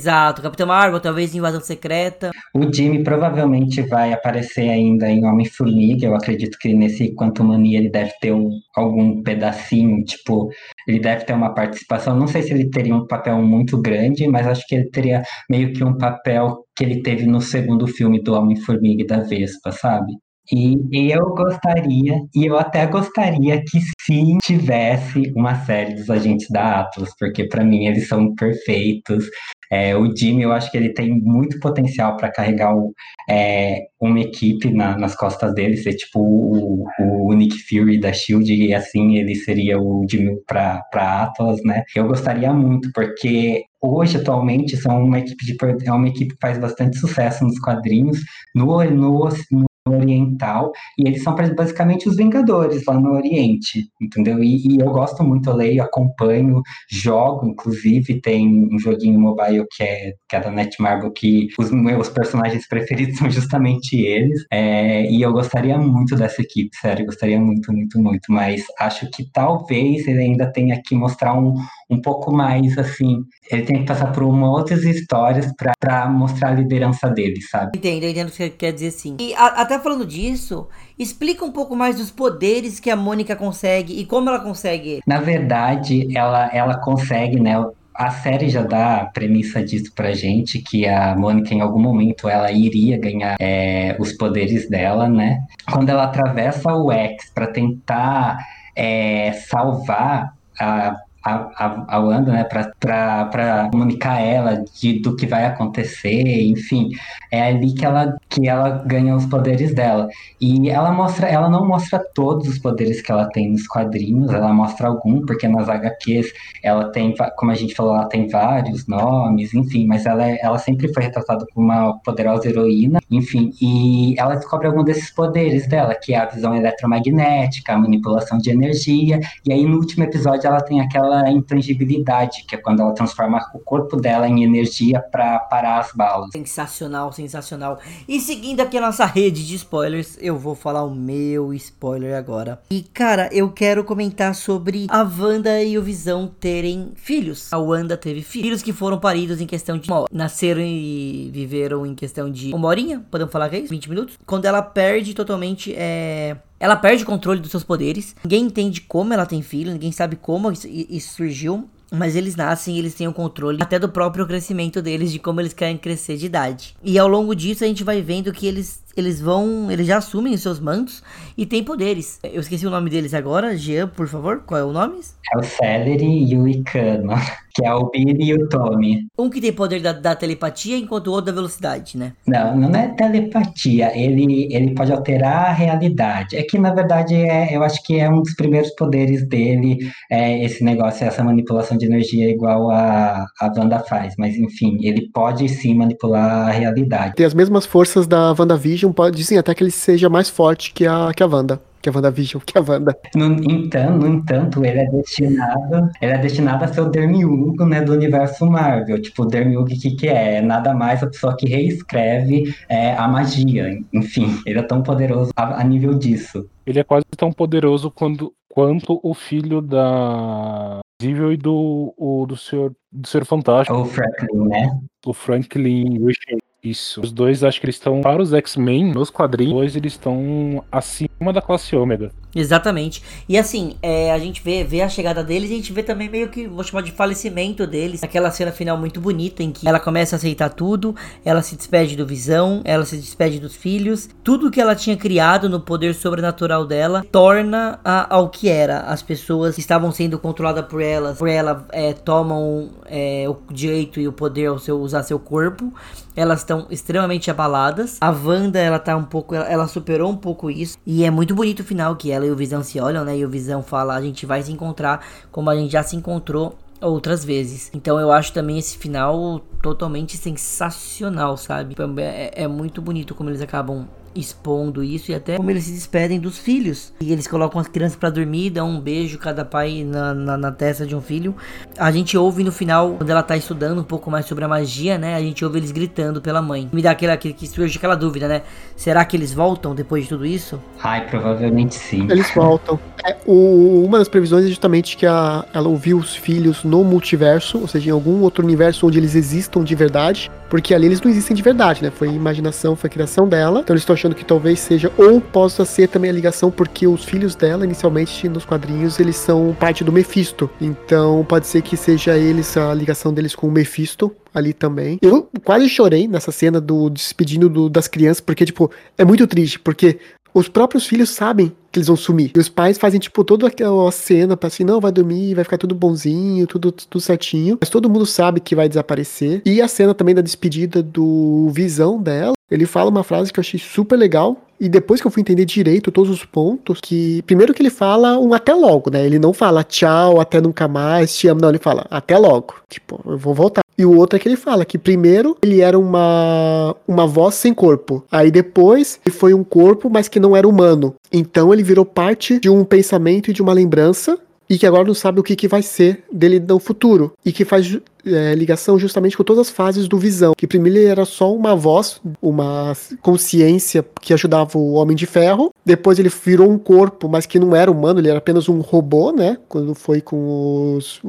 Exato, 0.00 0.40
Capitão 0.40 0.66
Marvel, 0.66 0.98
talvez 0.98 1.34
invasão 1.34 1.60
secreta. 1.60 2.30
O 2.54 2.72
Jimmy 2.72 3.04
provavelmente 3.04 3.82
vai 3.82 4.14
aparecer 4.14 4.70
ainda 4.70 5.06
em 5.10 5.26
Homem-Formiga. 5.26 6.06
Eu 6.06 6.14
acredito 6.14 6.56
que 6.58 6.72
nesse 6.72 7.14
Quantum 7.14 7.44
Mania 7.44 7.78
ele 7.78 7.90
deve 7.90 8.10
ter 8.18 8.32
um- 8.32 8.48
algum 8.74 9.22
pedacinho, 9.22 10.02
tipo, 10.06 10.48
ele 10.88 10.98
deve 11.00 11.26
ter 11.26 11.34
uma 11.34 11.52
participação. 11.52 12.16
Não 12.16 12.26
sei 12.26 12.42
se 12.42 12.54
ele 12.54 12.70
teria 12.70 12.94
um 12.96 13.06
papel 13.06 13.42
muito 13.42 13.78
grande, 13.80 14.26
mas 14.26 14.46
acho 14.46 14.66
que 14.66 14.74
ele 14.74 14.88
teria 14.90 15.22
meio 15.50 15.70
que 15.74 15.84
um 15.84 15.98
papel 15.98 16.64
que 16.74 16.82
ele 16.82 17.02
teve 17.02 17.26
no 17.26 17.42
segundo 17.42 17.86
filme 17.86 18.22
do 18.22 18.32
Homem-Formiga 18.32 19.02
e 19.02 19.06
da 19.06 19.20
Vespa, 19.20 19.70
sabe? 19.70 20.12
E, 20.50 20.76
e 20.90 21.12
eu 21.12 21.26
gostaria, 21.34 22.18
e 22.34 22.46
eu 22.46 22.58
até 22.58 22.84
gostaria 22.86 23.62
que 23.62 23.78
sim 24.00 24.38
tivesse 24.42 25.30
uma 25.36 25.54
série 25.64 25.94
dos 25.94 26.10
agentes 26.10 26.48
da 26.50 26.80
Atlas, 26.80 27.10
porque 27.18 27.46
para 27.46 27.62
mim 27.62 27.84
eles 27.86 28.08
são 28.08 28.34
perfeitos. 28.34 29.26
É, 29.70 29.96
o 29.96 30.14
Jimmy, 30.16 30.42
eu 30.42 30.52
acho 30.52 30.70
que 30.70 30.76
ele 30.76 30.92
tem 30.92 31.10
muito 31.20 31.60
potencial 31.60 32.16
para 32.16 32.30
carregar 32.32 32.74
o- 32.76 32.92
é, 33.28 33.86
uma 34.00 34.20
equipe 34.20 34.70
na- 34.70 34.96
nas 34.98 35.14
costas 35.14 35.54
dele, 35.54 35.76
ser 35.76 35.94
tipo 35.94 36.18
o, 36.20 36.84
o 36.98 37.32
Nick 37.34 37.56
Fury 37.68 37.98
da 38.00 38.12
Shield, 38.12 38.52
e 38.52 38.74
assim 38.74 39.16
ele 39.16 39.34
seria 39.36 39.78
o 39.80 40.04
Jimmy 40.10 40.36
para 40.46 40.82
Atlas, 40.94 41.62
né? 41.64 41.84
Eu 41.94 42.06
gostaria 42.08 42.52
muito, 42.52 42.90
porque 42.92 43.64
hoje, 43.80 44.16
atualmente, 44.18 44.76
são 44.76 45.04
uma 45.04 45.18
equipe 45.20 45.44
de 45.44 45.56
é 45.86 45.92
uma 45.92 46.08
equipe 46.08 46.34
que 46.34 46.40
faz 46.40 46.58
bastante 46.58 46.98
sucesso 46.98 47.44
nos 47.44 47.58
quadrinhos, 47.60 48.18
no, 48.54 48.82
no, 48.84 49.28
no 49.52 49.66
Oriental, 49.88 50.72
e 50.98 51.08
eles 51.08 51.22
são 51.22 51.34
basicamente 51.34 52.08
os 52.08 52.16
Vingadores 52.16 52.84
lá 52.86 52.98
no 52.98 53.12
Oriente, 53.12 53.88
entendeu? 54.00 54.42
E, 54.42 54.74
e 54.74 54.80
eu 54.80 54.90
gosto 54.90 55.24
muito, 55.24 55.48
eu 55.48 55.56
leio, 55.56 55.82
acompanho, 55.82 56.60
jogo, 56.90 57.46
inclusive 57.46 58.20
tem 58.20 58.68
um 58.72 58.78
joguinho 58.78 59.18
mobile 59.18 59.64
que 59.70 59.82
é, 59.82 60.12
que 60.28 60.36
é 60.36 60.40
da 60.40 60.50
Netmarble, 60.50 61.12
que 61.12 61.48
os 61.58 61.70
meus 61.70 62.08
personagens 62.08 62.68
preferidos 62.68 63.16
são 63.18 63.30
justamente 63.30 63.96
eles, 63.96 64.44
é, 64.52 65.10
e 65.10 65.22
eu 65.22 65.32
gostaria 65.32 65.78
muito 65.78 66.14
dessa 66.14 66.42
equipe, 66.42 66.76
sério, 66.76 67.06
gostaria 67.06 67.40
muito, 67.40 67.72
muito, 67.72 67.98
muito, 67.98 68.32
mas 68.32 68.62
acho 68.78 69.10
que 69.10 69.30
talvez 69.32 70.06
ele 70.06 70.20
ainda 70.20 70.50
tenha 70.52 70.80
que 70.84 70.94
mostrar 70.94 71.34
um, 71.34 71.54
um 71.90 72.00
pouco 72.00 72.32
mais, 72.32 72.78
assim, 72.78 73.24
ele 73.50 73.62
tem 73.62 73.80
que 73.80 73.84
passar 73.86 74.12
por 74.12 74.22
uma 74.22 74.48
outras 74.50 74.84
histórias 74.84 75.52
pra- 75.56 75.72
pra 75.78 76.08
mostrar 76.08 76.50
a 76.50 76.54
liderança 76.54 77.08
dele, 77.10 77.40
sabe? 77.42 77.76
Entendo, 77.78 78.04
entendo 78.04 78.28
o 78.28 78.30
que 78.30 78.36
você 78.36 78.50
quer 78.50 78.72
dizer 78.72 78.90
sim. 78.92 79.16
E 79.20 79.34
a- 79.34 79.46
até 79.62 79.78
falando 79.78 80.06
disso, 80.06 80.68
explica 80.98 81.44
um 81.44 81.50
pouco 81.52 81.74
mais 81.74 81.96
dos 81.96 82.10
poderes 82.10 82.78
que 82.78 82.90
a 82.90 82.96
Mônica 82.96 83.34
consegue 83.34 83.98
e 83.98 84.04
como 84.06 84.28
ela 84.28 84.40
consegue. 84.40 85.00
Na 85.06 85.18
verdade, 85.20 86.06
ela, 86.16 86.48
ela 86.52 86.78
consegue, 86.78 87.40
né? 87.40 87.54
A 87.92 88.10
série 88.10 88.48
já 88.48 88.62
dá 88.62 88.98
a 89.02 89.04
premissa 89.06 89.62
disso 89.62 89.92
pra 89.94 90.12
gente, 90.12 90.58
que 90.60 90.86
a 90.86 91.14
Mônica, 91.16 91.52
em 91.52 91.60
algum 91.60 91.80
momento, 91.80 92.28
ela 92.28 92.50
iria 92.50 92.96
ganhar 92.98 93.36
é, 93.40 93.94
os 93.98 94.12
poderes 94.12 94.70
dela, 94.70 95.08
né? 95.08 95.40
Quando 95.70 95.88
ela 95.90 96.04
atravessa 96.04 96.72
o 96.72 96.90
X 96.90 97.30
pra 97.34 97.48
tentar 97.48 98.38
é, 98.76 99.32
salvar 99.50 100.32
a, 100.58 100.94
a, 101.24 101.96
a, 101.96 101.98
Wanda, 102.00 102.32
né? 102.32 102.44
Pra 102.44 103.68
comunicar 103.70 104.20
ela 104.20 104.64
de, 104.80 105.00
do 105.00 105.14
que 105.16 105.26
vai 105.26 105.44
acontecer, 105.44 106.42
enfim. 106.42 106.90
É 107.30 107.42
ali 107.48 107.72
que 107.72 107.84
ela, 107.84 108.16
que 108.28 108.48
ela 108.48 108.82
ganha 108.86 109.14
os 109.14 109.26
poderes 109.26 109.74
dela. 109.74 110.08
E 110.40 110.68
ela 110.70 110.92
mostra, 110.92 111.28
ela 111.28 111.48
não 111.48 111.66
mostra 111.66 111.98
todos 112.14 112.48
os 112.48 112.58
poderes 112.58 113.00
que 113.00 113.12
ela 113.12 113.28
tem 113.28 113.50
nos 113.50 113.66
quadrinhos, 113.66 114.32
ela 114.32 114.52
mostra 114.52 114.88
algum, 114.88 115.24
porque 115.24 115.46
nas 115.46 115.68
HQs 115.68 116.32
ela 116.62 116.90
tem, 116.90 117.14
como 117.36 117.52
a 117.52 117.54
gente 117.54 117.74
falou, 117.74 117.94
ela 117.94 118.08
tem 118.08 118.28
vários 118.28 118.86
nomes, 118.86 119.54
enfim, 119.54 119.86
mas 119.86 120.06
ela, 120.06 120.28
é- 120.28 120.38
ela 120.42 120.58
sempre 120.58 120.92
foi 120.92 121.04
retratada 121.04 121.46
como 121.52 121.66
uma 121.66 121.98
poderosa 121.98 122.48
heroína, 122.48 123.00
enfim, 123.10 123.52
e 123.60 124.14
ela 124.18 124.34
descobre 124.36 124.66
algum 124.66 124.82
desses 124.82 125.10
poderes 125.10 125.66
dela, 125.68 125.94
que 125.94 126.14
é 126.14 126.18
a 126.18 126.26
visão 126.26 126.54
eletromagnética, 126.54 127.74
a 127.74 127.78
manipulação 127.78 128.38
de 128.38 128.50
energia, 128.50 129.20
e 129.46 129.52
aí 129.52 129.64
no 129.64 129.76
último 129.76 130.04
episódio 130.04 130.46
ela 130.46 130.60
tem 130.60 130.80
aquela 130.80 131.09
intangibilidade, 131.30 132.44
que 132.46 132.54
é 132.54 132.58
quando 132.58 132.80
ela 132.80 132.92
transforma 132.92 133.40
o 133.54 133.58
corpo 133.58 133.96
dela 133.96 134.28
em 134.28 134.42
energia 134.42 135.00
para 135.00 135.38
parar 135.38 135.78
as 135.78 135.92
balas. 135.92 136.30
Sensacional, 136.32 137.12
sensacional. 137.12 137.78
E 138.08 138.20
seguindo 138.20 138.60
aqui 138.60 138.78
a 138.78 138.80
nossa 138.80 139.04
rede 139.04 139.46
de 139.46 139.54
spoilers, 139.56 140.16
eu 140.20 140.38
vou 140.38 140.54
falar 140.54 140.84
o 140.84 140.94
meu 140.94 141.52
spoiler 141.54 142.16
agora. 142.16 142.60
E 142.70 142.82
cara, 142.82 143.28
eu 143.32 143.50
quero 143.50 143.84
comentar 143.84 144.34
sobre 144.34 144.86
a 144.88 145.02
Wanda 145.02 145.62
e 145.62 145.76
o 145.76 145.82
Visão 145.82 146.30
terem 146.40 146.92
filhos. 146.94 147.52
A 147.52 147.58
Wanda 147.58 147.96
teve 147.96 148.22
filhos, 148.22 148.44
filhos 148.44 148.62
que 148.62 148.72
foram 148.72 148.98
paridos 148.98 149.40
em 149.40 149.46
questão 149.46 149.78
de 149.78 149.90
uma 149.90 150.00
hora. 150.00 150.08
Nasceram 150.12 150.62
e 150.62 151.30
viveram 151.32 151.86
em 151.86 151.94
questão 151.94 152.30
de 152.30 152.52
uma 152.54 152.68
horinha, 152.68 153.04
podemos 153.10 153.32
falar 153.32 153.48
que 153.48 153.56
é 153.56 153.60
isso? 153.60 153.70
20 153.70 153.90
minutos? 153.90 154.18
Quando 154.26 154.44
ela 154.44 154.62
perde 154.62 155.14
totalmente, 155.14 155.74
é... 155.76 156.36
Ela 156.60 156.76
perde 156.76 157.02
o 157.02 157.06
controle 157.06 157.40
dos 157.40 157.50
seus 157.50 157.64
poderes. 157.64 158.14
Ninguém 158.22 158.44
entende 158.44 158.82
como 158.82 159.14
ela 159.14 159.24
tem 159.24 159.40
filho, 159.40 159.72
ninguém 159.72 159.90
sabe 159.90 160.14
como 160.14 160.52
isso, 160.52 160.68
isso 160.68 161.14
surgiu. 161.14 161.68
Mas 161.92 162.14
eles 162.14 162.36
nascem 162.36 162.76
e 162.76 162.78
eles 162.78 162.94
têm 162.94 163.08
o 163.08 163.12
controle 163.12 163.60
até 163.60 163.76
do 163.76 163.88
próprio 163.88 164.24
crescimento 164.24 164.80
deles, 164.80 165.10
de 165.10 165.18
como 165.18 165.40
eles 165.40 165.52
querem 165.52 165.76
crescer 165.76 166.16
de 166.16 166.26
idade. 166.26 166.76
E 166.84 166.96
ao 166.96 167.08
longo 167.08 167.34
disso 167.34 167.64
a 167.64 167.66
gente 167.66 167.82
vai 167.82 168.00
vendo 168.00 168.32
que 168.32 168.46
eles 168.46 168.80
eles 168.96 169.20
vão, 169.20 169.70
eles 169.70 169.86
já 169.86 169.98
assumem 169.98 170.34
os 170.34 170.42
seus 170.42 170.58
mantos 170.58 171.02
e 171.36 171.46
têm 171.46 171.62
poderes. 171.62 172.18
Eu 172.22 172.40
esqueci 172.40 172.66
o 172.66 172.70
nome 172.70 172.90
deles 172.90 173.14
agora, 173.14 173.56
Jean, 173.56 173.88
por 173.88 174.08
favor, 174.08 174.42
qual 174.46 174.60
é 174.60 174.64
o 174.64 174.72
nome? 174.72 175.00
É 175.32 175.38
o 175.38 175.42
Celery 175.42 176.30
e 176.30 176.36
o 176.36 176.48
Icano, 176.48 177.14
que 177.54 177.64
é 177.64 177.74
o 177.74 177.88
Billy 177.90 178.30
e 178.30 178.34
o 178.34 178.48
Tommy. 178.48 179.06
Um 179.18 179.30
que 179.30 179.40
tem 179.40 179.52
poder 179.52 179.80
da, 179.80 179.92
da 179.92 180.14
telepatia, 180.14 180.76
enquanto 180.76 181.08
o 181.08 181.12
outro 181.12 181.26
da 181.26 181.32
velocidade, 181.32 181.96
né? 181.96 182.12
Não, 182.26 182.56
não 182.56 182.74
é 182.74 182.88
telepatia, 182.88 183.96
ele, 183.96 184.48
ele 184.52 184.74
pode 184.74 184.92
alterar 184.92 185.46
a 185.46 185.52
realidade. 185.52 186.36
É 186.36 186.42
que, 186.42 186.58
na 186.58 186.72
verdade, 186.72 187.14
é, 187.14 187.56
eu 187.56 187.62
acho 187.62 187.82
que 187.84 187.98
é 187.98 188.08
um 188.08 188.22
dos 188.22 188.34
primeiros 188.34 188.70
poderes 188.70 189.26
dele, 189.26 189.90
é 190.10 190.44
esse 190.44 190.64
negócio, 190.64 191.06
essa 191.06 191.22
manipulação 191.22 191.76
de 191.76 191.86
energia 191.86 192.28
igual 192.28 192.70
a, 192.70 193.26
a 193.40 193.52
Wanda 193.56 193.78
faz. 193.80 194.14
Mas, 194.18 194.36
enfim, 194.36 194.78
ele 194.82 195.08
pode 195.12 195.48
sim 195.48 195.74
manipular 195.74 196.48
a 196.48 196.50
realidade. 196.50 197.14
Tem 197.14 197.26
as 197.26 197.34
mesmas 197.34 197.66
forças 197.66 198.06
da 198.06 198.34
WandaVision, 198.38 198.79
pode, 198.88 199.16
dizem 199.16 199.38
até 199.38 199.54
que 199.54 199.62
ele 199.62 199.70
seja 199.70 200.08
mais 200.08 200.28
forte 200.28 200.72
que 200.72 200.86
a, 200.86 201.12
que 201.14 201.22
a 201.22 201.26
Wanda. 201.26 201.60
Que 201.82 201.88
a 201.88 201.92
WandaVision, 201.92 202.42
que 202.44 202.58
a 202.58 202.60
Wanda. 202.60 202.96
No 203.14 203.26
entanto, 203.50 203.98
no 203.98 204.06
entanto, 204.06 204.64
ele 204.64 204.80
é 204.80 204.90
destinado, 204.90 205.90
ele 206.00 206.12
é 206.12 206.18
destinado 206.18 206.64
a 206.64 206.68
ser 206.68 206.82
o 206.82 206.90
Dermiugo, 206.90 207.64
né, 207.64 207.80
do 207.80 207.92
universo 207.92 208.46
Marvel. 208.46 209.00
Tipo, 209.00 209.22
o 209.22 209.26
Dermiugo, 209.26 209.64
o 209.64 209.66
que 209.66 209.90
que 209.96 210.08
é? 210.08 210.36
É 210.36 210.42
nada 210.42 210.74
mais 210.74 211.02
a 211.02 211.06
pessoa 211.06 211.36
que 211.36 211.48
reescreve 211.48 212.54
é, 212.68 212.92
a 212.92 213.08
magia. 213.08 213.78
Enfim, 213.92 214.40
ele 214.46 214.58
é 214.58 214.62
tão 214.62 214.82
poderoso 214.82 215.30
a, 215.34 215.60
a 215.60 215.64
nível 215.64 215.94
disso. 215.94 216.48
Ele 216.66 216.78
é 216.78 216.84
quase 216.84 217.06
tão 217.16 217.32
poderoso 217.32 217.90
quando, 217.90 218.32
quanto 218.48 219.00
o 219.02 219.14
filho 219.14 219.62
da 219.62 220.80
Invisível 221.00 221.32
e 221.32 221.36
do, 221.38 221.94
o, 221.96 222.26
do, 222.26 222.36
senhor, 222.36 222.74
do 222.92 223.08
Senhor 223.08 223.24
Fantástico, 223.24 223.78
O 223.78 223.84
Franklin, 223.86 224.48
né? 224.48 224.78
o 225.06 225.14
Franklin 225.14 225.84
Richard. 226.04 226.42
Isso. 226.62 227.00
Os 227.00 227.10
dois 227.10 227.42
acho 227.42 227.58
que 227.58 227.66
eles 227.66 227.76
estão 227.76 228.00
para 228.02 228.20
os 228.20 228.32
X-Men, 228.32 228.92
nos 228.92 229.08
quadrinhos, 229.08 229.52
os 229.52 229.58
dois 229.58 229.76
eles 229.76 229.92
estão 229.94 230.62
acima 230.70 231.32
da 231.32 231.40
classe 231.40 231.74
ômega. 231.74 232.10
Exatamente. 232.34 233.02
E 233.28 233.36
assim, 233.36 233.74
é, 233.82 234.12
a 234.12 234.18
gente 234.18 234.42
vê, 234.42 234.62
vê 234.62 234.82
a 234.82 234.88
chegada 234.88 235.24
deles 235.24 235.50
e 235.50 235.54
a 235.54 235.56
gente 235.56 235.72
vê 235.72 235.82
também 235.82 236.08
meio 236.08 236.28
que, 236.28 236.46
vou 236.46 236.62
chamar 236.62 236.82
de 236.82 236.92
falecimento 236.92 237.66
deles. 237.66 238.04
Aquela 238.04 238.30
cena 238.30 238.52
final 238.52 238.76
muito 238.76 239.00
bonita 239.00 239.42
em 239.42 239.50
que 239.50 239.66
ela 239.66 239.80
começa 239.80 240.14
a 240.14 240.18
aceitar 240.18 240.50
tudo, 240.50 240.94
ela 241.24 241.42
se 241.42 241.56
despede 241.56 241.96
do 241.96 242.06
Visão, 242.06 242.60
ela 242.64 242.84
se 242.84 242.96
despede 242.96 243.40
dos 243.40 243.56
filhos. 243.56 244.08
Tudo 244.22 244.50
que 244.50 244.60
ela 244.60 244.76
tinha 244.76 244.96
criado 244.96 245.48
no 245.48 245.60
poder 245.60 245.94
sobrenatural 245.94 246.64
dela 246.64 247.04
torna 247.10 247.80
a, 247.84 248.14
ao 248.14 248.28
que 248.28 248.48
era. 248.48 248.80
As 248.80 249.02
pessoas 249.02 249.54
que 249.54 249.60
estavam 249.60 249.90
sendo 249.90 250.18
controladas 250.18 250.66
por 250.66 250.80
elas, 250.80 251.18
por 251.18 251.28
ela, 251.28 251.66
é, 251.72 251.92
tomam 251.92 252.70
é, 252.86 253.26
o 253.28 253.36
direito 253.52 253.98
e 253.98 254.06
o 254.06 254.12
poder 254.12 254.46
ao 254.46 254.58
seu, 254.58 254.80
usar 254.80 255.02
seu 255.02 255.18
corpo. 255.18 255.72
Elas 256.16 256.40
estão 256.40 256.66
extremamente 256.70 257.30
abaladas. 257.30 257.98
A 258.00 258.10
Wanda, 258.10 258.58
ela 258.58 258.78
tá 258.78 258.96
um 258.96 259.04
pouco. 259.04 259.34
Ela, 259.34 259.46
ela 259.46 259.68
superou 259.68 260.10
um 260.10 260.16
pouco 260.16 260.50
isso. 260.50 260.76
E 260.84 261.04
é 261.04 261.10
muito 261.10 261.34
bonito 261.34 261.60
o 261.60 261.64
final 261.64 261.96
que 261.96 262.10
ela 262.10 262.26
e 262.26 262.30
o 262.30 262.36
Visão 262.36 262.62
se 262.62 262.80
olham, 262.80 263.04
né? 263.04 263.16
E 263.16 263.24
o 263.24 263.28
Visão 263.28 263.62
fala: 263.62 263.94
a 263.94 264.02
gente 264.02 264.26
vai 264.26 264.42
se 264.42 264.52
encontrar 264.52 265.04
como 265.30 265.50
a 265.50 265.56
gente 265.56 265.72
já 265.72 265.82
se 265.82 265.96
encontrou 265.96 266.58
outras 266.80 267.24
vezes. 267.24 267.70
Então 267.74 267.98
eu 268.00 268.10
acho 268.10 268.32
também 268.32 268.58
esse 268.58 268.76
final 268.76 269.40
totalmente 269.62 270.16
sensacional, 270.16 271.36
sabe? 271.36 271.76
É, 271.98 272.44
é 272.44 272.48
muito 272.48 272.80
bonito 272.80 273.14
como 273.14 273.30
eles 273.30 273.42
acabam 273.42 273.86
expondo 274.14 274.82
isso 274.82 275.10
e 275.10 275.14
até 275.14 275.36
como 275.36 275.50
eles 275.50 275.64
se 275.64 275.72
despedem 275.72 276.18
dos 276.18 276.38
filhos. 276.38 276.92
E 277.00 277.12
eles 277.12 277.26
colocam 277.26 277.60
as 277.60 277.68
crianças 277.68 277.96
pra 277.96 278.10
dormir, 278.10 278.50
dão 278.50 278.68
um 278.68 278.80
beijo 278.80 279.18
cada 279.18 279.44
pai 279.44 279.84
na, 279.84 280.12
na, 280.14 280.36
na 280.36 280.52
testa 280.52 280.86
de 280.86 280.94
um 280.94 281.00
filho. 281.00 281.34
A 281.78 281.90
gente 281.90 282.16
ouve 282.16 282.42
no 282.44 282.52
final, 282.52 282.94
quando 282.96 283.10
ela 283.10 283.22
tá 283.22 283.36
estudando 283.36 283.80
um 283.80 283.84
pouco 283.84 284.10
mais 284.10 284.26
sobre 284.26 284.44
a 284.44 284.48
magia, 284.48 284.98
né? 284.98 285.14
A 285.14 285.20
gente 285.20 285.44
ouve 285.44 285.58
eles 285.58 285.70
gritando 285.70 286.20
pela 286.20 286.42
mãe. 286.42 286.68
Me 286.72 286.82
dá 286.82 286.90
aquela 286.90 287.16
que, 287.16 287.32
que 287.32 287.46
surge 287.46 287.78
aquela 287.78 287.94
dúvida, 287.94 288.26
né? 288.28 288.42
Será 288.76 289.04
que 289.04 289.16
eles 289.16 289.32
voltam 289.32 289.74
depois 289.74 290.04
de 290.04 290.08
tudo 290.08 290.26
isso? 290.26 290.60
Ai, 290.82 291.06
provavelmente 291.08 291.74
sim. 291.74 292.06
Eles 292.10 292.30
voltam. 292.34 292.78
É, 293.04 293.16
o- 293.26 293.82
uma 293.84 293.98
das 293.98 294.08
previsões 294.08 294.44
é 294.44 294.48
justamente 294.48 294.96
que 294.96 295.06
a- 295.06 295.44
ela 295.54 295.68
ouviu 295.68 295.96
os 295.98 296.14
filhos 296.14 296.64
no 296.64 296.82
multiverso, 296.84 297.58
ou 297.58 297.68
seja, 297.68 297.88
em 297.88 297.92
algum 297.92 298.20
outro 298.22 298.44
universo 298.44 298.86
onde 298.86 298.98
eles 298.98 299.14
existam 299.14 299.62
de 299.64 299.74
verdade, 299.74 300.30
porque 300.48 300.74
ali 300.74 300.86
eles 300.86 301.00
não 301.00 301.10
existem 301.10 301.34
de 301.36 301.42
verdade, 301.42 301.82
né? 301.82 301.90
Foi 301.90 302.08
imaginação, 302.08 302.74
foi 302.76 302.90
criação 302.90 303.28
dela. 303.28 303.60
Então 303.60 303.72
eles 303.74 303.82
estão 303.82 303.96
achando 304.00 304.14
que 304.14 304.24
talvez 304.24 304.58
seja, 304.60 304.90
ou 304.96 305.20
possa 305.20 305.64
ser 305.66 305.88
também 305.88 306.10
a 306.10 306.14
ligação, 306.14 306.50
porque 306.50 306.86
os 306.86 307.04
filhos 307.04 307.34
dela, 307.34 307.64
inicialmente 307.64 308.28
nos 308.28 308.46
quadrinhos, 308.46 308.98
eles 308.98 309.16
são 309.16 309.54
parte 309.60 309.84
do 309.84 309.92
Mephisto. 309.92 310.48
Então 310.60 311.24
pode 311.28 311.46
ser 311.46 311.60
que 311.60 311.76
seja 311.76 312.16
eles, 312.16 312.56
a 312.56 312.72
ligação 312.72 313.12
deles 313.12 313.34
com 313.34 313.46
o 313.46 313.50
Mephisto. 313.52 314.10
Ali 314.32 314.52
também. 314.52 314.96
Eu 315.02 315.28
quase 315.44 315.68
chorei 315.68 316.06
nessa 316.06 316.30
cena 316.30 316.60
do 316.60 316.88
despedindo 316.88 317.48
do- 317.48 317.68
das 317.68 317.88
crianças, 317.88 318.20
porque, 318.20 318.44
tipo, 318.46 318.70
é 318.96 319.04
muito 319.04 319.26
triste, 319.26 319.58
porque 319.58 319.98
os 320.32 320.48
próprios 320.48 320.86
filhos 320.86 321.10
sabem 321.10 321.50
que 321.72 321.80
eles 321.80 321.88
vão 321.88 321.96
sumir. 321.96 322.30
E 322.36 322.38
os 322.38 322.48
pais 322.48 322.78
fazem, 322.78 323.00
tipo, 323.00 323.24
toda 323.24 323.48
aquela 323.48 323.90
cena 323.90 324.36
pra 324.36 324.46
assim, 324.46 324.62
não, 324.62 324.80
vai 324.80 324.92
dormir, 324.92 325.34
vai 325.34 325.42
ficar 325.42 325.58
tudo 325.58 325.74
bonzinho, 325.74 326.46
tudo, 326.46 326.70
tudo 326.70 327.00
certinho. 327.00 327.58
Mas 327.60 327.68
todo 327.68 327.90
mundo 327.90 328.06
sabe 328.06 328.38
que 328.38 328.54
vai 328.54 328.68
desaparecer. 328.68 329.42
E 329.44 329.60
a 329.60 329.66
cena 329.66 329.92
também 329.94 330.14
da 330.14 330.22
despedida 330.22 330.80
do 330.80 331.50
Visão 331.52 332.00
dela. 332.00 332.34
Ele 332.50 332.66
fala 332.66 332.90
uma 332.90 333.04
frase 333.04 333.32
que 333.32 333.38
eu 333.38 333.42
achei 333.42 333.60
super 333.60 333.96
legal. 333.96 334.36
E 334.58 334.68
depois 334.68 335.00
que 335.00 335.06
eu 335.06 335.10
fui 335.10 335.22
entender 335.22 335.46
direito 335.46 335.90
todos 335.90 336.10
os 336.10 336.24
pontos, 336.24 336.80
que. 336.82 337.22
Primeiro 337.22 337.54
que 337.54 337.62
ele 337.62 337.70
fala 337.70 338.18
um 338.18 338.34
até 338.34 338.52
logo, 338.52 338.90
né? 338.90 339.06
Ele 339.06 339.18
não 339.18 339.32
fala 339.32 339.64
tchau, 339.64 340.20
até 340.20 340.38
nunca 340.38 340.68
mais, 340.68 341.16
te 341.16 341.28
amo, 341.28 341.40
não. 341.40 341.48
Ele 341.48 341.58
fala 341.58 341.86
até 341.90 342.18
logo. 342.18 342.56
Tipo, 342.68 343.00
eu 343.06 343.16
vou 343.16 343.32
voltar. 343.32 343.62
E 343.78 343.86
o 343.86 343.96
outro 343.96 344.16
é 344.16 344.18
que 344.18 344.28
ele 344.28 344.36
fala 344.36 344.62
que 344.66 344.76
primeiro 344.76 345.38
ele 345.40 345.62
era 345.62 345.78
uma, 345.78 346.76
uma 346.86 347.06
voz 347.06 347.36
sem 347.36 347.54
corpo. 347.54 348.04
Aí 348.12 348.30
depois 348.30 349.00
ele 349.06 349.14
foi 349.14 349.32
um 349.32 349.42
corpo, 349.42 349.88
mas 349.88 350.06
que 350.06 350.20
não 350.20 350.36
era 350.36 350.46
humano. 350.46 350.94
Então 351.10 351.50
ele 351.50 351.62
virou 351.62 351.86
parte 351.86 352.38
de 352.38 352.50
um 352.50 352.62
pensamento 352.62 353.30
e 353.30 353.32
de 353.32 353.40
uma 353.40 353.54
lembrança. 353.54 354.18
E 354.50 354.58
que 354.58 354.66
agora 354.66 354.82
não 354.82 354.94
sabe 354.94 355.20
o 355.20 355.22
que, 355.22 355.36
que 355.36 355.46
vai 355.46 355.62
ser 355.62 356.02
dele 356.12 356.40
no 356.40 356.58
futuro. 356.58 357.12
E 357.24 357.30
que 357.30 357.44
faz 357.44 357.78
é, 358.04 358.34
ligação 358.34 358.76
justamente 358.76 359.16
com 359.16 359.22
todas 359.22 359.46
as 359.46 359.50
fases 359.50 359.86
do 359.86 359.96
Visão. 359.96 360.32
Que 360.36 360.44
primeiro 360.44 360.76
ele 360.76 360.86
era 360.86 361.04
só 361.04 361.32
uma 361.32 361.54
voz, 361.54 362.00
uma 362.20 362.76
consciência 363.00 363.84
que 364.00 364.12
ajudava 364.12 364.58
o 364.58 364.72
Homem 364.72 364.96
de 364.96 365.06
Ferro. 365.06 365.54
Depois 365.64 366.00
ele 366.00 366.08
virou 366.08 366.50
um 366.50 366.58
corpo, 366.58 367.08
mas 367.08 367.26
que 367.26 367.38
não 367.38 367.54
era 367.54 367.70
humano, 367.70 368.00
ele 368.00 368.08
era 368.08 368.18
apenas 368.18 368.48
um 368.48 368.58
robô, 368.58 369.12
né? 369.12 369.38
Quando 369.48 369.72
foi 369.72 370.00
com 370.00 370.74
os. 370.76 371.00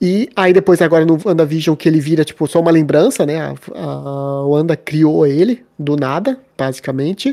E 0.00 0.30
aí 0.34 0.54
depois, 0.54 0.80
agora 0.80 1.04
no 1.04 1.18
WandaVision, 1.22 1.76
que 1.76 1.88
ele 1.88 2.00
vira, 2.00 2.24
tipo, 2.24 2.46
só 2.46 2.60
uma 2.60 2.70
lembrança, 2.70 3.26
né? 3.26 3.40
A, 3.40 3.54
a 3.74 4.46
Wanda 4.46 4.74
criou 4.74 5.26
ele 5.26 5.64
do 5.78 5.96
nada, 5.96 6.38
basicamente. 6.56 7.32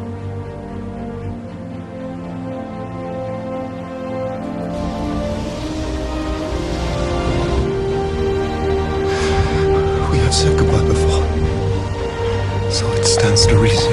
Have 10.31 10.39
said 10.39 10.57
goodbye 10.57 10.87
before. 10.87 11.23
So 12.71 12.89
it 12.93 13.03
stands 13.03 13.45
to 13.47 13.57
reason. 13.57 13.91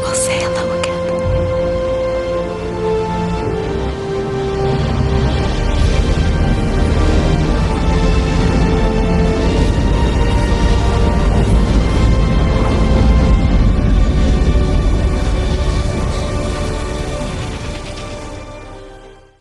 We'll 0.00 0.14
say 0.14 0.42
hello 0.44 0.75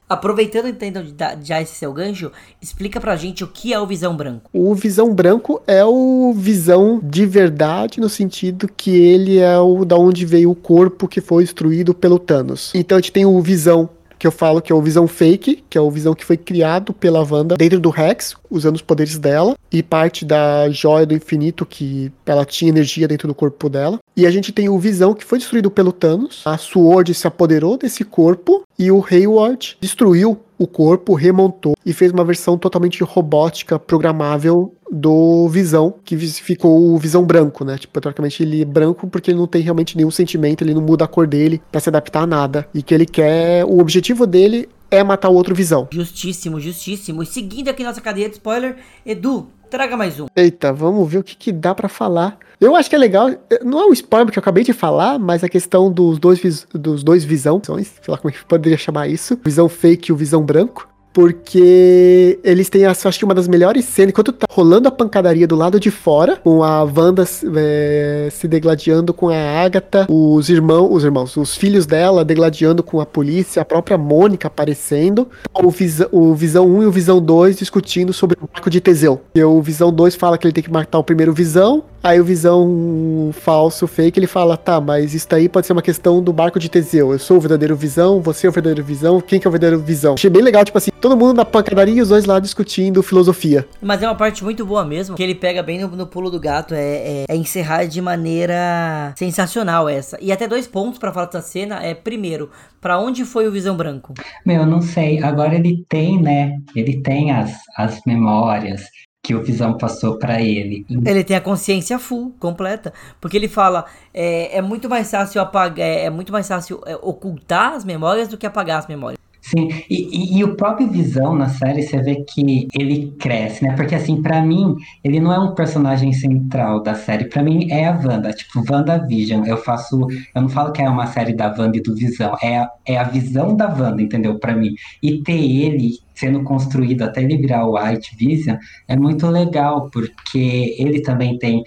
Aproveitando 0.08 0.68
então 0.68 1.03
de 1.03 1.12
dar- 1.14 1.38
já 1.43 1.60
esse 1.62 1.74
seu 1.76 1.91
gancho, 1.91 2.32
explica 2.62 3.01
pra 3.01 3.16
gente 3.16 3.43
o 3.43 3.47
que 3.47 3.74
é 3.74 3.80
o 3.80 3.88
Visão 3.88 4.16
Branco. 4.16 4.49
O 4.53 4.76
Visão 4.76 5.14
Branco 5.14 5.62
é 5.66 5.84
o 5.84 6.32
Visão 6.36 6.99
de 7.03 7.26
verdade, 7.26 7.99
no 7.99 8.08
sentido 8.08 8.70
que 8.78 8.91
ele 8.91 9.39
é 9.39 9.58
o 9.58 9.84
da 9.84 9.97
onde 9.97 10.24
veio 10.26 10.51
o 10.51 10.56
corpo 10.56 11.08
que 11.08 11.20
foi 11.22 11.43
destruído 11.43 11.93
pelo 11.93 12.20
Thanos. 12.20 12.72
Então 12.76 12.97
a 12.97 13.01
gente 13.01 13.12
tem 13.12 13.26
o 13.26 13.41
Visão, 13.41 13.89
que 14.26 14.28
eu 14.28 14.32
falo 14.32 14.60
que 14.60 14.72
é 14.72 14.76
o 14.76 14.82
Visão 14.82 15.08
Fake, 15.08 15.64
que 15.70 15.78
é 15.78 15.82
o 15.82 15.92
Visão 15.92 16.16
que 16.16 16.26
foi 16.26 16.36
criado 16.36 16.92
pela 16.92 17.22
Wanda 17.22 17.56
dentro 17.56 17.80
do 17.80 17.92
Rex, 17.92 18.36
usando 18.50 18.76
os 18.76 18.82
poderes 18.82 19.20
dela, 19.20 19.56
e 19.72 19.84
parte 19.84 20.26
da 20.26 20.68
Joia 20.72 21.06
do 21.06 21.14
Infinito, 21.14 21.64
que 21.64 22.12
ela 22.26 22.44
tinha 22.44 22.70
energia 22.70 23.08
dentro 23.08 23.28
do 23.28 23.36
corpo 23.36 23.70
dela. 23.70 24.00
E 24.18 24.26
a 24.26 24.32
gente 24.32 24.52
tem 24.52 24.68
o 24.68 24.80
Visão, 24.80 25.14
que 25.14 25.24
foi 25.24 25.38
destruído 25.38 25.70
pelo 25.70 25.92
Thanos, 25.92 26.42
a 26.44 26.58
Sword 26.58 27.14
se 27.14 27.28
apoderou 27.28 27.78
desse 27.78 28.04
corpo, 28.04 28.64
e 28.80 28.90
o 28.90 29.06
Hayward 29.08 29.78
destruiu 29.80 30.40
o 30.58 30.68
corpo, 30.68 31.14
remontou 31.14 31.76
e 31.86 31.93
fez 31.93 32.12
uma 32.12 32.24
versão 32.24 32.58
totalmente 32.58 33.03
robótica, 33.03 33.78
programável 33.78 34.74
do 34.91 35.47
Visão, 35.49 35.95
que 36.03 36.18
ficou 36.18 36.93
o 36.93 36.97
Visão 36.97 37.26
branco, 37.26 37.66
né? 37.66 37.78
Tipo, 37.78 37.99
teoricamente 37.99 38.43
ele 38.43 38.62
é 38.62 38.66
branco 38.66 39.08
porque 39.08 39.32
ele 39.32 39.38
não 39.38 39.47
tem 39.47 39.62
realmente 39.62 39.97
nenhum 39.97 40.12
sentimento, 40.12 40.64
ele 40.64 40.74
não 40.74 40.82
muda 40.82 41.06
a 41.06 41.08
cor 41.08 41.28
dele 41.28 41.62
pra 41.72 41.82
se 41.82 41.89
adaptar 41.89 42.22
a 42.22 42.28
nada. 42.28 42.68
E 42.74 42.82
que 42.82 42.93
ele 42.93 43.06
quer, 43.06 43.66
o 43.66 43.80
objetivo 43.80 44.26
dele 44.26 44.70
é 44.89 45.03
matar 45.03 45.30
o 45.30 45.34
outro 45.34 45.56
Visão. 45.56 45.88
Justíssimo, 45.91 46.60
justíssimo. 46.60 47.24
E 47.24 47.26
seguindo 47.26 47.70
aqui 47.70 47.84
nossa 47.84 48.01
cadeia 48.01 48.30
de 48.30 48.36
spoiler, 48.36 48.78
Edu, 49.06 49.47
traga 49.70 49.97
mais 49.97 50.20
um. 50.20 50.28
Eita, 50.36 50.72
vamos 50.72 51.09
ver 51.09 51.20
o 51.20 51.24
que, 51.24 51.36
que 51.36 51.51
dá 51.51 51.74
pra 51.74 51.89
falar. 51.89 52.38
Eu 52.59 52.76
acho 52.76 52.89
que 52.89 52.95
é 52.95 52.99
legal, 52.99 53.30
eh, 53.30 53.59
não 53.63 53.82
é 53.82 53.86
um 53.86 53.93
spoiler 53.93 54.32
que 54.32 54.39
eu 54.39 54.41
acabei 54.41 54.63
de 54.63 54.72
falar, 54.72 55.20
mas 55.20 55.43
a 55.43 55.49
questão 55.49 55.91
dos 55.91 56.18
dois, 56.18 56.66
dos 56.74 57.03
dois 57.03 57.24
visão, 57.24 57.61
sei 57.63 57.76
lá 58.07 58.18
como 58.18 58.30
é 58.30 58.38
que 58.38 58.45
poderia 58.45 58.78
chamar 58.78 59.07
isso, 59.07 59.38
visão 59.43 59.68
fake 59.68 60.09
e 60.09 60.13
o 60.13 60.16
visão 60.16 60.41
branco, 60.41 60.88
porque 61.16 62.39
eles 62.43 62.70
têm, 62.70 62.86
acho 62.86 63.18
que 63.18 63.24
uma 63.24 63.34
das 63.34 63.47
melhores 63.47 63.86
cenas, 63.86 64.09
enquanto 64.09 64.34
tá 64.34 64.45
rolando 64.49 64.88
a 64.88 64.91
pancadaria 64.91 65.47
do 65.47 65.55
lado 65.55 65.80
de 65.80 65.89
fora, 65.89 66.36
com 66.43 66.61
a 66.61 66.84
Wanda 66.84 67.24
eh, 67.55 68.28
se 68.32 68.47
degladiando 68.47 69.13
com 69.13 69.30
a 69.30 69.36
Agatha, 69.63 70.05
os 70.09 70.49
irmãos, 70.49 70.89
os 70.91 71.03
irmãos, 71.05 71.38
os 71.38 71.55
filhos 71.55 71.86
dela 71.86 72.26
degladiando 72.26 72.84
com 72.84 72.99
a 72.99 73.05
polícia, 73.05 73.61
a 73.61 73.66
própria 73.66 73.97
Mônica 73.97 74.47
aparecendo, 74.47 75.28
o, 75.53 75.70
Visa- 75.70 76.09
o 76.11 76.34
Visão 76.36 76.68
1 76.68 76.84
e 76.84 76.86
o 76.86 76.91
Visão 76.91 77.22
2 77.22 77.57
discutindo 77.57 78.11
sobre 78.11 78.38
o 78.41 78.49
barco 78.51 78.70
de 78.70 78.82
Teseu. 78.82 79.22
E 79.34 79.43
o 79.43 79.61
Visão 79.61 79.91
2 79.93 80.16
fala 80.16 80.38
que 80.38 80.45
ele 80.45 80.53
tem 80.53 80.63
que 80.63 80.72
matar 80.72 80.99
o 80.99 81.03
primeiro 81.03 81.34
Visão, 81.34 81.84
aí 82.03 82.20
o 82.20 82.26
Visão 82.26 83.30
falso, 83.34 83.88
fake, 83.88 84.20
ele 84.20 84.28
fala, 84.28 84.57
tá, 84.57 84.80
mas 84.82 85.13
isso 85.13 85.28
daí 85.30 85.47
pode 85.47 85.66
ser 85.66 85.74
uma 85.74 85.82
questão 85.82 86.22
do 86.22 86.34
barco 86.34 86.59
de 86.59 86.70
Teseu. 86.70 87.13
Eu 87.13 87.20
sou 87.20 87.38
o 87.38 87.39
verdadeiro 87.39 87.76
Visão, 87.76 88.22
você 88.22 88.45
é 88.47 88.49
o 88.49 88.53
verdadeiro 88.53 88.86
Visão, 88.86 89.22
quem 89.22 89.39
que 89.39 89.47
é 89.47 89.49
o 89.49 89.51
verdadeiro 89.51 89.82
Visão? 89.82 90.13
Achei 90.16 90.30
bem 90.30 90.41
legal, 90.43 90.63
tipo 90.66 90.78
assim, 90.78 90.91
todo 91.06 91.16
mundo 91.16 91.38
na 91.38 91.45
pancadaria 91.45 91.93
e 91.93 92.01
os 92.01 92.10
dois 92.10 92.26
lá 92.26 92.39
discutindo 92.39 93.03
filosofia. 93.03 93.68
Mas 93.80 94.01
é 94.01 94.08
uma 94.08 94.16
parte 94.16 94.43
muito 94.43 94.66
boa 94.66 94.84
mesmo, 94.84 95.16
que 95.16 95.22
ele 95.22 95.36
pega 95.36 95.62
bem 95.62 95.80
no, 95.80 95.88
no 95.89 96.08
pulo 96.08 96.32
do 96.32 96.39
gato, 96.39 96.74
é, 96.74 96.80
é, 96.80 97.26
é 97.30 97.36
encerrar 97.36 97.86
de 97.86 98.01
maneira 98.01 99.14
sensacional 99.16 99.88
essa. 99.88 100.17
E 100.20 100.32
até 100.32 100.47
dois 100.47 100.66
pontos 100.66 100.97
pra 100.97 101.13
falar 101.13 101.28
dessa 101.28 101.42
cena, 101.42 101.75
é 101.84 101.93
primeiro, 101.93 102.50
pra 102.82 103.00
onde 103.00 103.24
foi 103.24 103.47
o 103.47 103.51
Visão 103.51 103.78
Branco? 103.78 104.16
Meu, 104.43 104.62
eu 104.62 104.66
não 104.66 104.82
sei. 104.82 105.24
Agora 105.24 105.54
ele 105.54 105.86
tem, 105.88 106.20
né? 106.20 106.58
Ele 106.75 107.00
tem 107.04 107.32
as, 107.32 107.54
as 107.78 108.01
memórias 108.08 108.82
que 109.21 109.36
o 109.36 109.43
Visão 109.43 109.78
passou 109.78 110.17
pra 110.17 110.42
ele. 110.42 110.88
Ele 111.05 111.24
tem 111.24 111.36
a 111.38 111.42
consciência 111.42 112.00
full, 112.00 112.34
completa. 112.39 112.92
Porque 113.21 113.38
ele 113.38 113.47
fala, 113.47 113.86
é, 114.12 114.58
é 114.58 114.62
muito 114.62 114.89
mais 114.89 115.09
fácil 115.09 115.39
apagar, 115.39 115.86
é, 115.86 116.05
é 116.05 116.09
muito 116.09 116.32
mais 116.32 116.47
fácil 116.47 116.82
é, 116.86 116.96
ocultar 116.96 117.74
as 117.74 117.86
memórias 117.86 118.28
do 118.28 118.38
que 118.38 118.46
apagar 118.46 118.80
as 118.80 118.88
memórias. 118.88 119.25
Sim, 119.47 119.67
e, 119.89 120.36
e- 120.36 120.38
e 120.39 120.43
o 120.43 120.55
próprio 120.55 120.89
Visão 120.89 121.36
na 121.36 121.47
série, 121.50 121.84
você 121.84 122.01
vê 122.01 122.24
que 122.28 122.67
ele 122.74 123.12
cresce, 123.20 123.63
né? 123.63 123.76
Porque, 123.76 123.93
assim, 123.93 124.20
pra 124.22 124.42
mim, 124.42 124.74
ele 125.04 125.20
não 125.20 125.32
é 125.32 125.38
um 125.39 125.54
personagem 125.54 126.12
central 126.13 126.82
da 126.82 126.96
série. 126.96 127.30
Pra 127.30 127.43
mim, 127.43 127.70
é 127.70 127.86
a 127.88 127.92
Wanda, 127.92 128.34
tipo, 128.34 128.63
WandaVision. 128.67 129.46
Eu 129.46 129.58
faço. 129.58 130.08
Eu 130.34 130.42
não 130.42 130.50
falo 130.50 130.72
que 130.72 130.82
é 130.82 130.89
uma 130.89 131.05
série 131.08 131.34
da 131.36 131.47
Wanda 131.55 131.78
e 131.78 131.82
do 131.82 131.93
Visão, 131.96 132.36
é 132.42 132.58
a, 132.58 132.70
é 132.88 132.97
a 132.97 133.04
visão 133.04 133.55
da 133.55 133.67
Wanda, 133.67 134.01
entendeu? 134.01 134.39
Pra 134.39 134.55
mim. 134.55 134.74
E 135.04 135.22
ter 135.22 135.39
ele 135.39 135.92
sendo 136.16 136.43
construído 136.43 137.04
até 137.04 137.22
ele 137.22 137.38
virar 137.38 137.67
o 137.67 137.76
White 137.78 138.16
Vision 138.17 138.58
é 138.88 138.96
muito 138.96 139.28
legal, 139.28 139.89
porque 139.92 140.76
ele 140.80 141.01
também 141.01 141.38
tem. 141.38 141.62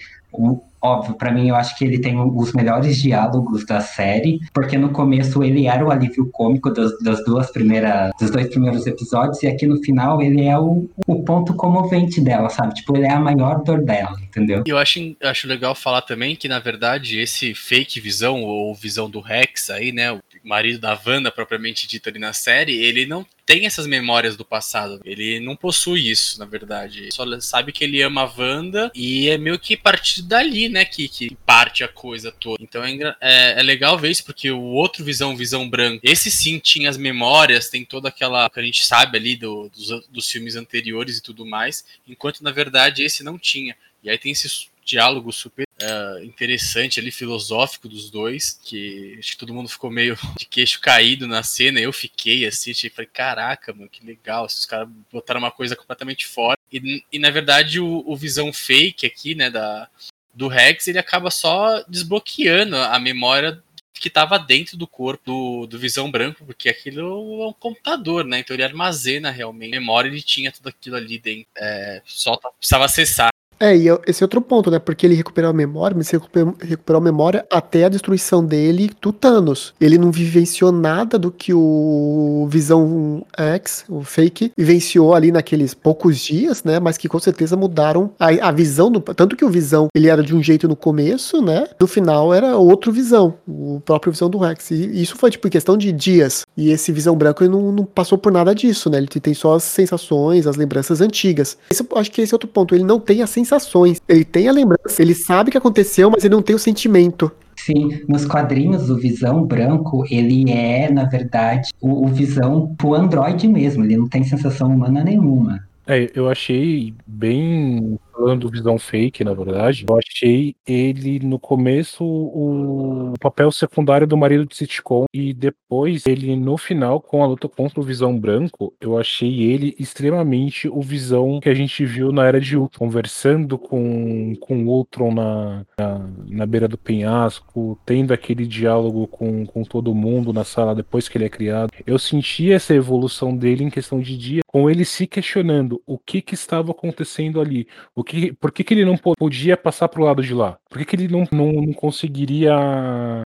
Óbvio, 0.81 1.15
pra 1.15 1.31
mim 1.31 1.49
eu 1.49 1.55
acho 1.55 1.77
que 1.77 1.83
ele 1.83 1.99
tem 1.99 2.17
os 2.17 2.53
melhores 2.53 2.97
diálogos 3.01 3.65
da 3.65 3.81
série, 3.81 4.39
porque 4.53 4.77
no 4.77 4.89
começo 4.89 5.43
ele 5.43 5.67
era 5.67 5.85
o 5.85 5.91
alívio 5.91 6.29
cômico 6.31 6.69
das, 6.69 6.97
das 6.99 7.23
duas 7.25 7.51
primeiras, 7.51 8.11
dos 8.19 8.31
dois 8.31 8.47
primeiros 8.47 8.87
episódios, 8.87 9.41
e 9.43 9.47
aqui 9.47 9.67
no 9.67 9.81
final 9.83 10.21
ele 10.21 10.45
é 10.45 10.57
o, 10.57 10.89
o 11.05 11.23
ponto 11.23 11.53
comovente 11.53 12.21
dela, 12.21 12.49
sabe? 12.49 12.75
Tipo, 12.75 12.95
ele 12.95 13.05
é 13.05 13.11
a 13.11 13.19
maior 13.19 13.63
dor 13.63 13.83
dela, 13.83 14.15
entendeu? 14.21 14.63
Eu 14.65 14.77
acho, 14.77 14.99
acho 15.21 15.47
legal 15.47 15.75
falar 15.75 16.01
também 16.01 16.35
que, 16.35 16.47
na 16.47 16.59
verdade, 16.59 17.19
esse 17.19 17.53
fake 17.53 17.99
visão, 17.99 18.43
ou 18.43 18.73
visão 18.73 19.09
do 19.09 19.19
Rex 19.19 19.69
aí, 19.69 19.91
né? 19.91 20.17
Marido 20.49 20.79
da 20.79 20.99
Wanda, 21.05 21.31
propriamente 21.31 21.87
dito 21.87 22.09
ali 22.09 22.17
na 22.17 22.33
série, 22.33 22.75
ele 22.75 23.05
não 23.05 23.25
tem 23.45 23.65
essas 23.65 23.85
memórias 23.87 24.35
do 24.35 24.43
passado. 24.43 24.99
Ele 25.05 25.39
não 25.39 25.55
possui 25.55 26.09
isso, 26.09 26.37
na 26.39 26.45
verdade. 26.45 27.09
Só 27.13 27.23
sabe 27.39 27.71
que 27.71 27.83
ele 27.83 28.01
ama 28.01 28.21
a 28.23 28.33
Wanda 28.37 28.91
e 28.95 29.29
é 29.29 29.37
meio 29.37 29.57
que 29.59 29.77
partir 29.77 30.23
dali, 30.23 30.67
né, 30.69 30.85
que, 30.85 31.07
que 31.07 31.35
parte 31.45 31.83
a 31.83 31.87
coisa 31.87 32.31
toda. 32.31 32.61
Então 32.63 32.83
é, 32.83 32.91
é, 33.21 33.59
é 33.59 33.63
legal 33.63 33.97
ver 33.97 34.09
isso, 34.11 34.25
porque 34.25 34.49
o 34.51 34.61
outro 34.61 35.03
Visão, 35.05 35.35
Visão 35.37 35.69
Branco, 35.69 36.01
esse 36.03 36.29
sim 36.31 36.59
tinha 36.59 36.89
as 36.89 36.97
memórias, 36.97 37.69
tem 37.69 37.85
toda 37.85 38.09
aquela 38.09 38.49
que 38.49 38.59
a 38.59 38.63
gente 38.63 38.85
sabe 38.85 39.17
ali 39.17 39.35
do- 39.35 39.69
dos, 39.69 40.07
dos 40.07 40.29
filmes 40.31 40.55
anteriores 40.55 41.17
e 41.17 41.21
tudo 41.23 41.45
mais, 41.45 41.85
enquanto 42.07 42.41
na 42.43 42.51
verdade 42.51 43.03
esse 43.03 43.23
não 43.23 43.37
tinha. 43.37 43.75
E 44.03 44.09
aí 44.09 44.17
tem 44.17 44.31
esse 44.31 44.68
diálogo 44.89 45.31
super 45.31 45.67
é, 45.79 46.23
interessante 46.23 46.99
ali, 46.99 47.11
filosófico 47.11 47.87
dos 47.87 48.09
dois, 48.09 48.59
que 48.63 49.15
acho 49.19 49.31
que 49.31 49.37
todo 49.37 49.53
mundo 49.53 49.69
ficou 49.69 49.91
meio 49.91 50.17
de 50.37 50.45
queixo 50.45 50.81
caído 50.81 51.27
na 51.27 51.43
cena, 51.43 51.79
eu 51.79 51.93
fiquei 51.93 52.45
assim, 52.45 52.73
tipo, 52.73 52.95
falei, 52.95 53.09
caraca, 53.11 53.71
mano, 53.73 53.89
que 53.89 54.05
legal, 54.05 54.45
esses 54.45 54.65
caras 54.65 54.89
botaram 55.11 55.39
uma 55.39 55.51
coisa 55.51 55.75
completamente 55.75 56.25
fora. 56.25 56.57
E, 56.71 57.03
e 57.11 57.19
na 57.19 57.29
verdade 57.29 57.79
o, 57.79 58.03
o 58.05 58.15
visão 58.15 58.51
fake 58.51 59.05
aqui, 59.05 59.35
né, 59.35 59.49
da, 59.49 59.87
do 60.33 60.47
Rex, 60.47 60.87
ele 60.87 60.99
acaba 60.99 61.29
só 61.29 61.83
desbloqueando 61.87 62.75
a 62.75 62.99
memória 62.99 63.63
que 63.93 64.07
estava 64.07 64.39
dentro 64.39 64.77
do 64.77 64.87
corpo 64.87 65.23
do, 65.25 65.67
do 65.67 65.77
Visão 65.77 66.09
Branco, 66.09 66.45
porque 66.45 66.69
aquilo 66.69 67.43
é 67.43 67.47
um 67.47 67.53
computador, 67.53 68.23
né? 68.23 68.39
Então 68.39 68.55
ele 68.55 68.63
armazena 68.63 69.29
realmente. 69.29 69.75
A 69.75 69.79
memória 69.79 70.07
ele 70.07 70.21
tinha 70.21 70.51
tudo 70.53 70.69
aquilo 70.69 70.95
ali 70.95 71.19
dentro. 71.19 71.47
É, 71.57 72.01
só 72.05 72.37
precisava 72.37 72.85
acessar. 72.85 73.29
É, 73.59 73.75
e 73.75 73.87
esse 74.07 74.23
é 74.23 74.25
outro 74.25 74.41
ponto, 74.41 74.71
né? 74.71 74.79
Porque 74.79 75.05
ele 75.05 75.15
recuperou 75.15 75.49
a 75.49 75.53
memória, 75.53 75.95
mas 75.95 76.11
ele 76.13 76.21
recuperou, 76.61 77.01
a 77.01 77.03
memória 77.03 77.45
até 77.51 77.85
a 77.85 77.89
destruição 77.89 78.43
dele 78.43 78.89
do 79.01 79.11
Thanos. 79.11 79.73
Ele 79.79 79.97
não 79.97 80.11
vivenciou 80.11 80.71
nada 80.71 81.19
do 81.19 81.31
que 81.31 81.53
o 81.53 82.47
Visão 82.49 83.25
X, 83.37 83.83
o 83.89 84.01
Fake, 84.01 84.53
vivenciou 84.57 85.13
ali 85.13 85.31
naqueles 85.31 85.73
poucos 85.73 86.17
dias, 86.19 86.63
né? 86.63 86.79
Mas 86.79 86.97
que 86.97 87.09
com 87.09 87.19
certeza 87.19 87.57
mudaram 87.57 88.11
a, 88.17 88.27
a 88.47 88.51
visão 88.51 88.89
do. 88.89 89.01
Tanto 89.01 89.35
que 89.35 89.43
o 89.43 89.49
Visão 89.49 89.87
ele 89.93 90.07
era 90.07 90.23
de 90.23 90.33
um 90.33 90.41
jeito 90.41 90.67
no 90.67 90.75
começo, 90.75 91.41
né? 91.41 91.67
No 91.79 91.87
final 91.87 92.33
era 92.33 92.55
outro 92.55 92.91
Visão, 92.91 93.35
o 93.47 93.81
próprio 93.83 94.11
Visão 94.11 94.29
do 94.29 94.37
Rex. 94.37 94.71
E 94.71 95.01
isso 95.01 95.17
foi, 95.17 95.31
tipo, 95.31 95.47
em 95.47 95.51
questão 95.51 95.77
de 95.77 95.91
dias. 95.91 96.43
E 96.55 96.71
esse 96.71 96.91
Visão 96.91 97.15
Branco 97.15 97.43
ele 97.43 97.51
não, 97.51 97.71
não 97.71 97.85
passou 97.85 98.17
por 98.17 98.31
nada 98.31 98.55
disso, 98.55 98.89
né? 98.89 98.97
Ele 98.97 99.07
tem 99.07 99.33
só 99.33 99.55
as 99.55 99.63
sensações, 99.63 100.47
as 100.47 100.55
lembranças 100.55 101.01
antigas. 101.01 101.57
Esse, 101.69 101.85
acho 101.95 102.11
que 102.11 102.21
esse 102.21 102.33
é 102.33 102.35
outro 102.35 102.47
ponto. 102.47 102.73
Ele 102.73 102.83
não 102.83 102.99
tem 102.99 103.21
as 103.21 103.29
sensações. 103.49 103.99
Ele 104.07 104.23
tem 104.23 104.47
a 104.47 104.51
lembrança, 104.51 105.01
ele 105.01 105.15
sabe 105.15 105.49
o 105.49 105.51
que 105.51 105.57
aconteceu, 105.57 106.09
mas 106.11 106.23
ele 106.23 106.35
não 106.35 106.41
tem 106.41 106.55
o 106.55 106.59
sentimento. 106.59 107.31
Sim, 107.57 108.01
nos 108.07 108.25
quadrinhos, 108.25 108.89
o 108.89 108.95
Visão 108.95 109.43
Branco, 109.43 110.05
ele 110.09 110.49
é, 110.49 110.89
na 110.89 111.03
verdade, 111.03 111.71
o, 111.81 112.05
o 112.05 112.07
Visão 112.07 112.73
pro 112.77 112.93
Android 112.93 113.47
mesmo. 113.47 113.83
Ele 113.83 113.97
não 113.97 114.07
tem 114.07 114.23
sensação 114.23 114.69
humana 114.69 115.03
nenhuma. 115.03 115.67
É, 115.85 116.09
eu 116.13 116.29
achei 116.29 116.93
bem. 117.05 117.99
Falando 118.19 118.41
do 118.41 118.49
Visão 118.49 118.77
Fake, 118.77 119.23
na 119.23 119.33
verdade, 119.33 119.85
eu 119.87 119.97
achei 119.97 120.53
ele 120.67 121.19
no 121.19 121.39
começo 121.39 122.03
o 122.03 123.13
papel 123.17 123.49
secundário 123.49 124.05
do 124.05 124.17
marido 124.17 124.45
de 124.45 124.57
sitcom 124.57 125.05
e 125.13 125.33
depois 125.33 126.05
ele 126.05 126.35
no 126.35 126.57
final, 126.57 126.99
com 126.99 127.23
a 127.23 127.27
luta 127.27 127.47
contra 127.47 127.79
o 127.79 127.83
Visão 127.83 128.19
Branco, 128.19 128.73
eu 128.81 128.97
achei 128.97 129.43
ele 129.43 129.73
extremamente 129.79 130.67
o 130.67 130.81
Visão 130.81 131.39
que 131.39 131.47
a 131.47 131.53
gente 131.53 131.85
viu 131.85 132.11
na 132.11 132.25
Era 132.25 132.41
de 132.41 132.57
Ultron, 132.57 132.89
conversando 132.89 133.57
com, 133.57 134.35
com 134.41 134.65
o 134.65 134.67
Ultron 134.67 135.13
na, 135.13 135.65
na, 135.77 136.09
na 136.27 136.45
beira 136.45 136.67
do 136.67 136.77
penhasco, 136.77 137.79
tendo 137.85 138.11
aquele 138.13 138.47
diálogo 138.47 139.07
com, 139.07 139.45
com 139.45 139.63
todo 139.63 139.93
mundo 139.93 140.33
na 140.33 140.43
sala 140.43 140.73
depois 140.73 141.07
que 141.07 141.17
ele 141.17 141.25
é 141.25 141.29
criado. 141.29 141.71
Eu 141.85 141.99
senti 141.99 142.51
essa 142.51 142.73
evolução 142.73 143.35
dele 143.37 143.63
em 143.63 143.69
questão 143.69 143.99
de 143.99 144.17
dia, 144.17 144.41
com 144.45 144.69
ele 144.69 144.83
se 144.83 145.05
questionando 145.05 145.81
o 145.85 145.97
que 145.97 146.21
que 146.21 146.33
estava 146.33 146.71
acontecendo 146.71 147.39
ali, 147.39 147.67
o 147.95 148.03
que, 148.09 148.33
por 148.33 148.51
que, 148.51 148.63
que 148.63 148.73
ele 148.73 148.83
não 148.85 148.97
po- 148.97 149.13
podia 149.15 149.55
passar 149.55 149.87
pro 149.87 150.03
lado 150.03 150.23
de 150.23 150.33
lá, 150.33 150.57
por 150.67 150.79
que, 150.79 150.85
que 150.85 150.95
ele 150.95 151.07
não, 151.07 151.27
não, 151.31 151.51
não 151.61 151.73
conseguiria. 151.73 152.51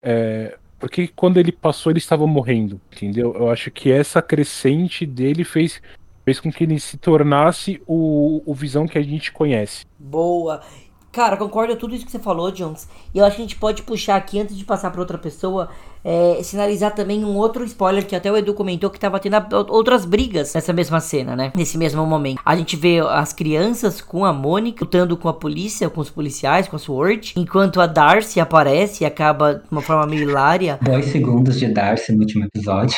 É, 0.04 0.58
porque 0.80 1.08
quando 1.08 1.38
ele 1.38 1.52
passou 1.52 1.92
ele 1.92 1.98
estava 2.00 2.26
morrendo, 2.28 2.80
entendeu? 2.96 3.34
Eu 3.36 3.50
acho 3.50 3.72
que 3.72 3.92
essa 3.92 4.22
crescente 4.22 5.06
dele 5.06 5.44
fez, 5.44 5.82
fez 6.24 6.40
com 6.40 6.52
que 6.52 6.64
ele 6.64 6.80
se 6.80 6.98
tornasse 6.98 7.82
o, 7.88 8.42
o 8.46 8.54
visão 8.54 8.88
que 8.88 8.98
a 8.98 9.02
gente 9.02 9.32
conhece. 9.32 9.86
Boa. 9.98 10.62
Cara, 11.12 11.36
concordo 11.36 11.74
com 11.74 11.80
tudo 11.80 11.96
isso 11.96 12.06
que 12.06 12.12
você 12.12 12.20
falou, 12.20 12.52
Jones. 12.52 12.88
E 13.14 13.18
eu 13.18 13.26
acho 13.26 13.36
que 13.36 13.42
a 13.42 13.46
gente 13.46 13.56
pode 13.58 13.82
puxar 13.82 14.16
aqui, 14.16 14.40
antes 14.40 14.56
de 14.56 14.64
passar 14.64 14.92
para 14.92 15.02
outra 15.02 15.18
pessoa, 15.18 15.70
é, 16.04 16.42
sinalizar 16.44 16.94
também 16.94 17.24
um 17.24 17.36
outro 17.36 17.64
spoiler 17.64 18.06
que 18.06 18.16
até 18.16 18.32
o 18.32 18.38
Edu 18.38 18.54
comentou 18.54 18.90
que 18.90 19.00
tava 19.00 19.20
tendo 19.20 19.36
outras 19.70 20.06
brigas 20.06 20.54
nessa 20.54 20.74
mesma 20.74 21.00
cena, 21.00 21.36
né? 21.36 21.52
Nesse 21.56 21.78
mesmo 21.78 22.06
momento. 22.06 22.42
A 22.46 22.56
gente 22.56 22.76
vê 22.76 23.00
as 23.00 23.34
crianças 23.34 24.02
com 24.02 24.26
a 24.26 24.34
Mônica 24.34 24.84
lutando 24.84 25.18
com 25.18 25.28
a 25.28 25.34
polícia, 25.34 25.90
com 25.90 26.02
os 26.02 26.10
policiais, 26.10 26.68
com 26.68 26.76
a 26.76 26.80
SWORD, 26.80 27.34
enquanto 27.36 27.82
a 27.82 27.88
Darcy 27.88 28.40
aparece 28.40 29.04
e 29.04 29.08
acaba 29.08 29.56
de 29.56 29.72
uma 29.72 29.82
forma 29.82 30.06
meio 30.06 30.30
hilária. 30.30 30.80
Dois 30.82 31.06
segundos 31.06 31.60
de 31.60 31.68
Darcy 31.68 32.14
no 32.14 32.20
último 32.20 32.46
episódio. 32.46 32.98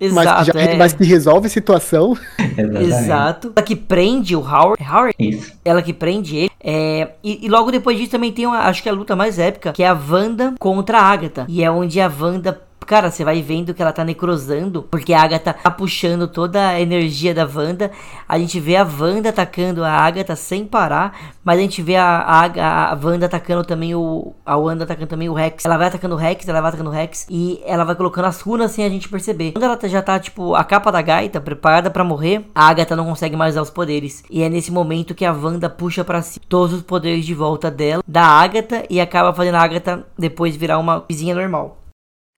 Mas, 0.00 0.26
Exato, 0.26 0.44
já, 0.46 0.60
é. 0.60 0.76
mas 0.76 0.92
que 0.94 1.04
resolve 1.04 1.46
a 1.46 1.50
situação. 1.50 2.16
Exatamente. 2.40 2.84
Exato. 2.84 3.52
Ela 3.54 3.66
que 3.66 3.76
prende 3.76 4.34
o 4.34 4.40
Howard. 4.40 4.82
Howard? 4.82 5.14
Isso. 5.18 5.52
Ela 5.62 5.82
que 5.82 5.92
prende 5.92 6.36
ele. 6.36 6.50
É, 6.58 7.10
e, 7.22 7.44
e 7.44 7.48
logo 7.48 7.70
depois 7.70 7.98
disso 7.98 8.12
também 8.12 8.32
tem, 8.32 8.46
uma, 8.46 8.60
acho 8.60 8.82
que 8.82 8.88
a 8.88 8.92
luta 8.92 9.14
mais 9.14 9.38
épica, 9.38 9.72
que 9.72 9.82
é 9.82 9.88
a 9.88 9.94
Wanda 9.94 10.54
contra 10.58 10.98
a 10.98 11.02
Agatha. 11.02 11.44
E 11.48 11.62
é 11.62 11.70
onde 11.70 12.00
a 12.00 12.08
Wanda. 12.08 12.60
Cara, 12.90 13.08
você 13.08 13.22
vai 13.24 13.40
vendo 13.40 13.72
que 13.72 13.80
ela 13.80 13.92
tá 13.92 14.04
necrosando, 14.04 14.82
porque 14.82 15.12
a 15.14 15.22
Agatha 15.22 15.52
tá 15.52 15.70
puxando 15.70 16.26
toda 16.26 16.70
a 16.70 16.80
energia 16.80 17.32
da 17.32 17.44
Wanda. 17.46 17.92
A 18.28 18.36
gente 18.36 18.58
vê 18.58 18.74
a 18.74 18.82
Wanda 18.82 19.28
atacando 19.28 19.84
a 19.84 19.92
Agatha 19.92 20.34
sem 20.34 20.64
parar, 20.66 21.16
mas 21.44 21.56
a 21.56 21.62
gente 21.62 21.80
vê 21.82 21.94
a, 21.94 22.04
a, 22.04 22.90
a 22.92 22.98
Wanda 23.00 23.26
atacando 23.26 23.62
também 23.62 23.94
o. 23.94 24.34
A 24.44 24.56
Wanda 24.56 24.82
atacando 24.82 25.06
também 25.06 25.28
o 25.28 25.32
Rex. 25.34 25.64
Ela 25.64 25.78
vai 25.78 25.86
atacando 25.86 26.16
o 26.16 26.18
Rex, 26.18 26.48
ela 26.48 26.60
vai 26.60 26.68
atacando 26.70 26.90
o 26.90 26.92
Rex, 26.92 27.28
e 27.30 27.62
ela 27.64 27.84
vai 27.84 27.94
colocando 27.94 28.24
as 28.24 28.40
runas 28.40 28.72
sem 28.72 28.84
a 28.84 28.88
gente 28.88 29.08
perceber. 29.08 29.52
Quando 29.52 29.62
ela 29.62 29.76
tá- 29.76 29.86
já 29.86 30.02
tá, 30.02 30.18
tipo, 30.18 30.56
a 30.56 30.64
capa 30.64 30.90
da 30.90 31.00
gaita, 31.00 31.40
preparada 31.40 31.92
pra 31.92 32.02
morrer, 32.02 32.44
a 32.52 32.66
Agatha 32.66 32.96
não 32.96 33.06
consegue 33.06 33.36
mais 33.36 33.54
usar 33.54 33.62
os 33.62 33.70
poderes. 33.70 34.24
E 34.28 34.42
é 34.42 34.48
nesse 34.48 34.72
momento 34.72 35.14
que 35.14 35.24
a 35.24 35.32
Wanda 35.32 35.70
puxa 35.70 36.02
pra 36.04 36.22
si 36.22 36.40
todos 36.40 36.74
os 36.74 36.82
poderes 36.82 37.24
de 37.24 37.34
volta 37.34 37.70
dela, 37.70 38.02
da 38.04 38.24
Agatha, 38.24 38.82
e 38.90 39.00
acaba 39.00 39.32
fazendo 39.32 39.54
a 39.54 39.62
Agatha 39.62 40.04
depois 40.18 40.56
virar 40.56 40.76
uma 40.78 41.04
vizinha 41.08 41.36
normal. 41.36 41.76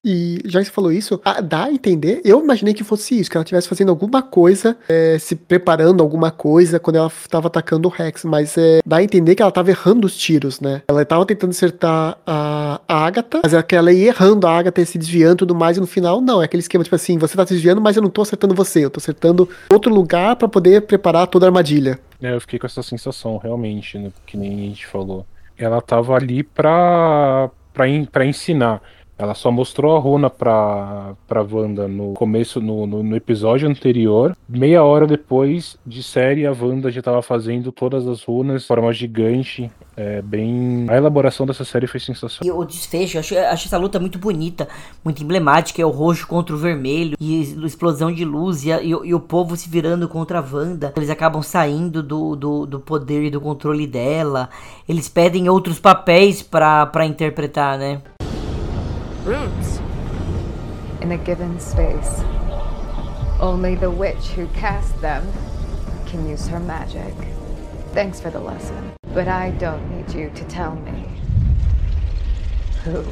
E 0.04 0.40
já 0.44 0.58
que 0.58 0.66
você 0.66 0.72
falou 0.72 0.90
isso, 0.90 1.20
dá 1.44 1.64
a 1.64 1.72
entender. 1.72 2.20
Eu 2.24 2.42
imaginei 2.42 2.74
que 2.74 2.82
fosse 2.82 3.20
isso, 3.20 3.30
que 3.30 3.36
ela 3.36 3.44
estivesse 3.44 3.68
fazendo 3.68 3.90
alguma 3.90 4.20
coisa, 4.20 4.76
é, 4.88 5.16
se 5.18 5.36
preparando 5.36 6.02
alguma 6.02 6.32
coisa 6.32 6.80
quando 6.80 6.96
ela 6.96 7.06
estava 7.06 7.46
atacando 7.46 7.86
o 7.86 7.90
Rex. 7.90 8.24
Mas 8.24 8.58
é, 8.58 8.80
dá 8.84 8.96
a 8.96 9.02
entender 9.02 9.36
que 9.36 9.42
ela 9.42 9.50
estava 9.50 9.70
errando 9.70 10.06
os 10.06 10.16
tiros, 10.16 10.60
né? 10.60 10.82
Ela 10.88 11.02
estava 11.02 11.24
tentando 11.24 11.50
acertar 11.50 12.18
a, 12.26 12.80
Agatha, 12.88 13.40
mas 13.42 13.54
é 13.54 13.62
que 13.62 13.76
ela 13.76 13.92
ia 13.92 14.08
errando 14.08 14.46
a 14.46 14.58
Agatha, 14.58 14.80
ia 14.80 14.86
se 14.86 14.98
desviando 14.98 15.34
e 15.34 15.38
tudo 15.38 15.54
mais, 15.54 15.76
e 15.76 15.80
no 15.80 15.86
final, 15.86 16.20
não. 16.20 16.42
É 16.42 16.46
aquele 16.46 16.62
esquema 16.62 16.82
tipo 16.82 16.96
assim: 16.96 17.16
você 17.16 17.36
tá 17.36 17.46
se 17.46 17.54
desviando, 17.54 17.80
mas 17.80 17.96
eu 17.96 18.02
não 18.02 18.10
tô 18.10 18.22
acertando 18.22 18.54
você, 18.54 18.84
eu 18.84 18.90
tô 18.90 18.98
acertando 18.98 19.48
outro 19.72 19.92
lugar 19.94 20.34
para 20.34 20.48
poder 20.48 20.82
preparar 20.82 21.28
toda 21.28 21.46
a 21.46 21.48
armadilha. 21.48 21.98
É, 22.20 22.34
eu 22.34 22.40
fiquei 22.40 22.58
com 22.58 22.66
essa 22.66 22.82
sensação, 22.82 23.36
realmente, 23.36 23.98
né, 23.98 24.10
que 24.26 24.36
nem 24.36 24.52
a 24.52 24.68
gente 24.68 24.86
falou. 24.86 25.24
Ela 25.56 25.80
tava 25.80 26.14
ali 26.14 26.42
pra 26.42 27.50
ensinar. 28.26 28.80
Ela 29.22 29.34
só 29.34 29.50
mostrou 29.52 29.96
a 29.96 30.00
runa 30.00 30.28
pra, 30.28 31.12
pra 31.28 31.42
Wanda 31.42 31.86
no 31.86 32.12
começo, 32.14 32.60
no, 32.60 32.86
no, 32.86 33.02
no 33.04 33.14
episódio 33.16 33.68
anterior. 33.68 34.36
Meia 34.48 34.82
hora 34.82 35.06
depois 35.06 35.76
de 35.86 36.02
série, 36.02 36.44
a 36.44 36.50
Wanda 36.52 36.90
já 36.90 37.00
tava 37.00 37.22
fazendo 37.22 37.70
todas 37.70 38.08
as 38.08 38.24
runas 38.24 38.62
de 38.62 38.68
forma 38.68 38.92
gigante. 38.92 39.70
É 39.96 40.22
bem. 40.22 40.86
A 40.88 40.96
elaboração 40.96 41.44
dessa 41.46 41.64
série 41.64 41.86
foi 41.86 42.00
sensacional. 42.00 42.56
E 42.56 42.58
o 42.58 42.64
desfecho, 42.66 43.18
eu 43.18 43.20
acho, 43.20 43.34
eu 43.34 43.46
acho 43.48 43.68
essa 43.68 43.76
luta 43.76 44.00
muito 44.00 44.18
bonita, 44.18 44.66
muito 45.04 45.22
emblemática. 45.22 45.80
É 45.82 45.84
o 45.86 45.90
roxo 45.90 46.26
contra 46.26 46.54
o 46.54 46.58
vermelho, 46.58 47.14
e 47.20 47.42
explosão 47.64 48.10
de 48.10 48.24
luz, 48.24 48.64
e, 48.64 48.72
a- 48.72 48.82
e 48.82 48.94
o- 48.94 49.04
e 49.04 49.14
o 49.14 49.20
povo 49.20 49.54
se 49.54 49.68
virando 49.68 50.08
contra 50.08 50.38
a 50.38 50.44
Wanda. 50.50 50.92
Eles 50.96 51.10
acabam 51.10 51.42
saindo 51.42 52.02
do, 52.02 52.34
do, 52.34 52.66
do 52.66 52.80
poder 52.80 53.22
e 53.24 53.30
do 53.30 53.40
controle 53.40 53.86
dela. 53.86 54.48
Eles 54.88 55.08
pedem 55.10 55.48
outros 55.48 55.78
papéis 55.78 56.42
pra 56.42 56.90
interpretar, 57.06 57.78
né? 57.78 58.00
Runes. 59.24 59.78
In 61.00 61.12
a 61.12 61.16
given 61.16 61.60
space, 61.60 62.22
only 63.38 63.76
the 63.76 63.90
witch 63.90 64.28
who 64.34 64.48
cast 64.48 65.00
them 65.00 65.32
can 66.06 66.28
use 66.28 66.48
her 66.48 66.58
magic. 66.58 67.14
Thanks 67.92 68.20
for 68.20 68.30
the 68.30 68.40
lesson. 68.40 68.92
But 69.14 69.28
I 69.28 69.52
don't 69.52 69.96
need 69.96 70.12
you 70.12 70.30
to 70.30 70.44
tell 70.46 70.74
me 70.74 71.08
who 72.82 73.04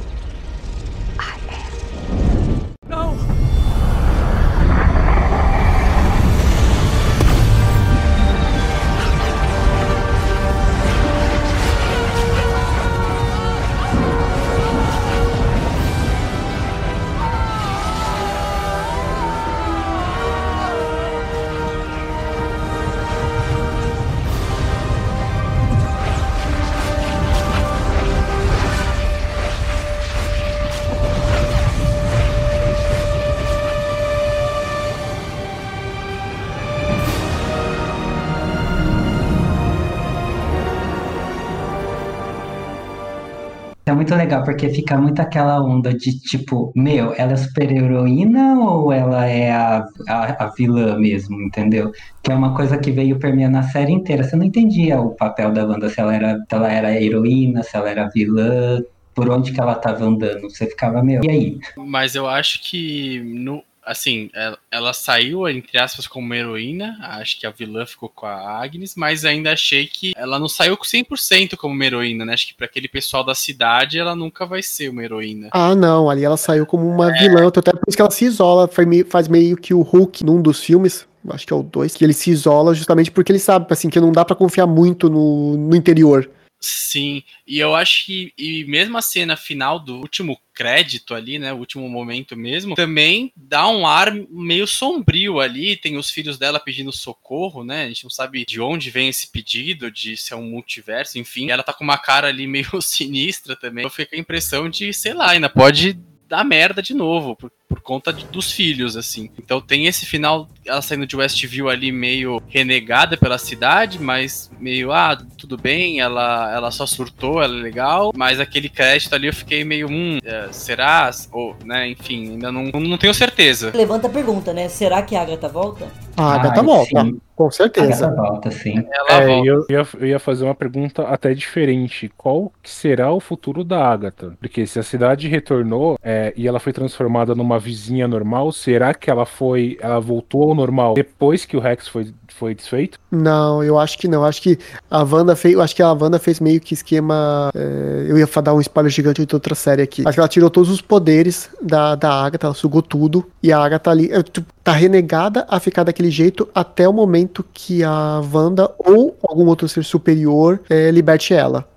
muito 44.01 44.15
legal, 44.15 44.43
porque 44.43 44.67
fica 44.69 44.97
muito 44.97 45.21
aquela 45.21 45.61
onda 45.63 45.93
de 45.93 46.19
tipo, 46.19 46.71
meu, 46.75 47.13
ela 47.15 47.33
é 47.33 47.37
super-heroína 47.37 48.59
ou 48.59 48.91
ela 48.91 49.27
é 49.27 49.51
a, 49.51 49.85
a, 50.07 50.45
a 50.45 50.47
vilã 50.47 50.97
mesmo, 50.97 51.39
entendeu? 51.39 51.91
Que 52.23 52.31
é 52.31 52.35
uma 52.35 52.55
coisa 52.55 52.79
que 52.79 52.91
veio 52.91 53.19
permeando 53.19 53.57
a 53.59 53.63
série 53.63 53.91
inteira. 53.91 54.23
Você 54.23 54.35
não 54.35 54.45
entendia 54.45 54.99
o 54.99 55.11
papel 55.11 55.51
da 55.51 55.65
Wanda, 55.65 55.87
se 55.87 55.99
ela 55.99 56.15
era, 56.15 56.35
se 56.37 56.55
ela 56.55 56.71
era 56.71 56.99
heroína, 56.99 57.61
se 57.61 57.77
ela 57.77 57.91
era 57.91 58.09
vilã, 58.09 58.81
por 59.13 59.29
onde 59.29 59.51
que 59.51 59.61
ela 59.61 59.75
tava 59.75 60.03
andando. 60.03 60.49
Você 60.49 60.65
ficava, 60.65 61.03
meu, 61.03 61.23
e 61.23 61.29
aí? 61.29 61.59
Mas 61.77 62.15
eu 62.15 62.27
acho 62.27 62.63
que 62.63 63.19
no, 63.19 63.61
assim, 63.85 64.29
ela, 64.33 64.57
ela 64.71 64.93
saiu 64.93 65.47
entre 65.47 65.79
aspas 65.79 66.07
como 66.07 66.33
heroína, 66.33 66.97
acho 67.01 67.39
que 67.39 67.47
a 67.47 67.51
vilã 67.51 67.85
ficou 67.85 68.09
com 68.09 68.25
a 68.25 68.61
Agnes, 68.61 68.95
mas 68.95 69.25
ainda 69.25 69.51
achei 69.51 69.87
que 69.87 70.13
ela 70.15 70.39
não 70.39 70.47
saiu 70.47 70.77
com 70.77 70.83
100% 70.83 71.55
como 71.55 71.73
uma 71.73 71.85
heroína, 71.85 72.25
né? 72.25 72.33
Acho 72.33 72.47
que 72.47 72.53
para 72.53 72.65
aquele 72.65 72.87
pessoal 72.87 73.23
da 73.23 73.35
cidade 73.35 73.99
ela 73.99 74.15
nunca 74.15 74.45
vai 74.45 74.61
ser 74.61 74.89
uma 74.89 75.03
heroína. 75.03 75.49
Ah, 75.51 75.75
não, 75.75 76.09
ali 76.09 76.23
ela 76.23 76.37
saiu 76.37 76.65
como 76.65 76.87
uma 76.87 77.11
vilã, 77.11 77.47
até 77.47 77.71
por 77.71 77.83
isso 77.87 77.95
que 77.95 78.01
ela 78.01 78.11
se 78.11 78.25
isola, 78.25 78.69
faz 79.09 79.27
meio 79.27 79.57
que 79.57 79.73
o 79.73 79.81
Hulk 79.81 80.23
num 80.23 80.41
dos 80.41 80.63
filmes, 80.63 81.07
acho 81.29 81.45
que 81.45 81.53
é 81.53 81.55
o 81.55 81.63
2, 81.63 81.95
que 81.95 82.03
ele 82.03 82.13
se 82.13 82.31
isola 82.31 82.73
justamente 82.73 83.11
porque 83.11 83.31
ele 83.31 83.39
sabe, 83.39 83.67
assim, 83.69 83.89
que 83.89 83.99
não 83.99 84.11
dá 84.11 84.25
pra 84.25 84.35
confiar 84.35 84.67
muito 84.67 85.09
no, 85.09 85.57
no 85.57 85.75
interior. 85.75 86.29
Sim, 86.63 87.23
e 87.47 87.57
eu 87.57 87.73
acho 87.73 88.05
que 88.05 88.31
e 88.37 88.63
mesmo 88.65 88.95
a 88.95 89.01
cena 89.01 89.35
final 89.35 89.79
do 89.79 89.97
último 89.97 90.39
crédito 90.53 91.15
ali, 91.15 91.39
né, 91.39 91.51
o 91.51 91.57
último 91.57 91.89
momento 91.89 92.37
mesmo, 92.37 92.75
também 92.75 93.33
dá 93.35 93.67
um 93.67 93.87
ar 93.87 94.13
meio 94.29 94.67
sombrio 94.67 95.39
ali, 95.39 95.75
tem 95.75 95.97
os 95.97 96.11
filhos 96.11 96.37
dela 96.37 96.59
pedindo 96.59 96.91
socorro, 96.91 97.63
né? 97.63 97.85
A 97.85 97.87
gente 97.87 98.03
não 98.03 98.11
sabe 98.11 98.45
de 98.45 98.61
onde 98.61 98.91
vem 98.91 99.09
esse 99.09 99.31
pedido, 99.31 99.89
de 99.89 100.15
ser 100.15 100.35
um 100.35 100.43
multiverso, 100.43 101.17
enfim. 101.17 101.49
Ela 101.49 101.63
tá 101.63 101.73
com 101.73 101.83
uma 101.83 101.97
cara 101.97 102.27
ali 102.27 102.45
meio 102.45 102.69
sinistra 102.79 103.55
também. 103.55 103.83
Eu 103.83 103.89
fiquei 103.89 104.05
com 104.05 104.15
a 104.17 104.19
impressão 104.19 104.69
de, 104.69 104.93
sei 104.93 105.15
lá, 105.15 105.31
ainda 105.31 105.49
pode 105.49 105.93
dar 106.27 106.43
merda 106.43 106.81
de 106.81 106.93
novo, 106.93 107.35
por, 107.35 107.51
por 107.71 107.81
conta 107.81 108.11
de- 108.11 108.25
dos 108.25 108.51
filhos, 108.51 108.97
assim. 108.97 109.29
Então 109.39 109.61
tem 109.61 109.85
esse 109.85 110.05
final, 110.05 110.47
ela 110.65 110.81
saindo 110.81 111.07
de 111.07 111.15
Westview 111.15 111.69
ali 111.69 111.91
meio 111.91 112.41
renegada 112.49 113.15
pela 113.17 113.37
cidade, 113.37 113.99
mas 114.01 114.51
meio, 114.59 114.91
ah, 114.91 115.17
tudo 115.37 115.57
bem, 115.57 115.99
ela, 115.99 116.51
ela 116.53 116.69
só 116.71 116.85
surtou, 116.85 117.41
ela 117.41 117.57
é 117.57 117.61
legal, 117.61 118.11
mas 118.15 118.39
aquele 118.39 118.67
crédito 118.69 119.13
ali 119.15 119.27
eu 119.27 119.33
fiquei 119.33 119.63
meio, 119.63 119.87
hum, 119.89 120.17
é, 120.23 120.49
será? 120.51 121.09
Ou, 121.31 121.55
né, 121.65 121.89
enfim, 121.89 122.31
ainda 122.31 122.51
não, 122.51 122.65
não 122.65 122.97
tenho 122.97 123.13
certeza. 123.13 123.71
Levanta 123.73 124.07
a 124.07 124.09
pergunta, 124.09 124.53
né? 124.53 124.67
Será 124.69 125.01
que 125.01 125.15
a 125.15 125.21
Agatha 125.21 125.47
volta? 125.47 125.87
A 126.17 126.33
Agatha 126.35 126.59
Ai, 126.59 126.65
volta, 126.65 127.03
sim. 127.05 127.21
com 127.35 127.49
certeza. 127.49 128.05
Agatha 128.07 128.21
volta, 128.21 128.51
sim. 128.51 128.85
Ela 128.91 129.21
É, 129.21 129.27
volta. 129.27 129.47
eu 129.47 129.65
ia, 129.69 129.87
eu 129.99 130.07
ia 130.07 130.19
fazer 130.19 130.43
uma 130.43 130.53
pergunta 130.53 131.03
até 131.03 131.33
diferente. 131.33 132.11
Qual 132.17 132.51
que 132.61 132.69
será 132.69 133.11
o 133.11 133.19
futuro 133.19 133.63
da 133.63 133.83
Agatha? 133.85 134.33
Porque 134.39 134.67
se 134.67 134.77
a 134.77 134.83
cidade 134.83 135.27
retornou 135.27 135.97
é, 136.03 136.33
e 136.35 136.47
ela 136.47 136.59
foi 136.59 136.73
transformada 136.73 137.33
numa 137.33 137.57
vizinha 137.61 138.07
normal, 138.07 138.51
será 138.51 138.93
que 138.93 139.09
ela 139.09 139.25
foi. 139.25 139.77
Ela 139.79 139.99
voltou 139.99 140.49
ao 140.49 140.55
normal 140.55 140.93
depois 140.93 141.45
que 141.45 141.55
o 141.55 141.59
Rex 141.59 141.87
foi, 141.87 142.13
foi 142.27 142.53
desfeito? 142.53 142.99
Não, 143.09 143.63
eu 143.63 143.77
acho 143.79 143.97
que 143.97 144.07
não. 144.07 144.25
Acho 144.25 144.41
que 144.41 144.57
a 144.89 145.03
Wanda 145.03 145.35
fez. 145.35 145.57
Acho 145.57 145.75
que 145.75 145.81
a 145.81 145.93
Wanda 145.93 146.19
fez 146.19 146.39
meio 146.39 146.59
que 146.59 146.73
esquema. 146.73 147.51
é, 147.55 148.05
eu 148.09 148.17
ia 148.17 148.27
dar 148.41 148.53
um 148.53 148.59
spoiler 148.59 148.91
gigante 148.91 149.25
de 149.25 149.35
outra 149.35 149.55
série 149.55 149.81
aqui. 149.81 150.01
Acho 150.05 150.15
que 150.15 150.19
ela 150.19 150.27
tirou 150.27 150.49
todos 150.49 150.69
os 150.69 150.81
poderes 150.81 151.49
da, 151.61 151.95
da 151.95 152.11
Agatha, 152.11 152.47
ela 152.47 152.55
sugou 152.55 152.81
tudo. 152.81 153.25
E 153.41 153.53
a 153.53 153.59
Agatha 153.59 153.91
ali 153.91 154.11
é, 154.11 154.21
tipo, 154.23 154.51
tá 154.63 154.71
renegada 154.71 155.45
a 155.47 155.59
ficar 155.59 155.83
daquele 155.83 156.11
jeito 156.11 156.49
até 156.53 156.89
o 156.89 156.93
momento 156.93 157.45
que 157.53 157.83
a 157.83 158.21
Wanda 158.33 158.69
ou 158.77 159.15
algum 159.23 159.45
outro 159.45 159.69
ser 159.69 159.85
superior 159.85 160.59
é, 160.69 160.91
liberte 160.91 161.33
ela. 161.33 161.67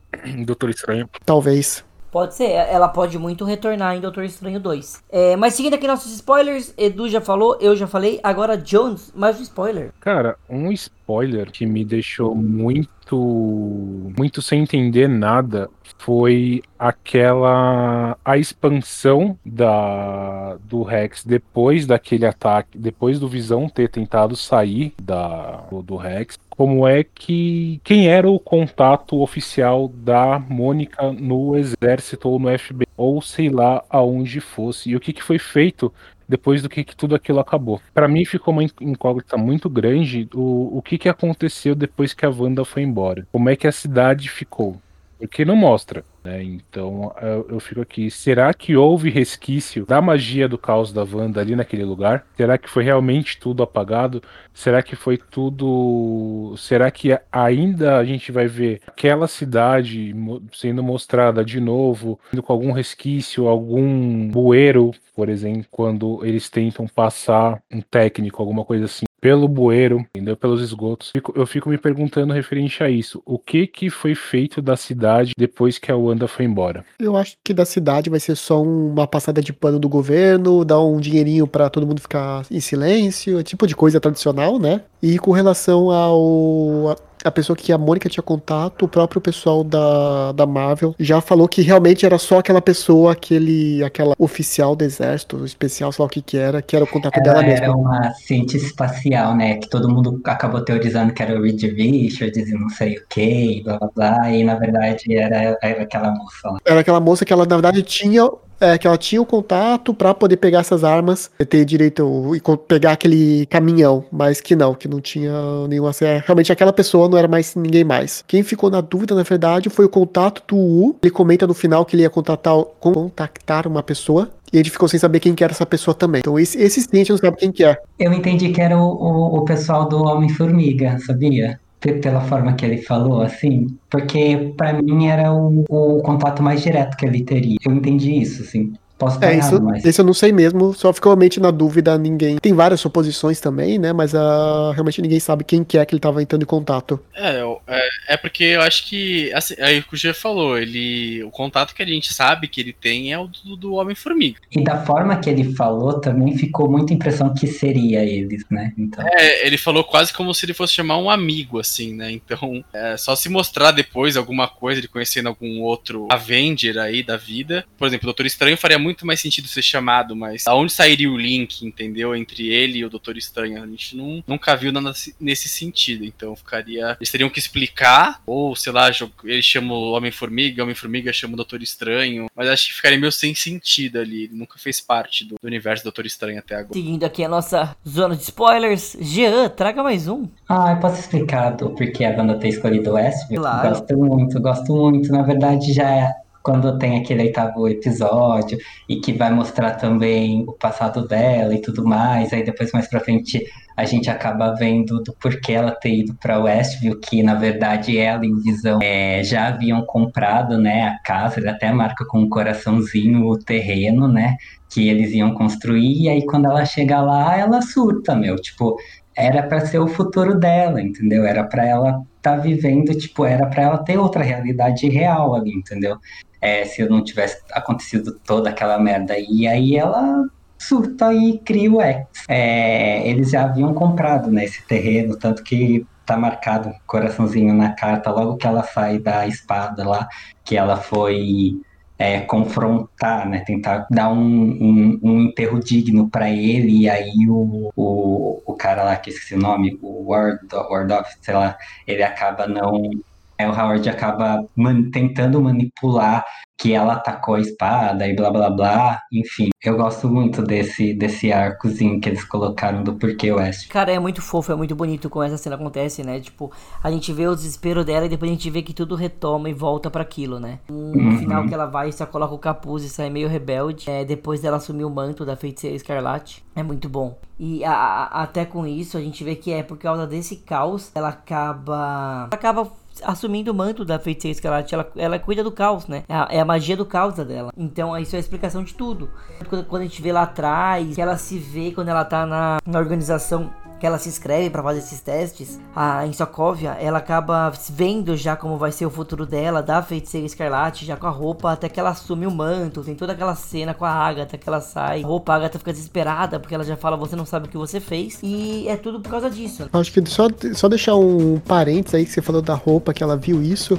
Doutor 0.44 0.70
Estranho. 0.70 1.09
Talvez. 1.24 1.85
Pode 2.15 2.36
ser, 2.36 2.51
ela 2.53 2.86
pode 2.86 3.19
muito 3.19 3.45
retornar 3.45 3.97
em 3.97 4.01
Doutor 4.01 4.23
Estranho 4.23 4.61
2. 4.61 5.03
É, 5.11 5.35
mas 5.35 5.55
seguindo 5.55 5.74
aqui 5.74 5.85
nossos 5.85 6.12
spoilers, 6.12 6.73
Edu 6.78 7.09
já 7.09 7.20
falou, 7.20 7.59
eu 7.61 7.74
já 7.74 7.89
falei, 7.89 8.20
agora 8.23 8.57
Jones, 8.57 9.12
mais 9.16 9.41
um 9.41 9.43
spoiler. 9.43 9.91
Cara, 9.99 10.36
um 10.49 10.70
spoiler 10.70 11.51
que 11.51 11.66
me 11.66 11.85
deixou 11.85 12.32
muito, 12.32 14.12
muito 14.16 14.41
sem 14.41 14.62
entender 14.62 15.09
nada 15.09 15.69
foi 15.99 16.62
aquela 16.78 18.16
a 18.24 18.39
expansão 18.39 19.39
da 19.45 20.57
do 20.65 20.82
Rex 20.82 21.24
depois 21.24 21.86
daquele 21.86 22.27
ataque, 22.27 22.78
depois 22.78 23.19
do 23.19 23.28
Visão 23.28 23.69
ter 23.69 23.89
tentado 23.89 24.36
sair 24.36 24.95
da 25.03 25.65
do, 25.70 25.82
do 25.82 25.97
Rex. 25.97 26.39
Como 26.56 26.86
é 26.86 27.02
que 27.02 27.81
quem 27.82 28.09
era 28.09 28.31
o 28.31 28.39
contato 28.39 29.20
oficial 29.20 29.89
da 29.89 30.39
Mônica 30.39 31.12
no 31.12 31.56
exército 31.56 32.28
ou 32.28 32.39
no 32.39 32.56
FBI 32.56 32.86
ou 32.97 33.20
sei 33.20 33.51
lá 33.51 33.82
aonde 33.90 34.40
fosse 34.40 34.90
e 34.90 34.97
o 34.97 35.01
que, 35.01 35.12
que 35.12 35.22
foi 35.22 35.39
feito 35.39 35.93
depois 36.28 36.62
do 36.62 36.68
que, 36.68 36.85
que 36.85 36.94
tudo 36.94 37.16
aquilo 37.16 37.40
acabou. 37.40 37.81
Para 37.93 38.06
mim 38.06 38.24
ficou 38.24 38.52
uma 38.52 38.62
incógnita 38.81 39.36
muito 39.36 39.68
grande 39.68 40.28
o, 40.32 40.78
o 40.78 40.81
que, 40.81 40.97
que 40.97 41.09
aconteceu 41.09 41.74
depois 41.74 42.14
que 42.14 42.24
a 42.24 42.31
Wanda 42.31 42.64
foi 42.64 42.82
embora. 42.82 43.26
Como 43.32 43.48
é 43.51 43.56
que 43.56 43.66
a 43.66 43.72
cidade 43.72 44.28
ficou? 44.28 44.81
Porque 45.18 45.44
não 45.44 45.56
mostra. 45.56 46.05
Né? 46.24 46.42
Então 46.42 47.14
eu, 47.20 47.46
eu, 47.51 47.60
fico 47.60 47.82
aqui. 47.82 48.10
Será 48.10 48.52
que 48.55 48.74
houve 48.74 49.10
resquício 49.10 49.84
da 49.84 50.01
magia 50.01 50.48
do 50.48 50.56
caos 50.56 50.90
da 50.90 51.05
Wanda 51.05 51.40
ali 51.40 51.55
naquele 51.55 51.84
lugar? 51.84 52.26
Será 52.34 52.56
que 52.56 52.68
foi 52.68 52.82
realmente 52.82 53.38
tudo 53.38 53.62
apagado? 53.62 54.22
Será 54.52 54.82
que 54.82 54.96
foi 54.96 55.18
tudo. 55.18 56.55
Será 56.56 56.90
que 56.90 57.18
ainda 57.30 57.98
a 57.98 58.05
gente 58.05 58.32
vai 58.32 58.46
ver 58.46 58.80
aquela 58.86 59.28
cidade 59.28 60.14
sendo 60.52 60.82
mostrada 60.82 61.44
de 61.44 61.60
novo, 61.60 62.18
com 62.42 62.52
algum 62.52 62.72
resquício, 62.72 63.46
algum 63.46 64.28
bueiro, 64.28 64.92
por 65.14 65.28
exemplo, 65.28 65.66
quando 65.70 66.24
eles 66.24 66.48
tentam 66.48 66.86
passar 66.86 67.62
um 67.70 67.82
técnico, 67.82 68.40
alguma 68.40 68.64
coisa 68.64 68.86
assim? 68.86 69.05
Pelo 69.24 69.48
bueiro, 69.48 70.05
entendeu? 70.14 70.36
Pelos 70.36 70.60
esgotos. 70.60 71.10
Eu 71.34 71.46
fico 71.46 71.70
me 71.70 71.78
perguntando 71.78 72.34
referente 72.34 72.84
a 72.84 72.90
isso. 72.90 73.22
O 73.24 73.38
que 73.38 73.66
que 73.66 73.88
foi 73.88 74.14
feito 74.14 74.60
da 74.60 74.76
cidade 74.76 75.32
depois 75.34 75.78
que 75.78 75.90
a 75.90 75.96
Wanda 75.96 76.28
foi 76.28 76.44
embora? 76.44 76.84
Eu 76.98 77.16
acho 77.16 77.34
que 77.42 77.55
da 77.55 77.64
cidade 77.64 78.10
vai 78.10 78.20
ser 78.20 78.36
só 78.36 78.62
uma 78.62 79.06
passada 79.06 79.40
de 79.40 79.51
pano 79.51 79.78
do 79.78 79.88
governo, 79.88 80.62
dar 80.62 80.82
um 80.82 81.01
dinheirinho 81.01 81.46
para 81.46 81.70
todo 81.70 81.86
mundo 81.86 82.02
ficar 82.02 82.44
em 82.51 82.60
silêncio, 82.60 83.42
tipo 83.42 83.66
de 83.66 83.74
coisa 83.74 83.98
tradicional, 83.98 84.59
né? 84.59 84.82
E 85.02 85.18
com 85.18 85.30
relação 85.30 85.90
ao 85.90 86.94
a 87.24 87.30
pessoa 87.30 87.56
que 87.56 87.72
a 87.72 87.78
Mônica 87.78 88.09
tinha 88.09 88.22
contato, 88.22 88.84
o 88.84 88.88
próprio 88.88 89.20
pessoal 89.20 89.64
da, 89.64 90.32
da 90.32 90.46
Marvel 90.46 90.94
já 91.01 91.20
falou 91.20 91.48
que 91.48 91.62
realmente 91.62 92.05
era 92.05 92.18
só 92.18 92.38
aquela 92.38 92.60
pessoa, 92.60 93.12
aquele, 93.12 93.82
aquela 93.82 94.14
oficial 94.18 94.76
do 94.76 94.84
exército, 94.84 95.44
especial, 95.44 95.90
sei 95.90 96.02
lá 96.02 96.06
o 96.06 96.10
que 96.10 96.20
que 96.20 96.36
era, 96.36 96.60
que 96.60 96.76
era 96.76 96.84
o 96.84 96.88
contato 96.88 97.16
Ela 97.16 97.24
dela 97.24 97.42
mesma. 97.42 97.64
era 97.64 97.76
uma 97.76 98.12
cientista 98.12 98.66
espacial, 98.66 99.34
né? 99.34 99.56
Que 99.56 99.68
todo 99.68 99.88
mundo 99.88 100.20
acabou 100.24 100.62
teorizando 100.62 101.12
que 101.14 101.22
era 101.22 101.38
o 101.38 101.42
Reed 101.42 101.62
Richards 101.62 102.48
e 102.48 102.52
não 102.52 102.68
sei 102.68 102.98
o 102.98 103.05
que, 103.09 103.62
blá 103.64 103.78
blá 103.78 103.90
blá, 103.94 104.30
e 104.30 104.44
na 104.44 104.56
verdade 104.56 105.16
era, 105.16 105.56
era 105.62 105.82
aquela 105.82 106.10
moça 106.10 106.51
lá. 106.51 106.59
Era 106.64 106.80
aquela 106.80 107.01
moça 107.01 107.24
que 107.24 107.32
ela, 107.32 107.46
na 107.46 107.56
verdade, 107.56 107.82
tinha 107.82 108.28
é, 108.60 108.78
que 108.78 108.86
ela 108.86 108.97
tinha 108.97 109.20
o 109.20 109.26
contato 109.26 109.93
para 109.94 110.14
poder 110.14 110.36
pegar 110.36 110.60
essas 110.60 110.85
armas, 110.85 111.31
ter 111.48 111.64
direito 111.64 112.35
e 112.35 112.40
pegar 112.68 112.93
aquele 112.93 113.47
caminhão, 113.47 114.05
mas 114.10 114.40
que 114.40 114.55
não, 114.55 114.74
que 114.74 114.89
não 114.89 115.01
tinha 115.01 115.32
nenhuma. 115.68 115.90
É, 116.01 116.22
realmente 116.24 116.52
aquela 116.52 116.72
pessoa 116.72 117.09
não 117.09 117.18
era 117.18 117.28
mais 117.28 117.55
ninguém 117.55 117.85
mais. 117.85 118.24
Quem 118.26 118.43
ficou 118.43 118.70
na 118.70 118.81
dúvida, 118.81 119.14
na 119.14 119.22
verdade, 119.22 119.70
foi 119.70 119.85
o 119.85 119.89
contato 119.89 120.43
do 120.48 120.56
U. 120.56 120.97
Ele 121.02 121.10
comenta 121.10 121.47
no 121.47 121.55
final 121.55 121.85
que 121.85 121.97
ele 121.97 122.02
ia 122.02 122.10
contatar, 122.10 122.55
contactar 122.81 123.66
uma 123.66 123.82
pessoa. 123.82 124.31
E 124.52 124.59
ele 124.59 124.70
ficou 124.70 124.89
sem 124.89 125.01
saber 125.01 125.18
quem 125.18 125.35
que 125.35 125.43
era 125.43 125.52
essa 125.52 125.66
pessoa 125.66 125.94
também. 125.94 126.20
Então 126.20 126.39
esse, 126.39 126.56
esse 126.60 126.89
não 127.10 127.16
sabe 127.16 127.36
quem 127.39 127.51
que 127.51 127.64
é. 127.64 127.76
Eu 127.98 128.12
entendi 128.12 128.51
que 128.51 128.60
era 128.60 128.78
o, 128.78 128.85
o, 128.85 129.39
o 129.39 129.44
pessoal 129.44 129.89
do 129.89 130.05
Homem-Formiga, 130.05 130.97
sabia? 131.01 131.59
Pela 131.93 132.20
forma 132.23 132.55
que 132.55 132.65
ele 132.65 132.78
falou, 132.82 133.23
assim, 133.23 133.66
porque 133.90 134.52
para 134.56 134.73
mim 134.73 135.06
era 135.06 135.32
o, 135.32 135.65
o, 135.69 136.02
contato 136.02 136.43
mais 136.43 136.62
direto 136.62 136.97
que 136.97 137.06
ele 137.06 137.24
teria. 137.24 137.56
Eu 137.65 137.73
entendi 137.73 138.12
isso, 138.20 138.43
assim. 138.43 138.73
Posso 138.97 139.16
estar 139.16 139.29
é, 139.29 139.37
errado, 139.37 139.55
isso, 139.55 139.62
mas... 139.62 139.85
Esse 139.85 140.01
eu 140.01 140.05
não 140.05 140.15
sei 140.15 140.33
mesmo, 140.33 140.73
só 140.73 140.93
ficou 140.93 141.11
realmente 141.11 141.41
na 141.41 141.51
dúvida 141.51 141.99
ninguém. 141.99 142.39
Tem 142.39 142.53
várias 142.53 142.81
suposições 142.81 143.41
também, 143.41 143.79
né? 143.79 143.93
Mas 143.93 144.15
uh, 144.15 144.71
realmente 144.73 145.03
ninguém 145.03 145.19
sabe 145.19 145.43
quem 145.43 145.65
que 145.65 145.77
é 145.77 145.85
que 145.85 145.95
ele 145.95 145.99
estava 145.99 146.23
entrando 146.23 146.43
em 146.43 146.47
contato. 146.47 147.01
É, 147.15 147.41
é, 147.66 147.89
é, 148.11 148.16
porque 148.16 148.45
eu 148.45 148.62
acho 148.62 148.87
que, 148.87 149.33
assim, 149.33 149.55
aí 149.59 149.81
o 149.81 149.83
que 149.83 149.95
o 149.95 149.97
G 149.97 150.12
falou, 150.12 150.57
ele, 150.57 151.23
o 151.25 151.31
contato 151.31 151.75
que 151.75 151.83
a 151.83 151.87
gente 151.87 152.15
sabe 152.15 152.47
que 152.47 152.61
ele 152.61 152.73
tem 152.73 153.12
é 153.12 153.19
o 153.19 153.27
do, 153.27 153.57
do 153.57 153.75
Homem-Formiga. 153.75 154.39
E 154.53 154.62
da 154.62 154.85
forma 154.85 155.16
que 155.16 155.29
ele 155.29 155.53
falou, 155.55 156.01
também 156.01 156.37
ficou 156.37 156.71
muita 156.71 156.93
impressão 156.93 157.35
que 157.35 157.47
seria 157.47 158.05
eles, 158.05 158.45
né? 158.49 158.73
Então... 158.79 159.05
É, 159.07 159.47
ele 159.47 159.59
falou 159.59 159.83
quase 159.83 160.12
como 160.12 160.33
se 160.33 160.47
ele 160.47 160.55
fosse 160.55 160.73
chamar 160.73 160.99
um 160.99 161.11
amigo, 161.11 161.59
assim, 161.59 161.95
né? 161.95 162.12
Então, 162.12 162.65
é 162.73 162.97
só 162.97 163.16
se 163.16 163.29
mostrar 163.29 163.73
depois 163.73 164.16
alguma 164.16 164.47
coisa, 164.47 164.81
de 164.81 164.87
conhecendo 164.87 165.29
algum 165.29 165.61
outro 165.62 166.07
Avenger 166.11 166.79
aí 166.79 167.03
da 167.03 167.16
vida. 167.16 167.65
Por 167.77 167.89
exemplo, 167.89 168.05
o 168.05 168.07
Doutor 168.07 168.27
Estranho 168.27 168.57
faria 168.57 168.79
muito 168.85 169.06
mais 169.06 169.20
sentido 169.20 169.48
ser 169.48 169.62
chamado, 169.62 170.15
mas 170.15 170.47
aonde 170.47 170.73
sairia 170.73 171.11
o 171.11 171.16
link, 171.16 171.66
entendeu? 171.66 172.15
Entre 172.15 172.48
ele 172.48 172.78
e 172.78 172.85
o 172.85 172.90
Doutor 172.90 173.16
Estranho? 173.16 173.62
A 173.62 173.66
gente 173.66 173.97
não, 173.97 174.23
nunca 174.27 174.55
viu 174.55 174.70
nada 174.70 174.93
nesse 175.19 175.48
sentido. 175.48 176.05
Então 176.05 176.36
ficaria. 176.36 176.97
Eles 177.01 177.11
teriam 177.11 177.31
que 177.31 177.39
explicar, 177.39 178.20
ou 178.27 178.55
sei 178.55 178.73
lá, 178.73 178.90
ele 179.24 179.43
chama 179.43 179.73
o 179.73 179.93
Homem-Formiga, 179.93 180.62
o 180.62 180.65
Homem-Formiga 180.65 181.12
chama 181.12 181.32
o 181.32 181.36
Doutor 181.36 181.62
Estranho. 181.62 182.27
Mas 182.36 182.48
acho 182.48 182.69
que 182.69 182.74
ficaria 182.74 182.98
meio 182.98 183.11
sem 183.11 183.35
sentido 183.35 183.98
ali. 183.98 184.24
Ele 184.24 184.35
nunca 184.35 184.59
fez 184.59 184.81
parte 184.81 185.24
do, 185.24 185.36
do 185.40 185.47
universo 185.47 185.82
do 185.82 185.86
Doutor 185.86 186.05
Estranho 186.05 186.39
até 186.39 186.56
agora. 186.56 186.74
Seguindo 186.74 187.05
aqui 187.05 187.24
a 187.24 187.28
nossa 187.28 187.74
zona 187.89 188.15
de 188.15 188.23
spoilers, 188.23 188.97
Jean, 189.01 189.48
traga 189.48 189.82
mais 189.82 190.06
um. 190.06 190.28
Ah, 190.48 190.73
eu 190.73 190.81
posso 190.81 191.01
explicar 191.01 191.51
do 191.51 191.70
porquê 191.70 192.05
a 192.05 192.12
banda 192.12 192.39
ter 192.39 192.48
escolhido 192.48 192.90
o 192.90 192.94
Westview? 192.94 193.40
Claro. 193.40 193.69
Gosto 193.69 193.97
muito, 193.97 194.40
gosto 194.40 194.73
muito. 194.74 195.11
Na 195.11 195.23
verdade, 195.23 195.73
já 195.73 195.90
é 195.90 196.23
quando 196.45 196.79
tem 196.79 196.99
aquele 196.99 197.23
oitavo 197.23 197.66
episódio 197.66 198.59
e 198.87 199.01
que 199.01 199.15
vai 199.15 199.33
mostrar 199.33 199.73
também 199.73 200.45
o 200.47 200.53
passado 200.53 201.09
dela 201.09 201.55
e 201.55 201.62
tudo 201.62 201.87
mais, 201.87 202.35
aí 202.35 202.45
depois 202.45 202.71
mais 202.71 202.87
pra 202.87 203.01
frente 203.01 203.43
a 203.75 203.87
gente 203.87 204.11
acaba 204.11 204.55
vendo 204.55 205.03
do 205.03 205.15
porquê 205.15 205.55
ela 205.55 205.73
ter 205.73 206.01
ido 206.01 206.15
para 206.15 206.39
Westview, 206.39 207.01
que 207.01 207.23
na 207.23 207.35
verdade 207.35 207.97
ela 207.99 208.27
e 208.27 208.31
o 208.31 208.41
Visão 208.41 208.79
é, 208.83 209.25
já 209.25 209.49
haviam 209.49 209.83
comprado, 209.87 210.59
né, 210.59 210.83
a 210.83 210.99
casa, 210.99 211.41
ele 211.41 211.49
até 211.49 211.73
marca 211.73 212.05
com 212.05 212.21
um 212.21 212.29
coraçãozinho 212.29 213.27
o 213.27 213.39
terreno, 213.39 214.07
né, 214.07 214.37
que 214.69 214.87
eles 214.87 215.12
iam 215.12 215.33
construir, 215.33 216.03
e 216.03 216.09
aí 216.11 216.27
quando 216.27 216.45
ela 216.45 216.65
chega 216.66 217.01
lá, 217.01 217.37
ela 217.39 217.62
surta, 217.62 218.15
meu, 218.15 218.37
tipo, 218.37 218.77
era 219.16 219.43
para 219.43 219.65
ser 219.65 219.79
o 219.79 219.89
futuro 219.89 220.39
dela, 220.39 220.83
entendeu? 220.83 221.25
Era 221.25 221.45
para 221.45 221.65
ela 221.65 222.03
estar 222.16 222.37
tá 222.37 222.37
vivendo, 222.37 222.95
tipo, 222.95 223.25
era 223.25 223.47
para 223.47 223.62
ela 223.62 223.79
ter 223.79 223.97
outra 223.97 224.23
realidade 224.25 224.89
real 224.89 225.35
ali, 225.35 225.53
entendeu? 225.53 225.97
É, 226.45 226.65
se 226.66 226.87
não 226.87 227.03
tivesse 227.03 227.41
acontecido 227.53 228.21
toda 228.25 228.51
aquela 228.51 228.79
merda. 228.79 229.15
E 229.19 229.47
aí 229.47 229.77
ela 229.77 230.27
surta 230.59 231.12
e 231.12 231.39
cria 231.39 231.73
o 231.73 231.81
X. 231.81 232.07
É, 232.29 233.09
eles 233.09 233.31
já 233.31 233.45
haviam 233.45 233.73
comprado 233.73 234.31
né, 234.31 234.45
esse 234.45 234.62
terreno, 234.66 235.16
tanto 235.19 235.43
que 235.43 235.87
tá 236.05 236.16
marcado 236.16 236.71
coraçãozinho 236.87 237.55
na 237.55 237.73
carta 237.73 238.11
logo 238.11 238.37
que 238.37 238.47
ela 238.47 238.62
sai 238.62 238.99
da 238.99 239.27
espada 239.27 239.89
lá, 239.89 240.07
que 240.45 240.57
ela 240.57 240.77
foi 240.77 241.61
é, 241.99 242.21
confrontar, 242.21 243.29
né, 243.29 243.43
tentar 243.47 243.87
dar 243.91 244.11
um, 244.11 244.19
um, 244.19 245.01
um 245.03 245.21
enterro 245.23 245.61
digno 245.61 246.11
para 246.11 246.29
ele, 246.29 246.83
e 246.83 246.89
aí 246.89 247.27
o, 247.29 247.71
o, 247.75 248.43
o 248.45 248.55
cara 248.55 248.85
lá, 248.85 248.97
que 248.97 249.11
esqueci 249.11 249.35
o 249.35 249.39
nome, 249.39 249.79
o 249.81 250.11
Ward, 250.11 250.41
Wardoff, 250.53 251.16
sei 251.23 251.35
lá, 251.35 251.57
ele 251.87 252.03
acaba 252.03 252.47
não 252.47 252.91
é, 253.39 253.48
o 253.48 253.52
Howard 253.52 253.89
acaba 253.89 254.44
man 254.56 254.90
tentando 254.90 255.40
manipular 255.40 256.24
que 256.56 256.73
ela 256.73 256.94
atacou 256.94 257.35
a 257.35 257.40
espada 257.40 258.06
e 258.06 258.15
blá 258.15 258.31
blá 258.31 258.48
blá. 258.48 259.01
Enfim, 259.12 259.48
eu 259.62 259.77
gosto 259.77 260.09
muito 260.09 260.40
desse, 260.40 260.94
desse 260.94 261.32
arcozinho 261.32 262.01
que 262.01 262.09
eles 262.09 262.24
colocaram 262.24 262.82
do 262.85 262.94
porquê 262.94 263.32
West. 263.32 263.69
Cara, 263.69 263.90
é 263.93 263.98
muito 263.98 264.23
fofo, 264.23 264.52
é 264.52 264.55
muito 264.55 264.74
bonito 264.77 265.11
como 265.11 265.24
essa 265.24 265.36
cena 265.36 265.56
acontece, 265.56 266.05
né? 266.05 266.20
Tipo, 266.20 266.52
a 266.82 266.90
gente 266.93 267.12
vê 267.12 267.27
o 267.27 267.35
desespero 267.35 267.85
dela 267.85 268.06
e 268.06 268.09
depois 268.09 268.31
a 268.31 268.35
gente 268.35 268.48
vê 268.51 268.62
que 268.62 268.73
tudo 268.73 268.94
retoma 268.94 269.51
e 269.51 269.52
volta 269.52 269.90
para 269.90 270.02
aquilo, 270.02 270.39
né? 270.39 270.61
No 270.69 270.77
Uhum. 270.77 271.19
final 271.19 271.47
que 271.47 271.52
ela 271.52 271.66
vai, 271.66 271.90
só 271.90 272.06
coloca 272.06 272.35
o 272.35 272.39
capuz 272.39 272.85
e 272.85 272.89
sai 272.89 273.11
meio 273.11 273.28
rebelde. 273.28 273.90
É, 273.90 274.05
depois 274.05 274.40
dela 274.40 274.59
assumir 274.59 274.85
o 274.85 274.90
manto 274.90 275.24
da 275.24 275.35
feiticeira 275.36 275.74
escarlate. 275.74 276.44
É 276.55 276.62
muito 276.62 276.89
bom. 276.89 277.19
E 277.39 277.65
a- 277.65 277.73
a- 277.73 278.23
até 278.23 278.44
com 278.44 278.65
isso 278.65 278.97
a 278.97 279.01
gente 279.01 279.24
vê 279.24 279.35
que 279.35 279.52
é 279.52 279.65
por 279.65 279.77
causa 279.77 280.06
desse 280.06 280.36
caos 280.36 280.93
ela 280.94 281.09
acaba. 281.09 282.28
acaba 282.31 282.70
assumindo 283.03 283.51
o 283.51 283.55
manto 283.55 283.85
da 283.85 283.99
feiticeira 283.99 284.33
escarlate. 284.33 284.75
Ela, 284.75 284.93
ela 284.97 285.19
cuida 285.19 285.43
do 285.43 285.51
caos, 285.51 285.87
né? 285.87 286.05
É 286.09 286.15
a, 286.15 286.29
é 286.31 286.41
a 286.41 286.45
magia 286.45 286.77
do 286.77 286.87
caos 286.87 287.15
dela. 287.15 287.53
Então 287.57 287.97
isso 287.99 288.15
é 288.15 288.19
a 288.19 288.21
explicação 288.21 288.62
de 288.62 288.75
tudo. 288.75 289.11
Quando, 289.49 289.65
quando 289.65 289.83
a 289.83 289.85
gente 289.85 290.01
vê 290.01 290.12
lá 290.12 290.23
atrás, 290.23 290.95
que 290.95 291.01
ela 291.01 291.16
se 291.16 291.39
vê 291.39 291.73
quando 291.73 291.89
ela 291.89 292.05
tá 292.05 292.27
na, 292.27 292.59
na 292.65 292.79
organização 292.79 293.51
que 293.78 293.86
ela 293.86 293.98
se 293.98 294.09
inscreve 294.09 294.51
pra 294.51 294.62
fazer 294.62 294.78
esses 294.78 295.01
testes, 295.01 295.60
a 295.74 296.06
em 296.06 296.12
Sokovia, 296.12 296.70
ela 296.80 296.98
acaba 296.98 297.52
vendo 297.70 298.16
já 298.16 298.36
como 298.36 298.56
vai 298.56 298.72
ser 298.72 298.86
o 298.86 298.90
futuro 298.90 299.26
dela, 299.26 299.62
da 299.62 299.82
feiticeira 299.82 300.26
escarlate, 300.26 300.86
já 300.86 300.96
com 300.96 301.06
a 301.06 301.10
roupa, 301.10 301.52
até 301.52 301.68
que 301.68 301.78
ela 301.78 301.90
assume 301.90 302.26
o 302.26 302.30
manto, 302.30 302.82
tem 302.82 302.94
toda 302.94 303.12
aquela 303.12 303.34
cena 303.34 303.74
com 303.74 303.84
a 303.84 303.90
Agatha 303.90 304.38
que 304.38 304.48
ela 304.48 304.60
sai, 304.60 305.02
a 305.02 305.06
roupa 305.06 305.32
a 305.32 305.36
Agatha 305.36 305.59
fica 305.59 305.72
desesperada, 305.72 306.40
porque 306.40 306.55
ela 306.55 306.64
já 306.64 306.76
fala, 306.76 306.96
você 306.96 307.16
não 307.16 307.26
sabe 307.26 307.46
o 307.46 307.51
que 307.51 307.56
você 307.56 307.80
fez, 307.80 308.18
e 308.22 308.66
é 308.68 308.76
tudo 308.76 309.01
por 309.01 309.10
causa 309.10 309.30
disso. 309.30 309.68
Acho 309.72 309.92
que 309.92 310.09
só, 310.09 310.28
só 310.55 310.68
deixar 310.68 310.96
um 310.96 311.38
parênteses 311.40 311.94
aí 311.94 312.05
que 312.05 312.12
você 312.12 312.22
falou 312.22 312.40
da 312.40 312.55
roupa 312.55 312.94
que 312.94 313.02
ela 313.02 313.16
viu 313.16 313.42
isso. 313.42 313.78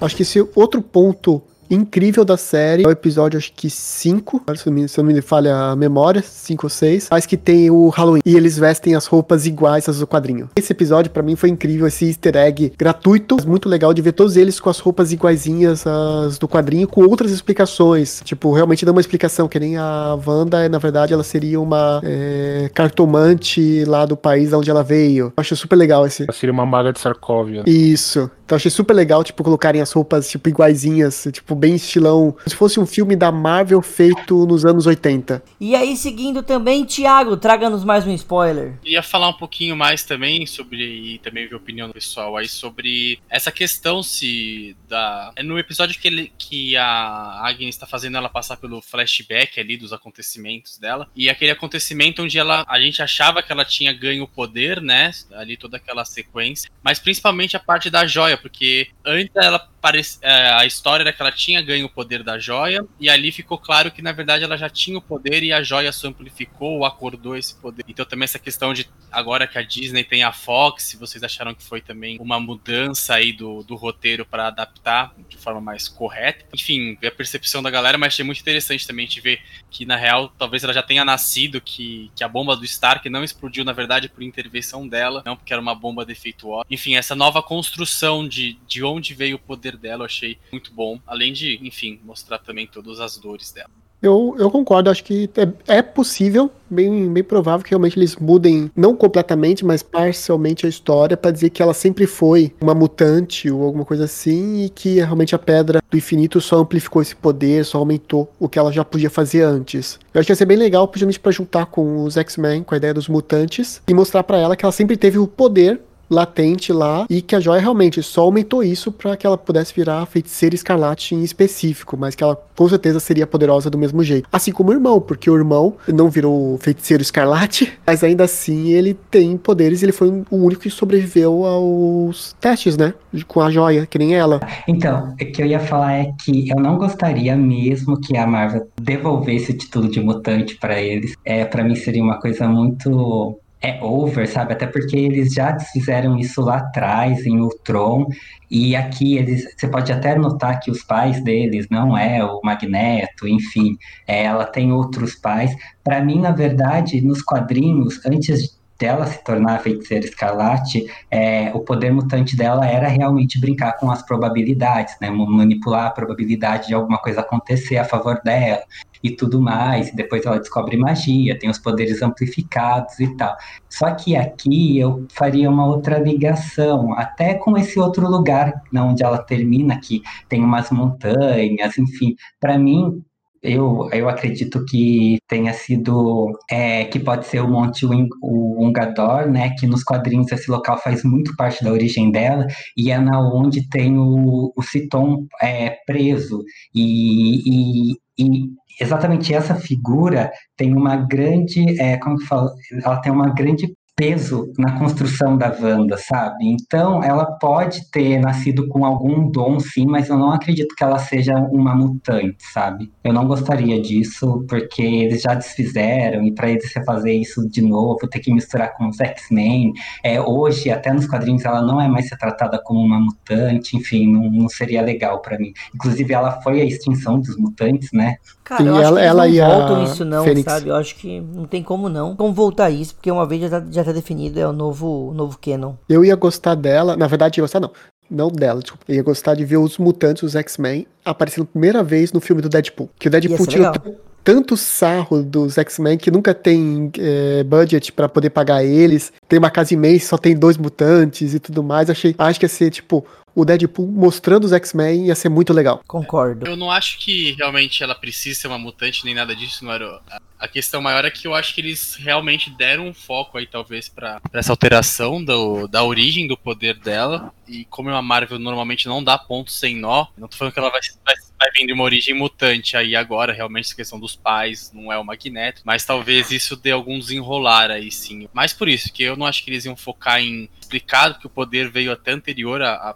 Acho 0.00 0.16
que 0.16 0.22
esse 0.22 0.46
outro 0.54 0.82
ponto 0.82 1.42
incrível 1.70 2.24
da 2.24 2.36
série 2.36 2.84
é 2.84 2.88
o 2.88 2.90
episódio, 2.90 3.36
acho 3.38 3.52
que 3.52 3.68
5, 3.70 4.42
se, 4.56 4.66
não 4.66 4.72
me- 4.72 4.88
se 4.88 4.98
não 4.98 5.04
me 5.04 5.20
falha 5.20 5.54
a 5.56 5.76
memória, 5.76 6.22
5 6.22 6.66
ou 6.66 6.70
6, 6.70 7.08
mas 7.10 7.26
que 7.26 7.36
tem 7.36 7.70
o 7.70 7.88
Halloween 7.88 8.20
e 8.24 8.36
eles 8.36 8.58
vestem 8.58 8.94
as 8.94 9.06
roupas 9.06 9.46
iguais 9.46 9.88
às 9.88 9.98
do 9.98 10.06
quadrinho. 10.06 10.48
Esse 10.56 10.72
episódio 10.72 11.10
pra 11.10 11.22
mim 11.22 11.36
foi 11.36 11.48
incrível, 11.48 11.86
esse 11.86 12.06
easter 12.06 12.36
egg 12.36 12.72
gratuito, 12.78 13.36
muito 13.46 13.68
legal 13.68 13.92
de 13.94 14.02
ver 14.02 14.12
todos 14.12 14.36
eles 14.36 14.58
com 14.60 14.70
as 14.70 14.78
roupas 14.78 15.12
iguaizinhas 15.12 15.86
às 15.86 16.38
do 16.38 16.48
quadrinho, 16.48 16.86
com 16.88 17.02
outras 17.04 17.30
explicações. 17.30 18.20
Tipo, 18.24 18.52
realmente 18.52 18.84
dá 18.84 18.92
uma 18.92 19.00
explicação, 19.00 19.48
que 19.48 19.58
nem 19.58 19.76
a 19.76 20.18
Wanda, 20.26 20.68
na 20.68 20.78
verdade, 20.78 21.12
ela 21.12 21.22
seria 21.24 21.60
uma 21.60 22.00
é, 22.04 22.70
cartomante 22.74 23.84
lá 23.84 24.04
do 24.06 24.16
país 24.16 24.52
onde 24.52 24.70
ela 24.70 24.82
veio. 24.82 25.26
Eu 25.26 25.32
acho 25.36 25.56
super 25.56 25.76
legal 25.76 26.06
esse. 26.06 26.22
Ela 26.24 26.32
seria 26.32 26.52
uma 26.52 26.66
maga 26.66 26.92
de 26.92 27.00
Sarkovia. 27.00 27.62
Isso. 27.66 28.30
Então 28.44 28.54
achei 28.56 28.70
super 28.70 28.94
legal, 28.94 29.24
tipo, 29.24 29.42
colocarem 29.42 29.80
as 29.80 29.90
roupas, 29.90 30.28
tipo, 30.28 30.48
iguaizinhas, 30.48 31.26
tipo, 31.32 31.55
bem 31.56 31.74
estilão. 31.74 32.32
Como 32.32 32.48
se 32.48 32.56
fosse 32.56 32.80
um 32.80 32.86
filme 32.86 33.16
da 33.16 33.32
Marvel 33.32 33.82
feito 33.82 34.46
nos 34.46 34.64
anos 34.64 34.86
80. 34.86 35.42
E 35.60 35.74
aí, 35.74 35.96
seguindo 35.96 36.42
também, 36.42 36.84
Thiago, 36.84 37.36
traga-nos 37.36 37.84
mais 37.84 38.06
um 38.06 38.12
spoiler. 38.12 38.74
Ia 38.84 39.02
falar 39.02 39.28
um 39.28 39.32
pouquinho 39.34 39.76
mais 39.76 40.04
também 40.04 40.46
sobre, 40.46 40.84
e 40.84 41.18
também 41.18 41.46
ver 41.46 41.54
a 41.54 41.58
opinião 41.58 41.88
do 41.88 41.94
pessoal 41.94 42.36
aí 42.36 42.48
sobre 42.48 43.18
essa 43.28 43.50
questão 43.50 44.02
se 44.02 44.76
da. 44.88 45.32
É 45.36 45.42
no 45.42 45.58
episódio 45.58 45.98
que, 45.98 46.08
ele, 46.08 46.32
que 46.38 46.76
a 46.76 47.40
Agnes 47.46 47.74
está 47.74 47.86
fazendo 47.86 48.16
ela 48.16 48.28
passar 48.28 48.56
pelo 48.56 48.80
flashback 48.80 49.58
ali 49.58 49.76
dos 49.76 49.92
acontecimentos 49.92 50.78
dela. 50.78 51.08
E 51.14 51.28
aquele 51.28 51.50
acontecimento 51.50 52.22
onde 52.22 52.38
ela, 52.38 52.64
a 52.68 52.80
gente 52.80 53.02
achava 53.02 53.42
que 53.42 53.52
ela 53.52 53.64
tinha 53.64 53.92
ganho 53.92 54.24
o 54.24 54.28
poder, 54.28 54.80
né? 54.80 55.10
Ali 55.32 55.56
toda 55.56 55.76
aquela 55.76 56.04
sequência. 56.04 56.70
Mas 56.82 56.98
principalmente 56.98 57.56
a 57.56 57.60
parte 57.60 57.90
da 57.90 58.06
joia, 58.06 58.36
porque 58.36 58.88
antes 59.04 59.34
ela 59.36 59.68
é, 59.94 60.50
a 60.54 60.64
história 60.64 61.02
era 61.02 61.12
que 61.12 61.20
ela 61.20 61.32
tinha 61.32 61.62
ganho 61.62 61.86
o 61.86 61.90
poder 61.90 62.22
da 62.22 62.38
joia, 62.38 62.84
e 63.00 63.08
ali 63.08 63.30
ficou 63.30 63.58
claro 63.58 63.90
que 63.90 64.02
na 64.02 64.12
verdade 64.12 64.44
ela 64.44 64.56
já 64.56 64.68
tinha 64.68 64.98
o 64.98 65.02
poder 65.02 65.42
e 65.42 65.52
a 65.52 65.62
joia 65.62 65.92
só 65.92 66.08
amplificou 66.08 66.78
ou 66.78 66.84
acordou 66.84 67.36
esse 67.36 67.54
poder. 67.54 67.84
Então 67.88 68.04
também 68.04 68.24
essa 68.24 68.38
questão 68.38 68.72
de 68.72 68.88
agora 69.10 69.46
que 69.46 69.58
a 69.58 69.62
Disney 69.62 70.04
tem 70.04 70.22
a 70.22 70.32
Fox, 70.32 70.96
vocês 70.98 71.22
acharam 71.22 71.54
que 71.54 71.62
foi 71.62 71.80
também 71.80 72.18
uma 72.20 72.38
mudança 72.40 73.14
aí 73.14 73.32
do, 73.32 73.62
do 73.62 73.74
roteiro 73.76 74.24
para 74.24 74.48
adaptar 74.48 75.14
de 75.28 75.36
forma 75.36 75.60
mais 75.60 75.88
correta. 75.88 76.44
Enfim, 76.54 76.98
a 77.04 77.10
percepção 77.10 77.62
da 77.62 77.70
galera, 77.70 77.96
mas 77.96 78.14
achei 78.14 78.24
muito 78.24 78.40
interessante 78.40 78.86
também 78.86 79.06
te 79.06 79.20
ver 79.20 79.40
que 79.70 79.84
na 79.84 79.96
real 79.96 80.28
talvez 80.38 80.64
ela 80.64 80.72
já 80.72 80.82
tenha 80.82 81.04
nascido 81.04 81.60
que, 81.60 82.10
que 82.14 82.24
a 82.24 82.28
bomba 82.28 82.56
do 82.56 82.64
Stark 82.64 83.08
não 83.08 83.24
explodiu 83.24 83.64
na 83.64 83.72
verdade 83.72 84.08
por 84.08 84.22
intervenção 84.22 84.86
dela, 84.86 85.22
não 85.24 85.36
porque 85.36 85.52
era 85.52 85.62
uma 85.62 85.74
bomba 85.74 86.04
defeituosa. 86.04 86.66
Enfim, 86.70 86.96
essa 86.96 87.14
nova 87.14 87.42
construção 87.42 88.26
de, 88.26 88.58
de 88.66 88.82
onde 88.82 89.14
veio 89.14 89.36
o 89.36 89.38
poder 89.38 89.75
dela 89.76 90.02
eu 90.02 90.06
achei 90.06 90.38
muito 90.50 90.72
bom, 90.72 90.98
além 91.06 91.32
de, 91.32 91.58
enfim, 91.62 92.00
mostrar 92.04 92.38
também 92.38 92.66
todas 92.66 93.00
as 93.00 93.16
dores 93.16 93.52
dela. 93.52 93.70
Eu, 94.02 94.36
eu 94.38 94.50
concordo, 94.50 94.90
acho 94.90 95.02
que 95.02 95.28
é, 95.36 95.78
é 95.78 95.82
possível, 95.82 96.50
bem, 96.68 97.12
bem 97.12 97.24
provável 97.24 97.64
que 97.64 97.70
realmente 97.70 97.98
eles 97.98 98.14
mudem, 98.16 98.70
não 98.76 98.94
completamente, 98.94 99.64
mas 99.64 99.82
parcialmente 99.82 100.66
a 100.66 100.68
história, 100.68 101.16
pra 101.16 101.30
dizer 101.30 101.50
que 101.50 101.62
ela 101.62 101.72
sempre 101.72 102.06
foi 102.06 102.52
uma 102.60 102.74
mutante 102.74 103.50
ou 103.50 103.64
alguma 103.64 103.84
coisa 103.84 104.04
assim, 104.04 104.64
e 104.64 104.68
que 104.68 104.96
realmente 104.96 105.34
a 105.34 105.38
pedra 105.38 105.82
do 105.90 105.96
infinito 105.96 106.40
só 106.40 106.58
amplificou 106.58 107.00
esse 107.00 107.16
poder, 107.16 107.64
só 107.64 107.78
aumentou 107.78 108.30
o 108.38 108.48
que 108.48 108.58
ela 108.58 108.70
já 108.70 108.84
podia 108.84 109.10
fazer 109.10 109.42
antes. 109.42 109.98
Eu 110.12 110.20
acho 110.20 110.26
que 110.26 110.32
ia 110.32 110.36
ser 110.36 110.46
bem 110.46 110.58
legal, 110.58 110.86
principalmente 110.86 111.20
pra 111.20 111.32
juntar 111.32 111.66
com 111.66 112.04
os 112.04 112.16
X-Men, 112.16 112.62
com 112.62 112.74
a 112.74 112.78
ideia 112.78 112.92
dos 112.92 113.08
mutantes, 113.08 113.82
e 113.88 113.94
mostrar 113.94 114.22
pra 114.22 114.38
ela 114.38 114.54
que 114.56 114.64
ela 114.64 114.72
sempre 114.72 114.96
teve 114.96 115.18
o 115.18 115.26
poder 115.26 115.80
latente 116.10 116.72
lá 116.72 117.06
e 117.08 117.20
que 117.20 117.34
a 117.34 117.40
joia 117.40 117.60
realmente 117.60 118.02
só 118.02 118.22
aumentou 118.22 118.62
isso 118.62 118.92
para 118.92 119.16
que 119.16 119.26
ela 119.26 119.36
pudesse 119.36 119.74
virar 119.74 120.02
a 120.02 120.06
feiticeira 120.06 120.54
escarlate 120.54 121.14
em 121.14 121.22
específico, 121.22 121.96
mas 121.96 122.14
que 122.14 122.22
ela 122.22 122.40
com 122.54 122.68
certeza 122.68 122.98
seria 122.98 123.26
poderosa 123.26 123.68
do 123.68 123.78
mesmo 123.78 124.02
jeito. 124.02 124.28
Assim 124.32 124.52
como 124.52 124.70
o 124.70 124.72
irmão, 124.72 125.00
porque 125.00 125.30
o 125.30 125.36
irmão 125.36 125.74
não 125.88 126.08
virou 126.08 126.58
feiticeiro 126.58 127.02
escarlate, 127.02 127.72
mas 127.86 128.02
ainda 128.02 128.24
assim 128.24 128.70
ele 128.70 128.94
tem 129.10 129.36
poderes, 129.36 129.82
ele 129.82 129.92
foi 129.92 130.08
o 130.30 130.36
único 130.36 130.62
que 130.62 130.70
sobreviveu 130.70 131.44
aos 131.44 132.34
testes, 132.40 132.76
né? 132.76 132.94
Com 133.26 133.40
a 133.40 133.50
joia, 133.50 133.86
que 133.86 133.98
nem 133.98 134.14
ela. 134.14 134.40
Então, 134.68 135.12
o 135.12 135.16
que 135.16 135.42
eu 135.42 135.46
ia 135.46 135.60
falar 135.60 135.94
é 135.94 136.12
que 136.22 136.48
eu 136.48 136.56
não 136.56 136.76
gostaria 136.76 137.36
mesmo 137.36 138.00
que 138.00 138.16
a 138.16 138.26
Marvel 138.26 138.68
devolvesse 138.80 139.52
o 139.52 139.56
título 139.56 139.88
de 139.88 140.00
mutante 140.00 140.56
para 140.56 140.80
eles. 140.80 141.14
É, 141.24 141.44
para 141.44 141.64
mim 141.64 141.74
seria 141.74 142.02
uma 142.02 142.20
coisa 142.20 142.48
muito 142.48 143.38
é 143.60 143.82
over, 143.82 144.28
sabe? 144.28 144.52
Até 144.52 144.66
porque 144.66 144.96
eles 144.96 145.32
já 145.32 145.50
desfizeram 145.50 146.18
isso 146.18 146.40
lá 146.42 146.58
atrás 146.58 147.24
em 147.24 147.40
Ultron 147.40 148.06
e 148.50 148.76
aqui 148.76 149.16
eles, 149.16 149.44
você 149.56 149.66
pode 149.66 149.90
até 149.92 150.14
notar 150.14 150.60
que 150.60 150.70
os 150.70 150.82
pais 150.82 151.22
deles 151.22 151.66
não 151.70 151.96
é 151.96 152.24
o 152.24 152.40
Magneto, 152.44 153.26
enfim, 153.26 153.76
é, 154.06 154.24
ela 154.24 154.44
tem 154.44 154.72
outros 154.72 155.14
pais. 155.14 155.54
Para 155.82 156.02
mim, 156.02 156.20
na 156.20 156.30
verdade, 156.30 157.00
nos 157.00 157.22
quadrinhos, 157.22 158.04
antes 158.06 158.56
dela 158.78 159.06
se 159.06 159.22
tornar 159.24 159.56
a 159.56 159.58
feiticeira 159.58 160.04
escarlate, 160.04 160.86
é, 161.10 161.50
o 161.54 161.60
poder 161.60 161.90
mutante 161.90 162.36
dela 162.36 162.66
era 162.66 162.88
realmente 162.88 163.40
brincar 163.40 163.72
com 163.78 163.90
as 163.90 164.02
probabilidades, 164.02 164.96
né? 165.00 165.10
Manipular 165.10 165.86
a 165.86 165.90
probabilidade 165.90 166.68
de 166.68 166.74
alguma 166.74 166.98
coisa 166.98 167.20
acontecer 167.20 167.78
a 167.78 167.84
favor 167.84 168.20
dela 168.22 168.62
e 169.06 169.16
tudo 169.16 169.40
mais. 169.40 169.88
E 169.88 169.96
depois 169.96 170.24
ela 170.26 170.38
descobre 170.38 170.76
magia, 170.76 171.38
tem 171.38 171.50
os 171.50 171.58
poderes 171.58 172.02
amplificados 172.02 172.98
e 173.00 173.16
tal. 173.16 173.36
Só 173.68 173.90
que 173.94 174.16
aqui 174.16 174.78
eu 174.78 175.06
faria 175.12 175.50
uma 175.50 175.66
outra 175.66 175.98
ligação, 175.98 176.92
até 176.94 177.34
com 177.34 177.56
esse 177.56 177.78
outro 177.78 178.08
lugar 178.08 178.62
onde 178.74 179.02
ela 179.02 179.18
termina, 179.18 179.78
que 179.80 180.02
tem 180.28 180.42
umas 180.42 180.70
montanhas, 180.70 181.78
enfim. 181.78 182.14
Para 182.40 182.58
mim, 182.58 183.02
eu, 183.46 183.88
eu 183.92 184.08
acredito 184.08 184.64
que 184.64 185.18
tenha 185.28 185.52
sido, 185.52 186.32
é, 186.50 186.84
que 186.84 186.98
pode 186.98 187.26
ser 187.26 187.40
o 187.40 187.48
Monte 187.48 187.86
Wing, 187.86 188.08
o 188.20 188.64
Ungador, 188.64 189.30
né, 189.30 189.50
que 189.58 189.66
nos 189.66 189.84
quadrinhos 189.84 190.30
esse 190.32 190.50
local 190.50 190.78
faz 190.78 191.04
muito 191.04 191.34
parte 191.36 191.62
da 191.62 191.72
origem 191.72 192.10
dela, 192.10 192.46
e 192.76 192.90
é 192.90 192.98
na 192.98 193.20
onde 193.20 193.68
tem 193.68 193.98
o, 193.98 194.52
o 194.56 194.62
Citon 194.62 195.26
é, 195.40 195.76
preso, 195.86 196.42
e, 196.74 197.92
e, 197.92 197.96
e 198.18 198.50
exatamente 198.80 199.34
essa 199.34 199.54
figura 199.54 200.30
tem 200.56 200.74
uma 200.74 200.96
grande, 200.96 201.80
é, 201.80 201.96
como 201.96 202.18
que 202.18 202.26
fala, 202.26 202.52
ela 202.82 203.00
tem 203.00 203.12
uma 203.12 203.32
grande 203.32 203.74
peso 203.96 204.52
na 204.58 204.78
construção 204.78 205.38
da 205.38 205.56
Wanda, 205.58 205.96
sabe? 205.96 206.44
Então, 206.44 207.02
ela 207.02 207.24
pode 207.24 207.90
ter 207.90 208.18
nascido 208.18 208.68
com 208.68 208.84
algum 208.84 209.30
dom, 209.30 209.58
sim, 209.58 209.86
mas 209.86 210.10
eu 210.10 210.18
não 210.18 210.30
acredito 210.30 210.74
que 210.76 210.84
ela 210.84 210.98
seja 210.98 211.34
uma 211.50 211.74
mutante, 211.74 212.36
sabe? 212.52 212.92
Eu 213.02 213.14
não 213.14 213.26
gostaria 213.26 213.80
disso, 213.80 214.44
porque 214.46 214.82
eles 214.82 215.22
já 215.22 215.34
desfizeram, 215.34 216.24
e 216.24 216.34
para 216.34 216.50
eles 216.50 216.70
fazer 216.84 217.14
isso 217.14 217.48
de 217.48 217.62
novo, 217.62 218.06
ter 218.06 218.20
que 218.20 218.32
misturar 218.32 218.74
com 218.74 218.86
os 218.88 219.00
X-Men. 219.00 219.72
É, 220.04 220.20
hoje, 220.20 220.70
até 220.70 220.92
nos 220.92 221.06
quadrinhos, 221.06 221.46
ela 221.46 221.62
não 221.62 221.80
é 221.80 221.88
mais 221.88 222.06
tratada 222.10 222.60
como 222.62 222.80
uma 222.80 223.00
mutante, 223.00 223.78
enfim, 223.78 224.12
não, 224.12 224.30
não 224.30 224.48
seria 224.50 224.82
legal 224.82 225.22
para 225.22 225.38
mim. 225.38 225.52
Inclusive, 225.74 226.12
ela 226.12 226.42
foi 226.42 226.60
a 226.60 226.64
extinção 226.66 227.18
dos 227.18 227.34
mutantes, 227.38 227.88
né? 227.94 228.16
Cara, 228.46 228.62
Sim, 228.62 228.68
eu 228.68 228.76
acho 228.76 228.84
ela- 228.86 229.22
que 229.22 229.28
eles 229.28 229.38
ela 229.40 229.48
não 229.48 229.54
a 229.54 229.58
voltam 229.66 229.84
isso 229.84 230.04
não, 230.04 230.22
Fênix. 230.24 230.52
sabe? 230.52 230.68
Eu 230.68 230.76
acho 230.76 230.94
que 230.94 231.20
não 231.20 231.46
tem 231.46 231.64
como 231.64 231.88
não. 231.88 232.14
Como 232.14 232.32
voltar 232.32 232.70
isso, 232.70 232.94
porque 232.94 233.10
uma 233.10 233.26
vez 233.26 233.42
já 233.42 233.50
tá, 233.60 233.66
já 233.72 233.82
tá 233.82 233.90
definido, 233.90 234.38
é 234.38 234.46
o 234.46 234.52
novo, 234.52 235.12
novo 235.16 235.36
canon. 235.36 235.72
Eu 235.88 236.04
ia 236.04 236.14
gostar 236.14 236.54
dela, 236.54 236.96
na 236.96 237.08
verdade, 237.08 237.40
ia 237.40 237.42
gostar 237.42 237.58
não. 237.58 237.72
Não 238.08 238.28
dela, 238.30 238.60
desculpa. 238.60 238.84
Eu 238.88 238.94
ia 238.94 239.02
gostar 239.02 239.34
de 239.34 239.44
ver 239.44 239.56
os 239.56 239.78
mutantes, 239.78 240.22
os 240.22 240.36
X-Men, 240.36 240.86
aparecendo 241.04 241.44
primeira 241.44 241.82
vez 241.82 242.12
no 242.12 242.20
filme 242.20 242.40
do 242.40 242.48
Deadpool. 242.48 242.88
Que 243.00 243.08
o 243.08 243.10
Deadpool 243.10 243.32
Ia 243.32 243.38
ser 243.38 243.46
tira 243.50 243.70
legal. 243.72 243.82
t- 243.92 243.98
tanto 244.22 244.56
sarro 244.56 245.24
dos 245.24 245.58
X-Men 245.58 245.98
que 245.98 246.08
nunca 246.10 246.32
tem 246.32 246.88
é, 247.00 247.42
budget 247.42 247.92
pra 247.92 248.08
poder 248.08 248.30
pagar 248.30 248.62
eles. 248.64 249.12
Tem 249.28 249.40
uma 249.40 249.50
casa 249.50 249.74
imensa, 249.74 250.06
só 250.10 250.16
tem 250.18 250.36
dois 250.36 250.56
mutantes 250.56 251.34
e 251.34 251.40
tudo 251.40 251.64
mais. 251.64 251.90
Achei, 251.90 252.14
acho 252.16 252.38
que 252.38 252.44
ia 252.44 252.48
ser 252.48 252.70
tipo 252.70 253.04
o 253.36 253.44
Deadpool 253.44 253.86
mostrando 253.86 254.44
os 254.44 254.52
X-Men 254.54 255.06
ia 255.08 255.14
ser 255.14 255.28
muito 255.28 255.52
legal. 255.52 255.82
Concordo. 255.86 256.46
Eu 256.46 256.56
não 256.56 256.70
acho 256.70 256.98
que 256.98 257.32
realmente 257.32 257.82
ela 257.82 257.94
precisa 257.94 258.40
ser 258.40 258.46
uma 258.48 258.58
mutante 258.58 259.04
nem 259.04 259.14
nada 259.14 259.36
disso, 259.36 259.62
não 259.62 259.72
era. 259.72 260.00
a- 260.38 260.48
questão 260.48 260.80
maior 260.80 261.04
é 261.04 261.10
que 261.10 261.26
eu 261.26 261.34
acho 261.34 261.54
que 261.54 261.60
eles 261.60 261.96
realmente 261.96 262.48
deram 262.48 262.86
um 262.86 262.94
foco 262.94 263.36
aí, 263.36 263.46
talvez, 263.46 263.90
pra, 263.90 264.20
pra 264.20 264.40
essa 264.40 264.52
alteração 264.52 265.22
do, 265.22 265.66
da 265.68 265.84
origem 265.84 266.26
do 266.26 266.34
poder 266.36 266.78
dela. 266.78 267.30
E 267.46 267.66
como 267.66 267.90
a 267.90 268.00
Marvel 268.00 268.38
normalmente 268.38 268.86
não 268.88 269.04
dá 269.04 269.18
ponto 269.18 269.50
sem 269.52 269.76
nó, 269.76 270.06
eu 270.16 270.20
não 270.22 270.28
tô 270.28 270.36
falando 270.36 270.54
que 270.54 270.58
ela 270.58 270.70
vai, 270.70 270.80
vai, 271.04 271.14
vai 271.38 271.50
vir 271.52 271.66
de 271.66 271.72
uma 271.74 271.84
origem 271.84 272.14
mutante 272.14 272.74
aí 272.74 272.96
agora, 272.96 273.34
realmente 273.34 273.66
essa 273.66 273.74
questão 273.76 274.00
dos 274.00 274.16
pais 274.16 274.72
não 274.72 274.90
é 274.90 274.96
o 274.98 275.04
Magneto, 275.04 275.60
mas 275.64 275.84
talvez 275.84 276.30
isso 276.30 276.56
dê 276.56 276.70
algum 276.70 276.98
desenrolar 276.98 277.70
aí 277.70 277.90
sim. 277.92 278.28
Mas 278.32 278.54
por 278.54 278.66
isso, 278.68 278.90
que 278.92 279.02
eu 279.02 279.14
não 279.16 279.26
acho 279.26 279.44
que 279.44 279.50
eles 279.50 279.66
iam 279.66 279.76
focar 279.76 280.20
em 280.22 280.48
explicar 280.60 281.18
que 281.18 281.26
o 281.26 281.30
poder 281.30 281.70
veio 281.70 281.92
até 281.92 282.12
anterior 282.12 282.62
a, 282.62 282.72
a, 282.74 282.94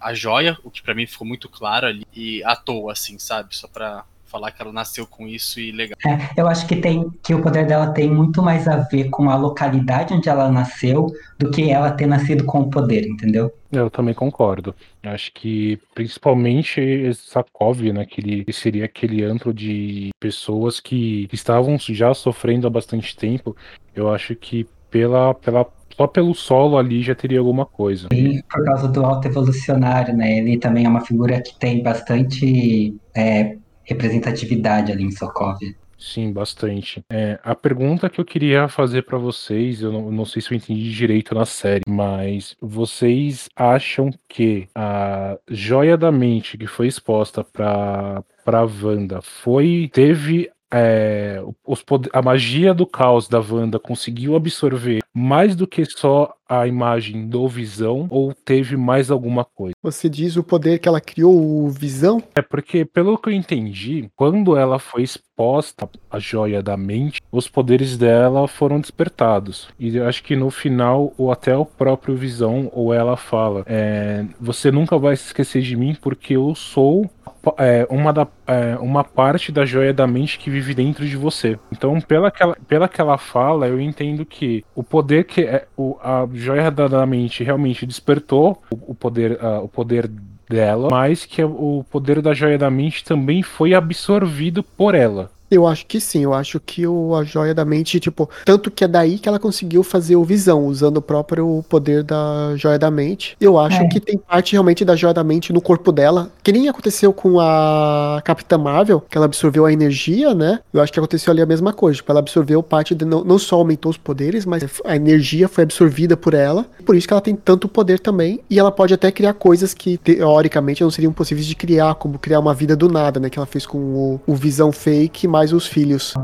a 0.00 0.14
joia, 0.14 0.56
o 0.62 0.70
que 0.70 0.82
para 0.82 0.94
mim 0.94 1.06
ficou 1.06 1.26
muito 1.26 1.48
claro 1.48 1.86
ali, 1.86 2.06
e 2.14 2.42
à 2.44 2.54
toa, 2.54 2.92
assim, 2.92 3.18
sabe? 3.18 3.56
Só 3.56 3.68
pra 3.68 4.04
falar 4.26 4.50
que 4.50 4.60
ela 4.60 4.72
nasceu 4.72 5.06
com 5.06 5.26
isso 5.26 5.58
e 5.60 5.72
legal. 5.72 5.96
É, 6.04 6.40
eu 6.40 6.46
acho 6.46 6.66
que 6.66 6.76
tem 6.76 7.10
que 7.22 7.34
o 7.34 7.40
poder 7.40 7.66
dela 7.66 7.92
tem 7.92 8.10
muito 8.10 8.42
mais 8.42 8.68
a 8.68 8.76
ver 8.76 9.08
com 9.08 9.30
a 9.30 9.36
localidade 9.36 10.12
onde 10.12 10.28
ela 10.28 10.50
nasceu 10.50 11.06
do 11.38 11.50
que 11.50 11.70
ela 11.70 11.90
ter 11.90 12.06
nascido 12.06 12.44
com 12.44 12.60
o 12.60 12.70
poder, 12.70 13.06
entendeu? 13.06 13.52
Eu 13.72 13.88
também 13.88 14.14
concordo. 14.14 14.74
Acho 15.02 15.32
que 15.32 15.78
principalmente 15.94 17.12
Sakov, 17.14 17.80
né, 17.92 18.04
que 18.04 18.20
ele 18.20 18.44
que 18.44 18.52
seria 18.52 18.84
aquele 18.84 19.22
antro 19.22 19.54
de 19.54 20.10
pessoas 20.20 20.80
que 20.80 21.28
estavam 21.32 21.78
já 21.78 22.12
sofrendo 22.12 22.66
há 22.66 22.70
bastante 22.70 23.16
tempo. 23.16 23.56
Eu 23.94 24.12
acho 24.12 24.34
que 24.34 24.66
pela, 24.90 25.34
pela 25.34 25.66
só 25.96 26.06
pelo 26.06 26.34
solo 26.34 26.76
ali 26.76 27.02
já 27.02 27.14
teria 27.14 27.38
alguma 27.38 27.64
coisa. 27.64 28.08
E 28.12 28.42
por 28.50 28.64
causa 28.64 28.88
do 28.88 29.04
alto 29.04 29.26
evolucionário, 29.28 30.14
né? 30.14 30.38
Ele 30.38 30.58
também 30.58 30.84
é 30.84 30.88
uma 30.88 31.00
figura 31.00 31.40
que 31.40 31.58
tem 31.58 31.82
bastante 31.82 32.94
é, 33.14 33.56
representatividade 33.82 34.92
ali 34.92 35.04
em 35.04 35.10
Sokovia. 35.10 35.74
Sim, 35.98 36.30
bastante. 36.30 37.02
É, 37.10 37.40
a 37.42 37.54
pergunta 37.54 38.10
que 38.10 38.20
eu 38.20 38.24
queria 38.24 38.68
fazer 38.68 39.02
pra 39.02 39.16
vocês, 39.16 39.80
eu 39.80 39.90
não, 39.90 40.10
não 40.12 40.26
sei 40.26 40.42
se 40.42 40.52
eu 40.52 40.56
entendi 40.56 40.92
direito 40.92 41.34
na 41.34 41.46
série, 41.46 41.80
mas 41.88 42.54
vocês 42.60 43.48
acham 43.56 44.10
que 44.28 44.68
a 44.74 45.38
joia 45.48 45.96
da 45.96 46.12
mente 46.12 46.58
que 46.58 46.66
foi 46.66 46.86
exposta 46.86 47.42
pra, 47.42 48.22
pra 48.44 48.62
Wanda 48.62 49.22
foi. 49.22 49.88
teve. 49.92 50.50
é, 50.70 51.42
os 51.64 51.82
a 52.12 52.20
magia 52.20 52.74
do 52.74 52.86
caos 52.86 53.28
da 53.28 53.40
Wanda 53.40 53.78
conseguiu 53.78 54.36
absorver 54.36 54.98
mais 55.16 55.56
do 55.56 55.66
que 55.66 55.82
só 55.86 56.34
a 56.46 56.66
imagem 56.66 57.26
do 57.26 57.48
Visão 57.48 58.06
ou 58.10 58.34
teve 58.34 58.76
mais 58.76 59.10
alguma 59.10 59.46
coisa? 59.46 59.74
Você 59.82 60.10
diz 60.10 60.36
o 60.36 60.44
poder 60.44 60.78
que 60.78 60.86
ela 60.86 61.00
criou, 61.00 61.34
o 61.34 61.70
Visão? 61.70 62.22
É 62.34 62.42
porque, 62.42 62.84
pelo 62.84 63.16
que 63.16 63.30
eu 63.30 63.32
entendi, 63.32 64.10
quando 64.14 64.56
ela 64.56 64.78
foi 64.78 65.02
exposta 65.02 65.88
à 66.10 66.18
joia 66.18 66.62
da 66.62 66.76
mente, 66.76 67.20
os 67.32 67.48
poderes 67.48 67.96
dela 67.96 68.46
foram 68.46 68.78
despertados. 68.78 69.68
E 69.78 69.96
eu 69.96 70.06
acho 70.06 70.22
que 70.22 70.36
no 70.36 70.50
final, 70.50 71.14
ou 71.16 71.32
até 71.32 71.56
o 71.56 71.64
próprio 71.64 72.14
Visão, 72.14 72.70
ou 72.74 72.92
ela 72.92 73.16
fala: 73.16 73.64
é, 73.66 74.26
Você 74.38 74.70
nunca 74.70 74.98
vai 74.98 75.16
se 75.16 75.28
esquecer 75.28 75.62
de 75.62 75.76
mim 75.76 75.96
porque 76.00 76.36
eu 76.36 76.54
sou 76.54 77.10
é, 77.58 77.86
uma, 77.90 78.12
da, 78.12 78.26
é, 78.46 78.76
uma 78.80 79.04
parte 79.04 79.52
da 79.52 79.64
joia 79.64 79.92
da 79.92 80.06
mente 80.06 80.38
que 80.38 80.50
vive 80.50 80.74
dentro 80.74 81.06
de 81.06 81.16
você. 81.16 81.58
Então, 81.70 82.00
pela 82.00 82.30
que 82.30 82.42
ela, 82.42 82.56
pela 82.66 82.88
que 82.88 83.00
ela 83.00 83.18
fala, 83.18 83.68
eu 83.68 83.80
entendo 83.80 84.24
que 84.24 84.64
o 84.74 84.82
poder 84.82 85.24
que 85.24 85.42
é, 85.42 85.66
o, 85.76 85.96
a 86.02 86.26
joia 86.32 86.70
da, 86.70 86.88
da 86.88 87.06
mente 87.06 87.44
realmente 87.44 87.86
despertou 87.86 88.62
o, 88.70 88.92
o 88.92 88.94
poder, 88.94 89.38
o 89.62 89.68
poder 89.68 90.10
dela, 90.48 90.88
mas 90.90 91.24
que 91.24 91.42
o 91.42 91.84
poder 91.90 92.22
da 92.22 92.32
joia 92.32 92.56
da 92.56 92.70
mente 92.70 93.04
também 93.04 93.42
foi 93.42 93.74
absorvido 93.74 94.62
por 94.62 94.94
ela. 94.94 95.30
Eu 95.50 95.66
acho 95.66 95.86
que 95.86 96.00
sim, 96.00 96.24
eu 96.24 96.34
acho 96.34 96.58
que 96.60 96.86
o, 96.86 97.14
a 97.14 97.24
joia 97.24 97.54
da 97.54 97.64
mente, 97.64 98.00
tipo, 98.00 98.28
tanto 98.44 98.70
que 98.70 98.84
é 98.84 98.88
daí 98.88 99.18
que 99.18 99.28
ela 99.28 99.38
conseguiu 99.38 99.82
fazer 99.82 100.16
o 100.16 100.24
visão, 100.24 100.64
usando 100.66 100.96
o 100.98 101.02
próprio 101.02 101.64
poder 101.68 102.02
da 102.02 102.54
joia 102.56 102.78
da 102.78 102.90
mente. 102.90 103.36
Eu 103.40 103.58
acho 103.58 103.82
É. 103.82 103.88
que 103.88 104.00
tem 104.00 104.18
parte 104.18 104.52
realmente 104.52 104.84
da 104.84 104.96
joia 104.96 105.14
da 105.14 105.22
mente 105.24 105.52
no 105.52 105.60
corpo 105.60 105.92
dela, 105.92 106.30
que 106.42 106.52
nem 106.52 106.68
aconteceu 106.68 107.12
com 107.12 107.38
a 107.40 108.20
Capitã 108.24 108.58
Marvel, 108.58 109.00
que 109.08 109.16
ela 109.16 109.26
absorveu 109.26 109.64
a 109.66 109.72
energia, 109.72 110.34
né? 110.34 110.60
Eu 110.72 110.80
acho 110.80 110.92
que 110.92 110.98
aconteceu 110.98 111.30
ali 111.32 111.42
a 111.42 111.46
mesma 111.46 111.72
coisa, 111.72 111.96
tipo, 111.96 112.10
ela 112.10 112.20
absorveu 112.20 112.62
parte, 112.62 112.94
de, 112.94 113.04
não, 113.04 113.22
não 113.24 113.38
só 113.38 113.56
aumentou 113.56 113.90
os 113.90 113.96
poderes, 113.96 114.44
mas 114.44 114.64
a 114.84 114.96
energia 114.96 115.48
foi 115.48 115.64
absorvida 115.64 116.16
por 116.16 116.34
ela, 116.34 116.66
por 116.84 116.96
isso 116.96 117.06
que 117.06 117.12
ela 117.14 117.20
tem 117.20 117.34
tanto 117.36 117.68
poder 117.68 118.00
também, 118.00 118.40
e 118.50 118.58
ela 118.58 118.72
pode 118.72 118.92
até 118.94 119.10
criar 119.12 119.34
coisas 119.34 119.72
que 119.74 119.96
teoricamente 119.98 120.82
não 120.82 120.90
seriam 120.90 121.12
possíveis 121.12 121.46
de 121.46 121.54
criar, 121.54 121.94
como 121.94 122.18
criar 122.18 122.40
uma 122.40 122.54
vida 122.54 122.74
do 122.76 122.88
nada, 122.88 123.20
né? 123.20 123.30
Que 123.30 123.38
ela 123.38 123.46
fez 123.46 123.66
com 123.66 123.78
o, 123.78 124.20
o 124.26 124.34
visão 124.34 124.72
fake 124.72 125.28
mais 125.36 125.52
os 125.52 125.66
filhos. 125.66 126.14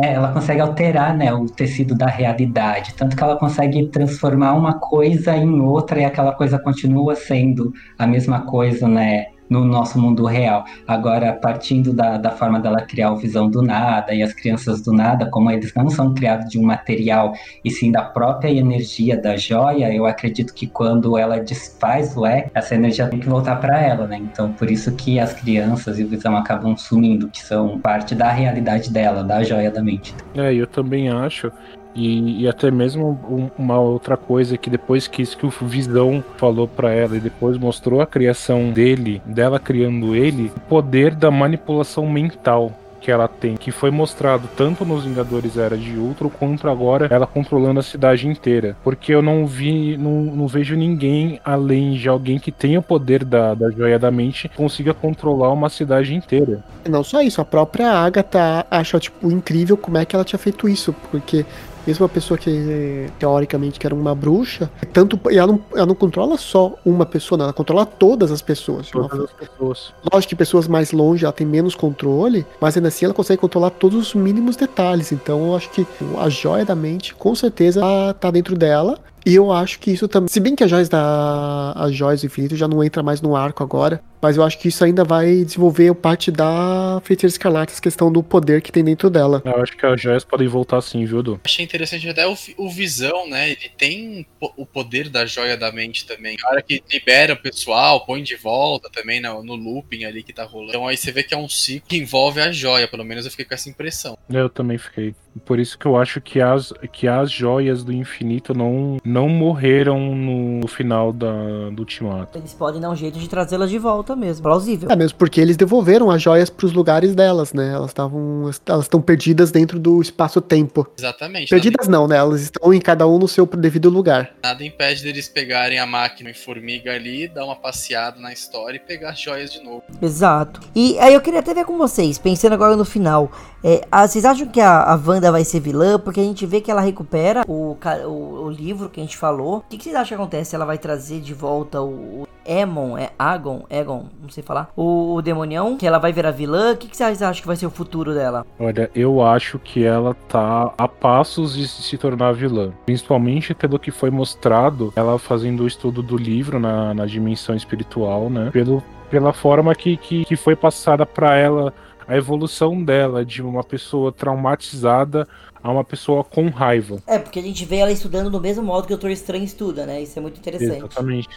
É, 0.00 0.14
ela 0.14 0.32
consegue 0.32 0.60
alterar, 0.60 1.16
né, 1.16 1.32
o 1.34 1.46
tecido 1.46 1.94
da 1.94 2.06
realidade, 2.06 2.94
tanto 2.94 3.16
que 3.16 3.22
ela 3.22 3.36
consegue 3.36 3.88
transformar 3.88 4.54
uma 4.54 4.78
coisa 4.78 5.36
em 5.36 5.60
outra 5.60 6.00
e 6.00 6.04
aquela 6.04 6.32
coisa 6.32 6.56
continua 6.58 7.16
sendo 7.16 7.72
a 7.98 8.06
mesma 8.06 8.42
coisa, 8.42 8.86
né, 8.86 9.26
no 9.50 9.64
nosso 9.64 10.00
mundo 10.00 10.24
real. 10.24 10.64
Agora, 10.86 11.32
partindo 11.32 11.92
da, 11.92 12.16
da 12.16 12.30
forma 12.30 12.60
dela 12.60 12.80
criar 12.82 13.12
o 13.12 13.16
visão 13.16 13.50
do 13.50 13.60
nada 13.60 14.14
e 14.14 14.22
as 14.22 14.32
crianças 14.32 14.80
do 14.80 14.92
nada, 14.92 15.26
como 15.26 15.50
eles 15.50 15.74
não 15.74 15.90
são 15.90 16.14
criados 16.14 16.48
de 16.48 16.58
um 16.58 16.62
material 16.62 17.32
e 17.64 17.70
sim 17.70 17.90
da 17.90 18.02
própria 18.02 18.48
energia 18.48 19.20
da 19.20 19.36
joia, 19.36 19.92
eu 19.92 20.06
acredito 20.06 20.54
que 20.54 20.68
quando 20.68 21.18
ela 21.18 21.40
desfaz 21.40 22.16
o 22.16 22.24
E, 22.24 22.46
essa 22.54 22.76
energia 22.76 23.08
tem 23.08 23.18
que 23.18 23.28
voltar 23.28 23.56
para 23.56 23.80
ela, 23.80 24.06
né? 24.06 24.16
Então, 24.16 24.52
por 24.52 24.70
isso 24.70 24.92
que 24.92 25.18
as 25.18 25.34
crianças 25.34 25.98
e 25.98 26.04
o 26.04 26.08
visão 26.08 26.36
acabam 26.36 26.76
sumindo, 26.76 27.28
que 27.28 27.42
são 27.42 27.78
parte 27.80 28.14
da 28.14 28.30
realidade 28.30 28.92
dela, 28.92 29.24
da 29.24 29.42
joia 29.42 29.70
da 29.70 29.82
mente. 29.82 30.14
É, 30.34 30.54
eu 30.54 30.66
também 30.66 31.08
acho. 31.08 31.50
E, 31.94 32.42
e 32.42 32.48
até 32.48 32.70
mesmo 32.70 33.18
um- 33.28 33.50
uma 33.58 33.78
outra 33.78 34.16
coisa 34.16 34.56
que 34.56 34.70
depois 34.70 35.08
que 35.08 35.22
isso 35.22 35.36
que 35.36 35.46
o 35.46 35.50
Visão 35.50 36.22
falou 36.36 36.68
pra 36.68 36.92
ela 36.92 37.16
e 37.16 37.20
depois 37.20 37.56
mostrou 37.58 38.00
a 38.00 38.06
criação 38.06 38.70
dele, 38.70 39.20
dela 39.26 39.58
criando 39.58 40.14
ele, 40.14 40.52
o 40.56 40.60
poder 40.60 41.14
da 41.14 41.30
manipulação 41.30 42.08
mental 42.08 42.72
que 43.00 43.10
ela 43.10 43.26
tem, 43.26 43.56
que 43.56 43.70
foi 43.70 43.90
mostrado 43.90 44.46
tanto 44.54 44.84
nos 44.84 45.04
Vingadores 45.04 45.56
Era 45.56 45.74
de 45.74 45.96
Ultron 45.96 46.28
quanto 46.28 46.68
agora 46.68 47.08
ela 47.10 47.26
controlando 47.26 47.80
a 47.80 47.82
cidade 47.82 48.28
inteira. 48.28 48.76
Porque 48.84 49.10
eu 49.14 49.22
não 49.22 49.46
vi, 49.46 49.96
não, 49.96 50.20
não 50.20 50.46
vejo 50.46 50.76
ninguém 50.76 51.40
além 51.42 51.92
de 51.94 52.10
alguém 52.10 52.38
que 52.38 52.52
tenha 52.52 52.78
o 52.78 52.82
poder 52.82 53.24
da, 53.24 53.54
da 53.54 53.70
joia 53.70 53.98
da 53.98 54.10
mente 54.10 54.50
consiga 54.54 54.92
controlar 54.92 55.50
uma 55.50 55.70
cidade 55.70 56.14
inteira. 56.14 56.62
Não 56.86 57.02
só 57.02 57.22
isso, 57.22 57.40
a 57.40 57.44
própria 57.44 57.90
Agatha 57.90 58.66
acha, 58.70 59.00
tipo, 59.00 59.30
incrível 59.32 59.78
como 59.78 59.96
é 59.96 60.04
que 60.04 60.14
ela 60.14 60.24
tinha 60.24 60.38
feito 60.38 60.68
isso, 60.68 60.94
porque 61.10 61.46
mesmo 61.86 62.04
uma 62.04 62.08
pessoa 62.08 62.36
que 62.36 63.06
teoricamente 63.18 63.78
que 63.78 63.86
era 63.86 63.94
uma 63.94 64.14
bruxa, 64.14 64.70
tanto 64.92 65.18
e 65.30 65.38
ela 65.38 65.52
não, 65.52 65.60
ela 65.74 65.86
não 65.86 65.94
controla 65.94 66.36
só 66.36 66.74
uma 66.84 67.06
pessoa, 67.06 67.38
não, 67.38 67.44
ela 67.44 67.52
controla 67.52 67.86
todas 67.86 68.30
as 68.30 68.42
pessoas. 68.42 68.90
Todas 68.90 69.20
as 69.20 69.32
pessoas. 69.32 69.92
Lógico 70.12 70.30
que 70.30 70.36
pessoas 70.36 70.68
mais 70.68 70.92
longe 70.92 71.24
ela 71.24 71.32
tem 71.32 71.46
menos 71.46 71.74
controle, 71.74 72.46
mas 72.60 72.76
ainda 72.76 72.88
assim 72.88 73.04
ela 73.04 73.14
consegue 73.14 73.40
controlar 73.40 73.70
todos 73.70 74.08
os 74.08 74.14
mínimos 74.14 74.56
detalhes. 74.56 75.12
Então 75.12 75.48
eu 75.48 75.56
acho 75.56 75.70
que 75.70 75.86
a 76.18 76.28
joia 76.28 76.64
da 76.64 76.74
mente 76.74 77.14
com 77.14 77.34
certeza 77.34 77.80
ela 77.80 78.14
tá 78.14 78.30
dentro 78.30 78.56
dela. 78.56 78.98
E 79.24 79.34
eu 79.34 79.52
acho 79.52 79.78
que 79.80 79.90
isso 79.90 80.08
também. 80.08 80.28
Se 80.28 80.40
bem 80.40 80.56
que 80.56 80.64
a 80.64 80.66
joias 80.66 80.88
da. 80.88 81.72
As 81.76 81.94
joias 81.94 82.20
do 82.20 82.26
infinito 82.26 82.56
já 82.56 82.66
não 82.66 82.82
entra 82.82 83.02
mais 83.02 83.20
no 83.20 83.36
arco 83.36 83.62
agora. 83.62 84.02
Mas 84.20 84.36
eu 84.36 84.42
acho 84.42 84.58
que 84.58 84.68
isso 84.68 84.84
ainda 84.84 85.04
vai 85.04 85.44
desenvolver 85.44 85.94
parte 85.94 86.30
da 86.30 87.00
Feiticeira 87.04 87.32
Escarlate, 87.32 87.72
essa 87.72 87.82
questão 87.82 88.12
do 88.12 88.22
poder 88.22 88.60
que 88.60 88.70
tem 88.70 88.84
dentro 88.84 89.08
dela. 89.08 89.42
Eu 89.44 89.62
acho 89.62 89.76
que 89.76 89.86
as 89.86 90.00
joias 90.00 90.24
podem 90.24 90.46
voltar 90.46 90.80
sim, 90.80 91.04
viu, 91.04 91.22
Du? 91.22 91.40
Achei 91.44 91.64
interessante 91.64 92.08
até 92.08 92.26
o, 92.26 92.36
o 92.56 92.70
Visão, 92.70 93.28
né? 93.28 93.50
Ele 93.50 93.70
tem 93.76 94.26
o 94.40 94.66
poder 94.66 95.08
da 95.08 95.24
joia 95.26 95.56
da 95.56 95.72
mente 95.72 96.06
também. 96.06 96.36
A 96.44 96.50
hora 96.50 96.62
que 96.62 96.82
libera 96.90 97.34
o 97.34 97.36
pessoal, 97.36 98.04
põe 98.04 98.22
de 98.22 98.36
volta 98.36 98.90
também 98.90 99.20
no, 99.20 99.42
no 99.42 99.54
looping 99.54 100.04
ali 100.04 100.22
que 100.22 100.32
tá 100.32 100.44
rolando. 100.44 100.70
Então 100.70 100.86
aí 100.86 100.96
você 100.96 101.10
vê 101.10 101.22
que 101.22 101.34
é 101.34 101.38
um 101.38 101.48
ciclo 101.48 101.88
que 101.88 101.96
envolve 101.96 102.40
a 102.40 102.52
joia. 102.52 102.86
Pelo 102.88 103.04
menos 103.04 103.24
eu 103.24 103.30
fiquei 103.30 103.46
com 103.46 103.54
essa 103.54 103.68
impressão. 103.68 104.16
Eu 104.28 104.48
também 104.48 104.78
fiquei. 104.78 105.14
Por 105.44 105.58
isso 105.58 105.78
que 105.78 105.86
eu 105.86 105.96
acho 105.96 106.20
que 106.20 106.40
as, 106.40 106.72
que 106.92 107.06
as 107.06 107.30
joias 107.30 107.84
do 107.84 107.92
infinito 107.92 108.52
não, 108.52 108.98
não 109.04 109.28
morreram 109.28 110.14
no 110.14 110.66
final 110.66 111.12
da, 111.12 111.70
do 111.70 111.80
ultimato. 111.80 112.36
Eles 112.36 112.52
podem 112.52 112.80
dar 112.80 112.90
um 112.90 112.96
jeito 112.96 113.18
de 113.18 113.28
trazê-las 113.28 113.70
de 113.70 113.78
volta 113.78 114.09
mesmo. 114.16 114.42
Plausível. 114.42 114.90
É 114.90 114.96
mesmo 114.96 115.18
porque 115.18 115.40
eles 115.40 115.56
devolveram 115.56 116.10
as 116.10 116.22
joias 116.22 116.50
pros 116.50 116.72
lugares 116.72 117.14
delas, 117.14 117.52
né? 117.52 117.72
Elas 117.72 117.90
estavam. 117.90 118.50
Elas 118.66 118.84
estão 118.84 119.00
perdidas 119.00 119.50
dentro 119.50 119.78
do 119.78 120.00
espaço-tempo. 120.00 120.86
Exatamente. 120.98 121.50
Perdidas 121.50 121.88
não, 121.88 122.06
né? 122.06 122.16
Elas 122.16 122.42
estão 122.42 122.72
em 122.72 122.80
cada 122.80 123.06
um 123.06 123.18
no 123.18 123.28
seu 123.28 123.46
devido 123.46 123.90
lugar. 123.90 124.34
Nada, 124.42 124.64
impede 124.64 125.02
deles 125.02 125.28
pegarem 125.28 125.78
a 125.78 125.86
máquina 125.86 126.30
em 126.30 126.34
formiga 126.34 126.92
ali, 126.92 127.28
dar 127.28 127.44
uma 127.44 127.56
passeada 127.56 128.18
na 128.20 128.32
história 128.32 128.76
e 128.76 128.80
pegar 128.80 129.10
as 129.10 129.20
joias 129.20 129.52
de 129.52 129.62
novo. 129.62 129.82
Exato. 130.00 130.60
E 130.74 130.98
aí 130.98 131.14
eu 131.14 131.20
queria 131.20 131.40
até 131.40 131.54
ver 131.54 131.64
com 131.64 131.76
vocês, 131.76 132.18
pensando 132.18 132.52
agora 132.52 132.76
no 132.76 132.84
final. 132.84 133.30
É, 133.62 133.86
ah, 133.92 134.06
vocês 134.06 134.24
acham 134.24 134.46
que 134.46 134.60
a, 134.60 134.82
a 134.84 134.94
Wanda 134.94 135.30
vai 135.30 135.44
ser 135.44 135.60
vilã? 135.60 135.98
Porque 135.98 136.20
a 136.20 136.22
gente 136.22 136.46
vê 136.46 136.60
que 136.60 136.70
ela 136.70 136.80
recupera 136.80 137.44
o, 137.46 137.76
o, 138.06 138.44
o 138.44 138.50
livro 138.50 138.88
que 138.88 139.00
a 139.00 139.02
gente 139.02 139.16
falou. 139.16 139.58
O 139.58 139.60
que, 139.68 139.76
que 139.76 139.84
vocês 139.84 139.94
acham 139.94 140.08
que 140.08 140.14
acontece? 140.14 140.54
Ela 140.54 140.64
vai 140.64 140.78
trazer 140.78 141.20
de 141.20 141.34
volta 141.34 141.80
o, 141.80 142.22
o 142.22 142.26
Emon, 142.44 142.96
é 142.96 143.10
Agon, 143.18 143.64
Egon, 143.70 144.06
não 144.20 144.28
sei 144.28 144.42
falar. 144.42 144.70
O, 144.76 145.14
o 145.14 145.22
demonião, 145.22 145.76
que 145.76 145.86
ela 145.86 145.98
vai 145.98 146.12
virar 146.12 146.30
vilã. 146.30 146.72
O 146.72 146.76
que, 146.76 146.88
que 146.88 146.96
vocês 146.96 147.22
acham 147.22 147.40
que 147.40 147.46
vai 147.46 147.56
ser 147.56 147.66
o 147.66 147.70
futuro 147.70 148.14
dela? 148.14 148.46
Olha, 148.58 148.90
eu 148.94 149.22
acho 149.22 149.58
que 149.58 149.84
ela 149.84 150.14
tá 150.28 150.72
a 150.76 150.88
passos 150.88 151.54
de 151.54 151.66
se 151.66 151.96
tornar 151.98 152.32
vilã. 152.32 152.72
Principalmente 152.86 153.54
pelo 153.54 153.78
que 153.78 153.90
foi 153.90 154.10
mostrado, 154.10 154.92
ela 154.96 155.18
fazendo 155.18 155.64
o 155.64 155.66
estudo 155.66 156.02
do 156.02 156.16
livro 156.16 156.58
na, 156.58 156.94
na 156.94 157.06
dimensão 157.06 157.54
espiritual, 157.54 158.30
né? 158.30 158.50
Pelo 158.52 158.82
pela 159.10 159.32
forma 159.32 159.74
que, 159.74 159.96
que, 159.96 160.24
que 160.24 160.36
foi 160.36 160.54
passada 160.54 161.04
para 161.04 161.36
ela 161.36 161.74
a 162.06 162.16
evolução 162.16 162.82
dela 162.82 163.24
de 163.24 163.42
uma 163.42 163.62
pessoa 163.62 164.12
traumatizada 164.12 165.28
a 165.62 165.70
uma 165.70 165.84
pessoa 165.84 166.24
com 166.24 166.48
raiva. 166.48 166.98
É, 167.06 167.18
porque 167.18 167.38
a 167.38 167.42
gente 167.42 167.64
vê 167.64 167.76
ela 167.76 167.92
estudando 167.92 168.30
do 168.30 168.40
mesmo 168.40 168.62
modo 168.64 168.86
que 168.86 168.94
o 168.94 168.96
Doutor 168.96 169.10
Estranho 169.10 169.44
estuda, 169.44 169.84
né? 169.84 170.00
Isso 170.00 170.18
é 170.18 170.22
muito 170.22 170.38
interessante. 170.38 170.78
Exatamente. 170.78 171.28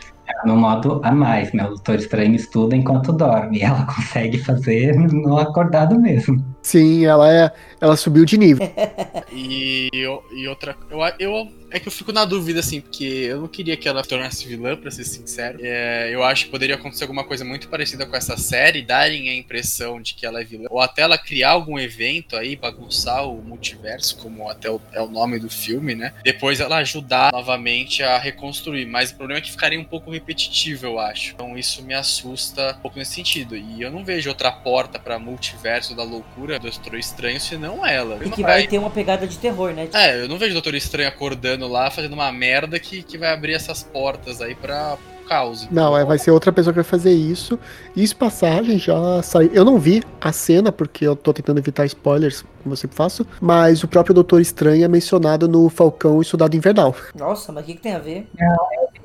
No 0.45 0.55
modo 0.57 0.99
a 1.03 1.11
mais, 1.11 1.51
né? 1.53 1.63
O 1.65 1.69
Doutor 1.69 1.95
Estranho 1.95 2.35
estuda 2.35 2.75
enquanto 2.75 3.11
dorme. 3.13 3.59
E 3.59 3.61
ela 3.63 3.85
consegue 3.85 4.37
fazer 4.37 4.95
no 4.97 5.37
acordado 5.37 5.99
mesmo. 5.99 6.43
Sim, 6.61 7.05
ela 7.05 7.31
é. 7.31 7.51
Ela 7.81 7.95
subiu 7.97 8.25
de 8.25 8.37
nível. 8.37 8.67
E, 9.35 9.89
eu- 9.93 10.23
e 10.35 10.47
outra. 10.47 10.75
Eu, 10.91 10.99
eu, 11.17 11.51
é 11.71 11.79
que 11.79 11.87
eu 11.87 11.91
fico 11.91 12.11
na 12.11 12.23
dúvida, 12.23 12.59
assim, 12.59 12.81
porque 12.81 13.03
eu 13.03 13.41
não 13.41 13.47
queria 13.47 13.75
que 13.75 13.87
ela 13.89 14.03
se 14.03 14.09
tornasse 14.09 14.47
vilã, 14.47 14.75
pra 14.77 14.91
ser 14.91 15.03
sincero. 15.03 15.57
É, 15.61 16.13
eu 16.13 16.23
acho 16.23 16.45
que 16.45 16.51
poderia 16.51 16.75
acontecer 16.75 17.03
alguma 17.03 17.23
coisa 17.23 17.43
muito 17.43 17.67
parecida 17.67 18.05
com 18.05 18.15
essa 18.15 18.37
série, 18.37 18.83
darem 18.83 19.29
a 19.29 19.35
impressão 19.35 19.99
de 19.99 20.13
que 20.13 20.23
ela 20.25 20.39
é 20.41 20.43
vilã. 20.43 20.67
Ou 20.69 20.79
até 20.79 21.01
ela 21.01 21.17
criar 21.17 21.51
algum 21.51 21.79
evento 21.79 22.35
aí, 22.35 22.55
bagunçar 22.55 23.27
o 23.27 23.41
multiverso, 23.41 24.17
como 24.17 24.47
até 24.49 24.69
o, 24.69 24.79
é 24.93 25.01
o 25.01 25.07
nome 25.09 25.39
do 25.39 25.49
filme, 25.49 25.95
né? 25.95 26.13
Depois 26.23 26.59
ela 26.59 26.77
ajudar 26.77 27.31
novamente 27.33 28.03
a 28.03 28.19
reconstruir. 28.19 28.85
Mas 28.85 29.09
o 29.09 29.15
problema 29.15 29.39
é 29.39 29.41
que 29.41 29.49
ficaria 29.51 29.79
um 29.79 29.83
pouco 29.83 30.12
repetitivo, 30.13 30.85
eu 30.85 30.99
acho. 30.99 31.33
Então 31.33 31.57
isso 31.57 31.83
me 31.83 31.93
assusta 31.93 32.75
um 32.77 32.81
pouco 32.81 32.97
nesse 32.97 33.13
sentido. 33.13 33.55
E 33.55 33.81
eu 33.81 33.91
não 33.91 34.03
vejo 34.03 34.29
outra 34.29 34.51
porta 34.51 34.97
pra 34.97 35.19
multiverso 35.19 35.95
da 35.95 36.03
loucura 36.03 36.59
do 36.59 36.69
Doutor 36.69 36.97
Estranho 36.97 37.39
senão 37.39 37.85
ela. 37.85 38.19
E 38.23 38.29
que 38.29 38.41
vai 38.41 38.67
ter 38.67 38.77
uma 38.77 38.89
pegada 38.89 39.27
de 39.27 39.37
terror, 39.37 39.73
né? 39.73 39.89
É, 39.93 40.21
eu 40.21 40.27
não 40.27 40.37
vejo 40.37 40.51
o 40.51 40.53
Doutor 40.53 40.75
Estranho 40.75 41.09
acordando 41.09 41.67
lá, 41.67 41.89
fazendo 41.91 42.13
uma 42.13 42.31
merda 42.31 42.79
que, 42.79 43.03
que 43.03 43.17
vai 43.17 43.31
abrir 43.31 43.53
essas 43.53 43.83
portas 43.83 44.41
aí 44.41 44.55
pra 44.55 44.97
caos. 45.23 45.67
Não, 45.71 45.97
é, 45.97 46.05
vai 46.05 46.17
ser 46.17 46.31
outra 46.31 46.51
pessoa 46.51 46.73
que 46.73 46.79
vai 46.79 46.83
fazer 46.83 47.13
isso. 47.13 47.57
Isso 47.95 48.15
passagem 48.15 48.77
já 48.77 49.21
saiu. 49.23 49.49
Eu 49.53 49.65
não 49.65 49.79
vi 49.79 50.03
a 50.19 50.31
cena, 50.31 50.71
porque 50.71 51.05
eu 51.05 51.15
tô 51.15 51.33
tentando 51.33 51.59
evitar 51.59 51.85
spoilers, 51.85 52.43
como 52.63 52.73
eu 52.73 52.77
sempre 52.77 52.95
faço. 52.95 53.25
Mas 53.39 53.83
o 53.83 53.87
próprio 53.87 54.13
Doutor 54.13 54.41
Estranho 54.41 54.83
é 54.83 54.87
mencionado 54.87 55.47
no 55.47 55.69
Falcão 55.69 56.21
e 56.21 56.25
Soldado 56.25 56.55
Invernal. 56.55 56.95
Nossa, 57.15 57.51
mas 57.51 57.63
o 57.63 57.67
que, 57.67 57.75
que 57.75 57.81
tem 57.81 57.93
a 57.93 57.99
ver? 57.99 58.27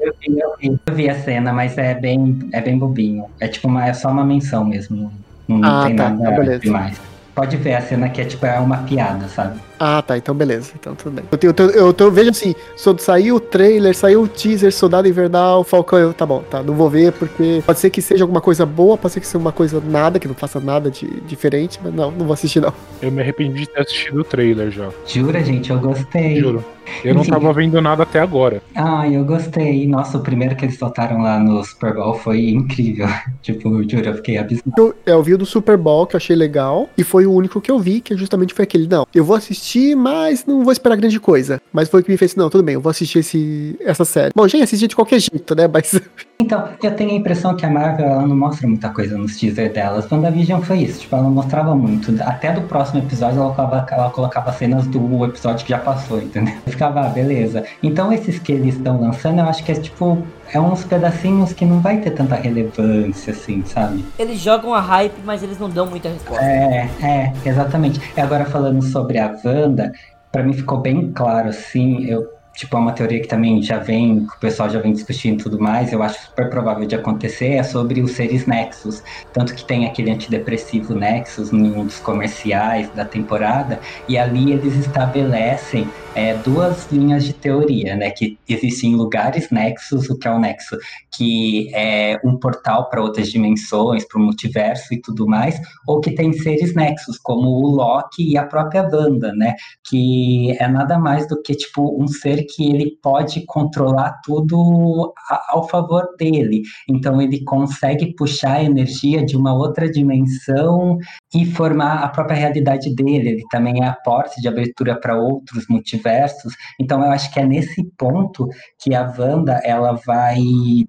Eu 0.01 0.15
vi, 0.21 0.39
eu 0.39 0.57
vi. 0.59 0.81
Eu 0.87 0.95
vi 0.95 1.11
a 1.11 1.15
cena, 1.21 1.53
mas 1.53 1.77
é 1.77 1.95
bem, 1.95 2.49
é 2.53 2.61
bem 2.61 2.79
bobinho. 2.79 3.27
É 3.41 3.49
tipo 3.49 3.69
uma, 3.69 3.87
é 3.87 3.93
só 3.93 4.09
uma 4.11 4.25
menção 4.25 4.65
mesmo. 4.65 5.13
Não, 5.47 5.59
não 5.59 5.69
Ah, 5.69 5.87
tem 5.87 5.97
tá, 5.97 6.11
nada 6.11 6.45
tá, 6.45 6.57
demais. 6.57 7.01
Pode 7.35 7.57
ver 7.57 7.75
a 7.75 7.81
cena 7.81 8.09
que 8.09 8.21
é 8.21 8.25
tipo 8.25 8.45
é 8.47 8.59
uma 8.59 8.79
piada, 8.79 9.29
sabe? 9.29 9.61
Ah, 9.79 10.03
tá, 10.03 10.17
então 10.17 10.35
beleza. 10.35 10.73
Então 10.79 10.95
tudo 10.95 11.15
bem. 11.15 11.25
Eu, 11.31 11.39
tenho, 11.39 11.71
eu, 11.71 11.87
eu, 11.87 11.93
tô- 11.93 12.11
vejo 12.11 12.31
assim, 12.31 12.55
saiu 12.99 13.37
o 13.37 13.41
trailer, 13.41 13.95
saiu 13.95 14.23
o 14.23 14.29
teaser, 14.29 14.73
Soldado 14.73 15.07
Invernal, 15.09 15.63
Falcão, 15.65 15.99
eu, 15.99 16.13
tá 16.13 16.27
bom, 16.27 16.43
tá, 16.43 16.63
não 16.63 16.75
vou 16.75 16.91
ver, 16.91 17.13
porque 17.13 17.63
pode 17.65 17.79
ser 17.79 17.91
que 17.91 18.03
seja 18.03 18.25
alguma 18.25 18.41
coisa 18.41 18.67
boa, 18.67 18.97
pode 18.97 19.15
ser 19.15 19.21
que 19.21 19.27
seja 19.27 19.39
uma 19.39 19.53
coisa 19.53 19.81
nada, 19.85 20.19
que 20.19 20.27
não 20.29 20.35
faça 20.35 20.59
nada 20.61 20.91
de 20.91 21.07
diferente, 21.27 21.79
mas 21.83 21.95
não, 21.95 22.11
não 22.11 22.27
vou 22.27 22.33
assistir 22.35 22.61
não. 22.61 22.73
Eu 23.01 23.13
me 23.13 23.23
arrependi 23.23 23.61
de 23.61 23.69
ter 23.69 23.81
assistido 23.81 24.21
o 24.21 24.25
trailer 24.25 24.71
já. 24.71 24.89
Jura, 25.07 25.43
gente? 25.45 25.71
Eu 25.71 25.79
gostei. 25.79 26.37
Juro. 26.41 26.65
Eu 27.05 27.15
não 27.15 27.21
Enfim. 27.21 27.31
tava 27.33 27.53
vendo 27.53 27.81
nada 27.83 28.03
até 28.03 28.19
agora. 28.19 28.63
Ah, 28.75 29.07
eu 29.07 29.23
gostei. 29.23 29.87
Nossa, 29.87 30.17
o 30.17 30.23
primeiro 30.23 30.57
que 30.57 30.65
eles 30.65 30.79
soltaram 30.79 31.21
lá 31.21 31.39
no 31.39 31.63
Super 31.63 31.95
Bowl 31.95 32.15
foi 32.15 32.49
incrível. 32.49 33.07
tipo, 33.43 33.69
juro, 33.89 34.07
eu 34.09 34.15
fiquei 34.15 34.39
abismado. 34.39 34.73
Eu, 34.79 34.95
é, 35.05 35.13
eu 35.13 35.23
vi 35.23 35.35
o 35.35 35.39
do 35.39 35.45
Super 35.45 35.77
Bowl, 35.77 36.07
que 36.07 36.17
eu 36.17 36.19
achei 36.19 36.35
legal, 36.35 36.89
e 36.97 37.05
foi 37.05 37.27
o 37.27 37.33
único 37.33 37.61
que 37.61 37.71
eu 37.71 37.79
vi, 37.79 38.01
que 38.01 38.17
justamente 38.17 38.55
foi 38.55 38.63
aquele, 38.63 38.89
não, 38.89 39.07
eu 39.15 39.23
vou 39.23 39.37
assistir, 39.37 39.68
mas 39.97 40.45
não 40.47 40.63
vou 40.63 40.73
esperar 40.73 40.97
grande 40.97 41.19
coisa. 41.21 41.61
Mas 41.73 41.89
foi 41.89 42.01
o 42.01 42.05
que 42.05 42.11
me 42.11 42.17
fez, 42.17 42.35
não, 42.35 42.49
tudo 42.49 42.63
bem, 42.65 42.75
eu 42.75 42.81
vou 42.81 42.91
assistir 42.91 43.21
esse, 43.21 43.77
essa 43.81 44.05
série. 44.05 44.33
Bom, 44.35 44.47
já 44.49 44.59
ia 44.59 44.65
assistir 44.65 44.87
de 44.89 44.97
qualquer 44.97 45.21
jeito, 45.21 45.55
né, 45.55 45.69
mas... 45.69 46.01
Então, 46.41 46.69
eu 46.83 46.95
tenho 46.95 47.11
a 47.11 47.15
impressão 47.15 47.55
que 47.57 47.67
a 47.67 47.69
Marvel 47.69 48.07
ela 48.07 48.27
não 48.27 48.37
mostra 48.37 48.67
muita 48.67 48.89
coisa 48.91 49.19
nos 49.19 49.37
teaser 49.37 49.73
delas. 49.73 50.11
WandaVision 50.11 50.63
foi 50.63 50.79
isso, 50.79 51.01
tipo, 51.01 51.15
ela 51.15 51.25
não 51.25 51.33
mostrava 51.33 51.75
muito. 51.75 52.15
Até 52.23 52.53
do 52.53 52.63
próximo 52.63 53.01
episódio 53.01 53.41
ela 53.41 53.53
colocava, 53.53 54.01
ela 54.01 54.11
colocava 54.11 54.53
cenas 54.53 54.87
do 54.87 55.25
episódio 55.27 55.67
que 55.67 55.71
já 55.71 55.79
passou, 55.79 56.23
entendeu? 56.23 56.55
Eu 56.65 56.73
ficava, 56.73 57.01
ah, 57.01 57.09
beleza. 57.09 57.65
Então 57.83 58.13
esses 58.13 58.39
que 58.39 58.53
eles 58.53 58.77
estão 58.77 59.01
lançando, 59.01 59.41
eu 59.41 59.47
acho 59.47 59.65
que 59.65 59.73
é 59.73 59.75
tipo, 59.75 60.25
é 60.53 60.61
uns 60.61 60.85
pedacinhos 60.85 61.53
que 61.53 61.65
não 61.65 61.81
vai 61.81 61.99
ter 61.99 62.11
tanta 62.11 62.35
relevância, 62.35 63.33
assim, 63.33 63.65
sabe? 63.65 64.05
Eles 64.19 64.39
jogam 64.39 64.75
a 64.75 64.81
hype, 64.81 65.21
mas 65.25 65.43
eles 65.43 65.59
não 65.59 65.69
dão 65.69 65.87
muita 65.87 66.09
resposta. 66.09 66.45
É, 66.45 66.89
é, 67.03 67.33
exatamente. 67.45 68.01
E 68.17 68.21
agora 68.21 68.45
falando 68.45 68.83
sobre 68.83 69.19
a 69.19 69.37
Wanda, 69.45 69.93
pra 70.33 70.43
mim 70.43 70.53
ficou 70.53 70.79
bem 70.79 71.13
claro, 71.13 71.49
assim, 71.49 72.05
eu, 72.05 72.29
tipo, 72.59 72.77
é 72.77 72.81
uma 72.81 72.93
teoria 72.93 73.21
que 73.21 73.29
também 73.29 73.63
já 73.63 73.79
vem, 73.79 74.27
que 74.27 74.37
o 74.37 74.41
pessoal 74.41 74.69
já 74.69 74.81
vem 74.81 74.93
discutindo 74.93 75.41
e 75.41 75.43
tudo 75.45 75.61
mais, 75.61 75.93
eu 75.93 76.03
acho 76.03 76.27
super 76.27 76.51
provável 76.51 76.87
de 76.87 76.95
acontecer, 76.97 77.53
é 77.53 77.63
sobre 77.63 78.03
os 78.03 78.13
seres 78.13 78.47
Nexus. 78.47 79.01
Tanto 79.33 79.55
que 79.55 79.65
tem 79.65 79.87
aquele 79.87 80.11
antidepressivo 80.11 80.93
Nexus 80.93 81.53
em 81.53 81.71
um 81.73 81.87
dos 81.87 82.01
comerciais 82.01 82.91
da 82.91 83.05
temporada, 83.05 83.79
e 84.09 84.19
ali 84.19 84.51
eles 84.53 84.75
estabelecem 84.75 85.89
é, 86.17 86.35
duas 86.35 86.91
linhas 86.91 87.25
de 87.25 87.33
teoria, 87.33 87.95
né? 87.95 88.11
Que 88.11 88.37
existem 88.49 88.97
lugares 88.97 89.51
Nexus, 89.51 90.11
o 90.11 90.19
que 90.19 90.27
é 90.27 90.31
o 90.33 90.39
Nexo? 90.41 90.77
Que 91.17 91.73
é 91.73 92.19
um 92.25 92.37
portal 92.37 92.91
para 92.91 93.01
outras 93.01 93.29
dimensões, 93.31 94.05
para 94.05 94.21
o 94.21 94.25
multiverso 94.25 94.93
e 94.93 95.01
tudo 95.01 95.29
mais, 95.29 95.61
ou 95.87 96.01
que 96.01 96.11
tem 96.11 96.33
seres 96.33 96.75
Nexus, 96.75 97.19
como 97.19 97.49
o 97.49 97.69
Loki 97.69 98.33
e 98.33 98.37
a 98.37 98.45
própria 98.45 98.83
Wanda, 98.83 99.33
né? 99.33 99.55
Que 99.89 100.57
é 100.59 100.67
nada 100.67 100.99
mais 100.99 101.29
do 101.29 101.41
que 101.41 101.55
tipo 101.55 102.03
um 102.03 102.09
ser 102.09 102.48
que 102.49 102.71
ele 102.71 102.99
pode 103.03 103.45
controlar 103.47 104.21
tudo 104.25 105.13
ao 105.49 105.69
favor 105.69 106.07
dele. 106.19 106.63
Então 106.89 107.21
ele 107.21 107.45
consegue 107.45 108.15
puxar 108.15 108.57
a 108.57 108.65
energia 108.65 109.25
de 109.25 109.37
uma 109.37 109.55
outra 109.55 109.91
dimensão 109.91 110.99
e 111.35 111.45
formar 111.47 112.03
a 112.03 112.09
própria 112.09 112.37
realidade 112.37 112.95
dele. 112.95 113.31
Ele 113.31 113.45
também 113.51 113.83
é 113.83 113.87
a 113.87 113.95
porta 113.95 114.41
de 114.41 114.49
abertura 114.49 114.99
para 114.99 115.17
outros 115.17 115.67
multiversos. 115.69 116.55
Então 116.81 117.03
eu 117.05 117.11
acho 117.11 117.33
que 117.33 117.41
é 117.41 117.45
nesse 117.45 117.85
ponto 117.97 118.49
que 118.81 118.95
a 118.95 119.13
Wanda 119.19 119.61
ela 119.65 119.93
vai 120.07 120.39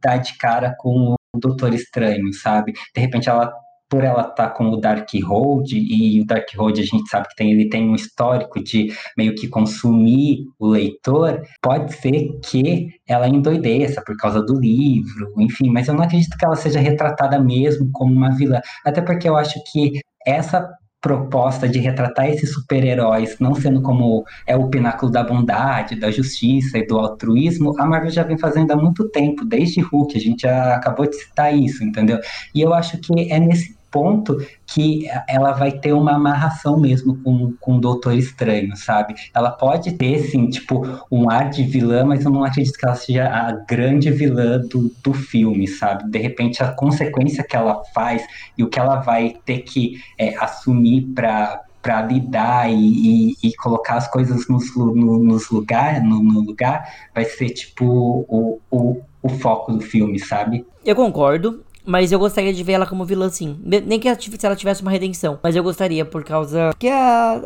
dar 0.02 0.18
de 0.18 0.38
cara 0.38 0.76
com 0.80 1.15
o 1.36 1.40
Doutor 1.40 1.73
Estranho, 1.73 2.34
sabe? 2.34 2.73
De 2.95 3.02
repente 3.02 3.30
ela 3.30 3.52
por 3.90 4.03
ela 4.03 4.22
estar 4.22 4.52
com 4.52 4.70
o 4.70 4.78
Darkhold 4.78 5.74
e 5.74 6.22
o 6.22 6.26
Darkhold 6.26 6.80
a 6.80 6.84
gente 6.84 7.10
sabe 7.10 7.28
que 7.28 7.36
tem, 7.36 7.52
ele 7.52 7.70
tem 7.70 7.90
um 7.90 7.95
histórico 7.95 8.64
de 8.64 8.94
meio 9.18 9.34
que 9.34 9.48
consumir 9.48 10.45
o 10.60 10.68
leitor, 10.68 11.41
pode 11.61 11.94
ser 11.95 12.30
que 12.44 12.90
ela 13.07 13.28
endoideça 13.28 14.02
por 14.06 14.16
causa 14.16 14.41
do 14.41 14.60
livro, 14.60 15.34
enfim, 15.40 15.70
mas 15.72 15.88
eu 15.88 15.95
não 15.95 16.03
acredito 16.03 16.38
que 16.38 16.45
ela 16.45 16.56
seja 16.56 16.80
retratada 16.80 17.40
mesmo 17.40 17.90
como 17.91 18.14
uma 18.14 18.32
vilã, 18.36 18.61
até 18.86 19.02
porque 19.02 19.28
eu 19.28 19.36
acho 19.36 19.60
que 19.72 19.99
essa 20.26 20.70
proposta 21.02 21.68
de 21.68 21.80
retratar 21.80 22.28
esses 22.30 22.53
super-heróis 22.53 23.38
não 23.40 23.56
sendo 23.56 23.82
como 23.82 24.26
é 24.45 24.56
o 24.56 24.70
pináculo 24.70 25.11
da 25.11 25.24
bondade, 25.24 25.95
da 25.95 26.11
justiça 26.11 26.78
e 26.78 26.86
do 26.86 26.98
altruísmo, 26.98 27.74
a 27.80 27.86
Marvel 27.86 28.11
já 28.11 28.24
vem 28.24 28.38
fazendo 28.38 28.72
há 28.72 28.76
muito 28.76 29.07
tempo, 29.10 29.45
desde 29.45 29.80
Hulk, 29.80 30.18
a 30.18 30.20
gente 30.20 30.41
já 30.41 30.76
acabou 30.76 31.07
de 31.07 31.16
citar 31.16 31.56
isso, 31.56 31.84
entendeu? 31.84 32.20
E 32.53 32.61
eu 32.61 32.74
acho 32.74 32.98
que 32.98 33.32
é 33.32 33.40
nesse 33.40 33.78
ponto 33.91 34.38
que 34.66 35.07
ela 35.28 35.52
vai 35.52 35.72
ter 35.72 35.94
uma 35.94 36.14
amarração 36.16 36.80
mesmo 36.80 37.18
com, 37.24 37.53
com 37.60 37.78
o 37.78 37.80
Doutor 37.80 38.14
Estranho, 38.14 38.76
sabe? 38.76 39.16
Ela 39.34 39.52
pode 39.52 39.94
ter, 39.94 40.20
sim, 40.20 40.48
tipo, 40.49 40.86
um 41.11 41.30
ar 41.30 41.49
de 41.49 41.64
vilã, 41.64 42.06
mas 42.06 42.24
eu 42.24 42.32
não 42.32 42.44
acredito 42.44 42.78
que 42.78 42.86
ela 42.86 42.95
seja 42.95 43.28
a 43.28 43.52
grande 43.52 44.11
vilã 44.11 44.60
do, 44.60 44.91
do 45.03 45.14
filme, 45.14 45.68
sabe? 45.68 46.10
De 46.10 46.20
repente, 46.20 46.64
a 46.64 46.72
consequência 46.72 47.44
que 47.44 47.56
ela 47.56 47.84
faz 47.94 48.26
e 48.57 48.64
o 48.64 48.70
que 48.70 48.80
ela 48.80 48.98
vai 48.98 49.36
ter 49.45 49.60
que 49.60 50.02
é, 50.18 50.36
assumir 50.38 51.02
para 51.14 51.64
para 51.82 52.02
lidar 52.02 52.70
e, 52.70 52.76
e, 52.76 53.36
e 53.41 53.56
colocar 53.56 53.95
as 53.95 54.07
coisas 54.07 54.48
nos, 54.49 54.76
no, 54.76 55.24
nos 55.24 55.49
lugar, 55.49 56.02
no, 56.02 56.22
no 56.22 56.41
lugar, 56.41 56.86
vai 57.16 57.24
ser 57.24 57.49
tipo 57.52 57.86
o, 57.86 58.60
o, 58.70 59.02
o 59.22 59.30
foco 59.30 59.72
do 59.72 59.82
filme, 59.82 60.20
sabe? 60.20 60.66
Eu 60.86 60.95
concordo. 60.95 61.64
Mas 61.90 62.11
eu 62.11 62.20
gostaria 62.20 62.53
de 62.53 62.64
ver 62.64 62.74
ela 62.74 62.86
como 62.86 63.03
vilã, 63.03 63.28
sim. 63.30 63.57
Nem 63.64 63.99
que 63.99 64.07
ela 64.07 64.16
tiv- 64.16 64.36
se 64.40 64.45
ela 64.45 64.56
tivesse 64.56 64.84
uma 64.84 64.91
redenção. 64.91 65.40
Mas 65.41 65.56
eu 65.56 65.64
gostaria, 65.64 66.06
por 66.06 66.24
causa. 66.24 66.70
Porque 66.70 66.88
a, 66.88 67.41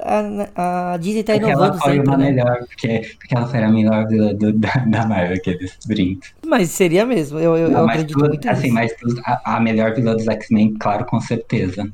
a, 0.55 0.93
a 0.93 0.97
Disney 0.97 1.23
tá 1.23 1.31
Porque 1.33 1.49
ela 1.49 1.67
inovando 1.67 1.81
foi 1.81 1.91
sempre, 1.93 2.09
uma 2.09 2.17
né? 2.17 2.31
melhor, 2.31 2.57
porque, 2.67 3.15
porque 3.19 3.35
ela 3.37 3.47
foi 3.47 3.63
a 3.63 3.69
melhor 3.69 4.05
vilã 4.07 4.35
do, 4.35 4.51
da, 4.51 4.69
da 4.85 5.05
Marvel, 5.05 5.37
aqueles 5.37 5.77
brincos. 5.87 6.33
Mas 6.45 6.69
seria 6.71 7.05
mesmo. 7.05 7.39
Eu, 7.39 7.55
eu, 7.55 7.71
Não, 7.71 7.79
eu 7.79 7.85
acredito 7.87 8.19
tu- 8.19 8.27
muito 8.27 8.49
assim, 8.49 8.63
nisso. 8.63 8.73
mas 8.73 8.93
tu- 8.97 9.21
a, 9.25 9.55
a 9.55 9.59
melhor 9.61 9.95
vilã 9.95 10.13
dos 10.13 10.27
X-Men, 10.27 10.73
claro, 10.77 11.05
com 11.05 11.21
certeza. 11.21 11.87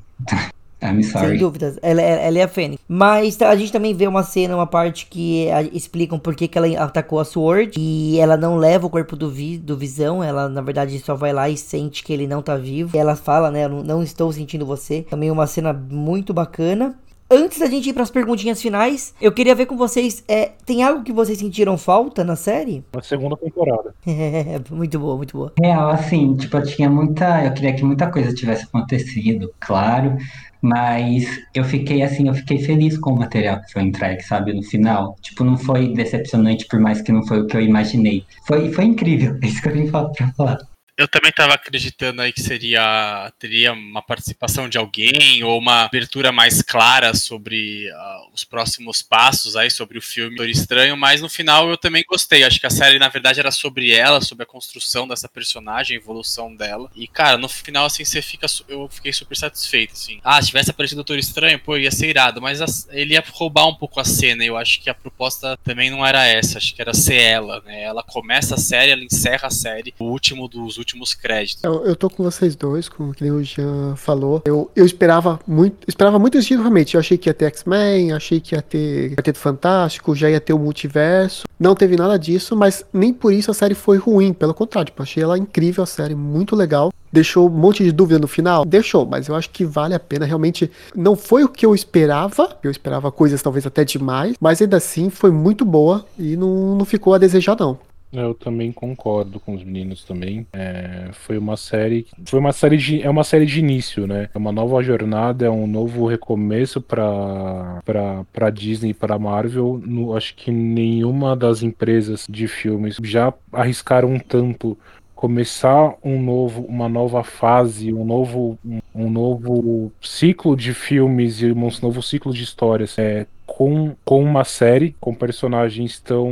I'm 0.81 1.01
Sem 1.03 1.11
sorry. 1.11 1.37
dúvidas, 1.37 1.77
ela, 1.81 2.01
é- 2.01 2.27
ela 2.27 2.39
é 2.39 2.43
a 2.43 2.47
Fênix. 2.47 2.81
Mas 2.87 3.41
a 3.41 3.55
gente 3.55 3.71
também 3.71 3.93
vê 3.93 4.07
uma 4.07 4.23
cena, 4.23 4.55
uma 4.55 4.65
parte 4.67 5.05
que 5.07 5.49
a- 5.51 5.61
explicam 5.63 6.17
por 6.17 6.35
que, 6.35 6.47
que 6.47 6.57
ela 6.57 6.67
atacou 6.83 7.19
a 7.19 7.25
Sword. 7.25 7.73
E 7.77 8.17
ela 8.19 8.37
não 8.37 8.55
leva 8.57 8.87
o 8.87 8.89
corpo 8.89 9.15
do, 9.15 9.29
vi, 9.29 9.57
do 9.57 9.75
Visão. 9.77 10.23
Ela, 10.23 10.47
na 10.47 10.61
verdade, 10.61 10.97
só 10.99 11.15
vai 11.15 11.33
lá 11.33 11.49
e 11.49 11.57
sente 11.57 12.03
que 12.03 12.13
ele 12.13 12.27
não 12.27 12.41
tá 12.41 12.55
vivo. 12.55 12.95
E 12.95 12.99
ela 12.99 13.15
fala, 13.15 13.51
né? 13.51 13.65
"Eu 13.65 13.69
Não, 13.69 13.83
não 13.83 14.03
estou 14.03 14.31
sentindo 14.31 14.65
você. 14.65 15.05
Também 15.09 15.29
uma 15.29 15.47
cena 15.47 15.73
muito 15.73 16.33
bacana. 16.33 16.95
Antes 17.31 17.59
da 17.59 17.67
gente 17.67 17.87
ir 17.87 17.93
pras 17.93 18.09
perguntinhas 18.09 18.59
finais, 18.59 19.13
eu 19.21 19.31
queria 19.31 19.53
ver 19.53 19.67
com 19.67 19.77
vocês, 19.77 20.23
é, 20.27 20.53
tem 20.65 20.81
algo 20.81 21.03
que 21.03 21.13
vocês 21.13 21.37
sentiram 21.37 21.77
falta 21.77 22.23
na 22.23 22.35
série? 22.35 22.83
Na 22.91 23.03
segunda 23.03 23.37
temporada. 23.37 23.93
É, 24.07 24.59
muito 24.71 24.97
boa, 24.97 25.15
muito 25.15 25.37
boa. 25.37 25.53
Real, 25.61 25.89
assim, 25.91 26.35
tipo, 26.35 26.57
eu 26.57 26.63
tinha 26.63 26.89
muita. 26.89 27.45
Eu 27.45 27.53
queria 27.53 27.73
que 27.75 27.83
muita 27.83 28.09
coisa 28.09 28.33
tivesse 28.33 28.63
acontecido, 28.63 29.51
claro. 29.59 30.17
Mas 30.61 31.25
eu 31.53 31.63
fiquei 31.63 32.01
assim, 32.01 32.27
eu 32.27 32.33
fiquei 32.33 32.59
feliz 32.59 32.97
com 32.97 33.11
o 33.11 33.17
material 33.17 33.61
que 33.61 33.71
foi 33.71 33.83
entregue, 33.83 34.21
sabe, 34.23 34.53
no 34.53 34.63
final. 34.63 35.15
Tipo, 35.21 35.43
não 35.43 35.57
foi 35.57 35.93
decepcionante, 35.93 36.65
por 36.67 36.79
mais 36.79 37.01
que 37.01 37.11
não 37.11 37.25
foi 37.25 37.41
o 37.41 37.47
que 37.47 37.55
eu 37.55 37.61
imaginei. 37.61 38.25
Foi, 38.45 38.71
foi 38.71 38.85
incrível, 38.85 39.37
é 39.43 39.47
isso 39.47 39.61
que 39.61 39.69
eu 39.69 39.73
vim 39.73 39.87
falar 39.87 40.09
pra 40.09 40.31
falar. 40.33 40.78
Eu 40.99 41.07
também 41.07 41.29
estava 41.29 41.53
acreditando 41.53 42.21
aí 42.21 42.33
que 42.33 42.41
seria 42.41 43.31
teria 43.39 43.71
uma 43.71 44.01
participação 44.01 44.67
de 44.67 44.77
alguém 44.77 45.41
ou 45.45 45.57
uma 45.57 45.85
abertura 45.85 46.29
mais 46.29 46.61
clara 46.61 47.15
sobre 47.15 47.89
uh, 47.89 48.33
os 48.33 48.43
próximos 48.43 49.01
passos 49.01 49.55
aí 49.55 49.71
sobre 49.71 49.97
o 49.97 50.01
filme 50.01 50.35
Doutor 50.35 50.49
Estranho, 50.49 50.97
mas 50.97 51.21
no 51.21 51.29
final 51.29 51.69
eu 51.69 51.77
também 51.77 52.03
gostei. 52.05 52.43
Acho 52.43 52.59
que 52.59 52.67
a 52.67 52.69
série 52.69 52.99
na 52.99 53.07
verdade 53.07 53.39
era 53.39 53.49
sobre 53.49 53.93
ela, 53.93 54.19
sobre 54.19 54.43
a 54.43 54.45
construção 54.45 55.07
dessa 55.07 55.29
personagem, 55.29 55.95
a 55.95 56.01
evolução 56.01 56.53
dela. 56.53 56.91
E 56.93 57.07
cara, 57.07 57.37
no 57.37 57.47
final 57.47 57.85
assim 57.85 58.03
você 58.03 58.21
fica 58.21 58.47
eu 58.67 58.89
fiquei 58.89 59.13
super 59.13 59.37
satisfeito 59.37 59.93
assim. 59.93 60.19
Ah, 60.21 60.41
se 60.41 60.49
tivesse 60.49 60.69
aparecido 60.69 60.97
Doutor 60.97 61.17
Estranho, 61.17 61.59
pô, 61.59 61.77
ia 61.77 61.91
ser 61.91 62.09
irado, 62.09 62.41
mas 62.41 62.61
a, 62.61 62.65
ele 62.89 63.13
ia 63.13 63.23
roubar 63.25 63.69
um 63.69 63.75
pouco 63.75 64.01
a 64.01 64.03
cena. 64.03 64.43
Eu 64.43 64.57
acho 64.57 64.81
que 64.81 64.89
a 64.89 64.93
proposta 64.93 65.57
também 65.63 65.89
não 65.89 66.05
era 66.05 66.25
essa, 66.25 66.57
acho 66.57 66.75
que 66.75 66.81
era 66.81 66.93
ser 66.93 67.21
ela, 67.21 67.61
né? 67.61 67.83
Ela 67.83 68.03
começa 68.03 68.55
a 68.55 68.57
série, 68.57 68.91
ela 68.91 69.03
encerra 69.05 69.47
a 69.47 69.49
série, 69.49 69.93
o 69.97 70.03
último 70.03 70.49
dos 70.49 70.77
últimos 70.77 70.88
últimos 70.89 71.13
créditos. 71.13 71.63
Eu, 71.63 71.85
eu 71.85 71.95
tô 71.95 72.09
com 72.09 72.23
vocês 72.23 72.55
dois, 72.55 72.89
como 72.89 73.13
que 73.13 73.29
o 73.29 73.43
Jean 73.43 73.95
falou. 73.95 74.41
Eu, 74.45 74.69
eu 74.75 74.85
esperava 74.85 75.39
muito, 75.47 75.87
esperava 75.87 76.17
muito 76.17 76.37
isso 76.37 76.55
realmente. 76.55 76.95
Eu 76.95 76.99
achei 76.99 77.17
que 77.17 77.29
ia 77.29 77.33
ter 77.33 77.45
X-Men, 77.45 78.11
achei 78.11 78.39
que 78.39 78.55
ia 78.55 78.61
ter 78.61 79.15
Quarteto 79.15 79.39
Fantástico, 79.39 80.15
já 80.15 80.29
ia 80.29 80.41
ter 80.41 80.53
o 80.53 80.59
multiverso. 80.59 81.47
Não 81.59 81.75
teve 81.75 81.95
nada 81.95 82.17
disso, 82.17 82.55
mas 82.55 82.85
nem 82.91 83.13
por 83.13 83.33
isso 83.33 83.51
a 83.51 83.53
série 83.53 83.75
foi 83.75 83.97
ruim. 83.97 84.33
Pelo 84.33 84.53
contrário, 84.53 84.87
tipo, 84.87 85.03
achei 85.03 85.21
ela 85.21 85.37
incrível, 85.37 85.83
a 85.83 85.87
série 85.87 86.15
muito 86.15 86.55
legal. 86.55 86.91
Deixou 87.11 87.47
um 87.47 87.51
monte 87.51 87.83
de 87.83 87.91
dúvida 87.91 88.19
no 88.19 88.27
final? 88.27 88.63
Deixou, 88.63 89.05
mas 89.05 89.27
eu 89.27 89.35
acho 89.35 89.49
que 89.49 89.65
vale 89.65 89.95
a 89.95 89.99
pena. 89.99 90.25
Realmente 90.25 90.69
não 90.95 91.15
foi 91.15 91.43
o 91.43 91.49
que 91.49 91.65
eu 91.65 91.73
esperava. 91.73 92.57
Eu 92.61 92.69
esperava 92.69 93.11
coisas 93.11 93.41
talvez 93.41 93.65
até 93.65 93.83
demais, 93.83 94.35
mas 94.39 94.61
ainda 94.61 94.77
assim 94.77 95.09
foi 95.09 95.31
muito 95.31 95.65
boa 95.65 96.05
e 96.17 96.35
não, 96.35 96.75
não 96.75 96.85
ficou 96.85 97.13
a 97.13 97.17
desejar, 97.17 97.57
não. 97.59 97.79
Eu 98.11 98.33
também 98.33 98.71
concordo 98.71 99.39
com 99.39 99.53
os 99.53 99.63
meninos 99.63 100.03
também. 100.03 100.45
É, 100.51 101.09
foi 101.13 101.37
uma 101.37 101.55
série, 101.55 102.07
foi 102.25 102.39
uma 102.39 102.51
série 102.51 102.77
de, 102.77 103.01
é 103.01 103.09
uma 103.09 103.23
série 103.23 103.45
de 103.45 103.59
início, 103.59 104.07
né? 104.07 104.29
É 104.33 104.37
uma 104.37 104.51
nova 104.51 104.81
jornada, 104.81 105.45
é 105.45 105.49
um 105.49 105.67
novo 105.67 106.07
recomeço 106.07 106.81
para 106.81 107.81
para 107.85 108.49
Disney, 108.49 108.93
para 108.93 109.19
Marvel. 109.19 109.79
No, 109.85 110.15
acho 110.15 110.35
que 110.35 110.51
nenhuma 110.51 111.35
das 111.35 111.61
empresas 111.61 112.25
de 112.27 112.47
filmes 112.47 112.97
já 113.03 113.33
arriscaram 113.53 114.17
tanto 114.17 114.77
começar 115.19 115.95
um 116.01 116.21
novo, 116.21 116.61
uma 116.61 116.87
nova 116.87 117.25
fase, 117.25 117.93
um 117.93 118.05
novo, 118.05 118.57
um, 118.65 118.79
um 118.95 119.09
novo 119.09 119.91
ciclo 120.01 120.55
de 120.55 120.73
filmes 120.73 121.41
e 121.41 121.51
um 121.51 121.69
novo 121.81 122.01
ciclo 122.01 122.33
de 122.33 122.41
histórias. 122.41 122.97
É, 122.97 123.27
com, 123.49 123.95
com 124.05 124.23
uma 124.23 124.43
série, 124.43 124.95
com 124.99 125.13
personagens 125.13 125.99
tão. 125.99 126.29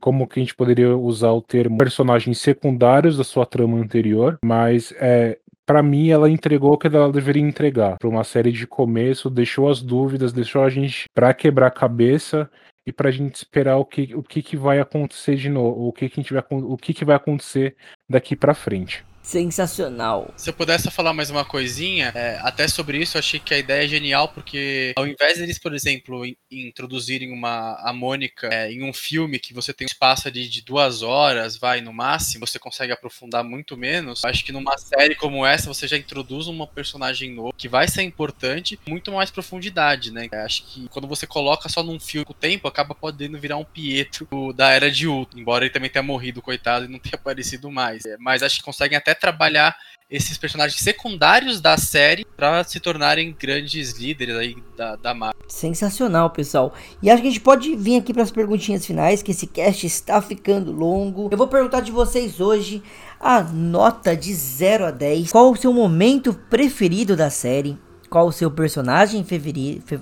Como 0.00 0.26
que 0.26 0.40
a 0.40 0.42
gente 0.42 0.54
poderia 0.54 0.96
usar 0.96 1.32
o 1.32 1.42
termo? 1.42 1.78
Personagens 1.78 2.38
secundários 2.38 3.16
da 3.16 3.24
sua 3.24 3.44
trama 3.44 3.76
anterior, 3.78 4.38
mas 4.44 4.92
é, 4.98 5.38
para 5.66 5.82
mim, 5.82 6.08
ela 6.08 6.30
entregou 6.30 6.72
o 6.72 6.78
que 6.78 6.86
ela 6.88 7.12
deveria 7.12 7.42
entregar. 7.42 7.96
Para 7.98 8.08
uma 8.08 8.24
série 8.24 8.50
de 8.50 8.66
começo, 8.66 9.28
deixou 9.30 9.68
as 9.68 9.82
dúvidas, 9.82 10.32
deixou 10.32 10.64
a 10.64 10.70
gente 10.70 11.04
para 11.14 11.32
quebrar 11.34 11.68
a 11.68 11.70
cabeça 11.70 12.50
e 12.86 12.92
para 12.92 13.10
a 13.10 13.12
gente 13.12 13.36
esperar 13.36 13.76
o 13.76 13.84
que, 13.84 14.14
o 14.14 14.22
que, 14.22 14.42
que 14.42 14.56
vai 14.56 14.80
acontecer 14.80 15.36
de 15.36 15.48
novo, 15.48 15.86
o 15.86 15.92
que, 15.92 16.08
que, 16.08 16.20
a 16.20 16.22
gente 16.22 16.32
vai, 16.32 16.44
o 16.50 16.76
que, 16.76 16.94
que 16.94 17.04
vai 17.04 17.16
acontecer 17.16 17.76
daqui 18.08 18.34
para 18.34 18.54
frente. 18.54 19.04
Sensacional. 19.22 20.32
Se 20.36 20.48
eu 20.50 20.54
pudesse 20.54 20.90
falar 20.90 21.12
mais 21.12 21.30
uma 21.30 21.44
coisinha, 21.44 22.10
é, 22.14 22.38
até 22.42 22.66
sobre 22.66 22.98
isso, 22.98 23.16
eu 23.16 23.20
achei 23.20 23.38
que 23.38 23.52
a 23.52 23.58
ideia 23.58 23.84
é 23.84 23.88
genial, 23.88 24.28
porque 24.28 24.92
ao 24.96 25.06
invés 25.06 25.38
deles, 25.38 25.58
por 25.58 25.74
exemplo, 25.74 26.24
in, 26.24 26.36
introduzirem 26.50 27.32
uma 27.32 27.74
a 27.84 27.92
Mônica 27.92 28.48
é, 28.50 28.72
em 28.72 28.82
um 28.82 28.92
filme 28.92 29.38
que 29.38 29.52
você 29.52 29.72
tem 29.72 29.84
um 29.84 29.92
espaço 29.92 30.30
de, 30.30 30.48
de 30.48 30.62
duas 30.62 31.02
horas, 31.02 31.56
vai, 31.56 31.80
no 31.80 31.92
máximo, 31.92 32.46
você 32.46 32.58
consegue 32.58 32.92
aprofundar 32.92 33.44
muito 33.44 33.76
menos. 33.76 34.24
Acho 34.24 34.44
que 34.44 34.52
numa 34.52 34.76
série 34.78 35.14
como 35.14 35.44
essa, 35.44 35.68
você 35.72 35.86
já 35.86 35.96
introduz 35.96 36.46
uma 36.46 36.66
personagem 36.66 37.30
novo 37.34 37.52
que 37.56 37.68
vai 37.68 37.86
ser 37.86 38.02
importante, 38.02 38.78
muito 38.88 39.12
mais 39.12 39.30
profundidade, 39.30 40.10
né? 40.10 40.28
Acho 40.32 40.64
que 40.64 40.88
quando 40.88 41.06
você 41.06 41.26
coloca 41.26 41.68
só 41.68 41.82
num 41.82 42.00
filme 42.00 42.26
o 42.28 42.34
tempo, 42.34 42.66
acaba 42.66 42.94
podendo 42.94 43.38
virar 43.38 43.56
um 43.56 43.64
Pietro 43.64 44.52
da 44.54 44.70
era 44.70 44.90
de 44.90 45.06
Ultron, 45.06 45.38
embora 45.38 45.64
ele 45.64 45.72
também 45.72 45.90
tenha 45.90 46.02
morrido, 46.02 46.42
coitado, 46.42 46.86
e 46.86 46.88
não 46.88 46.98
tenha 46.98 47.14
aparecido 47.20 47.70
mais. 47.70 48.04
É, 48.04 48.16
mas 48.18 48.42
acho 48.42 48.58
que 48.58 48.64
conseguem 48.64 48.96
até 48.96 49.09
trabalhar 49.14 49.76
esses 50.10 50.36
personagens 50.36 50.82
secundários 50.82 51.60
da 51.60 51.76
série 51.78 52.26
para 52.36 52.64
se 52.64 52.80
tornarem 52.80 53.34
grandes 53.38 53.92
líderes 53.92 54.36
aí 54.36 54.56
da, 54.76 54.96
da 54.96 55.14
Marvel. 55.14 55.40
Sensacional, 55.46 56.30
pessoal. 56.30 56.74
E 57.00 57.08
acho 57.08 57.22
que 57.22 57.28
a 57.28 57.30
gente 57.30 57.40
pode 57.40 57.76
vir 57.76 57.98
aqui 57.98 58.12
para 58.12 58.24
as 58.24 58.30
perguntinhas 58.32 58.84
finais, 58.84 59.22
que 59.22 59.30
esse 59.30 59.46
cast 59.46 59.86
está 59.86 60.20
ficando 60.20 60.72
longo. 60.72 61.28
Eu 61.30 61.38
vou 61.38 61.46
perguntar 61.46 61.80
de 61.80 61.92
vocês 61.92 62.40
hoje 62.40 62.82
a 63.20 63.42
nota 63.42 64.16
de 64.16 64.34
0 64.34 64.86
a 64.86 64.90
10. 64.90 65.30
Qual 65.30 65.52
o 65.52 65.56
seu 65.56 65.72
momento 65.72 66.34
preferido 66.34 67.14
da 67.14 67.30
série? 67.30 67.78
Qual 68.08 68.26
o 68.26 68.32
seu 68.32 68.50
personagem 68.50 69.24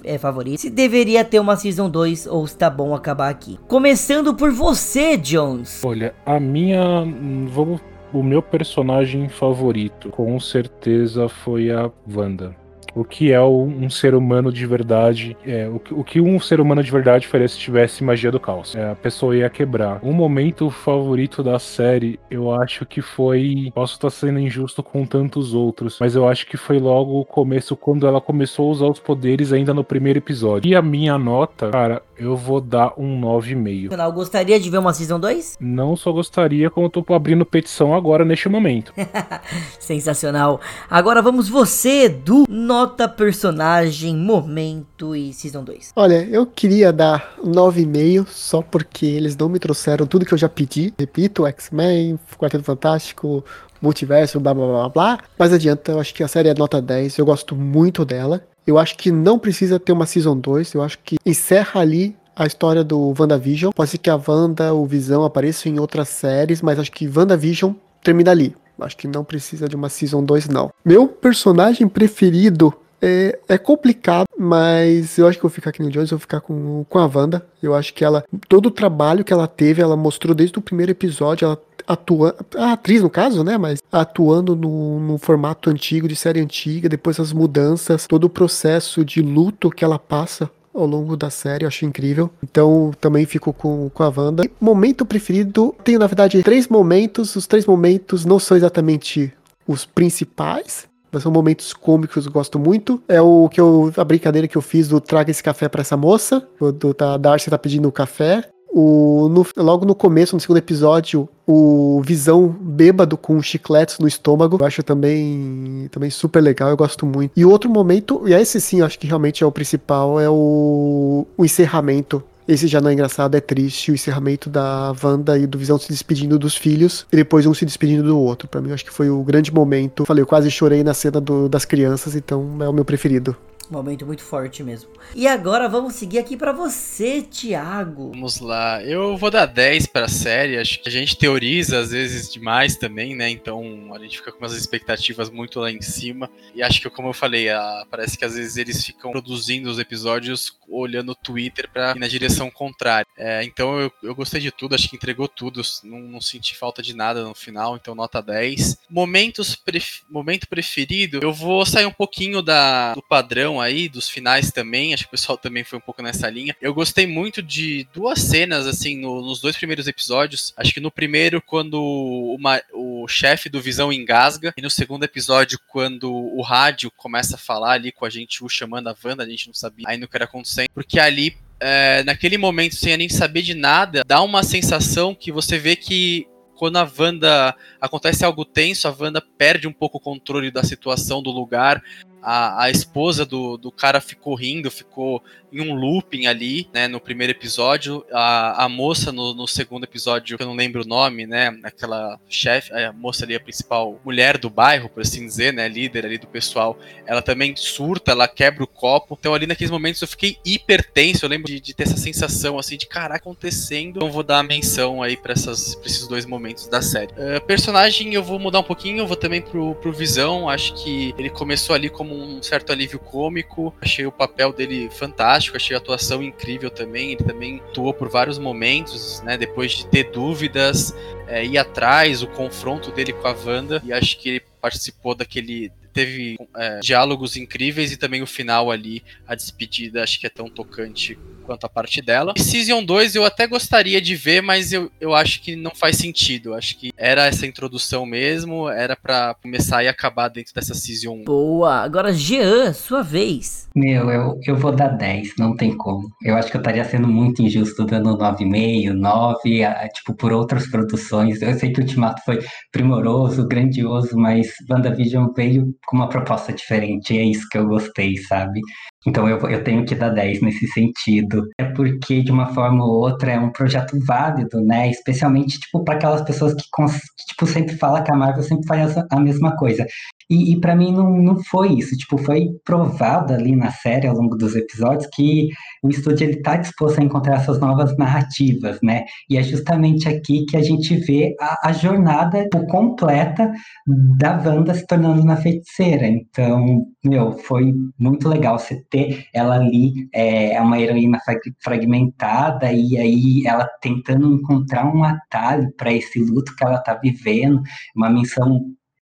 é 0.04 0.16
favorito? 0.16 0.62
Se 0.62 0.70
deveria 0.70 1.22
ter 1.22 1.38
uma 1.38 1.58
Season 1.58 1.90
2 1.90 2.26
ou 2.26 2.46
se 2.46 2.56
tá 2.56 2.70
bom 2.70 2.94
acabar 2.94 3.28
aqui. 3.28 3.58
Começando 3.68 4.32
por 4.34 4.50
você, 4.50 5.18
Jones. 5.18 5.84
Olha, 5.84 6.14
a 6.24 6.40
minha. 6.40 7.04
Vamos 7.52 7.82
o 8.12 8.22
meu 8.22 8.42
personagem 8.42 9.28
favorito, 9.28 10.10
com 10.10 10.38
certeza, 10.40 11.28
foi 11.28 11.70
a 11.70 11.90
Wanda 12.10 12.67
o 12.94 13.04
que 13.04 13.32
é 13.32 13.40
um 13.40 13.88
ser 13.90 14.14
humano 14.14 14.52
de 14.52 14.66
verdade, 14.66 15.36
é, 15.46 15.68
o, 15.68 16.04
que 16.04 16.20
um 16.20 16.40
ser 16.40 16.60
humano 16.60 16.82
de 16.82 16.90
verdade 16.90 17.26
faria 17.26 17.48
se 17.48 17.58
tivesse 17.58 18.02
magia 18.02 18.30
do 18.30 18.40
caos. 18.40 18.74
É, 18.74 18.90
a 18.90 18.94
pessoa 18.94 19.36
ia 19.36 19.48
quebrar. 19.48 20.00
Um 20.02 20.12
momento 20.12 20.70
favorito 20.70 21.42
da 21.42 21.58
série, 21.58 22.18
eu 22.30 22.52
acho 22.52 22.84
que 22.84 23.00
foi. 23.00 23.70
Posso 23.74 23.94
estar 23.94 24.10
sendo 24.10 24.38
injusto 24.38 24.82
com 24.82 25.06
tantos 25.06 25.54
outros, 25.54 25.98
mas 26.00 26.14
eu 26.14 26.28
acho 26.28 26.46
que 26.46 26.56
foi 26.56 26.78
logo 26.78 27.20
o 27.20 27.24
começo, 27.24 27.76
quando 27.76 28.06
ela 28.06 28.20
começou 28.20 28.68
a 28.68 28.72
usar 28.72 28.86
os 28.86 28.98
poderes 28.98 29.52
ainda 29.52 29.72
no 29.72 29.84
primeiro 29.84 30.18
episódio. 30.18 30.68
E 30.68 30.74
a 30.74 30.82
minha 30.82 31.16
nota, 31.18 31.70
cara, 31.70 32.02
eu 32.16 32.36
vou 32.36 32.60
dar 32.60 32.92
um 32.96 33.20
9,5. 33.20 33.92
Eu 33.92 34.12
gostaria 34.12 34.58
de 34.58 34.70
ver 34.70 34.78
uma 34.78 34.92
Season 34.92 35.20
2? 35.20 35.58
Não 35.60 35.96
só 35.96 36.10
gostaria, 36.12 36.70
como 36.70 36.86
eu 36.86 36.90
tô 36.90 37.14
abrindo 37.14 37.44
petição 37.44 37.94
agora 37.94 38.24
neste 38.24 38.48
momento. 38.48 38.92
Sensacional. 39.78 40.60
Agora 40.90 41.22
vamos 41.22 41.48
você, 41.48 42.08
do 42.08 42.44
nota 42.48 42.77
nota, 42.78 43.08
personagem, 43.08 44.14
momento 44.14 45.16
e 45.16 45.32
Season 45.32 45.64
2? 45.64 45.94
Olha, 45.96 46.24
eu 46.30 46.46
queria 46.46 46.92
dar 46.92 47.34
9,5 47.44 48.28
só 48.28 48.62
porque 48.62 49.04
eles 49.04 49.36
não 49.36 49.48
me 49.48 49.58
trouxeram 49.58 50.06
tudo 50.06 50.24
que 50.24 50.32
eu 50.32 50.38
já 50.38 50.48
pedi. 50.48 50.94
Repito, 50.96 51.44
X-Men, 51.44 52.16
Quarteto 52.38 52.62
Fantástico, 52.62 53.44
Multiverso, 53.82 54.38
blá 54.38 54.54
blá 54.54 54.66
blá 54.66 54.88
blá. 54.90 55.18
Mas 55.36 55.52
adianta, 55.52 55.90
eu 55.90 55.98
acho 55.98 56.14
que 56.14 56.22
a 56.22 56.28
série 56.28 56.50
é 56.50 56.54
nota 56.54 56.80
10, 56.80 57.18
eu 57.18 57.26
gosto 57.26 57.56
muito 57.56 58.04
dela. 58.04 58.46
Eu 58.64 58.78
acho 58.78 58.96
que 58.96 59.10
não 59.10 59.40
precisa 59.40 59.80
ter 59.80 59.90
uma 59.90 60.06
Season 60.06 60.38
2, 60.38 60.74
eu 60.74 60.82
acho 60.82 61.00
que 61.00 61.16
encerra 61.26 61.80
ali 61.80 62.14
a 62.36 62.46
história 62.46 62.84
do 62.84 63.12
WandaVision. 63.18 63.72
Pode 63.74 63.90
ser 63.90 63.98
que 63.98 64.08
a 64.08 64.20
Wanda, 64.24 64.72
o 64.72 64.86
Visão 64.86 65.24
apareçam 65.24 65.72
em 65.72 65.80
outras 65.80 66.10
séries, 66.10 66.62
mas 66.62 66.78
acho 66.78 66.92
que 66.92 67.08
WandaVision 67.08 67.72
termina 68.04 68.30
ali. 68.30 68.54
Acho 68.80 68.96
que 68.96 69.08
não 69.08 69.24
precisa 69.24 69.68
de 69.68 69.76
uma 69.76 69.88
Season 69.88 70.22
2, 70.22 70.48
não. 70.48 70.70
Meu 70.84 71.08
personagem 71.08 71.88
preferido 71.88 72.74
é, 73.00 73.38
é, 73.48 73.58
complicado, 73.58 74.26
mas 74.36 75.18
eu 75.18 75.26
acho 75.26 75.38
que 75.38 75.44
eu 75.44 75.48
vou 75.48 75.54
ficar 75.54 75.70
aqui 75.70 75.82
no 75.82 75.90
Jones, 75.90 76.10
vou 76.10 76.18
ficar 76.18 76.40
com, 76.40 76.84
com 76.88 76.98
a 76.98 77.06
Wanda. 77.06 77.46
Eu 77.62 77.74
acho 77.74 77.94
que 77.94 78.04
ela, 78.04 78.24
todo 78.48 78.66
o 78.66 78.70
trabalho 78.70 79.24
que 79.24 79.32
ela 79.32 79.46
teve, 79.46 79.80
ela 79.80 79.96
mostrou 79.96 80.34
desde 80.34 80.58
o 80.58 80.62
primeiro 80.62 80.92
episódio, 80.92 81.46
ela 81.46 81.60
atua, 81.86 82.36
a 82.56 82.72
atriz 82.72 83.02
no 83.02 83.08
caso, 83.08 83.42
né, 83.42 83.56
mas 83.56 83.80
atuando 83.90 84.54
no, 84.54 85.00
no 85.00 85.18
formato 85.18 85.70
antigo, 85.70 86.06
de 86.06 86.14
série 86.14 86.40
antiga, 86.40 86.88
depois 86.88 87.18
as 87.18 87.32
mudanças, 87.32 88.06
todo 88.06 88.24
o 88.24 88.30
processo 88.30 89.04
de 89.04 89.22
luto 89.22 89.70
que 89.70 89.84
ela 89.84 89.98
passa 89.98 90.50
ao 90.80 90.86
longo 90.86 91.16
da 91.16 91.30
série, 91.30 91.64
eu 91.64 91.68
acho 91.68 91.84
incrível. 91.84 92.30
Então 92.42 92.92
também 93.00 93.26
fico 93.26 93.52
com, 93.52 93.90
com 93.90 94.02
a 94.02 94.12
Wanda. 94.14 94.44
E 94.44 94.50
momento 94.60 95.04
preferido, 95.04 95.74
tenho 95.84 95.98
na 95.98 96.06
verdade 96.06 96.42
três 96.42 96.68
momentos. 96.68 97.34
Os 97.36 97.46
três 97.46 97.66
momentos 97.66 98.24
não 98.24 98.38
são 98.38 98.56
exatamente 98.56 99.32
os 99.66 99.84
principais, 99.84 100.88
mas 101.12 101.22
são 101.22 101.32
momentos 101.32 101.72
cômicos 101.72 102.24
que 102.24 102.28
eu 102.28 102.32
gosto 102.32 102.58
muito. 102.58 103.02
É 103.08 103.20
o 103.20 103.48
que 103.48 103.60
eu. 103.60 103.92
a 103.96 104.04
brincadeira 104.04 104.48
que 104.48 104.56
eu 104.56 104.62
fiz 104.62 104.88
do 104.88 105.00
traga 105.00 105.30
esse 105.30 105.42
café 105.42 105.68
para 105.68 105.80
essa 105.80 105.96
moça. 105.96 106.46
Do, 106.58 106.94
da 106.94 107.16
Darcy 107.16 107.50
tá 107.50 107.58
pedindo 107.58 107.90
café. 107.92 108.48
O, 108.70 109.28
no- 109.30 109.46
logo 109.64 109.84
no 109.86 109.94
começo, 109.94 110.36
no 110.36 110.40
segundo 110.40 110.58
episódio, 110.58 111.28
o 111.46 112.02
Visão 112.04 112.48
bêbado 112.60 113.16
com 113.16 113.40
chicletes 113.42 113.98
no 113.98 114.06
estômago. 114.06 114.58
Eu 114.60 114.66
acho 114.66 114.82
também, 114.82 115.88
também 115.90 116.10
super 116.10 116.40
legal, 116.40 116.68
eu 116.70 116.76
gosto 116.76 117.06
muito. 117.06 117.32
E 117.36 117.44
outro 117.44 117.70
momento, 117.70 118.22
e 118.26 118.34
esse 118.34 118.60
sim, 118.60 118.82
acho 118.82 118.98
que 118.98 119.06
realmente 119.06 119.42
é 119.42 119.46
o 119.46 119.52
principal, 119.52 120.20
é 120.20 120.28
o, 120.28 121.26
o 121.36 121.44
encerramento. 121.44 122.22
Esse 122.46 122.66
já 122.66 122.80
não 122.80 122.88
é 122.88 122.94
engraçado, 122.94 123.34
é 123.34 123.40
triste. 123.40 123.90
O 123.90 123.94
encerramento 123.94 124.48
da 124.48 124.94
Wanda 125.02 125.36
e 125.38 125.46
do 125.46 125.58
Visão 125.58 125.78
se 125.78 125.88
despedindo 125.88 126.38
dos 126.38 126.54
filhos 126.56 127.06
e 127.12 127.16
depois 127.16 127.44
um 127.44 127.52
se 127.52 127.66
despedindo 127.66 128.02
do 128.04 128.18
outro. 128.18 128.48
Pra 128.48 128.60
mim, 128.60 128.72
acho 128.72 128.84
que 128.86 128.92
foi 128.92 129.10
o 129.10 129.22
grande 129.22 129.52
momento. 129.52 130.06
Falei, 130.06 130.22
eu 130.22 130.26
quase 130.26 130.50
chorei 130.50 130.82
na 130.82 130.94
cena 130.94 131.20
do- 131.20 131.46
das 131.48 131.66
crianças, 131.66 132.14
então 132.16 132.56
é 132.60 132.68
o 132.68 132.72
meu 132.72 132.86
preferido. 132.86 133.36
Momento 133.70 134.06
muito 134.06 134.22
forte 134.22 134.62
mesmo. 134.62 134.90
E 135.14 135.26
agora 135.26 135.68
vamos 135.68 135.94
seguir 135.94 136.18
aqui 136.18 136.36
pra 136.36 136.52
você, 136.52 137.20
Thiago. 137.22 138.10
Vamos 138.12 138.40
lá, 138.40 138.82
eu 138.82 139.16
vou 139.16 139.30
dar 139.30 139.46
10 139.46 139.86
pra 139.86 140.08
série, 140.08 140.56
acho 140.58 140.80
que 140.82 140.88
a 140.88 140.92
gente 140.92 141.16
teoriza 141.16 141.78
às 141.80 141.90
vezes 141.90 142.32
demais 142.32 142.76
também, 142.76 143.14
né? 143.14 143.28
Então 143.28 143.92
a 143.94 143.98
gente 143.98 144.16
fica 144.18 144.32
com 144.32 144.38
umas 144.38 144.54
expectativas 144.54 145.28
muito 145.30 145.60
lá 145.60 145.70
em 145.70 145.82
cima. 145.82 146.30
E 146.54 146.62
acho 146.62 146.80
que, 146.80 146.88
como 146.90 147.08
eu 147.08 147.12
falei, 147.12 147.48
a- 147.50 147.84
parece 147.90 148.16
que 148.16 148.24
às 148.24 148.34
vezes 148.34 148.56
eles 148.56 148.84
ficam 148.84 149.10
produzindo 149.12 149.68
os 149.70 149.78
episódios 149.78 150.56
olhando 150.68 151.12
o 151.12 151.14
Twitter 151.14 151.68
pra 151.72 151.92
ir 151.92 151.98
na 151.98 152.08
direção 152.08 152.50
contrária. 152.50 153.06
É, 153.16 153.42
então 153.44 153.78
eu, 153.80 153.92
eu 154.02 154.14
gostei 154.14 154.40
de 154.40 154.50
tudo, 154.50 154.74
acho 154.74 154.88
que 154.88 154.96
entregou 154.96 155.28
tudo, 155.28 155.60
não, 155.84 155.98
não 156.00 156.20
senti 156.20 156.56
falta 156.56 156.82
de 156.82 156.94
nada 156.94 157.22
no 157.24 157.34
final, 157.34 157.76
então 157.76 157.94
nota 157.94 158.20
10. 158.22 158.78
Momentos 158.88 159.54
pref- 159.56 160.02
momento 160.08 160.46
preferido, 160.48 161.20
eu 161.22 161.32
vou 161.32 161.64
sair 161.66 161.86
um 161.86 161.92
pouquinho 161.92 162.42
da, 162.42 162.94
do 162.94 163.02
padrão 163.02 163.57
aí, 163.60 163.88
dos 163.88 164.08
finais 164.08 164.50
também, 164.50 164.92
acho 164.94 165.04
que 165.04 165.08
o 165.08 165.12
pessoal 165.12 165.36
também 165.38 165.64
foi 165.64 165.78
um 165.78 165.82
pouco 165.82 166.02
nessa 166.02 166.28
linha. 166.28 166.56
Eu 166.60 166.74
gostei 166.74 167.06
muito 167.06 167.42
de 167.42 167.86
duas 167.92 168.20
cenas, 168.20 168.66
assim, 168.66 168.96
no- 168.98 169.22
nos 169.22 169.40
dois 169.40 169.56
primeiros 169.56 169.86
episódios. 169.86 170.52
Acho 170.56 170.72
que 170.74 170.80
no 170.80 170.90
primeiro, 170.90 171.40
quando 171.42 171.80
o, 171.82 172.36
ma- 172.38 172.62
o 172.72 173.06
chefe 173.08 173.48
do 173.48 173.60
Visão 173.60 173.92
engasga, 173.92 174.52
e 174.56 174.62
no 174.62 174.70
segundo 174.70 175.04
episódio, 175.04 175.58
quando 175.68 176.12
o 176.12 176.42
rádio 176.42 176.90
começa 176.96 177.36
a 177.36 177.38
falar 177.38 177.72
ali 177.72 177.92
com 177.92 178.04
a 178.04 178.10
gente, 178.10 178.44
o 178.44 178.48
chamando 178.48 178.88
a 178.88 178.96
Wanda, 179.04 179.22
a 179.22 179.28
gente 179.28 179.46
não 179.46 179.54
sabia 179.54 179.86
ainda 179.88 180.04
o 180.06 180.08
que 180.08 180.16
era 180.16 180.24
acontecendo, 180.24 180.68
porque 180.74 180.98
ali 180.98 181.36
é, 181.60 182.02
naquele 182.04 182.38
momento, 182.38 182.76
sem 182.76 182.96
nem 182.96 183.08
saber 183.08 183.42
de 183.42 183.52
nada, 183.54 184.02
dá 184.06 184.22
uma 184.22 184.42
sensação 184.44 185.14
que 185.14 185.32
você 185.32 185.58
vê 185.58 185.74
que 185.74 186.26
quando 186.54 186.76
a 186.76 186.90
Wanda 186.98 187.54
acontece 187.80 188.24
algo 188.24 188.44
tenso, 188.44 188.88
a 188.88 188.96
Wanda 188.96 189.20
perde 189.20 189.68
um 189.68 189.72
pouco 189.72 189.98
o 189.98 190.00
controle 190.00 190.50
da 190.50 190.64
situação, 190.64 191.22
do 191.22 191.30
lugar. 191.30 191.80
A, 192.22 192.64
a 192.64 192.70
esposa 192.70 193.24
do, 193.24 193.56
do 193.56 193.70
cara 193.70 194.00
ficou 194.00 194.34
rindo, 194.34 194.70
ficou 194.70 195.22
em 195.52 195.60
um 195.60 195.74
looping 195.74 196.26
ali, 196.26 196.68
né, 196.72 196.88
no 196.88 197.00
primeiro 197.00 197.32
episódio. 197.32 198.04
A, 198.12 198.64
a 198.64 198.68
moça 198.68 199.12
no, 199.12 199.34
no 199.34 199.46
segundo 199.46 199.84
episódio, 199.84 200.36
que 200.36 200.42
eu 200.42 200.46
não 200.46 200.54
lembro 200.54 200.82
o 200.82 200.86
nome, 200.86 201.26
né, 201.26 201.58
aquela 201.62 202.18
chefe, 202.28 202.72
a 202.72 202.92
moça 202.92 203.24
ali, 203.24 203.34
a 203.34 203.40
principal 203.40 204.00
mulher 204.04 204.38
do 204.38 204.50
bairro, 204.50 204.88
por 204.88 205.02
assim 205.02 205.26
dizer, 205.26 205.52
né, 205.52 205.68
líder 205.68 206.06
ali 206.06 206.18
do 206.18 206.26
pessoal, 206.26 206.78
ela 207.06 207.22
também 207.22 207.54
surta, 207.56 208.12
ela 208.12 208.28
quebra 208.28 208.64
o 208.64 208.66
copo. 208.66 209.16
Então 209.18 209.34
ali 209.34 209.46
naqueles 209.46 209.70
momentos 209.70 210.00
eu 210.00 210.08
fiquei 210.08 210.36
hiper 210.44 210.90
tenso, 210.92 211.24
eu 211.24 211.28
lembro 211.28 211.46
de, 211.46 211.60
de 211.60 211.74
ter 211.74 211.84
essa 211.84 211.96
sensação 211.96 212.58
assim 212.58 212.76
de 212.76 212.86
caraca 212.86 213.18
acontecendo. 213.18 213.96
Então 213.96 214.10
vou 214.10 214.22
dar 214.22 214.38
a 214.38 214.42
menção 214.42 215.02
aí 215.02 215.16
pra, 215.16 215.32
essas, 215.32 215.74
pra 215.74 215.86
esses 215.86 216.06
dois 216.06 216.24
momentos 216.24 216.66
da 216.68 216.80
série. 216.80 217.12
Uh, 217.12 217.44
personagem 217.46 218.14
eu 218.14 218.22
vou 218.22 218.38
mudar 218.38 218.60
um 218.60 218.64
pouquinho, 218.64 218.98
eu 218.98 219.06
vou 219.06 219.16
também 219.16 219.40
pro, 219.42 219.74
pro 219.76 219.92
Visão, 219.92 220.48
acho 220.48 220.74
que 220.74 221.14
ele 221.18 221.30
começou 221.30 221.74
ali 221.74 221.88
como 221.88 222.14
um 222.14 222.42
certo 222.42 222.72
alívio 222.72 222.98
cômico, 222.98 223.74
achei 223.80 224.06
o 224.06 224.12
papel 224.12 224.52
dele 224.52 224.88
fantástico, 224.90 225.37
achei 225.38 225.74
a 225.74 225.78
atuação 225.78 226.22
incrível 226.22 226.70
também, 226.70 227.12
ele 227.12 227.24
também 227.24 227.62
atuou 227.70 227.94
por 227.94 228.08
vários 228.08 228.38
momentos, 228.38 229.20
né, 229.22 229.36
depois 229.36 229.72
de 229.72 229.86
ter 229.86 230.10
dúvidas, 230.10 230.94
é, 231.26 231.44
ir 231.44 231.58
atrás, 231.58 232.22
o 232.22 232.26
confronto 232.26 232.90
dele 232.90 233.12
com 233.12 233.28
a 233.28 233.32
Wanda, 233.32 233.82
e 233.84 233.92
acho 233.92 234.18
que 234.18 234.28
ele 234.28 234.42
participou 234.60 235.14
daquele 235.14 235.70
teve 235.98 236.36
é, 236.56 236.78
diálogos 236.78 237.36
incríveis 237.36 237.90
e 237.90 237.96
também 237.96 238.22
o 238.22 238.26
final 238.26 238.70
ali, 238.70 239.02
a 239.26 239.34
despedida, 239.34 240.04
acho 240.04 240.20
que 240.20 240.26
é 240.28 240.30
tão 240.30 240.48
tocante 240.48 241.18
quanto 241.48 241.64
a 241.64 241.68
parte 241.68 242.02
dela. 242.02 242.34
E 242.36 242.40
Season 242.40 242.84
2 242.84 243.14
eu 243.14 243.24
até 243.24 243.46
gostaria 243.46 244.02
de 244.02 244.14
ver, 244.14 244.42
mas 244.42 244.70
eu, 244.70 244.92
eu 245.00 245.14
acho 245.14 245.40
que 245.40 245.56
não 245.56 245.74
faz 245.74 245.96
sentido. 245.96 246.52
Acho 246.52 246.76
que 246.76 246.92
era 246.94 247.26
essa 247.26 247.46
introdução 247.46 248.04
mesmo, 248.04 248.68
era 248.68 248.94
para 248.94 249.34
começar 249.42 249.82
e 249.82 249.88
acabar 249.88 250.28
dentro 250.28 250.52
dessa 250.54 250.74
Season 250.74 251.22
1. 251.22 251.24
Boa. 251.24 251.76
Agora, 251.76 252.12
Jean, 252.12 252.74
sua 252.74 253.02
vez. 253.02 253.66
Meu, 253.74 254.10
eu, 254.10 254.38
eu 254.46 254.56
vou 254.56 254.72
dar 254.72 254.88
10, 254.88 255.36
não 255.38 255.56
tem 255.56 255.74
como. 255.74 256.10
Eu 256.22 256.36
acho 256.36 256.50
que 256.50 256.56
eu 256.56 256.60
estaria 256.60 256.84
sendo 256.84 257.08
muito 257.08 257.40
injusto 257.40 257.86
dando 257.86 258.18
9,5, 258.18 258.92
9, 258.92 259.64
ah, 259.64 259.88
tipo, 259.88 260.14
por 260.14 260.32
outras 260.32 260.66
produções. 260.68 261.40
Eu 261.40 261.54
sei 261.54 261.72
que 261.72 261.80
o 261.80 261.82
Ultimato 261.82 262.20
foi 262.26 262.40
primoroso, 262.70 263.48
grandioso, 263.48 264.18
mas 264.18 264.48
WandaVision 264.70 265.28
veio 265.34 265.74
com 265.88 265.96
uma 265.96 266.08
proposta 266.08 266.52
diferente, 266.52 267.14
e 267.14 267.18
é 267.18 267.24
isso 267.24 267.48
que 267.50 267.56
eu 267.56 267.66
gostei, 267.66 268.18
sabe? 268.18 268.60
Então 269.06 269.28
eu, 269.28 269.38
eu 269.48 269.62
tenho 269.64 269.84
que 269.84 269.94
dar 269.94 270.10
10 270.10 270.40
nesse 270.42 270.66
sentido. 270.68 271.46
É 271.58 271.64
porque, 271.64 272.22
de 272.22 272.30
uma 272.32 272.46
forma 272.52 272.84
ou 272.84 273.00
outra, 273.00 273.32
é 273.32 273.38
um 273.38 273.50
projeto 273.52 273.98
válido, 274.06 274.60
né? 274.60 274.90
Especialmente, 274.90 275.58
tipo, 275.60 275.82
para 275.84 275.94
aquelas 275.94 276.22
pessoas 276.22 276.52
que, 276.54 276.62
que, 276.62 277.26
tipo, 277.28 277.46
sempre 277.46 277.76
falam 277.76 278.02
que 278.02 278.10
a 278.10 278.16
Marvel 278.16 278.42
sempre 278.42 278.66
faz 278.66 278.96
a- 278.98 279.20
mesma 279.20 279.56
coisa. 279.56 279.86
E, 280.30 280.52
e 280.52 280.60
para 280.60 280.76
mim 280.76 280.92
não, 280.92 281.10
não 281.16 281.36
foi 281.44 281.72
isso. 281.74 281.96
Tipo, 281.96 282.18
foi 282.18 282.48
provado 282.64 283.32
ali 283.32 283.56
na 283.56 283.70
série, 283.70 284.06
ao 284.06 284.14
longo 284.16 284.36
dos 284.36 284.54
episódios, 284.56 285.08
que 285.14 285.48
o 285.82 285.88
estúdio 285.88 286.26
ele 286.28 286.42
tá 286.42 286.56
disposto 286.56 287.00
a 287.00 287.04
encontrar 287.04 287.36
essas 287.36 287.58
novas 287.60 287.96
narrativas, 287.96 288.78
né? 288.82 289.04
E 289.30 289.38
é 289.38 289.42
justamente 289.42 290.08
aqui 290.08 290.44
que 290.46 290.56
a 290.56 290.62
gente 290.62 290.94
vê 290.96 291.34
a, 291.40 291.68
a 291.70 291.72
jornada 291.72 292.42
tipo, 292.42 292.66
completa 292.66 293.50
da 293.86 294.36
Wanda 294.38 294.74
se 294.74 294.86
tornando 294.86 295.22
uma 295.22 295.36
feiticeira. 295.36 296.06
Então, 296.06 296.84
meu, 297.04 297.32
foi 297.32 297.72
muito 297.98 298.28
legal 298.28 298.58
você 298.58 298.82
ter 298.90 299.26
ela 299.34 299.56
ali, 299.56 300.08
é, 300.12 300.54
é 300.54 300.60
uma 300.60 300.80
heroína 300.80 301.18
frag- 301.24 301.54
fragmentada, 301.62 302.72
e 302.72 302.96
aí 302.98 303.46
ela 303.46 303.66
tentando 303.80 304.32
encontrar 304.34 304.86
um 304.86 305.04
atalho 305.04 305.72
para 305.76 305.92
esse 305.92 306.18
luto 306.20 306.54
que 306.56 306.64
ela 306.64 306.78
tá 306.78 306.94
vivendo, 306.94 307.60
uma 307.96 308.10
missão 308.10 308.60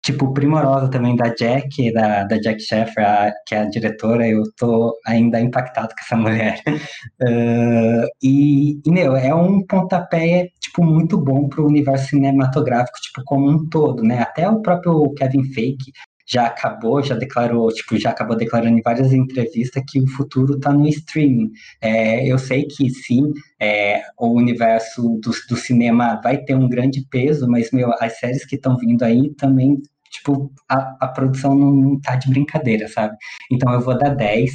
tipo, 0.05 0.33
primorosa 0.33 0.89
também 0.91 1.15
da 1.15 1.29
Jack, 1.33 1.91
da, 1.93 2.23
da 2.25 2.37
Jack 2.37 2.59
Sheffer, 2.61 3.05
a- 3.07 3.31
que 3.47 3.55
é 3.55 3.59
a 3.61 3.69
diretora, 3.69 4.27
eu 4.27 4.43
tô 4.57 4.93
ainda 5.07 5.39
impactado 5.39 5.89
com 5.89 6.01
essa 6.03 6.17
mulher. 6.17 6.61
Ah, 7.21 8.05
e, 8.21 8.81
e, 8.85 8.91
meu, 8.91 9.15
é 9.15 9.33
um 9.33 9.65
pontapé, 9.65 10.49
tipo, 10.59 10.83
muito 10.83 11.17
bom 11.17 11.47
pro 11.47 11.65
universo 11.65 12.07
cinematográfico, 12.09 12.99
tipo, 13.01 13.21
como 13.25 13.49
um 13.49 13.69
todo, 13.69 14.03
né? 14.03 14.19
Até 14.19 14.49
o 14.49 14.61
próprio 14.61 15.13
Kevin 15.13 15.43
Feige 15.53 15.91
já 16.33 16.47
acabou, 16.47 17.01
já 17.03 17.15
declarou, 17.15 17.69
tipo, 17.69 17.97
já 17.97 18.09
acabou 18.09 18.35
declarando 18.35 18.77
em 18.77 18.81
várias 18.81 19.13
entrevistas 19.13 19.83
que 19.87 19.99
o 19.99 20.07
futuro 20.07 20.59
tá 20.59 20.73
no 20.73 20.87
streaming. 20.87 21.51
É, 21.79 22.25
eu 22.27 22.39
sei 22.39 22.65
que 22.65 22.89
sim, 22.89 23.31
é, 23.59 24.01
o 24.17 24.29
universo 24.29 25.19
do, 25.21 25.31
do 25.49 25.55
cinema 25.55 26.19
vai 26.23 26.37
ter 26.37 26.55
um 26.55 26.67
grande 26.67 27.05
peso, 27.09 27.47
mas, 27.47 27.71
meu, 27.71 27.91
as 27.99 28.17
séries 28.17 28.45
que 28.45 28.55
estão 28.55 28.77
vindo 28.77 29.03
aí 29.03 29.33
também, 29.35 29.81
tipo, 30.09 30.51
a, 30.67 30.97
a 31.01 31.07
produção 31.07 31.53
não, 31.55 31.71
não 31.73 32.01
tá 32.01 32.15
de 32.15 32.29
brincadeira, 32.29 32.87
sabe? 32.87 33.15
Então 33.51 33.71
eu 33.71 33.81
vou 33.81 33.97
dar 33.97 34.09
10, 34.09 34.51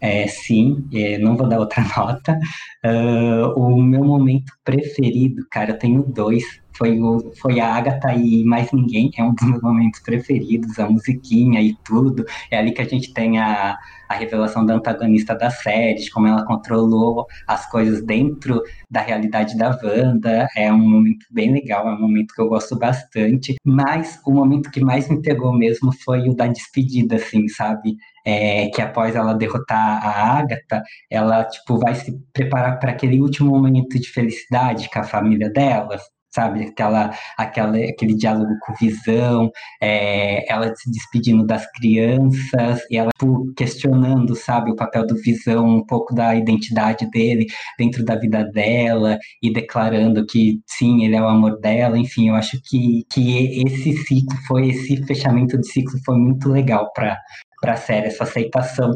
é, 0.00 0.26
sim, 0.26 0.88
é, 0.92 1.18
não 1.18 1.36
vou 1.36 1.48
dar 1.48 1.60
outra 1.60 1.82
nota. 1.96 2.36
Ah, 2.82 3.52
o 3.56 3.80
meu 3.80 4.02
momento 4.04 4.52
preferido, 4.64 5.46
cara, 5.50 5.72
eu 5.72 5.78
tenho 5.78 6.02
dois. 6.02 6.42
Foi, 6.80 6.98
o, 6.98 7.30
foi 7.36 7.60
a 7.60 7.74
Agatha 7.74 8.14
e 8.14 8.42
mais 8.42 8.72
ninguém, 8.72 9.10
é 9.18 9.22
um 9.22 9.34
dos 9.34 9.46
meus 9.46 9.60
momentos 9.60 10.00
preferidos, 10.00 10.78
a 10.78 10.88
musiquinha 10.88 11.60
e 11.60 11.76
tudo. 11.84 12.24
É 12.50 12.56
ali 12.56 12.72
que 12.72 12.80
a 12.80 12.86
gente 12.86 13.12
tem 13.12 13.38
a, 13.38 13.76
a 14.08 14.14
revelação 14.14 14.64
da 14.64 14.72
antagonista 14.76 15.34
da 15.34 15.50
série, 15.50 16.00
de 16.00 16.10
como 16.10 16.26
ela 16.26 16.42
controlou 16.46 17.26
as 17.46 17.70
coisas 17.70 18.02
dentro 18.02 18.62
da 18.90 19.02
realidade 19.02 19.58
da 19.58 19.78
Wanda. 19.84 20.48
É 20.56 20.72
um 20.72 20.78
momento 20.78 21.26
bem 21.30 21.52
legal, 21.52 21.86
é 21.86 21.92
um 21.92 22.00
momento 22.00 22.32
que 22.34 22.40
eu 22.40 22.48
gosto 22.48 22.78
bastante. 22.78 23.56
Mas 23.62 24.18
o 24.26 24.32
momento 24.32 24.70
que 24.70 24.80
mais 24.80 25.06
me 25.06 25.20
pegou 25.20 25.52
mesmo 25.52 25.92
foi 26.02 26.30
o 26.30 26.34
da 26.34 26.46
despedida, 26.46 27.16
assim, 27.16 27.46
sabe? 27.48 27.94
É, 28.24 28.68
que 28.70 28.80
após 28.80 29.14
ela 29.14 29.34
derrotar 29.34 30.02
a 30.02 30.38
Agatha, 30.38 30.82
ela 31.10 31.44
tipo 31.44 31.78
vai 31.78 31.94
se 31.94 32.18
preparar 32.32 32.78
para 32.78 32.92
aquele 32.92 33.20
último 33.20 33.50
momento 33.50 33.98
de 33.98 34.08
felicidade 34.08 34.88
com 34.90 34.98
a 34.98 35.04
família 35.04 35.50
dela, 35.50 35.98
sabe? 36.30 36.64
Aquela, 36.64 37.10
aquela, 37.36 37.76
aquele 37.76 38.14
diálogo 38.14 38.52
com 38.64 38.74
visão, 38.74 39.50
é, 39.80 40.50
ela 40.50 40.74
se 40.74 40.90
despedindo 40.90 41.44
das 41.44 41.70
crianças 41.72 42.80
e 42.90 42.96
ela 42.96 43.10
tipo, 43.18 43.52
questionando, 43.56 44.34
sabe, 44.34 44.70
o 44.70 44.76
papel 44.76 45.06
do 45.06 45.16
visão, 45.16 45.66
um 45.66 45.84
pouco 45.86 46.14
da 46.14 46.34
identidade 46.34 47.08
dele 47.10 47.46
dentro 47.78 48.04
da 48.04 48.16
vida 48.16 48.44
dela 48.44 49.18
e 49.42 49.52
declarando 49.52 50.26
que 50.26 50.60
sim, 50.66 51.04
ele 51.04 51.16
é 51.16 51.22
o 51.22 51.28
amor 51.28 51.58
dela. 51.60 51.98
Enfim, 51.98 52.28
eu 52.28 52.34
acho 52.34 52.60
que, 52.64 53.04
que 53.10 53.62
esse 53.66 53.92
ciclo 54.04 54.36
foi 54.46 54.68
esse 54.70 54.96
fechamento 55.06 55.58
de 55.58 55.66
ciclo 55.66 55.98
foi 56.04 56.16
muito 56.16 56.48
legal 56.48 56.90
para 56.94 57.18
para 57.60 57.74
a 57.74 57.76
série, 57.76 58.06
essa 58.06 58.24
aceitação 58.24 58.90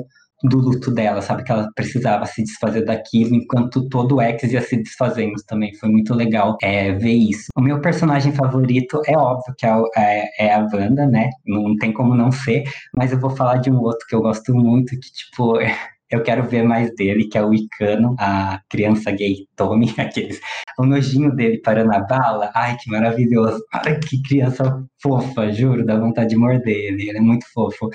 do 0.45 0.59
luto 0.59 0.91
dela, 0.91 1.23
sabe? 1.23 1.43
Que 1.43 1.53
ela 1.53 1.71
precisava 1.75 2.27
se 2.27 2.43
desfazer 2.43 2.85
daquilo, 2.85 3.35
enquanto 3.35 3.89
todo 3.89 4.17
o 4.17 4.21
X 4.21 4.53
ia 4.53 4.61
se 4.61 4.77
desfazendo 4.77 5.35
também. 5.47 5.75
Foi 5.75 5.89
muito 5.89 6.15
legal 6.15 6.57
é, 6.63 6.93
ver 6.93 7.15
isso. 7.15 7.47
O 7.57 7.63
meu 7.63 7.81
personagem 7.81 8.33
favorito 8.33 9.01
é 9.07 9.17
óbvio 9.17 9.55
que 9.57 9.67
é, 9.67 9.83
é, 9.97 10.47
é, 10.47 10.55
a 10.55 10.61
Wanda, 10.61 11.07
né? 11.07 11.31
Não 11.47 11.77
tem 11.77 11.93
como 11.93 12.15
não 12.15 12.31
ser, 12.31 12.65
mas 12.97 13.13
eu 13.13 13.19
vou 13.19 13.31
falar 13.31 13.57
de 13.57 13.71
um 13.71 13.81
outro 13.81 14.07
que 14.07 14.15
eu 14.15 14.21
gosto 14.21 14.55
muito, 14.55 14.91
que, 14.91 15.13
tipo, 15.13 15.59
eu 16.11 16.23
quero 16.23 16.45
ver 16.45 16.63
mais 16.63 16.95
dele, 16.95 17.25
que 17.29 17.39
é 17.39 17.45
o 17.45 17.53
Icano, 17.53 18.15
a 18.19 18.61
criança 18.69 19.11
gay 19.11 19.47
Tommy, 19.57 19.93
aqueles, 19.99 20.41
o 20.79 20.85
nojinho 20.85 21.35
dele 21.35 21.61
parando 21.63 21.93
a 21.93 22.01
bala, 22.01 22.51
ai 22.55 22.77
que 22.77 22.91
maravilhoso, 22.91 23.63
ai 23.73 23.99
que 23.99 24.23
criança 24.23 24.85
fofa, 25.03 25.51
juro, 25.53 25.85
dá 25.85 25.99
vontade 25.99 26.31
de 26.31 26.37
morder 26.37 26.75
ele, 26.75 27.09
ele 27.09 27.19
é 27.19 27.21
muito 27.21 27.47
fofo. 27.53 27.89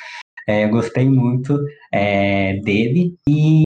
É, 0.50 0.66
eu 0.66 0.70
gostei 0.70 1.08
muito 1.08 1.60
é, 1.94 2.56
dele. 2.62 3.14
E 3.28 3.64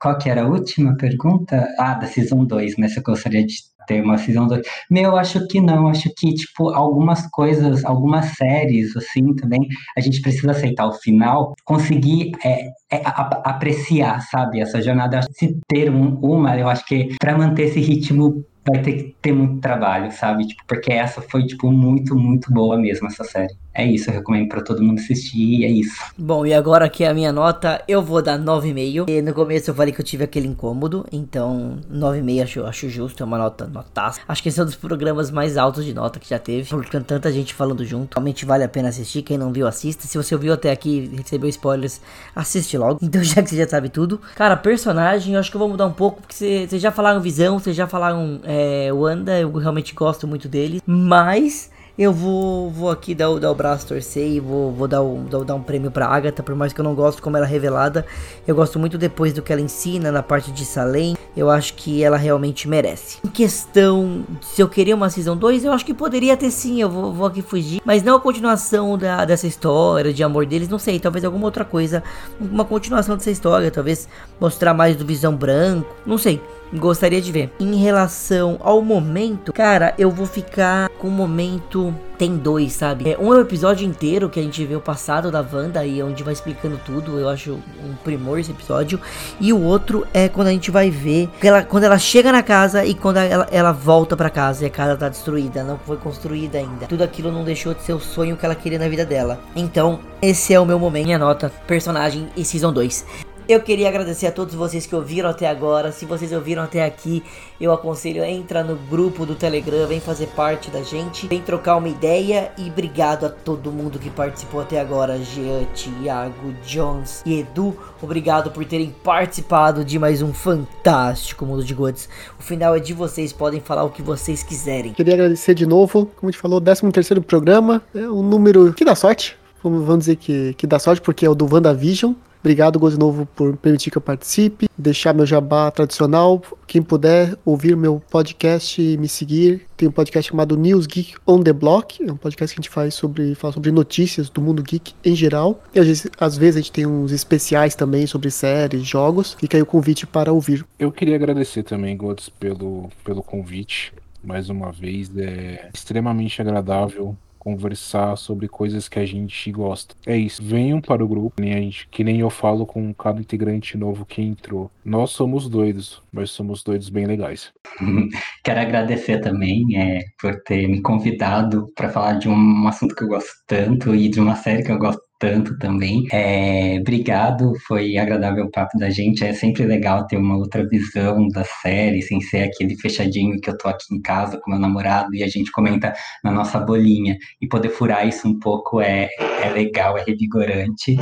qual 0.00 0.16
que 0.16 0.30
era 0.30 0.42
a 0.44 0.46
última 0.46 0.96
pergunta? 0.96 1.66
Ah, 1.76 1.94
da 1.94 2.06
Season 2.06 2.44
2, 2.44 2.76
né? 2.78 2.86
Se 2.86 3.00
eu 3.00 3.02
gostaria 3.02 3.44
de 3.44 3.54
ter 3.88 4.00
uma 4.00 4.16
Season 4.16 4.46
2. 4.46 4.62
Meu, 4.88 5.16
acho 5.16 5.44
que 5.48 5.60
não. 5.60 5.88
Acho 5.88 6.08
que, 6.16 6.32
tipo, 6.32 6.68
algumas 6.70 7.26
coisas, 7.28 7.84
algumas 7.84 8.36
séries, 8.36 8.96
assim, 8.96 9.34
também, 9.34 9.66
a 9.96 10.00
gente 10.00 10.20
precisa 10.22 10.52
aceitar 10.52 10.86
o 10.86 10.92
final, 10.92 11.54
conseguir 11.64 12.30
é, 12.44 12.68
é, 12.92 13.02
apreciar, 13.44 14.20
sabe? 14.22 14.60
Essa 14.60 14.80
jornada. 14.80 15.22
Se 15.32 15.58
ter 15.66 15.90
um, 15.90 16.20
uma, 16.20 16.56
eu 16.56 16.68
acho 16.68 16.86
que 16.86 17.16
para 17.18 17.36
manter 17.36 17.64
esse 17.64 17.80
ritmo 17.80 18.44
vai 18.64 18.80
ter 18.80 18.92
que 18.92 19.16
ter 19.20 19.32
muito 19.32 19.60
trabalho, 19.60 20.12
sabe? 20.12 20.46
Tipo, 20.46 20.62
porque 20.68 20.92
essa 20.92 21.20
foi, 21.20 21.44
tipo, 21.46 21.72
muito, 21.72 22.14
muito 22.14 22.52
boa 22.52 22.78
mesmo, 22.78 23.08
essa 23.08 23.24
série. 23.24 23.61
É 23.74 23.84
isso, 23.86 24.10
eu 24.10 24.14
recomendo 24.14 24.48
pra 24.48 24.60
todo 24.60 24.82
mundo 24.82 24.98
assistir, 24.98 25.64
é 25.64 25.68
isso. 25.68 25.94
Bom, 26.16 26.44
e 26.44 26.52
agora 26.52 26.84
aqui 26.84 27.04
a 27.04 27.14
minha 27.14 27.32
nota, 27.32 27.82
eu 27.88 28.02
vou 28.02 28.20
dar 28.20 28.38
9,5. 28.38 29.08
E 29.08 29.22
no 29.22 29.32
começo 29.32 29.70
eu 29.70 29.74
falei 29.74 29.92
que 29.92 30.00
eu 30.00 30.04
tive 30.04 30.24
aquele 30.24 30.46
incômodo, 30.46 31.06
então 31.10 31.78
9,5 31.90 32.42
acho, 32.42 32.64
acho 32.64 32.88
justo, 32.90 33.22
é 33.22 33.26
uma 33.26 33.38
nota 33.38 33.66
notaça. 33.66 34.20
Acho 34.28 34.42
que 34.42 34.50
esse 34.50 34.60
é 34.60 34.62
um 34.62 34.66
dos 34.66 34.76
programas 34.76 35.30
mais 35.30 35.56
altos 35.56 35.84
de 35.84 35.94
nota 35.94 36.20
que 36.20 36.28
já 36.28 36.38
teve, 36.38 36.68
por 36.68 36.84
tanta 36.86 37.32
gente 37.32 37.54
falando 37.54 37.84
junto. 37.84 38.14
Realmente 38.14 38.44
vale 38.44 38.64
a 38.64 38.68
pena 38.68 38.88
assistir, 38.88 39.22
quem 39.22 39.38
não 39.38 39.52
viu, 39.52 39.66
assista. 39.66 40.06
Se 40.06 40.18
você 40.18 40.34
ouviu 40.34 40.52
até 40.52 40.70
aqui 40.70 41.10
e 41.12 41.16
recebeu 41.16 41.48
spoilers, 41.48 42.00
assiste 42.34 42.76
logo. 42.76 42.98
Então 43.12 43.22
já 43.22 43.42
que 43.42 43.50
você 43.50 43.56
já 43.56 43.68
sabe 43.68 43.90
tudo. 43.90 44.20
Cara, 44.34 44.56
personagem, 44.56 45.34
eu 45.34 45.40
acho 45.40 45.50
que 45.50 45.56
eu 45.56 45.58
vou 45.58 45.68
mudar 45.68 45.86
um 45.86 45.92
pouco, 45.92 46.22
porque 46.22 46.34
vocês 46.66 46.80
já 46.80 46.90
falaram 46.90 47.20
Visão, 47.20 47.58
vocês 47.58 47.76
já 47.76 47.86
falaram 47.86 48.40
é, 48.44 48.90
Wanda, 48.90 49.38
eu 49.38 49.52
realmente 49.52 49.94
gosto 49.94 50.26
muito 50.26 50.48
dele. 50.48 50.80
Mas 50.86 51.70
eu 51.98 52.12
vou, 52.12 52.70
vou 52.70 52.90
aqui 52.90 53.14
dar, 53.14 53.28
dar 53.38 53.50
o 53.50 53.54
braço 53.54 53.86
torcer 53.86 54.26
e 54.26 54.40
vou, 54.40 54.72
vou 54.72 54.88
dar, 54.88 55.02
o, 55.02 55.18
dar, 55.28 55.44
dar 55.44 55.54
um 55.54 55.62
prêmio 55.62 55.90
pra 55.90 56.06
Agatha, 56.06 56.42
por 56.42 56.54
mais 56.54 56.72
que 56.72 56.80
eu 56.80 56.84
não 56.84 56.94
gosto 56.94 57.22
como 57.22 57.36
ela 57.36 57.46
é 57.46 57.48
revelada. 57.48 58.06
Eu 58.46 58.54
gosto 58.54 58.78
muito 58.78 58.96
depois 58.96 59.32
do 59.32 59.42
que 59.42 59.52
ela 59.52 59.60
ensina 59.60 60.10
na 60.10 60.22
parte 60.22 60.50
de 60.50 60.64
Salem. 60.64 61.16
Eu 61.36 61.50
acho 61.50 61.74
que 61.74 62.02
ela 62.02 62.16
realmente 62.16 62.68
merece. 62.68 63.18
Em 63.24 63.28
questão 63.28 64.24
se 64.40 64.62
eu 64.62 64.68
queria 64.68 64.94
uma 64.94 65.10
Season 65.10 65.36
2, 65.36 65.64
eu 65.64 65.72
acho 65.72 65.84
que 65.84 65.94
poderia 65.94 66.36
ter 66.36 66.50
sim, 66.50 66.80
eu 66.80 66.88
vou, 66.88 67.12
vou 67.12 67.26
aqui 67.26 67.42
fugir. 67.42 67.80
Mas 67.84 68.02
não 68.02 68.16
a 68.16 68.20
continuação 68.20 68.96
da, 68.96 69.24
dessa 69.24 69.46
história, 69.46 70.12
de 70.12 70.22
amor 70.22 70.46
deles, 70.46 70.68
não 70.68 70.78
sei, 70.78 70.98
talvez 70.98 71.24
alguma 71.24 71.44
outra 71.44 71.64
coisa. 71.64 72.02
Uma 72.40 72.64
continuação 72.64 73.16
dessa 73.16 73.30
história, 73.30 73.70
talvez 73.70 74.08
mostrar 74.40 74.72
mais 74.72 74.96
do 74.96 75.04
Visão 75.04 75.34
Branco, 75.36 75.94
não 76.06 76.16
sei. 76.16 76.40
Gostaria 76.72 77.20
de 77.20 77.30
ver. 77.30 77.52
Em 77.60 77.76
relação 77.76 78.58
ao 78.60 78.80
momento, 78.80 79.52
cara, 79.52 79.94
eu 79.98 80.10
vou 80.10 80.26
ficar 80.26 80.88
com 80.98 81.08
o 81.08 81.10
momento. 81.10 81.94
Tem 82.16 82.36
dois, 82.36 82.72
sabe? 82.72 83.10
É, 83.10 83.18
um 83.18 83.32
é 83.34 83.38
o 83.38 83.40
episódio 83.40 83.86
inteiro 83.86 84.30
que 84.30 84.38
a 84.38 84.42
gente 84.42 84.64
vê 84.64 84.76
o 84.76 84.80
passado 84.80 85.30
da 85.30 85.40
Wanda 85.40 85.84
e 85.84 86.00
onde 86.02 86.22
vai 86.22 86.32
explicando 86.32 86.80
tudo. 86.84 87.18
Eu 87.18 87.28
acho 87.28 87.58
um 87.84 87.94
primor 88.04 88.38
esse 88.38 88.52
episódio. 88.52 89.00
E 89.40 89.52
o 89.52 89.60
outro 89.60 90.06
é 90.14 90.28
quando 90.28 90.46
a 90.46 90.52
gente 90.52 90.70
vai 90.70 90.88
ver 90.88 91.28
ela, 91.42 91.62
quando 91.62 91.84
ela 91.84 91.98
chega 91.98 92.30
na 92.30 92.42
casa 92.42 92.84
e 92.84 92.94
quando 92.94 93.16
ela, 93.16 93.48
ela 93.50 93.72
volta 93.72 94.16
para 94.16 94.30
casa 94.30 94.64
e 94.64 94.66
a 94.66 94.70
casa 94.70 94.96
tá 94.96 95.08
destruída, 95.08 95.64
não 95.64 95.78
foi 95.78 95.96
construída 95.96 96.58
ainda. 96.58 96.86
Tudo 96.86 97.02
aquilo 97.02 97.32
não 97.32 97.44
deixou 97.44 97.74
de 97.74 97.82
ser 97.82 97.92
o 97.92 98.00
sonho 98.00 98.36
que 98.36 98.46
ela 98.46 98.54
queria 98.54 98.78
na 98.78 98.88
vida 98.88 99.04
dela. 99.04 99.40
Então, 99.56 99.98
esse 100.20 100.54
é 100.54 100.60
o 100.60 100.64
meu 100.64 100.78
momento, 100.78 101.06
minha 101.06 101.18
nota, 101.18 101.50
personagem 101.66 102.28
e 102.36 102.44
Season 102.44 102.72
2. 102.72 103.31
Eu 103.48 103.60
queria 103.60 103.88
agradecer 103.88 104.28
a 104.28 104.32
todos 104.32 104.54
vocês 104.54 104.86
que 104.86 104.94
ouviram 104.94 105.28
até 105.28 105.48
agora. 105.48 105.90
Se 105.90 106.06
vocês 106.06 106.32
ouviram 106.32 106.62
até 106.62 106.84
aqui, 106.84 107.24
eu 107.60 107.72
aconselho 107.72 108.22
a 108.22 108.28
entrar 108.28 108.62
no 108.62 108.76
grupo 108.76 109.26
do 109.26 109.34
Telegram, 109.34 109.84
vem 109.88 109.98
fazer 109.98 110.28
parte 110.28 110.70
da 110.70 110.80
gente, 110.82 111.26
vem 111.26 111.40
trocar 111.40 111.76
uma 111.76 111.88
ideia 111.88 112.52
e 112.56 112.68
obrigado 112.70 113.26
a 113.26 113.28
todo 113.28 113.72
mundo 113.72 113.98
que 113.98 114.10
participou 114.10 114.60
até 114.60 114.80
agora, 114.80 115.18
Jean, 115.18 115.64
Thiago, 115.74 116.54
Jones 116.64 117.20
e 117.26 117.40
Edu. 117.40 117.76
Obrigado 118.00 118.52
por 118.52 118.64
terem 118.64 118.94
participado 119.02 119.84
de 119.84 119.98
mais 119.98 120.22
um 120.22 120.32
fantástico 120.32 121.44
Mundo 121.44 121.64
de 121.64 121.74
Gods. 121.74 122.08
O 122.38 122.42
final 122.42 122.76
é 122.76 122.78
de 122.78 122.94
vocês, 122.94 123.32
podem 123.32 123.60
falar 123.60 123.82
o 123.82 123.90
que 123.90 124.02
vocês 124.02 124.44
quiserem. 124.44 124.92
Queria 124.92 125.14
agradecer 125.14 125.54
de 125.54 125.66
novo, 125.66 126.06
como 126.16 126.28
a 126.28 126.30
gente 126.30 126.40
falou, 126.40 126.60
13 126.60 126.92
terceiro 126.92 127.20
programa, 127.20 127.82
é 127.92 128.08
um 128.08 128.22
número 128.22 128.72
que 128.72 128.84
dá 128.84 128.94
sorte. 128.94 129.36
Vamos 129.64 129.98
dizer 129.98 130.16
que, 130.16 130.54
que 130.54 130.66
dá 130.66 130.78
sorte 130.78 131.02
porque 131.02 131.26
é 131.26 131.30
o 131.30 131.34
do 131.34 131.52
WandaVision. 131.52 132.14
Obrigado, 132.42 132.76
Gozo 132.76 132.98
Novo, 132.98 133.24
por 133.24 133.56
permitir 133.56 133.88
que 133.92 133.96
eu 133.96 134.02
participe, 134.02 134.68
deixar 134.76 135.14
meu 135.14 135.24
jabá 135.24 135.70
tradicional. 135.70 136.42
Quem 136.66 136.82
puder 136.82 137.38
ouvir 137.44 137.76
meu 137.76 138.02
podcast 138.10 138.82
e 138.82 138.96
me 138.98 139.08
seguir, 139.08 139.64
tem 139.76 139.88
um 139.88 139.92
podcast 139.92 140.28
chamado 140.28 140.56
News 140.56 140.86
Geek 140.86 141.14
on 141.24 141.40
the 141.40 141.52
Block, 141.52 142.02
é 142.02 142.10
um 142.10 142.16
podcast 142.16 142.52
que 142.52 142.58
a 142.58 142.62
gente 142.62 142.68
faz 142.68 142.94
sobre, 142.94 143.36
fala 143.36 143.52
sobre 143.52 143.70
notícias 143.70 144.28
do 144.28 144.40
mundo 144.40 144.60
geek 144.60 144.92
em 145.04 145.14
geral. 145.14 145.62
E 145.72 145.78
às 145.78 145.86
vezes, 145.86 146.10
às 146.18 146.36
vezes 146.36 146.56
a 146.56 146.60
gente 146.60 146.72
tem 146.72 146.84
uns 146.84 147.12
especiais 147.12 147.76
também 147.76 148.08
sobre 148.08 148.28
séries, 148.28 148.84
jogos. 148.84 149.34
Fica 149.38 149.56
aí 149.56 149.62
o 149.62 149.66
convite 149.66 150.04
para 150.04 150.32
ouvir. 150.32 150.66
Eu 150.80 150.90
queria 150.90 151.14
agradecer 151.14 151.62
também, 151.62 151.96
Gods, 151.96 152.28
pelo, 152.28 152.90
pelo 153.04 153.22
convite. 153.22 153.92
Mais 154.24 154.50
uma 154.50 154.72
vez, 154.72 155.16
é 155.16 155.68
extremamente 155.72 156.40
agradável 156.40 157.16
conversar 157.42 158.14
sobre 158.16 158.46
coisas 158.46 158.88
que 158.88 159.00
a 159.00 159.04
gente 159.04 159.50
gosta. 159.50 159.96
É 160.06 160.16
isso. 160.16 160.40
Venham 160.40 160.80
para 160.80 161.04
o 161.04 161.08
grupo, 161.08 161.42
nem, 161.42 161.52
a 161.52 161.56
gente, 161.56 161.88
que 161.88 162.04
nem 162.04 162.20
eu 162.20 162.30
falo 162.30 162.64
com 162.64 162.94
cada 162.94 163.20
integrante 163.20 163.76
novo 163.76 164.06
que 164.06 164.22
entrou. 164.22 164.70
Nós 164.84 165.10
somos 165.10 165.48
doidos, 165.48 166.00
mas 166.12 166.30
somos 166.30 166.62
doidos 166.62 166.88
bem 166.88 167.04
legais. 167.04 167.52
Quero 168.44 168.60
agradecer 168.60 169.18
também 169.18 169.64
é, 169.76 170.04
por 170.20 170.40
ter 170.44 170.68
me 170.68 170.80
convidado 170.80 171.66
para 171.74 171.88
falar 171.88 172.12
de 172.12 172.28
um 172.28 172.68
assunto 172.68 172.94
que 172.94 173.02
eu 173.02 173.08
gosto 173.08 173.32
tanto 173.44 173.92
e 173.92 174.08
de 174.08 174.20
uma 174.20 174.36
série 174.36 174.62
que 174.62 174.70
eu 174.70 174.78
gosto 174.78 175.02
tanto 175.22 175.56
também. 175.56 176.04
É, 176.10 176.78
obrigado, 176.80 177.52
foi 177.64 177.96
agradável 177.96 178.46
o 178.46 178.50
papo 178.50 178.76
da 178.76 178.90
gente. 178.90 179.24
É 179.24 179.32
sempre 179.32 179.64
legal 179.64 180.04
ter 180.08 180.16
uma 180.16 180.36
outra 180.36 180.68
visão 180.68 181.28
da 181.28 181.44
série, 181.44 182.02
sem 182.02 182.20
ser 182.20 182.42
aquele 182.42 182.76
fechadinho 182.76 183.40
que 183.40 183.48
eu 183.48 183.56
tô 183.56 183.68
aqui 183.68 183.94
em 183.94 184.02
casa 184.02 184.40
com 184.40 184.50
meu 184.50 184.58
namorado 184.58 185.14
e 185.14 185.22
a 185.22 185.28
gente 185.28 185.52
comenta 185.52 185.94
na 186.24 186.32
nossa 186.32 186.58
bolinha. 186.58 187.16
E 187.40 187.46
poder 187.46 187.68
furar 187.68 188.06
isso 188.06 188.26
um 188.26 188.36
pouco 188.36 188.80
é, 188.80 189.08
é 189.44 189.50
legal, 189.50 189.96
é 189.96 190.02
revigorante. 190.02 190.96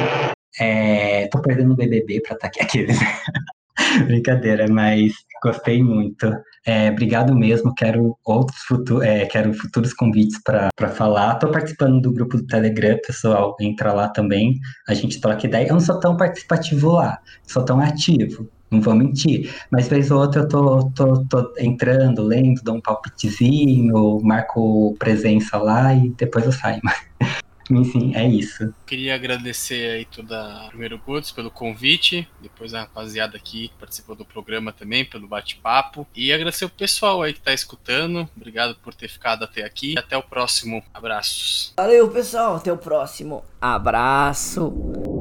É, 0.60 1.26
tô 1.28 1.40
perdendo 1.40 1.72
o 1.72 1.76
BBB 1.76 2.20
pra 2.20 2.34
estar 2.34 2.48
aqui 2.48 2.60
aqueles. 2.62 2.98
Brincadeira, 4.06 4.66
mas 4.68 5.12
gostei 5.42 5.82
muito. 5.82 6.30
É, 6.66 6.90
obrigado 6.90 7.34
mesmo. 7.34 7.74
Quero 7.74 8.16
outros 8.24 8.60
futuros, 8.62 9.02
é, 9.02 9.26
quero 9.26 9.52
futuros 9.54 9.92
convites 9.92 10.40
para 10.42 10.88
falar. 10.90 11.34
Estou 11.34 11.50
participando 11.50 12.00
do 12.00 12.12
grupo 12.12 12.36
do 12.36 12.46
Telegram, 12.46 12.98
pessoal. 13.06 13.56
Entra 13.60 13.92
lá 13.92 14.08
também. 14.08 14.58
A 14.88 14.94
gente 14.94 15.20
troca 15.20 15.46
ideia. 15.46 15.68
Eu 15.68 15.74
não 15.74 15.80
sou 15.80 15.98
tão 15.98 16.16
participativo 16.16 16.92
lá, 16.92 17.18
sou 17.46 17.64
tão 17.64 17.80
ativo. 17.80 18.48
Não 18.70 18.80
vou 18.80 18.94
mentir. 18.94 19.52
Mas 19.70 19.88
vez 19.88 20.10
ou 20.10 20.20
outra 20.20 20.42
eu 20.42 20.48
tô, 20.48 20.90
tô, 20.90 21.24
tô 21.24 21.52
entrando, 21.58 22.22
lendo, 22.22 22.62
dou 22.62 22.76
um 22.76 22.80
palpitezinho, 22.80 24.20
marco 24.22 24.94
presença 24.98 25.58
lá 25.58 25.92
e 25.92 26.10
depois 26.10 26.44
eu 26.44 26.52
saio. 26.52 26.80
Enfim, 27.70 28.12
é 28.14 28.26
isso. 28.26 28.72
Queria 28.86 29.14
agradecer 29.14 29.90
aí 29.90 30.04
toda 30.04 30.66
primeiro 30.68 30.98
Goods 30.98 31.30
pelo 31.30 31.50
convite, 31.50 32.28
depois 32.40 32.74
a 32.74 32.80
rapaziada 32.80 33.36
aqui 33.36 33.68
que 33.68 33.74
participou 33.78 34.16
do 34.16 34.24
programa 34.24 34.72
também 34.72 35.04
pelo 35.04 35.26
bate-papo 35.26 36.06
e 36.14 36.32
agradecer 36.32 36.64
o 36.64 36.70
pessoal 36.70 37.22
aí 37.22 37.32
que 37.32 37.40
tá 37.40 37.52
escutando. 37.52 38.28
Obrigado 38.36 38.74
por 38.76 38.94
ter 38.94 39.08
ficado 39.08 39.44
até 39.44 39.64
aqui. 39.64 39.94
Até 39.98 40.16
o 40.16 40.22
próximo. 40.22 40.82
Abraços. 40.92 41.72
Valeu, 41.76 42.08
pessoal. 42.10 42.56
Até 42.56 42.72
o 42.72 42.78
próximo. 42.78 43.44
Abraço. 43.60 45.19